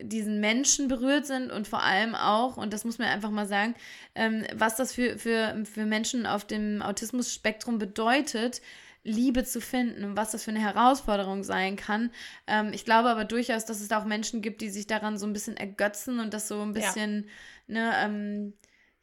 diesen 0.01 0.41
Menschen 0.41 0.89
berührt 0.89 1.27
sind 1.27 1.53
und 1.53 1.69
vor 1.69 1.83
allem 1.83 2.15
auch, 2.15 2.57
und 2.57 2.73
das 2.73 2.85
muss 2.85 2.99
man 2.99 3.09
einfach 3.09 3.31
mal 3.31 3.47
sagen, 3.47 3.75
ähm, 4.15 4.45
was 4.55 4.75
das 4.75 4.95
für, 4.95 5.19
für, 5.19 5.63
für 5.65 5.85
Menschen 5.85 6.27
auf 6.27 6.45
dem 6.45 6.83
Autismus-Spektrum 6.83 7.79
bedeutet, 7.79 8.63
Liebe 9.05 9.45
zu 9.45 9.61
finden 9.61 10.05
und 10.05 10.17
was 10.17 10.31
das 10.31 10.45
für 10.45 10.51
eine 10.51 10.61
Herausforderung 10.61 11.43
sein 11.43 11.77
kann. 11.77 12.11
Ähm, 12.47 12.71
ich 12.73 12.85
glaube 12.85 13.09
aber 13.09 13.25
durchaus, 13.25 13.65
dass 13.65 13.81
es 13.81 13.89
da 13.89 14.01
auch 14.01 14.05
Menschen 14.05 14.43
gibt, 14.43 14.61
die 14.61 14.71
sich 14.71 14.87
daran 14.87 15.19
so 15.19 15.27
ein 15.27 15.33
bisschen 15.33 15.57
ergötzen 15.57 16.21
und 16.21 16.33
das 16.33 16.49
so 16.49 16.61
ein 16.61 16.73
bisschen, 16.73 17.29
ja. 17.67 17.75
ne, 17.75 17.93
ähm, 17.97 18.53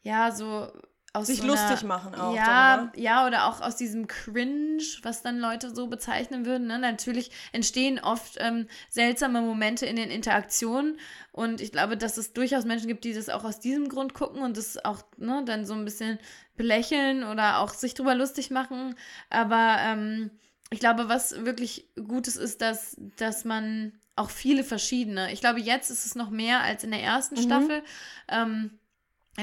ja, 0.02 0.32
so 0.32 0.72
aus 1.12 1.26
sich 1.26 1.40
so 1.40 1.46
lustig 1.46 1.82
machen 1.82 2.14
auch. 2.14 2.34
Ja, 2.34 2.76
darüber. 2.76 2.98
ja, 2.98 3.26
oder 3.26 3.46
auch 3.46 3.60
aus 3.60 3.76
diesem 3.76 4.06
Cringe, 4.06 4.82
was 5.02 5.22
dann 5.22 5.38
Leute 5.38 5.74
so 5.74 5.88
bezeichnen 5.88 6.46
würden. 6.46 6.68
Ne? 6.68 6.78
Natürlich 6.78 7.30
entstehen 7.52 7.98
oft 7.98 8.36
ähm, 8.38 8.68
seltsame 8.88 9.40
Momente 9.40 9.86
in 9.86 9.96
den 9.96 10.10
Interaktionen. 10.10 10.98
Und 11.32 11.60
ich 11.60 11.72
glaube, 11.72 11.96
dass 11.96 12.16
es 12.16 12.32
durchaus 12.32 12.64
Menschen 12.64 12.86
gibt, 12.86 13.04
die 13.04 13.12
das 13.12 13.28
auch 13.28 13.44
aus 13.44 13.58
diesem 13.58 13.88
Grund 13.88 14.14
gucken 14.14 14.42
und 14.42 14.56
das 14.56 14.84
auch 14.84 15.02
ne, 15.16 15.42
dann 15.44 15.64
so 15.64 15.74
ein 15.74 15.84
bisschen 15.84 16.18
belächeln 16.56 17.24
oder 17.24 17.58
auch 17.58 17.74
sich 17.74 17.94
drüber 17.94 18.14
lustig 18.14 18.50
machen. 18.50 18.94
Aber 19.30 19.76
ähm, 19.80 20.30
ich 20.70 20.78
glaube, 20.78 21.08
was 21.08 21.44
wirklich 21.44 21.88
Gutes 21.96 22.36
ist, 22.36 22.62
dass, 22.62 22.96
dass 23.16 23.44
man 23.44 23.98
auch 24.14 24.30
viele 24.30 24.62
verschiedene, 24.62 25.32
ich 25.32 25.40
glaube, 25.40 25.60
jetzt 25.60 25.90
ist 25.90 26.06
es 26.06 26.14
noch 26.14 26.30
mehr 26.30 26.60
als 26.60 26.84
in 26.84 26.90
der 26.90 27.02
ersten 27.02 27.36
mhm. 27.36 27.42
Staffel. 27.42 27.82
Ähm, 28.28 28.78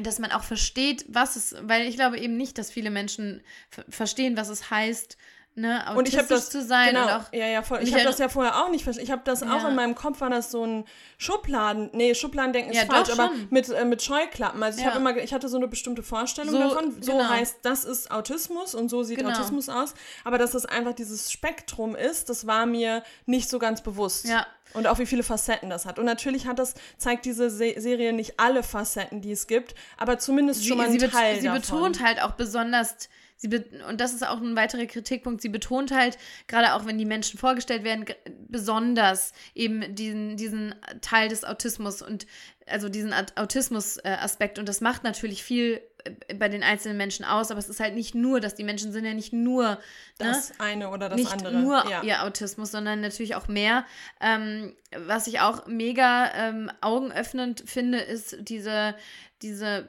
dass 0.03 0.19
man 0.19 0.31
auch 0.31 0.43
versteht, 0.43 1.05
was 1.07 1.35
es, 1.35 1.55
weil 1.61 1.87
ich 1.87 1.95
glaube 1.95 2.19
eben 2.19 2.37
nicht, 2.37 2.57
dass 2.57 2.71
viele 2.71 2.89
Menschen 2.89 3.41
verstehen, 3.89 4.37
was 4.37 4.49
es 4.49 4.69
heißt, 4.69 5.17
ne, 5.57 5.83
und 5.95 6.07
ich 6.07 6.17
habe 6.17 6.27
das 6.27 6.49
zu 6.49 6.63
sein 6.63 6.89
genau, 6.89 7.17
auch 7.17 7.33
ja 7.33 7.47
ja 7.47 7.61
voll. 7.61 7.79
Ich 7.81 7.93
habe 7.93 8.03
das 8.03 8.19
ja 8.19 8.29
vorher 8.29 8.63
auch 8.63 8.69
nicht 8.69 8.83
verstanden. 8.83 9.05
Ich 9.05 9.11
habe 9.11 9.23
das 9.25 9.41
ja. 9.41 9.55
auch 9.55 9.67
in 9.67 9.75
meinem 9.75 9.95
Kopf 9.95 10.21
war 10.21 10.29
das 10.29 10.51
so 10.51 10.65
ein 10.65 10.85
Schubladen. 11.17 11.89
Nee, 11.93 12.15
Schubladendenken 12.15 12.71
ist 12.71 12.79
ja, 12.79 12.85
falsch, 12.85 13.09
aber 13.09 13.31
mit 13.49 13.69
äh, 13.69 13.83
mit 13.83 14.01
Scheuklappen. 14.01 14.61
Also 14.63 14.79
ich 14.79 14.85
ja. 14.85 14.91
habe 14.91 14.99
immer 14.99 15.17
ich 15.17 15.33
hatte 15.33 15.49
so 15.49 15.57
eine 15.57 15.67
bestimmte 15.67 16.03
Vorstellung 16.03 16.51
so, 16.51 16.59
davon. 16.59 17.01
So 17.01 17.13
genau. 17.13 17.29
heißt, 17.29 17.57
das 17.63 17.83
ist 17.83 18.11
Autismus 18.11 18.75
und 18.75 18.89
so 18.89 19.03
sieht 19.03 19.17
genau. 19.17 19.31
Autismus 19.31 19.67
aus, 19.67 19.93
aber 20.23 20.37
dass 20.37 20.51
das 20.51 20.65
einfach 20.65 20.93
dieses 20.93 21.31
Spektrum 21.31 21.95
ist, 21.95 22.29
das 22.29 22.47
war 22.47 22.65
mir 22.65 23.03
nicht 23.25 23.49
so 23.49 23.59
ganz 23.59 23.81
bewusst. 23.81 24.27
Ja. 24.27 24.45
Und 24.73 24.85
auch 24.87 24.99
wie 24.99 25.05
viele 25.05 25.23
Facetten 25.23 25.69
das 25.69 25.85
hat. 25.85 25.97
Und 25.97 26.05
natürlich 26.05 26.45
hat 26.45 26.59
das, 26.59 26.75
zeigt 26.97 27.25
diese 27.25 27.49
Se 27.49 27.75
Serie 27.77 28.13
nicht 28.13 28.39
alle 28.39 28.63
Facetten, 28.63 29.21
die 29.21 29.31
es 29.31 29.47
gibt, 29.47 29.75
aber 29.97 30.19
zumindest 30.19 30.61
sie, 30.61 30.67
schon 30.67 30.77
mal 30.77 30.87
einen 30.87 30.99
Teil 30.99 31.39
Sie 31.39 31.47
davon. 31.47 31.61
betont 31.61 32.03
halt 32.03 32.21
auch 32.21 32.31
besonders 32.31 33.09
Sie 33.37 33.49
und 33.87 34.01
das 34.01 34.13
ist 34.13 34.27
auch 34.27 34.41
ein 34.41 34.55
weiterer 34.55 34.87
Kritikpunkt. 34.87 35.41
Sie 35.41 35.49
betont 35.49 35.91
halt, 35.91 36.17
gerade 36.47 36.73
auch 36.73 36.85
wenn 36.85 36.97
die 36.97 37.05
Menschen 37.05 37.39
vorgestellt 37.39 37.83
werden, 37.83 38.05
besonders 38.47 39.31
eben 39.53 39.93
diesen, 39.93 40.37
diesen 40.37 40.73
Teil 41.01 41.29
des 41.29 41.45
Autismus 41.45 42.01
und 42.01 42.25
also 42.65 42.89
diesen 42.89 43.13
Autismus-Aspekt. 43.35 44.59
Und 44.59 44.67
das 44.67 44.81
macht 44.81 45.03
natürlich 45.03 45.43
viel 45.43 45.75
äh, 45.75 45.96
bei 46.37 46.49
den 46.49 46.63
einzelnen 46.63 46.97
Menschen 46.97 47.25
aus, 47.25 47.51
aber 47.51 47.59
es 47.59 47.69
ist 47.69 47.79
halt 47.79 47.95
nicht 47.95 48.15
nur, 48.15 48.39
dass 48.39 48.55
die 48.55 48.63
Menschen 48.63 48.91
sind 48.91 49.05
ja 49.05 49.13
nicht 49.13 49.33
nur 49.33 49.63
ne, 49.69 49.77
das 50.17 50.49
ne, 50.49 50.55
eine 50.59 50.89
oder 50.89 51.09
das 51.09 51.17
nicht 51.17 51.31
andere. 51.31 51.53
Nicht 51.53 51.63
nur 51.63 51.89
ja. 51.89 52.03
ihr 52.03 52.23
Autismus, 52.23 52.71
sondern 52.71 53.01
natürlich 53.01 53.35
auch 53.35 53.47
mehr. 53.47 53.85
Ähm, 54.21 54.75
was 54.95 55.27
ich 55.27 55.39
auch 55.39 55.67
mega 55.67 56.31
ähm, 56.33 56.71
augenöffnend 56.81 57.63
finde, 57.65 57.99
ist 57.99 58.37
diese 58.39 58.95
diese, 59.41 59.87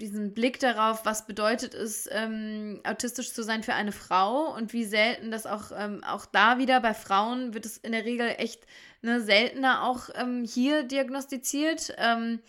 diesen 0.00 0.34
Blick 0.34 0.58
darauf, 0.58 1.04
was 1.04 1.26
bedeutet 1.26 1.72
es, 1.74 2.08
ähm, 2.10 2.80
autistisch 2.84 3.32
zu 3.32 3.44
sein 3.44 3.62
für 3.62 3.74
eine 3.74 3.92
Frau 3.92 4.52
und 4.54 4.72
wie 4.72 4.84
selten 4.84 5.30
das 5.30 5.46
auch, 5.46 5.70
ähm, 5.76 6.02
auch 6.02 6.26
da 6.26 6.58
wieder 6.58 6.80
bei 6.80 6.94
Frauen 6.94 7.54
wird 7.54 7.64
es 7.64 7.78
in 7.78 7.92
der 7.92 8.04
Regel 8.04 8.34
echt 8.38 8.66
ne, 9.02 9.20
seltener 9.20 9.84
auch 9.84 10.08
ähm, 10.14 10.44
hier 10.44 10.82
diagnostiziert. 10.82 11.94
Ähm, 11.96 12.40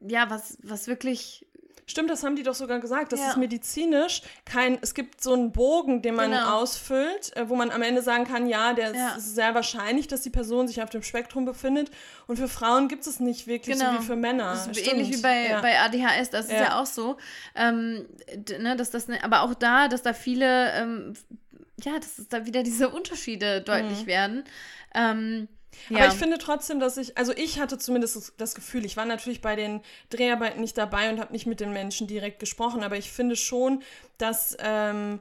ja, 0.00 0.30
was, 0.30 0.58
was 0.62 0.88
wirklich 0.88 1.46
Stimmt, 1.86 2.08
das 2.08 2.22
haben 2.22 2.34
die 2.34 2.42
doch 2.42 2.54
sogar 2.54 2.80
gesagt. 2.80 3.12
Das 3.12 3.20
ja. 3.20 3.30
ist 3.30 3.36
medizinisch 3.36 4.22
kein. 4.44 4.78
Es 4.80 4.94
gibt 4.94 5.22
so 5.22 5.34
einen 5.34 5.52
Bogen, 5.52 6.00
den 6.00 6.14
man 6.14 6.30
genau. 6.30 6.60
ausfüllt, 6.60 7.36
äh, 7.36 7.48
wo 7.48 7.56
man 7.56 7.70
am 7.70 7.82
Ende 7.82 8.00
sagen 8.00 8.24
kann, 8.24 8.46
ja, 8.46 8.72
der 8.72 8.94
ja. 8.94 9.14
ist 9.16 9.34
sehr 9.34 9.54
wahrscheinlich, 9.54 10.08
dass 10.08 10.22
die 10.22 10.30
Person 10.30 10.66
sich 10.66 10.82
auf 10.82 10.90
dem 10.90 11.02
Spektrum 11.02 11.44
befindet. 11.44 11.90
Und 12.26 12.38
für 12.38 12.48
Frauen 12.48 12.88
gibt 12.88 13.06
es 13.06 13.20
nicht 13.20 13.46
wirklich 13.46 13.78
genau. 13.78 13.92
so 13.92 14.00
wie 14.00 14.04
für 14.04 14.16
Männer. 14.16 14.52
Das 14.52 14.66
ist 14.66 14.80
Stimmt. 14.80 14.94
ähnlich 14.94 15.18
wie 15.18 15.22
bei, 15.22 15.48
ja. 15.48 15.60
bei 15.60 15.78
ADHS, 15.78 16.30
das 16.30 16.46
ist 16.46 16.52
ja 16.52 16.80
auch 16.80 16.86
so. 16.86 17.18
Ähm, 17.54 18.06
ne, 18.58 18.76
dass 18.76 18.90
das, 18.90 19.08
ne, 19.08 19.22
aber 19.22 19.42
auch 19.42 19.54
da, 19.54 19.88
dass 19.88 20.02
da 20.02 20.14
viele, 20.14 20.72
ähm, 20.72 21.12
ja, 21.82 21.98
dass 21.98 22.28
da 22.28 22.46
wieder 22.46 22.62
diese 22.62 22.88
Unterschiede 22.88 23.60
deutlich 23.60 24.02
mhm. 24.02 24.06
werden. 24.06 24.44
Ähm, 24.94 25.48
ja. 25.88 25.98
Aber 25.98 26.08
ich 26.08 26.14
finde 26.14 26.38
trotzdem, 26.38 26.80
dass 26.80 26.96
ich, 26.96 27.16
also 27.16 27.32
ich 27.32 27.60
hatte 27.60 27.78
zumindest 27.78 28.32
das 28.36 28.54
Gefühl, 28.54 28.84
ich 28.84 28.96
war 28.96 29.04
natürlich 29.04 29.40
bei 29.40 29.56
den 29.56 29.80
Dreharbeiten 30.10 30.60
nicht 30.60 30.78
dabei 30.78 31.10
und 31.10 31.20
habe 31.20 31.32
nicht 31.32 31.46
mit 31.46 31.60
den 31.60 31.72
Menschen 31.72 32.06
direkt 32.06 32.38
gesprochen, 32.38 32.82
aber 32.82 32.96
ich 32.96 33.10
finde 33.10 33.36
schon, 33.36 33.82
dass 34.18 34.56
ähm, 34.60 35.20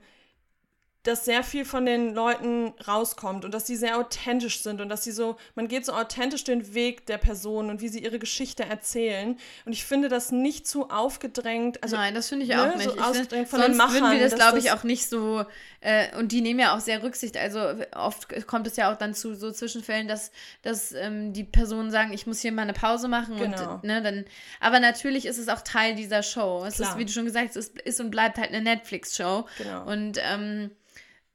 dass 1.03 1.25
sehr 1.25 1.43
viel 1.43 1.65
von 1.65 1.85
den 1.85 2.13
Leuten 2.13 2.73
rauskommt 2.87 3.43
und 3.43 3.53
dass 3.53 3.67
sie 3.67 3.75
sehr 3.75 3.97
authentisch 3.97 4.61
sind 4.61 4.79
und 4.79 4.87
dass 4.87 5.03
sie 5.03 5.11
so, 5.11 5.35
man 5.53 5.67
geht 5.67 5.85
so 5.85 5.91
authentisch 5.91 6.45
den 6.45 6.73
Weg 6.73 7.05
der 7.07 7.17
Person 7.17 7.69
und 7.69 7.81
wie 7.81 7.89
sie 7.89 7.99
ihre 7.99 8.19
Geschichte 8.19 8.63
erzählen. 8.63 9.37
Und 9.65 9.73
ich 9.73 9.83
finde 9.83 10.07
das 10.07 10.31
nicht 10.31 10.65
zu 10.65 10.89
aufgedrängt. 10.89 11.83
Also, 11.83 11.97
Nein, 11.97 12.15
das 12.15 12.29
finde 12.29 12.45
ich 12.45 12.51
ne, 12.51 12.63
auch 12.63 12.75
nicht. 12.77 12.89
So 12.89 12.95
ich 12.95 13.27
find, 13.27 13.49
von 13.49 13.59
sonst 13.59 13.67
den 13.67 13.77
Machern, 13.77 13.93
würden 14.01 14.11
wir 14.11 14.19
das, 14.21 14.35
glaube 14.35 14.59
ich, 14.59 14.71
auch 14.71 14.83
nicht 14.83 15.09
so, 15.09 15.45
äh, 15.81 16.15
und 16.17 16.31
die 16.31 16.39
nehmen 16.39 16.61
ja 16.61 16.73
auch 16.73 16.79
sehr 16.79 17.03
Rücksicht. 17.03 17.35
Also 17.35 17.59
oft 17.93 18.47
kommt 18.47 18.67
es 18.67 18.77
ja 18.77 18.89
auch 18.89 18.97
dann 18.97 19.13
zu 19.13 19.35
so 19.35 19.51
Zwischenfällen, 19.51 20.07
dass, 20.07 20.31
dass 20.61 20.93
ähm, 20.93 21.33
die 21.33 21.43
Personen 21.43 21.91
sagen, 21.91 22.13
ich 22.13 22.27
muss 22.27 22.39
hier 22.39 22.53
mal 22.53 22.61
eine 22.61 22.73
Pause 22.73 23.09
machen. 23.09 23.35
Genau. 23.35 23.73
Und, 23.75 23.83
ne, 23.83 24.01
dann, 24.01 24.23
aber 24.61 24.79
natürlich 24.79 25.25
ist 25.25 25.37
es 25.37 25.49
auch 25.49 25.61
Teil 25.61 25.95
dieser 25.95 26.23
Show. 26.23 26.63
Es 26.65 26.75
Klar. 26.75 26.91
ist, 26.91 26.97
wie 26.97 27.03
du 27.03 27.11
schon 27.11 27.25
gesagt 27.25 27.49
hast, 27.49 27.57
es 27.57 27.67
ist 27.67 27.99
und 27.99 28.09
bleibt 28.09 28.37
halt 28.37 28.49
eine 28.49 28.61
Netflix-Show. 28.61 29.45
Genau. 29.57 29.85
Und 29.85 30.17
ähm, 30.23 30.71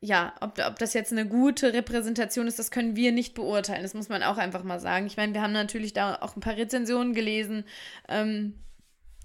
ja, 0.00 0.32
ob, 0.40 0.58
ob 0.64 0.78
das 0.78 0.94
jetzt 0.94 1.12
eine 1.12 1.26
gute 1.26 1.72
Repräsentation 1.72 2.46
ist, 2.46 2.58
das 2.58 2.70
können 2.70 2.94
wir 2.94 3.10
nicht 3.10 3.34
beurteilen. 3.34 3.82
Das 3.82 3.94
muss 3.94 4.08
man 4.08 4.22
auch 4.22 4.36
einfach 4.36 4.62
mal 4.62 4.78
sagen. 4.78 5.06
Ich 5.06 5.16
meine, 5.16 5.34
wir 5.34 5.42
haben 5.42 5.52
natürlich 5.52 5.92
da 5.92 6.18
auch 6.20 6.36
ein 6.36 6.40
paar 6.40 6.56
Rezensionen 6.56 7.14
gelesen. 7.14 7.64
Ähm, 8.08 8.54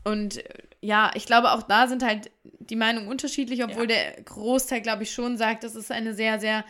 und 0.03 0.38
äh, 0.38 0.63
ja, 0.82 1.11
ich 1.13 1.26
glaube, 1.26 1.51
auch 1.51 1.63
da 1.63 1.88
sind 1.88 2.03
halt 2.03 2.32
die 2.43 2.76
Meinungen 2.76 3.07
unterschiedlich, 3.07 3.63
obwohl 3.63 3.89
ja. 3.89 3.97
der 3.97 4.24
Großteil, 4.24 4.82
glaube 4.82 5.03
ich, 5.03 5.13
schon 5.13 5.38
sagt, 5.38 5.63
das 5.63 5.76
ist 5.76 5.91
eine 5.91 6.13
sehr, 6.13 6.39
sehr 6.39 6.65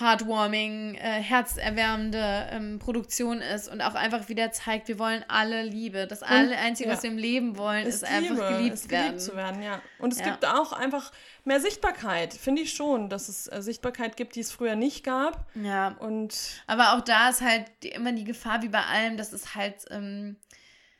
heartwarming, 0.00 0.96
äh, 0.96 0.98
herzerwärmende 0.98 2.48
ähm, 2.50 2.78
Produktion 2.78 3.40
ist 3.40 3.68
und 3.68 3.80
auch 3.80 3.94
einfach 3.94 4.28
wieder 4.28 4.52
zeigt, 4.52 4.88
wir 4.88 4.98
wollen 4.98 5.24
alle 5.28 5.62
Liebe. 5.62 6.06
Das 6.06 6.22
alle 6.22 6.58
Einzige, 6.58 6.90
ja. 6.90 6.94
was 6.94 7.02
wir 7.02 7.10
im 7.10 7.16
Leben 7.16 7.56
wollen, 7.56 7.86
ist, 7.86 8.02
ist 8.02 8.04
einfach 8.04 8.50
geliebt, 8.50 8.74
ist 8.74 8.88
geliebt 8.88 8.90
werden. 8.90 9.18
zu 9.18 9.34
werden. 9.34 9.62
Ja. 9.62 9.80
Und 9.98 10.12
es 10.12 10.18
ja. 10.18 10.26
gibt 10.26 10.44
auch 10.44 10.72
einfach 10.72 11.10
mehr 11.48 11.60
Sichtbarkeit, 11.60 12.32
finde 12.32 12.62
ich 12.62 12.72
schon, 12.72 13.08
dass 13.08 13.28
es 13.28 13.48
äh, 13.48 13.60
Sichtbarkeit 13.60 14.16
gibt, 14.16 14.36
die 14.36 14.40
es 14.40 14.52
früher 14.52 14.76
nicht 14.76 15.02
gab. 15.02 15.46
Ja. 15.54 15.96
Und 15.98 16.62
Aber 16.66 16.94
auch 16.94 17.00
da 17.00 17.30
ist 17.30 17.40
halt 17.40 17.64
die, 17.82 17.88
immer 17.88 18.12
die 18.12 18.24
Gefahr, 18.24 18.62
wie 18.62 18.68
bei 18.68 18.84
allem, 18.84 19.16
dass 19.16 19.32
es 19.32 19.56
halt 19.56 19.86
ähm, 19.90 20.36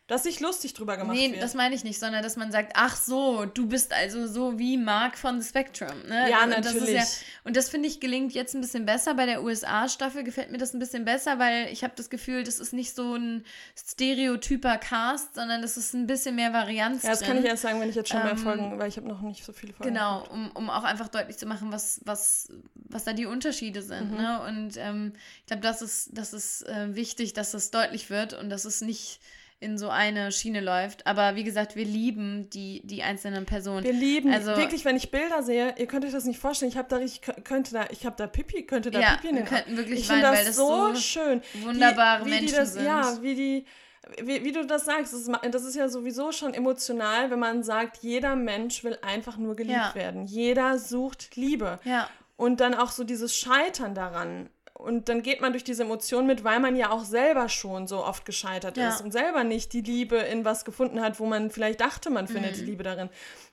dass 0.09 0.23
sich 0.23 0.41
lustig 0.41 0.73
drüber 0.73 0.97
gemacht 0.97 1.15
nee, 1.15 1.25
wird. 1.25 1.33
Nee, 1.33 1.41
das 1.41 1.53
meine 1.53 1.75
ich 1.75 1.85
nicht, 1.85 2.01
sondern 2.01 2.23
dass 2.23 2.37
man 2.37 2.51
sagt, 2.51 2.73
ach 2.75 2.97
so, 2.97 3.45
du 3.45 3.67
bist 3.67 3.93
also 3.93 4.27
so 4.27 4.59
wie 4.59 4.79
Mark 4.79 5.19
von 5.19 5.39
The 5.39 5.47
Spectrum. 5.47 6.03
Ne? 6.09 6.31
Ja, 6.31 6.45
und 6.45 6.49
natürlich. 6.49 6.95
Das 6.95 7.21
ja, 7.21 7.27
und 7.45 7.57
das 7.57 7.69
finde 7.69 7.89
ich 7.89 8.01
gelingt 8.01 8.33
jetzt 8.33 8.55
ein 8.55 8.63
bisschen 8.63 8.87
besser. 8.87 9.13
Bei 9.15 9.27
der 9.27 9.43
USA-Staffel 9.43 10.25
gefällt 10.25 10.51
mir 10.51 10.57
das 10.57 10.73
ein 10.73 10.79
bisschen 10.79 11.05
besser, 11.05 11.39
weil 11.39 11.69
ich 11.71 11.85
habe 11.85 11.93
das 11.95 12.09
Gefühl, 12.09 12.43
das 12.43 12.59
ist 12.59 12.73
nicht 12.73 12.95
so 12.95 13.17
ein 13.17 13.45
stereotyper 13.77 14.79
Cast, 14.79 15.35
sondern 15.35 15.61
das 15.61 15.77
ist 15.77 15.93
ein 15.93 16.07
bisschen 16.07 16.37
mehr 16.37 16.55
Varianz 16.55 17.03
Ja, 17.03 17.11
das 17.11 17.19
drin. 17.19 17.29
kann 17.29 17.39
ich 17.41 17.45
erst 17.45 17.63
sagen, 17.63 17.79
wenn 17.79 17.91
ich 17.91 17.95
jetzt 17.95 18.09
schon 18.09 18.21
ähm, 18.21 18.27
mehr 18.29 18.37
Folgen, 18.39 18.79
weil 18.79 18.89
ich 18.89 18.97
habe 18.97 19.07
noch 19.07 19.21
nicht 19.21 19.45
so 19.45 19.53
viele 19.53 19.75
Folgen 19.75 19.93
Genau, 19.93 20.27
um, 20.31 20.51
um 20.53 20.71
auch 20.71 20.85
einfach 20.85 21.09
deutlich 21.09 21.37
zu 21.37 21.45
machen, 21.45 21.71
was, 21.71 22.01
was, 22.07 22.49
was 22.75 23.05
da 23.05 23.13
die 23.13 23.27
Unterschiede 23.27 23.83
sind. 23.83 24.13
Mhm. 24.13 24.17
Ne? 24.17 24.41
Und 24.49 24.77
ähm, 24.79 25.13
ich 25.41 25.47
glaube, 25.49 25.63
das 25.63 25.83
ist, 25.83 26.17
das 26.17 26.33
ist 26.33 26.67
äh, 26.67 26.95
wichtig, 26.95 27.35
dass 27.35 27.51
das 27.51 27.71
deutlich 27.71 28.09
wird 28.09 28.33
und 28.33 28.49
dass 28.49 28.65
es 28.65 28.81
nicht 28.81 29.21
in 29.61 29.77
so 29.77 29.89
eine 29.89 30.31
Schiene 30.31 30.61
läuft. 30.61 31.07
Aber 31.07 31.35
wie 31.35 31.43
gesagt, 31.43 31.75
wir 31.75 31.85
lieben 31.85 32.49
die, 32.51 32.81
die 32.85 33.03
einzelnen 33.03 33.45
Personen. 33.45 33.85
Wir 33.85 33.93
lieben 33.93 34.33
also, 34.33 34.57
wirklich, 34.57 34.85
wenn 34.85 34.97
ich 34.97 35.11
Bilder 35.11 35.43
sehe, 35.43 35.75
ihr 35.77 35.87
könnt 35.87 36.05
euch 36.05 36.13
das 36.13 36.25
nicht 36.25 36.39
vorstellen. 36.39 36.71
Ich 36.71 36.79
habe 36.79 36.89
da 36.89 37.01
ich 37.01 37.21
könnte 37.23 37.73
da, 37.73 37.87
ich 37.91 38.07
habe 38.07 38.17
da 38.17 38.27
Pipi, 38.27 38.65
könnte 38.65 38.91
da 38.91 39.01
ja, 39.01 39.17
Pipi 39.17 39.29
in 39.29 39.37
den 39.37 39.45
wir 39.45 39.51
könnten 39.51 39.77
wirklich 39.77 40.01
ich 40.01 40.09
weinen, 40.09 40.23
das 40.23 40.39
weil 40.39 40.45
das 40.45 40.57
so, 40.57 40.95
schön. 40.95 41.43
Wunderbare 41.63 42.25
wie, 42.25 42.31
wie 42.31 42.35
Menschen 42.35 42.57
das, 42.57 42.75
sind. 42.75 42.85
Ja, 42.85 43.19
wie 43.23 43.35
die 43.35 43.67
wie, 44.23 44.43
wie, 44.45 44.53
du 44.53 44.65
das 44.65 44.87
sagst, 44.87 45.13
das 45.13 45.21
ist, 45.21 45.31
das 45.51 45.65
ist, 45.65 45.75
ja 45.75 45.89
sowieso 45.89 46.33
schon 46.33 46.55
emotional, 46.55 47.31
wenn 47.31 47.39
man 47.39 47.63
sagt, 47.63 47.99
jeder 47.99 48.37
Mensch 48.37 48.83
will 48.83 48.99
einfach 49.03 49.37
nur 49.37 49.55
geliebt 49.55 49.77
ja. 49.77 49.95
werden. 49.95 50.25
Jeder 50.25 50.79
sucht 50.79 51.37
Liebe. 51.37 51.79
Ja. 51.85 52.09
Und 52.37 52.61
dann 52.61 52.75
auch 52.75 52.91
so 52.91 53.05
dieses 53.05 53.37
Scheitern 53.37 53.95
daran 53.95 54.49
und 54.79 55.09
dann 55.09 55.23
geht 55.23 55.41
man 55.41 55.53
durch 55.53 55.65
diese 55.65 55.83
Emotionen 55.83 56.29
mit, 56.29 56.45
weil 56.45 56.61
man 56.61 56.77
ja 56.77 56.91
auch 56.91 57.05
selber 57.05 57.49
schon 57.49 57.89
so 57.89 58.05
oft 58.05 58.25
gescheitert 58.25 58.77
ja. 58.77 58.91
ist 58.91 59.01
und 59.01 59.11
selber 59.11 59.43
nicht 59.43 59.73
die 59.73 59.81
Liebe 59.81 60.17
in 60.17 60.45
was 60.45 60.65
gefunden 60.65 61.01
hat, 61.01 61.19
wo 61.19 61.27
man 61.27 61.51
vielleicht 61.51 61.81
dachte, 61.81 62.11
man 62.11 62.29
findet 62.29 62.53
mhm. 62.53 62.57
die 62.61 62.65
Liebe 62.65 62.85
darin. 62.85 63.11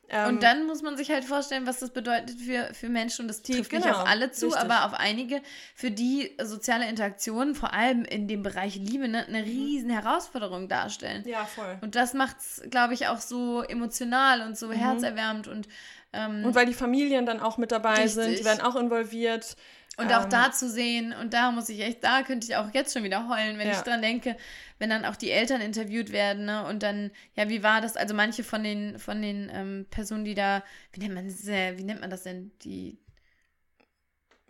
Ähm, 0.08 0.36
und 0.36 0.44
dann 0.44 0.68
muss 0.68 0.84
man 0.84 0.98
sich 0.98 1.10
halt 1.10 1.26
vorstellen, 1.26 1.66
was 1.66 1.80
das 1.80 1.90
bedeutet 1.90 2.40
für, 2.40 2.72
für 2.76 2.90
Menschen. 2.90 3.24
Und 3.24 3.28
das 3.30 3.42
trifft 3.42 3.72
genau, 3.72 3.88
nicht 3.88 3.96
auf 3.96 4.08
alle 4.08 4.30
zu, 4.30 4.48
richtig. 4.48 4.64
aber 4.64 4.86
auf 4.86 4.94
einige, 4.94 5.42
für 5.74 5.90
die 5.90 6.32
soziale 6.44 6.88
Interaktionen, 6.88 7.56
vor 7.56 7.74
allem 7.74 8.06
in 8.06 8.28
dem 8.28 8.44
Bereich 8.44 8.76
Liebe, 8.76 9.08
ne, 9.08 9.26
eine 9.26 9.40
mhm. 9.40 9.46
riesen 9.46 9.90
Herausforderung 9.90 10.68
darstellen. 10.68 11.24
Ja, 11.26 11.46
voll. 11.46 11.80
Und 11.82 11.96
das 11.96 12.14
macht 12.14 12.38
es, 12.38 12.62
glaube 12.70 12.94
ich, 12.94 13.08
auch 13.08 13.20
so 13.20 13.64
emotional 13.64 14.42
und 14.42 14.56
so 14.56 14.68
mhm. 14.68 14.74
herzerwärmend. 14.74 15.48
Und, 15.48 15.68
ähm, 16.14 16.46
und 16.46 16.54
weil 16.54 16.68
die 16.68 16.76
Familien 16.76 17.26
dann 17.26 17.40
auch 17.40 17.58
mit 17.58 17.72
dabei 17.72 18.04
richtig. 18.04 18.14
sind, 18.14 18.40
die 18.40 18.46
werden 18.46 18.62
auch 18.62 18.76
involviert. 18.76 19.56
Und 19.98 20.14
auch 20.14 20.24
ähm, 20.24 20.30
da 20.30 20.52
zu 20.52 20.70
sehen, 20.70 21.14
und 21.14 21.34
da 21.34 21.52
muss 21.52 21.70
ich 21.70 21.80
echt, 21.82 22.04
da 22.04 22.24
könnte 22.24 22.48
ich 22.48 22.56
auch 22.56 22.74
jetzt 22.74 22.94
schon 22.94 23.04
wieder 23.04 23.30
heulen, 23.30 23.58
wenn 23.58 23.68
ja. 23.68 23.74
ich 23.74 23.82
dran 23.82 24.02
denke, 24.02 24.36
wenn 24.78 24.90
dann 24.90 25.06
auch 25.06 25.16
die 25.16 25.32
Eltern 25.32 25.62
interviewt 25.62 26.12
werden, 26.12 26.46
ne? 26.46 26.66
Und 26.66 26.84
dann, 26.84 27.12
ja, 27.36 27.48
wie 27.50 27.64
war 27.64 27.82
das? 27.82 27.96
Also 27.96 28.14
manche 28.14 28.44
von 28.44 28.64
den, 28.64 29.00
von 29.00 29.22
den 29.22 29.50
ähm, 29.54 29.86
Personen, 29.90 30.26
die 30.26 30.36
da, 30.36 30.64
wie 30.92 31.00
nennt 31.00 31.16
man 31.16 31.26
das, 31.26 31.46
wie 31.46 31.84
nennt 31.84 32.02
man 32.02 32.10
das 32.10 32.24
denn? 32.24 32.52
Die, 32.64 32.98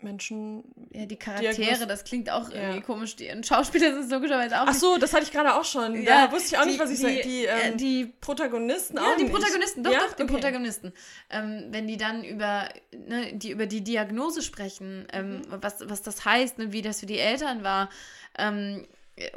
Menschen. 0.06 0.64
Ja, 0.94 1.06
die 1.06 1.18
Charaktere, 1.18 1.86
das 1.86 2.06
klingt 2.06 2.30
auch 2.30 2.50
ja. 2.50 2.62
irgendwie 2.62 2.82
komisch. 2.82 3.18
Die, 3.18 3.30
und 3.30 3.46
Schauspieler 3.46 3.94
sind 3.94 4.10
logischerweise 4.10 4.62
auch. 4.62 4.68
Ach 4.68 4.74
so, 4.74 4.98
das 4.98 5.12
hatte 5.12 5.24
ich 5.24 5.32
gerade 5.32 5.54
auch 5.54 5.66
schon. 5.66 6.02
Ja, 6.02 6.28
da 6.28 6.32
wusste 6.32 6.56
ich 6.56 6.58
auch 6.58 6.64
die, 6.64 6.70
nicht, 6.70 6.80
was 6.80 6.92
ich 6.92 7.00
sage. 7.00 7.22
Die, 7.24 7.46
äh, 7.46 7.70
ähm, 7.70 7.78
die 7.78 8.06
Protagonisten 8.22 8.96
ja, 8.96 9.04
auch. 9.04 9.10
Ja, 9.10 9.18
die 9.18 9.26
Protagonisten, 9.26 9.84
doch, 9.84 9.92
ja? 9.92 10.00
doch, 10.00 10.14
die 10.14 10.24
okay. 10.24 10.32
Protagonisten. 10.32 10.94
Ähm, 11.30 11.66
wenn 11.72 11.88
die 11.88 11.98
dann 11.98 12.24
über, 12.24 12.70
ne, 12.94 13.34
die, 13.34 13.50
über 13.50 13.66
die 13.66 13.84
Diagnose 13.84 14.42
sprechen, 14.42 15.08
ähm, 15.12 15.40
mhm. 15.40 15.42
was, 15.50 15.78
was 15.90 16.02
das 16.02 16.24
heißt, 16.24 16.60
ne, 16.60 16.72
wie 16.72 16.82
das 16.82 17.02
für 17.02 17.08
die 17.08 17.20
Eltern 17.20 17.64
war. 17.64 17.90
Ähm, 18.38 18.86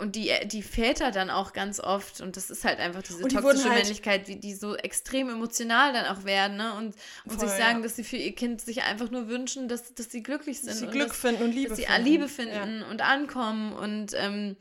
und 0.00 0.16
die, 0.16 0.32
die 0.46 0.62
Väter 0.62 1.12
dann 1.12 1.30
auch 1.30 1.52
ganz 1.52 1.78
oft, 1.78 2.20
und 2.20 2.36
das 2.36 2.50
ist 2.50 2.64
halt 2.64 2.80
einfach 2.80 3.02
diese 3.02 3.22
die 3.22 3.34
toxische 3.34 3.70
halt- 3.70 3.78
Männlichkeit, 3.78 4.26
wie 4.26 4.34
die 4.36 4.54
so 4.54 4.74
extrem 4.74 5.28
emotional 5.28 5.92
dann 5.92 6.06
auch 6.06 6.24
werden, 6.24 6.56
ne? 6.56 6.74
Und, 6.74 6.96
und 7.24 7.30
sich 7.40 7.48
Voll, 7.48 7.58
sagen, 7.58 7.76
ja. 7.78 7.82
dass 7.84 7.94
sie 7.94 8.02
für 8.02 8.16
ihr 8.16 8.34
Kind 8.34 8.60
sich 8.60 8.82
einfach 8.82 9.10
nur 9.10 9.28
wünschen, 9.28 9.68
dass, 9.68 9.94
dass 9.94 10.10
sie 10.10 10.22
glücklich 10.22 10.58
sind. 10.58 10.70
Dass 10.70 10.78
sie 10.80 10.86
und 10.86 10.92
Glück 10.92 11.08
dass, 11.08 11.16
finden 11.18 11.42
und 11.44 11.52
Liebe 11.52 11.68
dass 11.68 11.78
sie 11.78 11.84
finden. 11.84 12.04
Liebe 12.04 12.24
Ja. 12.24 12.28
finden 12.28 12.82
und 12.82 13.02
ankommen 13.02 13.72
und 13.72 14.14
ähm, 14.14 14.56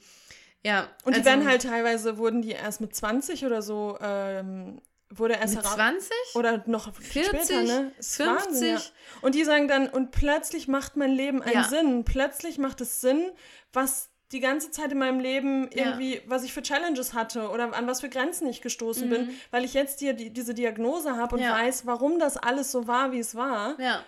ja. 0.63 0.88
Und 1.03 1.15
die 1.15 1.20
also 1.22 1.30
werden 1.32 1.47
halt 1.47 1.63
teilweise, 1.63 2.18
wurden 2.18 2.43
die 2.43 2.51
erst 2.51 2.82
mit 2.82 2.95
20 2.95 3.43
oder 3.45 3.63
so, 3.63 3.97
ähm, 4.01 4.82
wurde 5.09 5.34
erst 5.36 5.55
mit 5.55 5.63
heraus- 5.63 5.76
20? 5.76 6.11
Oder 6.36 6.63
noch 6.68 6.93
viel 6.95 7.24
40, 7.24 7.41
später, 7.43 7.63
ne? 7.63 7.91
Ist 7.97 8.18
50? 8.18 8.45
Wahnsinn, 8.47 8.76
ja. 8.76 8.82
Und 9.22 9.34
die 9.34 9.43
sagen 9.45 9.68
dann, 9.68 9.88
und 9.88 10.11
plötzlich 10.11 10.68
macht 10.68 10.95
mein 10.95 11.11
Leben 11.11 11.41
einen 11.41 11.53
Ja. 11.55 11.63
Sinn. 11.63 12.03
Plötzlich 12.03 12.57
macht 12.59 12.82
es 12.82 13.01
Sinn, 13.01 13.32
was 13.74 14.09
die 14.32 14.40
ganze 14.42 14.72
Zeit 14.72 14.92
in 14.92 14.98
meinem 14.98 15.20
Leben 15.20 15.70
Ja. 15.74 15.86
irgendwie, 15.86 16.22
was 16.28 16.44
ich 16.44 16.54
für 16.54 16.62
Challenges 16.62 17.14
hatte 17.14 17.50
oder 17.50 17.74
an 17.74 17.88
was 17.88 18.02
für 18.02 18.10
Grenzen 18.10 18.48
ich 18.48 18.62
gestoßen 18.62 19.06
Mhm. 19.06 19.10
bin, 19.10 19.30
weil 19.52 19.64
ich 19.64 19.74
jetzt 19.74 20.00
hier 20.00 20.14
die, 20.14 20.30
diese 20.32 20.54
Diagnose 20.54 21.16
habe 21.16 21.36
und 21.36 21.42
Ja. 21.42 21.54
weiß, 21.54 21.86
warum 21.86 22.20
das 22.20 22.36
alles 22.38 22.72
so 22.72 22.88
war, 22.88 23.12
wie 23.12 23.20
es 23.20 23.36
war. 23.36 23.80
Ja, 23.80 24.04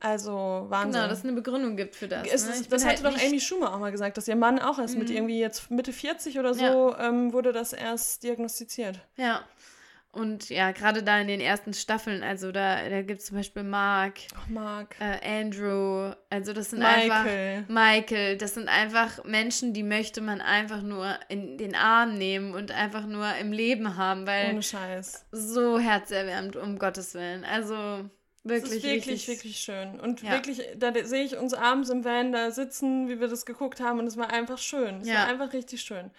Also 0.00 0.32
Wahnsinn. 0.68 0.92
genau, 1.00 1.08
dass 1.08 1.18
es 1.18 1.24
eine 1.24 1.32
Begründung 1.34 1.76
gibt 1.76 1.94
für 1.94 2.08
das. 2.08 2.26
es 2.26 2.44
ne? 2.44 2.66
das 2.68 2.84
hatte 2.84 3.04
halt 3.04 3.14
doch 3.16 3.22
Amy 3.24 3.38
Schumer 3.40 3.72
auch 3.72 3.78
mal 3.78 3.92
gesagt, 3.92 4.16
dass 4.16 4.26
ihr 4.26 4.34
Mann 4.34 4.58
auch 4.58 4.78
erst 4.80 4.96
mit 4.96 5.08
Mhm. 5.10 5.16
irgendwie 5.16 5.38
jetzt 5.38 5.70
Mitte 5.70 5.92
40 5.92 6.38
oder 6.40 6.54
so 6.54 6.94
ähm, 6.98 7.32
wurde 7.32 7.52
das 7.52 7.72
erst 7.72 8.24
diagnostiziert. 8.24 8.98
Ja. 9.16 9.44
Und 10.12 10.50
ja, 10.50 10.72
gerade 10.72 11.02
da 11.02 11.18
in 11.20 11.26
den 11.26 11.40
ersten 11.40 11.72
Staffeln, 11.72 12.22
also 12.22 12.52
da, 12.52 12.86
da 12.88 13.00
gibt 13.00 13.20
es 13.20 13.26
zum 13.26 13.38
Beispiel 13.38 13.62
Mark, 13.62 14.18
Ach, 14.36 14.46
Marc. 14.48 14.94
äh, 15.00 15.40
Andrew, 15.40 16.12
also 16.28 16.52
das 16.52 16.68
sind 16.68 16.82
einfach 16.82 17.24
Michael. 17.24 17.64
Michael, 17.68 18.36
das 18.36 18.52
sind 18.52 18.68
einfach 18.68 19.24
Menschen, 19.24 19.72
die 19.72 19.82
möchte 19.82 20.20
man 20.20 20.42
einfach 20.42 20.82
nur 20.82 21.18
in 21.30 21.56
den 21.56 21.74
Arm 21.74 22.18
nehmen 22.18 22.52
und 22.54 22.72
einfach 22.72 23.06
nur 23.06 23.34
im 23.36 23.52
Leben 23.52 23.96
haben, 23.96 24.26
weil 24.26 24.50
Ohne 24.52 24.62
Scheiß. 24.62 25.24
so 25.32 25.78
herzerwärmend, 25.78 26.56
um 26.56 26.78
Gottes 26.78 27.14
Willen. 27.14 27.46
Also 27.46 27.74
Es 28.44 28.50
wirklich, 28.50 28.64
ist 28.64 28.82
wirklich, 28.84 29.08
richtig, 29.08 29.28
wirklich 29.28 29.56
schön. 29.60 29.98
Und 29.98 30.20
Ja. 30.20 30.32
wirklich, 30.32 30.60
da 30.76 30.92
sehe 31.04 31.24
ich 31.24 31.38
uns 31.38 31.54
abends 31.54 31.88
im 31.88 32.04
Van 32.04 32.32
da 32.32 32.50
sitzen, 32.50 33.08
wie 33.08 33.18
wir 33.18 33.28
das 33.28 33.46
geguckt 33.46 33.80
haben 33.80 33.98
und 33.98 34.06
es 34.08 34.18
war 34.18 34.30
einfach 34.30 34.58
schön. 34.58 35.00
Es 35.00 35.08
Ja. 35.08 35.20
war 35.20 35.26
einfach 35.28 35.54
richtig 35.54 35.80
schön. 35.80 36.10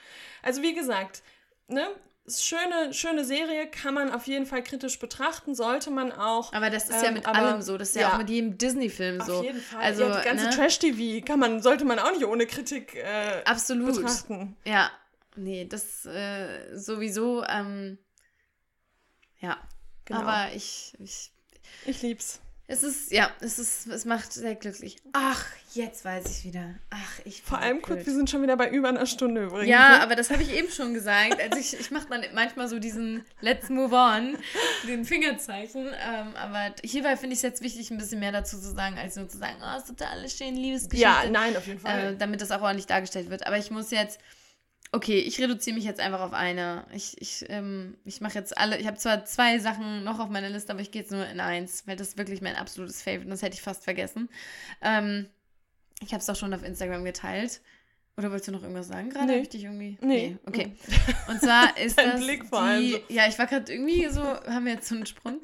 Also 0.42 0.64
wie 0.64 0.74
gesagt, 0.74 1.22
ne, 1.68 1.88
schöne, 2.28 2.94
schöne 2.94 3.26
Serie, 3.26 3.68
kann 3.70 3.94
man 3.94 4.12
auf 4.12 4.28
jeden 4.28 4.46
Fall 4.46 4.64
kritisch 4.64 4.98
betrachten, 5.00 5.56
sollte 5.56 5.92
man 5.92 6.12
auch. 6.12 6.54
Aber 6.54 6.70
das 6.70 6.90
ist 6.90 7.02
ja 7.02 7.10
Ähm, 7.10 7.16
mit 7.16 7.26
aber- 7.26 7.38
allem 7.40 7.62
so, 7.62 7.78
das 7.78 7.90
ist 7.90 7.96
ja, 7.96 8.02
ja. 8.04 8.14
auch 8.14 8.18
mit 8.18 8.30
jedem 8.30 8.58
Disney-Film 8.58 9.22
so. 9.22 9.38
Auf 9.40 9.44
jeden 9.44 9.60
Fall. 9.60 9.82
Also, 9.82 10.04
ja, 10.04 10.20
die 10.20 10.26
ganze 10.26 10.46
ne? 10.46 10.50
Trash-TV 10.52 11.26
kann 11.26 11.40
man, 11.40 11.62
sollte 11.62 11.84
man 11.86 12.00
auch 12.00 12.12
nicht 12.12 12.26
ohne 12.26 12.46
Kritik 12.48 12.96
äh, 12.96 13.42
Absolut. 13.46 13.96
betrachten. 13.96 14.56
Ja, 14.66 14.90
nee, 15.36 15.66
das 15.66 16.06
äh, 16.06 16.78
sowieso, 16.78 17.44
ähm, 17.46 17.98
ja. 19.40 19.58
Genau. 20.06 20.20
Aber 20.22 20.54
ich, 20.54 20.94
ich, 21.00 21.32
Ich 21.86 22.02
lieb's. 22.02 22.40
Es 22.74 22.82
ist, 22.82 23.12
ja, 23.12 23.30
es 23.40 23.60
ist, 23.60 23.88
es 23.88 24.06
macht 24.06 24.34
sehr 24.34 24.56
glücklich. 24.56 24.98
Ach, 25.14 25.46
jetzt 25.74 26.04
weiß 26.04 26.26
ich 26.26 26.44
wieder. 26.44 26.76
Ach, 26.90 27.20
ich 27.24 27.44
Vor 27.44 27.60
allem, 27.60 27.82
blöd. 27.82 28.00
guck, 28.00 28.06
wir 28.08 28.14
sind 28.14 28.30
schon 28.30 28.42
wieder 28.42 28.58
bei 28.58 28.70
über 28.70 28.90
einer 28.90 29.06
Stunde 29.06 29.44
übrigens. 29.44 29.70
Ja, 29.70 29.98
ne? 29.98 30.02
aber 30.02 30.16
das 30.16 30.32
habe 30.32 30.42
ich 30.42 30.52
eben 30.52 30.70
schon 30.70 30.94
gesagt. 30.94 31.40
Also 31.40 31.60
ich, 31.60 31.80
ich 31.80 31.92
mache 31.92 32.08
dann 32.10 32.24
manchmal 32.34 32.68
so 32.68 32.80
diesen 32.80 33.24
Let's 33.42 33.70
move 33.70 33.96
on, 33.96 34.38
den 34.88 35.06
Fingerzeichen. 35.06 35.86
Ähm, 35.88 36.36
aber 36.36 36.74
hierbei 36.84 37.16
finde 37.16 37.34
ich 37.34 37.40
es 37.40 37.44
jetzt 37.44 37.62
wichtig, 37.62 37.92
ein 37.92 37.98
bisschen 38.00 38.20
mehr 38.20 38.32
dazu 38.32 38.58
zu 38.60 38.74
sagen, 38.74 38.98
als 38.98 39.16
nur 39.16 39.30
zu 39.30 39.38
sagen, 39.38 39.58
oh, 39.62 39.78
ist 39.78 39.88
total 39.88 40.08
alles 40.08 40.36
schön, 40.36 40.56
Liebesgeschichte. 40.56 41.04
ja, 41.04 41.24
nein, 41.30 41.56
auf 41.56 41.68
jeden 41.68 41.80
Fall. 41.80 42.14
äh, 42.14 42.18
damit 42.18 42.42
das 42.42 42.52
auch 42.52 42.62
ordentlich 42.62 42.88
dargestellt 42.88 43.30
wird. 43.30 43.46
Aber 43.46 43.58
ich 43.58 43.70
muss 43.70 43.92
jetzt, 43.92 44.20
okay, 44.94 45.20
ich 45.20 45.42
reduziere 45.42 45.76
mich 45.76 45.84
jetzt 45.84 46.00
einfach 46.00 46.22
auf 46.22 46.34
eine. 46.34 46.86
Ich, 46.94 47.20
ich, 47.20 47.46
ähm, 47.50 47.98
ich 48.06 48.22
mache 48.22 48.36
jetzt 48.36 48.58
alle, 48.58 48.78
ich 48.78 48.88
habe 48.88 48.98
zwar 48.98 49.26
zwei 49.26 49.60
Sachen 49.60 50.04
noch 50.04 50.20
auf 50.20 50.30
meiner 50.30 50.50
Liste, 50.50 50.72
aber 50.72 50.82
ich 50.82 50.92
gehe 50.92 51.02
jetzt 51.02 51.12
nur 51.12 51.28
in 51.28 51.40
eins, 51.40 51.86
weil 51.88 51.98
das 51.98 52.10
ist 52.10 52.18
wirklich 52.18 52.42
mein 52.42 52.56
absolutes 52.56 53.02
Favorite 53.02 53.26
und 53.26 53.32
das 53.32 53.42
hätte 53.42 53.56
ich 53.56 53.62
fast 53.62 53.84
vergessen. 53.84 54.30
Ähm, 54.82 55.28
ich 56.02 56.14
habe 56.14 56.22
es 56.22 56.30
auch 56.30 56.36
schon 56.36 56.54
auf 56.54 56.64
Instagram 56.64 57.04
geteilt. 57.04 57.62
Oder 58.16 58.30
wolltest 58.30 58.48
du 58.48 58.52
noch 58.52 58.62
irgendwas 58.62 58.90
sagen 58.90 59.10
gerade? 59.10 59.34
Nee. 59.34 59.48
Dich 59.48 59.64
irgendwie? 59.64 59.98
Nee. 60.02 60.38
Okay. 60.46 60.74
Und 61.28 61.42
zwar 61.42 61.76
ist 61.80 61.98
das 61.98 62.24
Blick 62.24 62.46
vor 62.46 62.60
die, 62.60 62.68
allem 62.68 62.92
so. 62.92 63.00
ja, 63.10 63.28
ich 63.28 63.40
war 63.40 63.48
gerade 63.48 63.74
irgendwie 63.74 64.08
so, 64.10 64.22
haben 64.22 64.66
wir 64.66 64.74
jetzt 64.74 64.88
so 64.88 64.94
einen 64.94 65.08
Sprung. 65.08 65.42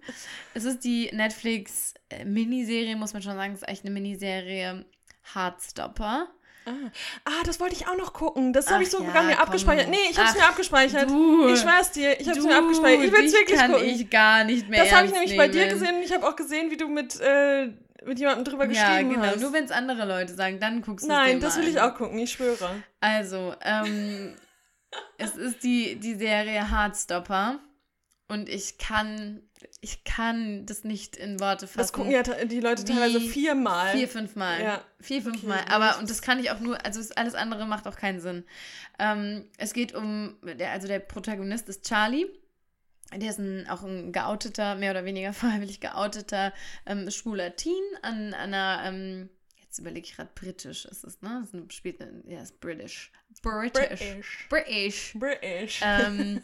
Es 0.54 0.66
ist 0.66 0.84
die 0.84 1.10
Netflix 1.12 1.96
äh, 2.10 2.26
Miniserie, 2.26 2.96
muss 2.96 3.14
man 3.14 3.24
schon 3.24 3.36
sagen, 3.36 3.54
es 3.54 3.62
ist 3.62 3.68
eigentlich 3.68 3.86
eine 3.86 3.92
Miniserie 3.92 4.86
Heartstopper. 5.34 6.28
Ah. 7.26 7.32
das 7.46 7.60
wollte 7.60 7.76
ich 7.76 7.88
auch 7.88 7.98
noch 7.98 8.14
gucken. 8.14 8.54
Das 8.54 8.70
habe 8.72 8.84
ich 8.84 8.90
Ach 8.90 8.94
so 8.94 9.00
ja, 9.04 9.08
sogar 9.08 9.24
mir 9.24 9.34
komm. 9.36 9.44
abgespeichert. 9.46 9.90
Nee, 9.90 9.98
ich 10.10 10.18
habe 10.18 10.30
es 10.30 10.36
mir 10.36 10.46
abgespeichert. 10.48 11.10
du. 11.10 11.48
Ich 11.50 11.60
schwör's 11.60 11.92
dir, 11.92 12.20
ich 12.20 12.28
habe 12.28 12.40
es 12.40 12.46
mir 12.46 12.58
abgespeichert. 12.58 13.06
Ich 13.06 13.12
will 13.12 13.26
es 13.26 13.34
wirklich 13.34 13.60
kann 13.60 13.72
gucken. 13.72 13.88
ich 13.88 14.10
gar 14.10 14.44
nicht 14.44 14.70
mehr 14.70 14.84
das 14.84 14.94
habe 14.94 15.08
ich 15.08 15.14
nämlich 15.14 15.38
bei 15.38 15.48
dir 15.48 15.66
nehmen. 15.66 15.80
gesehen 15.80 15.96
und 15.98 16.04
ich 16.04 16.14
habe 16.14 16.28
auch 16.28 16.36
gesehen, 16.36 16.72
wie 16.72 16.78
du 16.78 16.88
mit, 16.88 17.20
äh, 17.20 17.68
mit 18.06 18.18
jemandem 18.20 18.46
drüber 18.46 18.66
Ja, 18.70 18.88
geschrieben 19.00 19.14
genau. 19.16 19.26
hast. 19.28 19.42
Nur 19.42 19.54
wenn 19.54 19.66
es 19.66 19.72
andere 19.72 20.06
Leute 20.06 20.34
sagen, 20.34 20.60
dann 20.60 20.82
guckst 20.82 21.06
du 21.06 21.12
es 21.12 21.16
Nein, 21.18 21.40
das 21.40 21.58
will 21.58 21.68
ich 21.68 21.80
an. 21.82 21.92
auch 21.92 21.96
gucken, 21.96 22.18
ich 22.20 22.32
schwöre. 22.32 22.84
Also, 23.02 23.54
ähm, 23.62 24.36
es 25.18 25.36
ist 25.36 25.64
die, 25.64 25.96
die 26.00 26.16
Serie 26.16 26.72
Heartstopper 26.72 27.60
und 28.30 28.48
ich 28.50 28.78
kann, 28.78 29.42
ich 29.82 30.04
kann 30.04 30.66
das 30.66 30.84
nicht 30.84 31.16
in 31.18 31.40
Worte 31.40 31.68
fassen. 31.68 31.78
Das 31.80 31.94
gucken 31.94 32.12
ja 32.12 32.24
die 32.24 32.60
Leute 32.60 32.86
teilweise 32.86 33.20
viermal. 33.20 33.96
Vier, 33.96 34.08
fünf 34.08 34.36
Mal. 34.36 34.62
Ja. 34.62 34.84
Vier, 35.00 35.22
fünf 35.22 35.44
Okay, 35.44 35.54
Aber, 35.70 36.00
und 36.00 36.10
das 36.10 36.22
kann 36.22 36.40
ich 36.40 36.52
auch 36.52 36.60
nur, 36.60 36.84
also 36.86 37.00
es- 37.00 37.12
alles 37.12 37.36
andere 37.36 37.66
macht 37.66 37.88
auch 37.88 37.96
keinen 37.98 38.20
Sinn. 38.20 38.46
Ähm, 39.00 39.46
es 39.58 39.74
geht 39.74 39.94
um, 39.94 40.38
der, 40.44 40.72
also 40.72 40.88
der 40.88 41.00
Protagonist 41.00 41.68
ist 41.70 41.86
Charlie. 41.88 42.26
Der 43.16 43.30
ist 43.30 43.40
ein, 43.40 43.68
auch 43.70 43.82
ein 43.84 44.12
geouteter, 44.12 44.76
mehr 44.76 44.92
oder 44.92 45.04
weniger 45.06 45.34
freiwillig 45.34 45.80
geouteter 45.80 46.54
ähm, 46.86 47.10
schwuler 47.10 47.56
Teen 47.56 47.74
an, 48.02 48.34
an 48.34 48.54
einer, 48.54 48.82
ähm, 48.86 49.30
jetzt 49.62 49.80
überlege 49.80 50.06
ich 50.08 50.16
gerade, 50.16 50.30
britisch 50.36 50.86
ist 50.86 51.04
es, 51.04 51.22
ne? 51.22 51.46
Das 51.52 51.74
spielt, 51.76 52.00
ja, 52.28 52.42
ist 52.42 52.60
British. 52.60 53.12
British. 53.42 53.72
British. 53.88 54.46
British. 54.50 55.14
British. 55.16 55.82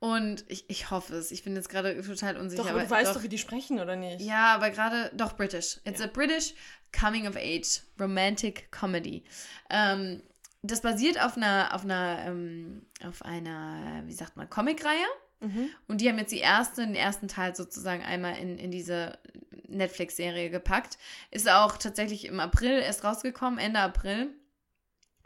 und 0.00 0.44
ich, 0.48 0.68
ich 0.68 0.90
hoffe 0.90 1.14
es. 1.14 1.30
Ich 1.30 1.44
bin 1.44 1.54
jetzt 1.54 1.68
gerade 1.68 2.00
total 2.02 2.36
unsicher. 2.36 2.62
doch, 2.64 2.70
aber 2.70 2.82
du 2.82 2.90
weißt 2.90 3.14
doch, 3.14 3.22
wie 3.22 3.28
die 3.28 3.38
sprechen, 3.38 3.78
oder 3.80 3.96
nicht? 3.96 4.20
Ja, 4.20 4.54
aber 4.54 4.70
gerade 4.70 5.10
doch 5.14 5.36
British. 5.36 5.78
It's 5.84 6.00
Ja. 6.00 6.06
a 6.06 6.08
British 6.08 6.54
Coming 6.98 7.28
of 7.28 7.36
Age 7.36 7.82
Romantic 8.00 8.72
Comedy. 8.72 9.22
Ähm, 9.70 10.22
das 10.62 10.80
basiert 10.82 11.22
auf 11.22 11.36
einer, 11.36 11.74
auf 11.74 11.84
einer, 11.84 12.24
ähm, 12.26 12.86
auf 13.06 13.22
einer, 13.24 14.02
wie 14.06 14.12
sagt 14.12 14.36
man, 14.36 14.50
Comicreihe. 14.50 15.06
Mhm. 15.40 15.70
Und 15.88 16.00
die 16.00 16.08
haben 16.08 16.18
jetzt 16.18 16.32
die 16.32 16.38
erste, 16.38 16.82
den 16.84 16.94
ersten 16.94 17.28
Teil 17.28 17.54
sozusagen 17.54 18.02
einmal 18.02 18.36
in, 18.38 18.58
in 18.58 18.70
diese 18.70 19.18
Netflix-Serie 19.68 20.50
gepackt. 20.50 20.98
Ist 21.30 21.48
auch 21.48 21.76
tatsächlich 21.78 22.26
im 22.26 22.40
April 22.40 22.80
erst 22.80 23.04
rausgekommen, 23.04 23.58
Ende 23.58 23.80
April. 23.80 24.34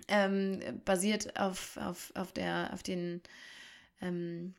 Ähm, 0.07 0.61
basiert 0.85 1.39
auf, 1.41 1.77
auf, 1.79 2.12
auf 2.14 2.33
der, 2.33 2.70
auf 2.72 2.83
den, 2.83 3.22
ähm, 4.03 4.55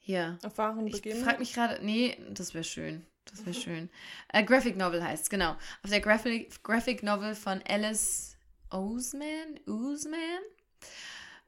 hier, 0.00 0.38
wahren 0.56 0.86
ich 0.86 0.94
Begebenheiten? 0.94 1.24
frage 1.24 1.38
mich 1.40 1.52
gerade, 1.54 1.78
nee, 1.84 2.16
das 2.30 2.54
wäre 2.54 2.64
schön. 2.64 3.04
Das 3.30 3.44
wäre 3.46 3.54
schön. 3.54 3.90
Äh, 4.32 4.42
Graphic 4.42 4.76
Novel 4.76 5.04
heißt 5.04 5.30
genau. 5.30 5.52
Auf 5.84 5.90
der 5.90 6.00
Graphic, 6.00 6.62
Graphic 6.64 7.02
Novel 7.02 7.34
von 7.34 7.60
Alice 7.68 8.36
Oseman. 8.70 9.60
Oseman? 9.68 10.18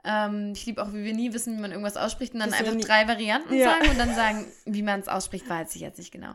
Ähm, 0.05 0.53
ich 0.55 0.67
liebe 0.67 0.83
auch, 0.83 0.93
wie 0.93 1.05
wir 1.05 1.15
nie 1.15 1.33
wissen, 1.33 1.57
wie 1.57 1.61
man 1.61 1.71
irgendwas 1.71 1.97
ausspricht 1.97 2.35
und 2.35 2.41
dann 2.41 2.51
wir 2.51 2.59
einfach 2.59 2.77
drei 2.77 3.07
Varianten 3.07 3.55
Ja. 3.55 3.71
sagen 3.71 3.91
und 3.91 3.99
dann 3.99 4.15
sagen, 4.17 4.47
wie 4.65 4.83
man 4.83 4.99
es 5.01 5.07
ausspricht, 5.09 5.49
weiß 5.49 5.75
ich 5.77 5.81
jetzt 5.81 5.99
nicht 5.99 6.11
genau. 6.11 6.35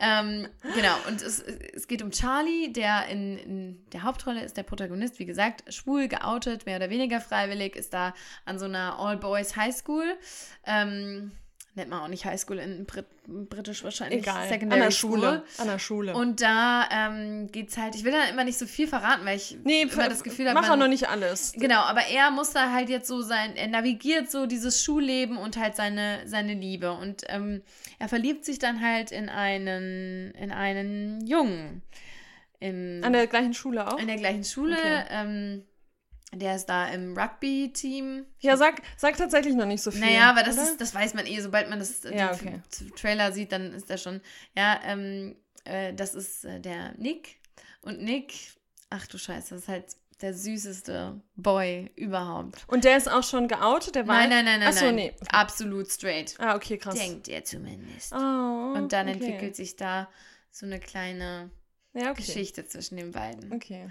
Ähm, 0.00 0.48
genau, 0.74 0.94
und 1.08 1.20
es, 1.20 1.38
es 1.40 1.86
geht 1.88 2.00
um 2.02 2.10
Charlie, 2.10 2.72
der 2.72 3.06
in, 3.08 3.36
in 3.38 3.86
der 3.92 4.02
Hauptrolle 4.02 4.42
ist 4.42 4.56
der 4.56 4.62
Protagonist, 4.62 5.18
wie 5.18 5.26
gesagt, 5.26 5.72
schwul, 5.72 6.08
geoutet, 6.08 6.64
mehr 6.64 6.76
oder 6.76 6.88
weniger 6.88 7.20
freiwillig, 7.20 7.76
ist 7.76 7.92
da 7.92 8.14
an 8.46 8.58
so 8.58 8.64
einer 8.64 8.98
All-Boys-Highschool. 8.98 10.16
Ähm, 10.64 11.32
nennt 11.74 11.90
man 11.90 12.00
auch 12.00 12.08
nicht 12.08 12.24
Highschool 12.24 12.58
in 12.58 12.84
Brit 12.84 13.06
britisch 13.26 13.84
wahrscheinlich. 13.84 14.20
Egal. 14.20 14.48
Secondary 14.48 14.80
an 14.80 14.86
der. 14.86 14.90
Schule. 14.90 15.44
An 15.58 15.68
der 15.68 15.78
Schule. 15.78 16.14
Und 16.14 16.40
da 16.40 16.88
ähm, 16.90 17.50
geht's 17.52 17.76
halt, 17.76 17.94
ich 17.94 18.04
will 18.04 18.12
dann 18.12 18.28
immer 18.28 18.44
nicht 18.44 18.58
so 18.58 18.66
viel 18.66 18.88
verraten, 18.88 19.24
weil 19.24 19.36
ich 19.36 19.56
nee, 19.64 19.82
immer 19.82 20.08
das 20.08 20.24
Gefühl 20.24 20.48
habe, 20.48 20.60
mach 20.60 20.68
auch 20.68 20.76
noch 20.76 20.88
nicht 20.88 21.08
alles. 21.08 21.52
Genau, 21.52 21.80
aber 21.80 22.02
er 22.12 22.30
muss 22.30 22.50
da 22.50 22.72
halt 22.72 22.88
jetzt 22.88 23.06
so 23.06 23.22
sein, 23.22 23.56
er 23.56 23.68
navigiert 23.68 24.30
so 24.30 24.46
dieses 24.46 24.82
Schulleben 24.82 25.36
und 25.36 25.56
halt 25.56 25.76
seine, 25.76 26.20
seine 26.26 26.54
Liebe. 26.54 26.92
Und 26.92 27.22
ähm, 27.28 27.62
er 27.98 28.08
verliebt 28.08 28.44
sich 28.44 28.58
dann 28.58 28.80
halt 28.80 29.12
in 29.12 29.28
einen, 29.28 30.32
in 30.32 30.50
einen 30.50 31.26
Jungen. 31.26 31.82
In, 32.58 33.02
An 33.02 33.12
der 33.12 33.26
gleichen 33.26 33.54
Schule 33.54 33.86
auch? 33.86 33.98
in 33.98 34.08
der 34.08 34.16
gleichen 34.16 34.44
Schule. 34.44 34.76
Okay. 34.76 35.04
Ähm, 35.10 35.64
der 36.34 36.56
ist 36.56 36.66
da 36.66 36.88
im 36.88 37.16
Rugby-Team. 37.16 38.24
Ja, 38.40 38.56
sag, 38.56 38.82
sag 38.96 39.16
tatsächlich 39.16 39.54
noch 39.54 39.66
nicht 39.66 39.82
so 39.82 39.90
viel. 39.90 40.00
Naja, 40.00 40.30
aber 40.30 40.42
das 40.42 40.56
oder? 40.56 40.64
ist, 40.64 40.80
das 40.80 40.94
weiß 40.94 41.14
man 41.14 41.26
eh, 41.26 41.40
sobald 41.40 41.68
man 41.68 41.78
das 41.78 42.04
äh, 42.04 42.16
Ja, 42.16 42.32
okay. 42.32 42.60
Trailer 42.96 43.32
sieht, 43.32 43.52
dann 43.52 43.72
ist 43.72 43.90
der 43.90 43.98
schon. 43.98 44.20
Ja, 44.56 44.80
ähm, 44.84 45.36
äh, 45.64 45.92
das 45.92 46.14
ist 46.14 46.44
äh, 46.44 46.60
der 46.60 46.94
Nick. 46.96 47.36
Und 47.82 48.00
Nick, 48.02 48.34
ach 48.90 49.06
du 49.06 49.18
Scheiße, 49.18 49.54
das 49.54 49.62
ist 49.62 49.68
halt 49.68 49.84
der 50.22 50.34
süßeste 50.34 51.20
Boy 51.36 51.90
überhaupt. 51.96 52.64
Und 52.68 52.84
der 52.84 52.96
ist 52.96 53.10
auch 53.10 53.24
schon 53.24 53.48
geoutet? 53.48 53.96
Der 53.96 54.06
war 54.06 54.16
Nein, 54.16 54.30
nein, 54.30 54.44
nein, 54.44 54.60
nein. 54.60 54.68
Achso, 54.68 54.86
nein. 54.86 54.94
nee. 54.94 55.14
Absolut 55.28 55.90
straight. 55.90 56.36
Ah, 56.38 56.54
okay, 56.54 56.78
krass. 56.78 56.94
Denkt 56.94 57.28
er 57.28 57.44
zumindest. 57.44 58.12
Oh, 58.12 58.16
Und 58.16 58.92
dann 58.92 59.08
okay. 59.08 59.18
entwickelt 59.18 59.56
sich 59.56 59.76
da 59.76 60.08
so 60.50 60.64
eine 60.64 60.78
kleine 60.78 61.50
ja, 61.92 62.12
okay. 62.12 62.22
Geschichte 62.22 62.64
zwischen 62.66 62.96
den 62.96 63.10
beiden. 63.10 63.52
Okay. 63.52 63.90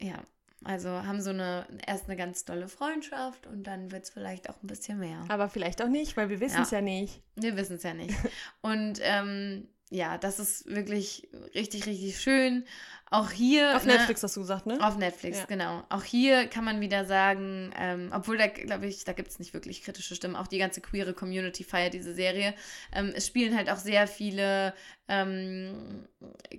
Ja, 0.00 0.22
also 0.64 0.88
haben 0.88 1.20
so 1.20 1.30
eine, 1.30 1.66
erst 1.86 2.08
eine 2.08 2.16
ganz 2.16 2.44
tolle 2.44 2.68
Freundschaft 2.68 3.46
und 3.46 3.64
dann 3.64 3.92
wird 3.92 4.04
es 4.04 4.10
vielleicht 4.10 4.48
auch 4.48 4.62
ein 4.62 4.66
bisschen 4.66 4.98
mehr. 4.98 5.24
Aber 5.28 5.48
vielleicht 5.48 5.82
auch 5.82 5.88
nicht, 5.88 6.16
weil 6.16 6.28
wir 6.28 6.40
wissen 6.40 6.62
es 6.62 6.70
ja. 6.70 6.80
nicht. 6.80 7.20
Wir 7.36 7.56
wissen 7.56 7.76
es 7.76 7.82
ja 7.82 7.94
nicht. 7.94 8.14
Und 8.62 8.98
ähm, 9.02 9.68
ja, 9.90 10.18
das 10.18 10.38
ist 10.38 10.66
wirklich 10.66 11.28
richtig, 11.54 11.86
richtig 11.86 12.18
schön. 12.18 12.64
Auch 13.10 13.30
hier. 13.30 13.76
Auf 13.76 13.84
ne, 13.84 13.92
Netflix 13.92 14.22
hast 14.22 14.36
du 14.36 14.40
gesagt, 14.40 14.66
ne? 14.66 14.78
Auf 14.80 14.96
Netflix, 14.96 15.38
Ja. 15.38 15.44
genau. 15.44 15.84
Auch 15.88 16.02
hier 16.02 16.48
kann 16.48 16.64
man 16.64 16.80
wieder 16.80 17.04
sagen, 17.04 17.72
ähm, 17.78 18.10
obwohl 18.12 18.38
da, 18.38 18.48
glaube 18.48 18.86
ich, 18.86 19.04
da 19.04 19.12
gibt 19.12 19.28
es 19.28 19.38
nicht 19.38 19.54
wirklich 19.54 19.82
kritische 19.82 20.16
Stimmen. 20.16 20.34
Auch 20.34 20.48
die 20.48 20.58
ganze 20.58 20.80
queere 20.80 21.14
Community 21.14 21.62
feiert 21.62 21.94
diese 21.94 22.14
Serie. 22.14 22.54
Ähm, 22.92 23.12
es 23.14 23.26
spielen 23.26 23.56
halt 23.56 23.70
auch 23.70 23.76
sehr 23.76 24.08
viele 24.08 24.74
ähm, 25.06 26.08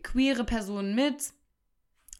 queere 0.04 0.46
Personen 0.46 0.96
mit. 0.96 1.34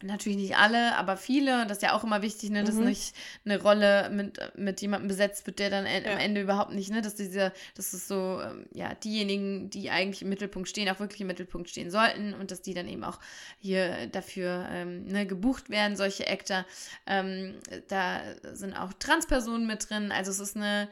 Natürlich 0.02 0.36
nicht 0.36 0.56
alle, 0.58 0.94
aber 0.98 1.16
viele. 1.16 1.66
Das 1.66 1.78
ist 1.78 1.82
ja 1.82 1.94
auch 1.94 2.04
immer 2.04 2.20
wichtig, 2.20 2.50
ne, 2.50 2.64
dass 2.64 2.74
Mhm. 2.74 2.84
nicht 2.84 3.14
eine 3.46 3.58
Rolle 3.62 4.10
mit, 4.10 4.38
mit 4.54 4.82
jemandem 4.82 5.08
besetzt 5.08 5.46
wird, 5.46 5.58
der 5.58 5.70
dann 5.70 5.86
Ja. 5.86 6.12
am 6.12 6.18
Ende 6.18 6.42
überhaupt 6.42 6.72
nicht, 6.72 6.90
ne, 6.90 7.00
dass 7.00 7.14
diese, 7.14 7.50
dass 7.74 7.94
es 7.94 8.06
so, 8.06 8.40
ähm, 8.42 8.66
ja, 8.74 8.92
diejenigen, 8.94 9.70
die 9.70 9.88
eigentlich 9.90 10.20
im 10.20 10.28
Mittelpunkt 10.28 10.68
stehen, 10.68 10.90
auch 10.90 11.00
wirklich 11.00 11.22
im 11.22 11.28
Mittelpunkt 11.28 11.70
stehen 11.70 11.90
sollten 11.90 12.34
und 12.34 12.50
dass 12.50 12.60
die 12.60 12.74
dann 12.74 12.88
eben 12.88 13.04
auch 13.04 13.18
hier 13.58 14.06
dafür 14.08 14.68
ähm, 14.70 15.06
ne, 15.06 15.26
gebucht 15.26 15.70
werden, 15.70 15.96
solche 15.96 16.26
Actor. 16.28 16.66
Ähm, 17.06 17.54
da 17.88 18.20
sind 18.52 18.74
auch 18.74 18.92
Transpersonen 18.92 19.66
mit 19.66 19.88
drin. 19.88 20.12
Also 20.12 20.30
es 20.30 20.40
ist 20.40 20.56
eine 20.56 20.88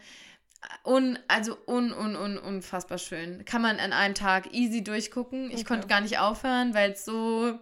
un, 0.82 1.18
also 1.28 1.58
un, 1.66 1.92
un, 1.92 2.16
un, 2.16 2.38
unfassbar 2.38 2.96
schön. 2.96 3.44
Kann 3.44 3.60
man 3.60 3.78
an 3.80 3.92
einem 3.92 4.14
Tag 4.14 4.54
easy 4.54 4.82
durchgucken. 4.82 5.50
Ich 5.50 5.56
Okay. 5.56 5.64
konnte 5.64 5.88
gar 5.88 6.00
nicht 6.00 6.18
aufhören, 6.18 6.72
weil 6.72 6.92
es 6.92 7.04
so 7.04 7.58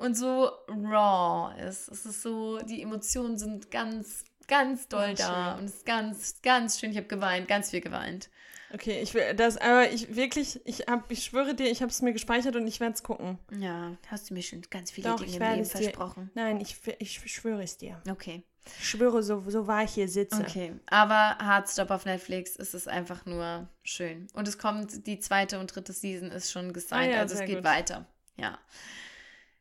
und 0.00 0.14
so 0.16 0.50
raw 0.68 1.54
ist. 1.60 1.88
Es 1.88 2.04
ist 2.06 2.22
so, 2.22 2.58
die 2.58 2.82
Emotionen 2.82 3.38
sind 3.38 3.70
ganz, 3.70 4.24
ganz 4.48 4.88
doll 4.88 5.14
Ja, 5.16 5.28
da 5.28 5.50
schön. 5.52 5.58
und 5.60 5.64
es 5.66 5.74
ist 5.76 5.86
ganz, 5.86 6.42
ganz 6.42 6.78
schön. 6.80 6.90
Ich 6.90 6.96
habe 6.96 7.06
geweint, 7.06 7.46
ganz 7.48 7.70
viel 7.70 7.80
geweint. 7.80 8.28
Okay, 8.72 9.00
ich 9.02 9.14
will 9.14 9.34
das, 9.34 9.56
aber 9.56 9.90
ich 9.90 10.14
wirklich, 10.14 10.60
ich 10.64 10.82
hab, 10.88 11.10
ich 11.10 11.24
schwöre 11.24 11.54
dir, 11.54 11.68
ich 11.70 11.82
habe 11.82 11.90
es 11.90 12.02
mir 12.02 12.12
gespeichert 12.12 12.54
und 12.54 12.66
ich 12.68 12.78
werde 12.78 12.94
es 12.94 13.02
gucken. 13.02 13.38
Ja, 13.58 13.96
hast 14.06 14.30
du 14.30 14.34
mir 14.34 14.42
schon 14.42 14.62
ganz 14.70 14.92
viele 14.92 15.08
Doch, 15.08 15.16
Dinge 15.16 15.28
ich 15.30 15.36
im 15.36 15.42
Leben 15.42 15.60
es 15.62 15.70
dir- 15.70 15.82
versprochen. 15.82 16.30
Nein, 16.34 16.60
ich, 16.60 16.76
ich 17.00 17.20
schwöre 17.32 17.62
es 17.64 17.78
dir. 17.78 18.00
Okay. 18.08 18.44
Ich 18.78 18.88
schwöre, 18.88 19.22
so, 19.24 19.42
so 19.48 19.66
wahr 19.66 19.82
ich 19.84 19.94
hier 19.94 20.06
sitze. 20.08 20.40
Okay, 20.42 20.74
aber 20.86 21.38
Hardstop 21.38 21.90
auf 21.90 22.04
Netflix 22.04 22.54
es 22.56 22.72
ist 22.74 22.86
einfach 22.88 23.26
nur 23.26 23.66
schön. 23.82 24.28
Und 24.34 24.46
es 24.46 24.58
kommt, 24.58 25.06
die 25.06 25.18
zweite 25.18 25.58
und 25.58 25.74
dritte 25.74 25.92
Season 25.92 26.30
ist 26.30 26.52
schon 26.52 26.72
gesigned, 26.72 27.10
Ah 27.10 27.16
ja, 27.16 27.20
also 27.22 27.34
es 27.34 27.40
geht 27.40 27.56
gut. 27.56 27.64
weiter. 27.64 28.06
Ja. 28.36 28.58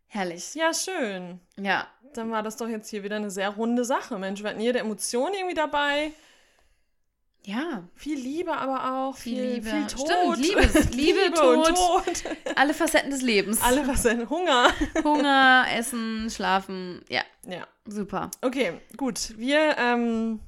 Herrlich. 0.09 0.55
Ja, 0.55 0.73
schön. 0.73 1.39
Ja. 1.59 1.87
Dann 2.13 2.31
war 2.31 2.41
das 2.43 2.57
doch 2.57 2.67
jetzt 2.67 2.89
hier 2.89 3.03
wieder 3.03 3.15
eine 3.17 3.29
sehr 3.29 3.49
runde 3.49 3.85
Sache. 3.85 4.17
Mensch, 4.17 4.41
wir 4.41 4.49
hatten 4.49 4.59
jede 4.59 4.79
Emotion 4.79 5.31
irgendwie 5.33 5.53
dabei. 5.55 6.11
Ja. 7.45 7.83
Viel 7.95 8.17
Liebe 8.19 8.51
aber 8.57 8.93
auch. 9.07 9.15
Viel 9.15 9.35
Viel, 9.35 9.53
Liebe. 9.53 9.69
Viel 9.69 9.87
Tod. 9.87 10.07
Stimmt, 10.37 10.37
Liebes- 10.45 10.89
Liebe, 10.91 11.19
und 11.25 11.35
Tod. 11.35 11.75
Tod. 11.75 12.23
Alle 12.55 12.73
Facetten 12.73 13.11
des 13.11 13.21
Lebens. 13.21 13.61
Alle 13.61 13.83
denn? 14.03 14.29
Hunger. 14.29 14.69
Hunger, 15.03 15.65
Essen, 15.73 16.29
Schlafen. 16.29 17.01
Ja, 17.09 17.21
Ja. 17.47 17.65
super. 17.85 18.29
Okay, 18.41 18.73
gut. 18.97 19.37
Wir 19.37 19.77
ähm, 19.77 20.39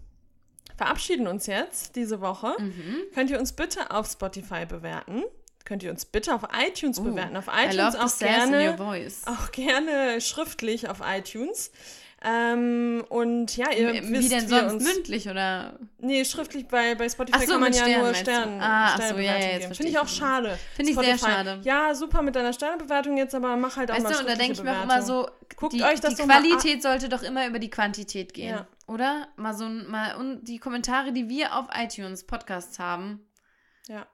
verabschieden 0.76 1.28
uns 1.28 1.46
jetzt 1.46 1.96
diese 1.96 2.20
Woche. 2.22 2.56
Mhm. 2.60 2.98
Könnt 3.14 3.30
ihr 3.30 3.40
uns 3.40 3.54
bitte 3.54 3.92
auf 3.92 4.08
Spotify 4.10 4.66
bewerten? 4.66 5.24
Könnt 5.66 5.84
ihr 5.84 5.92
uns 5.92 6.06
bitte 6.06 6.34
auf 6.36 6.42
iTunes 6.68 7.00
Uh, 7.00 7.04
bewerten? 7.04 7.38
Auf 7.38 7.48
iTunes 7.48 7.96
auch 7.96 8.18
gerne, 8.20 8.78
voice. 8.78 9.22
auch 9.28 9.52
gerne 9.52 10.20
schriftlich 10.22 10.90
auf 10.90 11.02
iTunes. 11.06 11.72
Ähm, 12.24 13.04
und 13.10 13.58
ja, 13.58 13.72
ihr 13.72 13.94
Wie 13.94 14.12
wisst, 14.12 14.32
denn 14.32 14.48
wie 14.48 14.54
ihr 14.54 14.60
sonst 14.70 14.74
uns, 14.74 14.84
mündlich 14.84 15.28
oder? 15.28 15.80
Nee, 15.98 16.24
schriftlich 16.24 16.68
bei, 16.68 16.94
bei 16.94 17.10
Spotify 17.10 17.46
so, 17.48 17.54
kann 17.54 17.62
man 17.62 17.74
ja 17.74 17.80
Sternen 17.80 17.96
nur 17.96 18.12
meinst 18.12 18.22
du? 18.28 18.32
Stern, 18.32 18.62
Ah, 18.62 18.94
ach 18.94 19.02
so, 19.02 19.16
ja, 19.16 19.22
ja, 19.38 19.38
jetzt 19.58 19.76
Finde 19.78 19.92
ich 19.92 19.98
auch 19.98 20.08
schade. 20.08 20.60
Finde 20.76 20.92
ich 20.92 20.98
sehr 21.00 21.18
Spotify. 21.18 21.32
schade. 21.32 21.60
Ja, 21.64 21.96
super 21.96 22.22
mit 22.22 22.36
deiner 22.36 22.54
Sternebewertung 22.54 23.18
jetzt, 23.18 23.34
aber 23.34 23.58
mach 23.58 23.76
halt 23.76 23.90
auch 23.90 23.96
Weißt 23.96 24.04
mal 24.04 24.14
du, 24.14 24.20
und 24.20 24.30
da 24.30 24.36
denke 24.36 24.54
ich 24.54 24.62
mir 24.62 24.78
auch 24.78 24.84
immer 24.84 25.02
so, 25.02 25.28
Guckt 25.56 25.74
die, 25.74 25.82
euch 25.84 26.00
das 26.00 26.14
die 26.14 26.22
Qualität 26.24 26.84
sollte 26.84 27.10
doch 27.10 27.24
immer 27.24 27.48
über 27.48 27.58
die 27.58 27.72
Quantität 27.72 28.36
gehen, 28.36 28.50
Ja. 28.50 28.68
oder? 28.86 29.28
Mal 29.36 29.56
so 29.56 29.66
ein- 29.66 29.88
mal 29.90 30.16
und 30.18 30.44
die 30.44 30.60
Kommentare, 30.60 31.14
die 31.14 31.28
wir 31.28 31.56
auf 31.56 31.70
iTunes 31.76 32.24
Podcasts 32.28 32.78
haben, 32.78 33.26
Ja, 33.88 34.06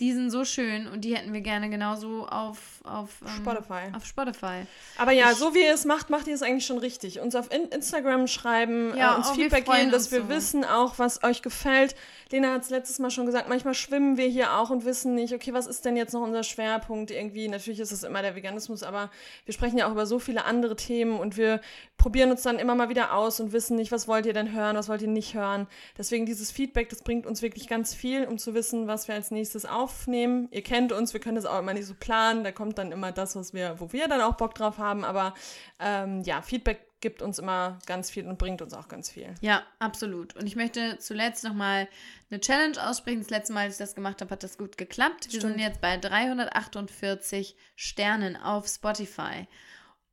die 0.00 0.12
sind 0.12 0.30
so 0.30 0.44
schön 0.44 0.88
und 0.88 1.02
die 1.04 1.14
hätten 1.14 1.32
wir 1.32 1.40
gerne 1.42 1.68
genauso 1.70 2.26
auf 2.26 2.58
auf 2.84 3.10
ähm, 3.22 3.28
Spotify. 3.42 3.94
Auf 3.94 4.06
Spotify. 4.06 4.62
Aber 4.96 5.12
ja, 5.12 5.30
Ich- 5.32 5.36
so 5.36 5.54
wie 5.54 5.62
ihr 5.62 5.74
es 5.74 5.84
macht, 5.84 6.08
macht 6.10 6.26
ihr 6.26 6.34
es 6.34 6.42
eigentlich 6.42 6.64
schon 6.66 6.78
richtig. 6.78 7.20
Uns 7.20 7.34
auf 7.36 7.52
in 7.52 7.64
Instagram 7.66 8.26
schreiben, 8.26 8.96
Ja, 8.96 9.14
äh, 9.14 9.16
uns 9.18 9.30
Feedback 9.30 9.66
geben, 9.66 9.90
dass 9.90 10.10
wir 10.10 10.22
so. 10.22 10.28
wissen 10.30 10.64
auch, 10.64 10.98
was 10.98 11.22
euch 11.22 11.42
gefällt. 11.42 11.94
Lena 12.32 12.52
hat 12.54 12.62
es 12.62 12.70
letztes 12.70 12.98
Mal 13.00 13.10
schon 13.10 13.26
gesagt, 13.26 13.48
manchmal 13.48 13.74
schwimmen 13.74 14.16
wir 14.16 14.26
hier 14.28 14.56
auch 14.56 14.70
und 14.70 14.84
wissen 14.84 15.14
nicht, 15.14 15.34
okay, 15.34 15.52
was 15.52 15.66
ist 15.66 15.84
denn 15.84 15.96
jetzt 15.96 16.14
noch 16.14 16.22
unser 16.22 16.42
Schwerpunkt 16.44 17.10
irgendwie? 17.10 17.48
Natürlich 17.48 17.80
ist 17.80 17.90
es 17.92 18.02
immer 18.02 18.22
der 18.22 18.34
Veganismus, 18.36 18.82
aber 18.82 19.10
wir 19.44 19.52
sprechen 19.52 19.76
ja 19.78 19.86
auch 19.88 19.92
über 19.92 20.06
so 20.06 20.18
viele 20.18 20.44
andere 20.44 20.76
Themen 20.76 21.18
und 21.18 21.36
wir 21.36 21.60
probieren 21.98 22.30
uns 22.30 22.42
dann 22.42 22.58
immer 22.58 22.74
mal 22.74 22.88
wieder 22.88 23.14
aus 23.14 23.40
und 23.40 23.52
wissen 23.52 23.76
nicht, 23.76 23.92
was 23.92 24.08
wollt 24.08 24.24
ihr 24.26 24.32
denn 24.32 24.52
hören, 24.52 24.76
was 24.76 24.88
wollt 24.88 25.02
ihr 25.02 25.08
nicht 25.08 25.34
hören. 25.34 25.66
Deswegen 25.98 26.24
dieses 26.24 26.50
Feedback, 26.50 26.88
das 26.88 27.02
bringt 27.02 27.26
uns 27.26 27.42
wirklich 27.42 27.68
ganz 27.68 27.94
viel, 27.94 28.24
um 28.24 28.38
zu 28.38 28.54
wissen, 28.54 28.86
was 28.86 29.06
wir 29.08 29.14
als 29.16 29.30
nächstes 29.30 29.66
aufnehmen. 29.90 30.48
Ihr 30.50 30.62
kennt 30.62 30.92
uns, 30.92 31.12
wir 31.12 31.20
können 31.20 31.36
das 31.36 31.46
auch 31.46 31.58
immer 31.58 31.74
nicht 31.74 31.86
so 31.86 31.94
planen, 31.94 32.44
da 32.44 32.52
kommt 32.52 32.78
dann 32.78 32.92
immer 32.92 33.12
das, 33.12 33.36
was 33.36 33.52
wir, 33.52 33.78
wo 33.78 33.92
wir 33.92 34.08
dann 34.08 34.20
auch 34.20 34.34
Bock 34.34 34.54
drauf 34.54 34.78
haben, 34.78 35.04
aber 35.04 35.34
ähm, 35.78 36.22
ja, 36.22 36.42
Feedback 36.42 36.86
gibt 37.00 37.22
uns 37.22 37.38
immer 37.38 37.78
ganz 37.86 38.10
viel 38.10 38.26
und 38.26 38.38
bringt 38.38 38.60
uns 38.60 38.74
auch 38.74 38.88
ganz 38.88 39.10
viel. 39.10 39.34
Ja, 39.40 39.62
absolut. 39.78 40.36
Und 40.36 40.46
ich 40.46 40.54
möchte 40.54 40.98
zuletzt 40.98 41.44
nochmal 41.44 41.88
eine 42.30 42.40
Challenge 42.40 42.76
aussprechen. 42.86 43.20
Das 43.20 43.30
letzte 43.30 43.54
Mal, 43.54 43.64
als 43.64 43.74
ich 43.74 43.78
das 43.78 43.94
gemacht 43.94 44.20
habe, 44.20 44.30
hat 44.30 44.42
das 44.42 44.58
gut 44.58 44.76
geklappt. 44.76 45.32
Wir 45.32 45.40
Stimmt. 45.40 45.54
sind 45.54 45.60
jetzt 45.60 45.80
bei 45.80 45.96
348 45.96 47.56
Sternen 47.74 48.36
auf 48.36 48.68
Spotify. 48.68 49.48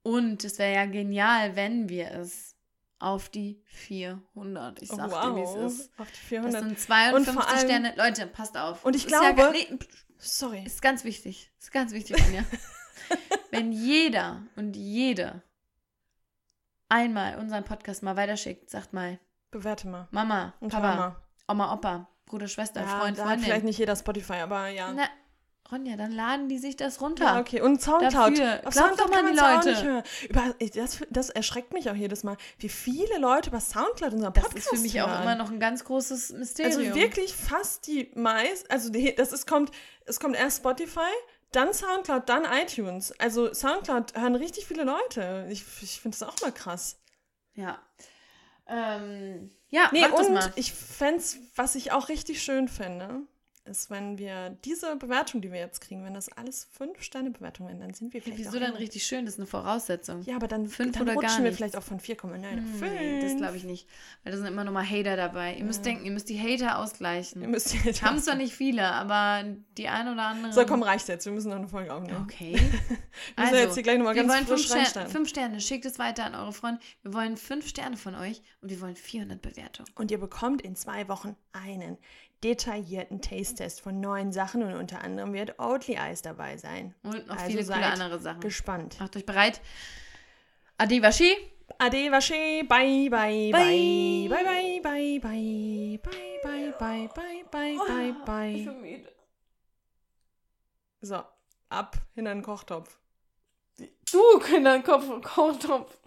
Und 0.01 0.45
es 0.45 0.59
wäre 0.59 0.73
ja 0.73 0.85
genial, 0.85 1.57
wenn 1.57 1.89
wir 1.89 2.11
es 2.11 2.56
auf 2.99 3.29
die 3.29 3.61
400. 3.65 4.81
Ich 4.81 4.89
sag 4.89 5.09
dir, 5.09 5.35
wie 5.35 5.41
es 5.41 5.73
ist. 5.73 5.91
Auf 5.99 6.07
die 6.07 6.13
Das 6.17 6.19
400. 6.27 6.63
sind 6.63 6.79
52 6.79 7.27
Und 7.27 7.33
vor 7.41 7.47
allem- 7.49 7.59
Sterne. 7.67 7.93
Leute, 7.95 8.27
passt 8.27 8.57
auf. 8.57 8.83
Und 8.85 8.95
ich 8.95 9.05
Ist 9.05 9.11
ja 9.11 9.19
glaube- 9.31 9.35
gar- 9.41 9.51
nee, 9.51 9.67
Sorry. 10.17 10.63
ist 10.65 10.81
ganz 10.81 11.03
wichtig. 11.03 11.51
Ist 11.59 11.71
ganz 11.71 11.91
wichtig 11.93 12.21
von 12.21 12.31
mir. 12.31 12.43
Wenn 13.51 13.71
jeder 13.71 14.41
und 14.55 14.75
jede 14.75 15.41
einmal 16.89 17.37
unseren 17.37 17.63
Podcast 17.63 18.03
mal 18.03 18.15
weiterschickt, 18.15 18.69
sagt 18.69 18.93
mal, 18.93 19.19
Bewerte 19.51 19.87
mal. 19.87 20.07
Mama, 20.11 20.53
Und 20.59 20.71
Papa, 20.73 20.87
Mama. 20.95 21.21
Oma, 21.47 21.73
Opa, 21.73 22.09
Bruder, 22.25 22.47
Schwester, 22.49 22.81
Ja, 22.81 22.99
Freund, 22.99 23.17
da 23.17 23.21
hat 23.21 23.27
Freundin. 23.29 23.45
vielleicht 23.45 23.63
nicht 23.63 23.77
jeder 23.79 23.95
Spotify, 23.95 24.33
aber 24.41 24.67
ja. 24.67 24.91
Na, 24.91 25.07
Ronja, 25.71 25.97
dann 25.97 26.11
laden 26.11 26.49
die 26.49 26.57
sich 26.57 26.75
das 26.75 27.01
runter. 27.01 27.25
Ja, 27.25 27.39
okay. 27.39 27.61
Und 27.61 27.81
Soundcloud. 27.81 28.37
Dafür. 28.37 28.61
Auf 28.65 28.73
Glaubt 28.73 28.97
Soundcloud 28.97 28.99
doch 28.99 29.09
mal 29.09 29.31
die 29.31 29.39
auch 29.39 29.65
Leute. 29.65 30.03
Über, 30.29 30.55
das, 30.75 30.99
das 31.09 31.29
erschreckt 31.29 31.73
mich 31.73 31.89
auch 31.89 31.95
jedes 31.95 32.23
Mal, 32.23 32.37
wie 32.59 32.69
viele 32.69 33.17
Leute 33.19 33.49
über 33.49 33.59
Soundcloud 33.59 34.13
unseren 34.13 34.33
Das 34.33 34.43
Podcast 34.43 34.65
ist 34.65 34.75
für 34.75 34.81
mich 34.81 35.01
auch 35.01 35.07
hören. 35.07 35.23
immer 35.23 35.35
noch 35.35 35.51
ein 35.51 35.59
ganz 35.59 35.83
großes 35.83 36.33
Mysterium. 36.33 36.77
Also 36.77 36.95
wirklich 36.95 37.33
fast 37.35 37.87
die 37.87 38.11
meist, 38.15 38.69
also 38.71 38.89
die, 38.89 39.13
das 39.15 39.33
ist, 39.33 39.45
kommt, 39.47 39.71
es 40.05 40.19
kommt 40.19 40.35
erst 40.35 40.57
Spotify, 40.57 40.99
dann 41.51 41.73
Soundcloud, 41.73 42.27
dann 42.29 42.45
iTunes. 42.45 43.11
Also 43.19 43.53
Soundcloud 43.53 44.17
hören 44.17 44.35
richtig 44.35 44.65
viele 44.65 44.83
Leute. 44.83 45.47
Ich, 45.49 45.63
ich 45.81 45.99
finde 45.99 46.17
das 46.17 46.27
auch 46.27 46.39
mal 46.41 46.51
krass. 46.51 46.99
Ja. 47.53 47.79
Ähm, 48.67 49.51
ja, 49.69 49.89
Nee, 49.91 50.01
das 50.01 50.27
und 50.27 50.51
ich 50.55 50.71
fände 50.73 51.23
was 51.55 51.75
ich 51.75 51.91
auch 51.91 52.09
richtig 52.09 52.41
schön 52.41 52.67
fände, 52.67 53.21
ist, 53.67 53.89
wenn 53.89 54.17
wir 54.17 54.57
diese 54.65 54.95
Bewertung, 54.95 55.41
die 55.41 55.51
wir 55.51 55.59
jetzt 55.59 55.81
kriegen, 55.81 56.03
wenn 56.03 56.13
das 56.13 56.29
alles 56.31 56.67
fünf 56.71 57.01
Sterne 57.01 57.31
Bewertungen 57.31 57.69
werden, 57.69 57.81
dann 57.81 57.93
sind 57.93 58.13
wir 58.13 58.21
vielleicht 58.21 58.39
Wieso 58.39 58.57
auch 58.57 58.61
dann 58.61 58.75
richtig 58.75 59.05
schön? 59.05 59.25
Das 59.25 59.35
ist 59.35 59.39
eine 59.39 59.47
Voraussetzung. 59.47 60.21
Ja, 60.23 60.35
aber 60.35 60.47
dann, 60.47 60.67
Fünf 60.67 60.93
dann 60.93 61.03
oder 61.03 61.13
gar 61.13 61.23
rutschen 61.23 61.37
wir 61.43 61.51
nichts? 61.51 61.57
vielleicht 61.57 61.77
auch 61.77 61.83
von 61.83 61.99
4,9 61.99 62.35
auf 62.37 62.79
5. 62.79 62.81
Nee, 62.81 63.21
das 63.21 63.35
glaube 63.37 63.57
ich 63.57 63.63
nicht. 63.63 63.87
Weil 64.23 64.31
da 64.31 64.37
sind 64.37 64.47
immer 64.47 64.63
noch 64.63 64.71
mal 64.71 64.87
Hater 64.89 65.15
dabei. 65.15 65.55
Ihr 65.55 65.63
müsst 65.63 65.85
denken, 65.85 66.05
ihr 66.05 66.11
müsst 66.11 66.29
die 66.29 66.39
Hater 66.39 66.65
Wir 66.65 66.77
ausgleichen. 66.79 67.49
müssen 67.49 67.79
jetzt 67.83 68.01
Haben 68.01 68.19
zwar 68.19 68.35
nicht 68.35 68.53
viele, 68.53 68.85
aber 68.85 69.43
die 69.77 69.87
ein 69.87 70.07
oder 70.07 70.23
andere. 70.23 70.53
So, 70.53 70.65
komm, 70.65 70.83
reicht 70.83 71.07
jetzt. 71.07 71.25
Wir 71.25 71.33
müssen 71.33 71.49
noch 71.49 71.57
eine 71.57 71.67
Folge 71.67 71.93
aufnehmen. 71.93 72.21
Okay. 72.23 72.55
Wir 73.35 73.43
müssen 73.45 73.55
jetzt 73.55 73.73
hier 73.73 73.83
gleich 73.83 73.97
nochmal 73.97 74.13
wir 74.15 74.21
ganz 74.23 74.33
wollen 74.33 74.45
fünf, 74.45 74.59
frisch 74.59 74.65
Sterne, 74.67 74.81
reinstarten. 74.81 75.11
fünf 75.11 75.29
Sterne. 75.29 75.59
Schickt 75.61 75.85
es 75.85 75.97
weiter 75.99 76.25
an 76.25 76.35
eure 76.35 76.53
Freunde. 76.53 76.79
Wir 77.01 77.13
wollen 77.13 77.35
fünf 77.37 77.67
Sterne 77.67 77.97
von 77.97 78.13
euch 78.15 78.41
und 78.61 78.69
wir 78.69 78.79
wollen 78.81 78.95
400 78.95 79.41
Bewertungen. 79.41 79.89
Und 79.95 80.11
ihr 80.11 80.19
bekommt 80.19 80.61
in 80.61 80.75
zwei 80.75 81.07
Wochen 81.07 81.35
einen 81.51 81.97
detaillierten 82.43 83.21
Taste-Test 83.21 83.81
von 83.81 83.99
neuen 83.99 84.31
Sachen 84.31 84.63
und 84.63 84.73
unter 84.73 85.01
anderem 85.01 85.33
wird 85.33 85.59
Oatly 85.59 85.97
Eis 85.97 86.21
dabei 86.21 86.57
sein. 86.57 86.93
Und 87.03 87.27
noch 87.27 87.37
also 87.37 87.45
viele 87.47 87.63
coole 87.63 87.85
andere 87.85 88.19
Sachen. 88.19 88.41
Gespannt. 88.41 88.99
Macht 88.99 89.15
euch 89.15 89.25
bereit. 89.25 89.61
Ade 90.77 91.01
washi. 91.01 91.35
Ade 91.79 92.11
washi. 92.11 92.63
Bye 92.67 93.09
bye 93.09 93.51
bye. 93.51 94.27
Bye 94.29 94.43
bye 94.43 94.79
bye 94.81 95.19
bye. 95.19 95.99
Bye 96.03 96.39
bye 96.43 96.73
bye 96.77 96.77
bye 96.79 97.09
bye 97.13 97.43
bye 97.51 97.77
oh, 97.79 97.87
bye. 97.87 98.13
bye. 98.25 98.71
bin. 98.81 99.07
So, 101.01 101.23
ab 101.69 101.97
in 102.15 102.27
einen 102.27 102.41
Kochtopf. 102.41 102.99
Du 104.11 104.39
in 104.55 104.65
einen 104.65 104.83
Kochtopf. 104.83 105.97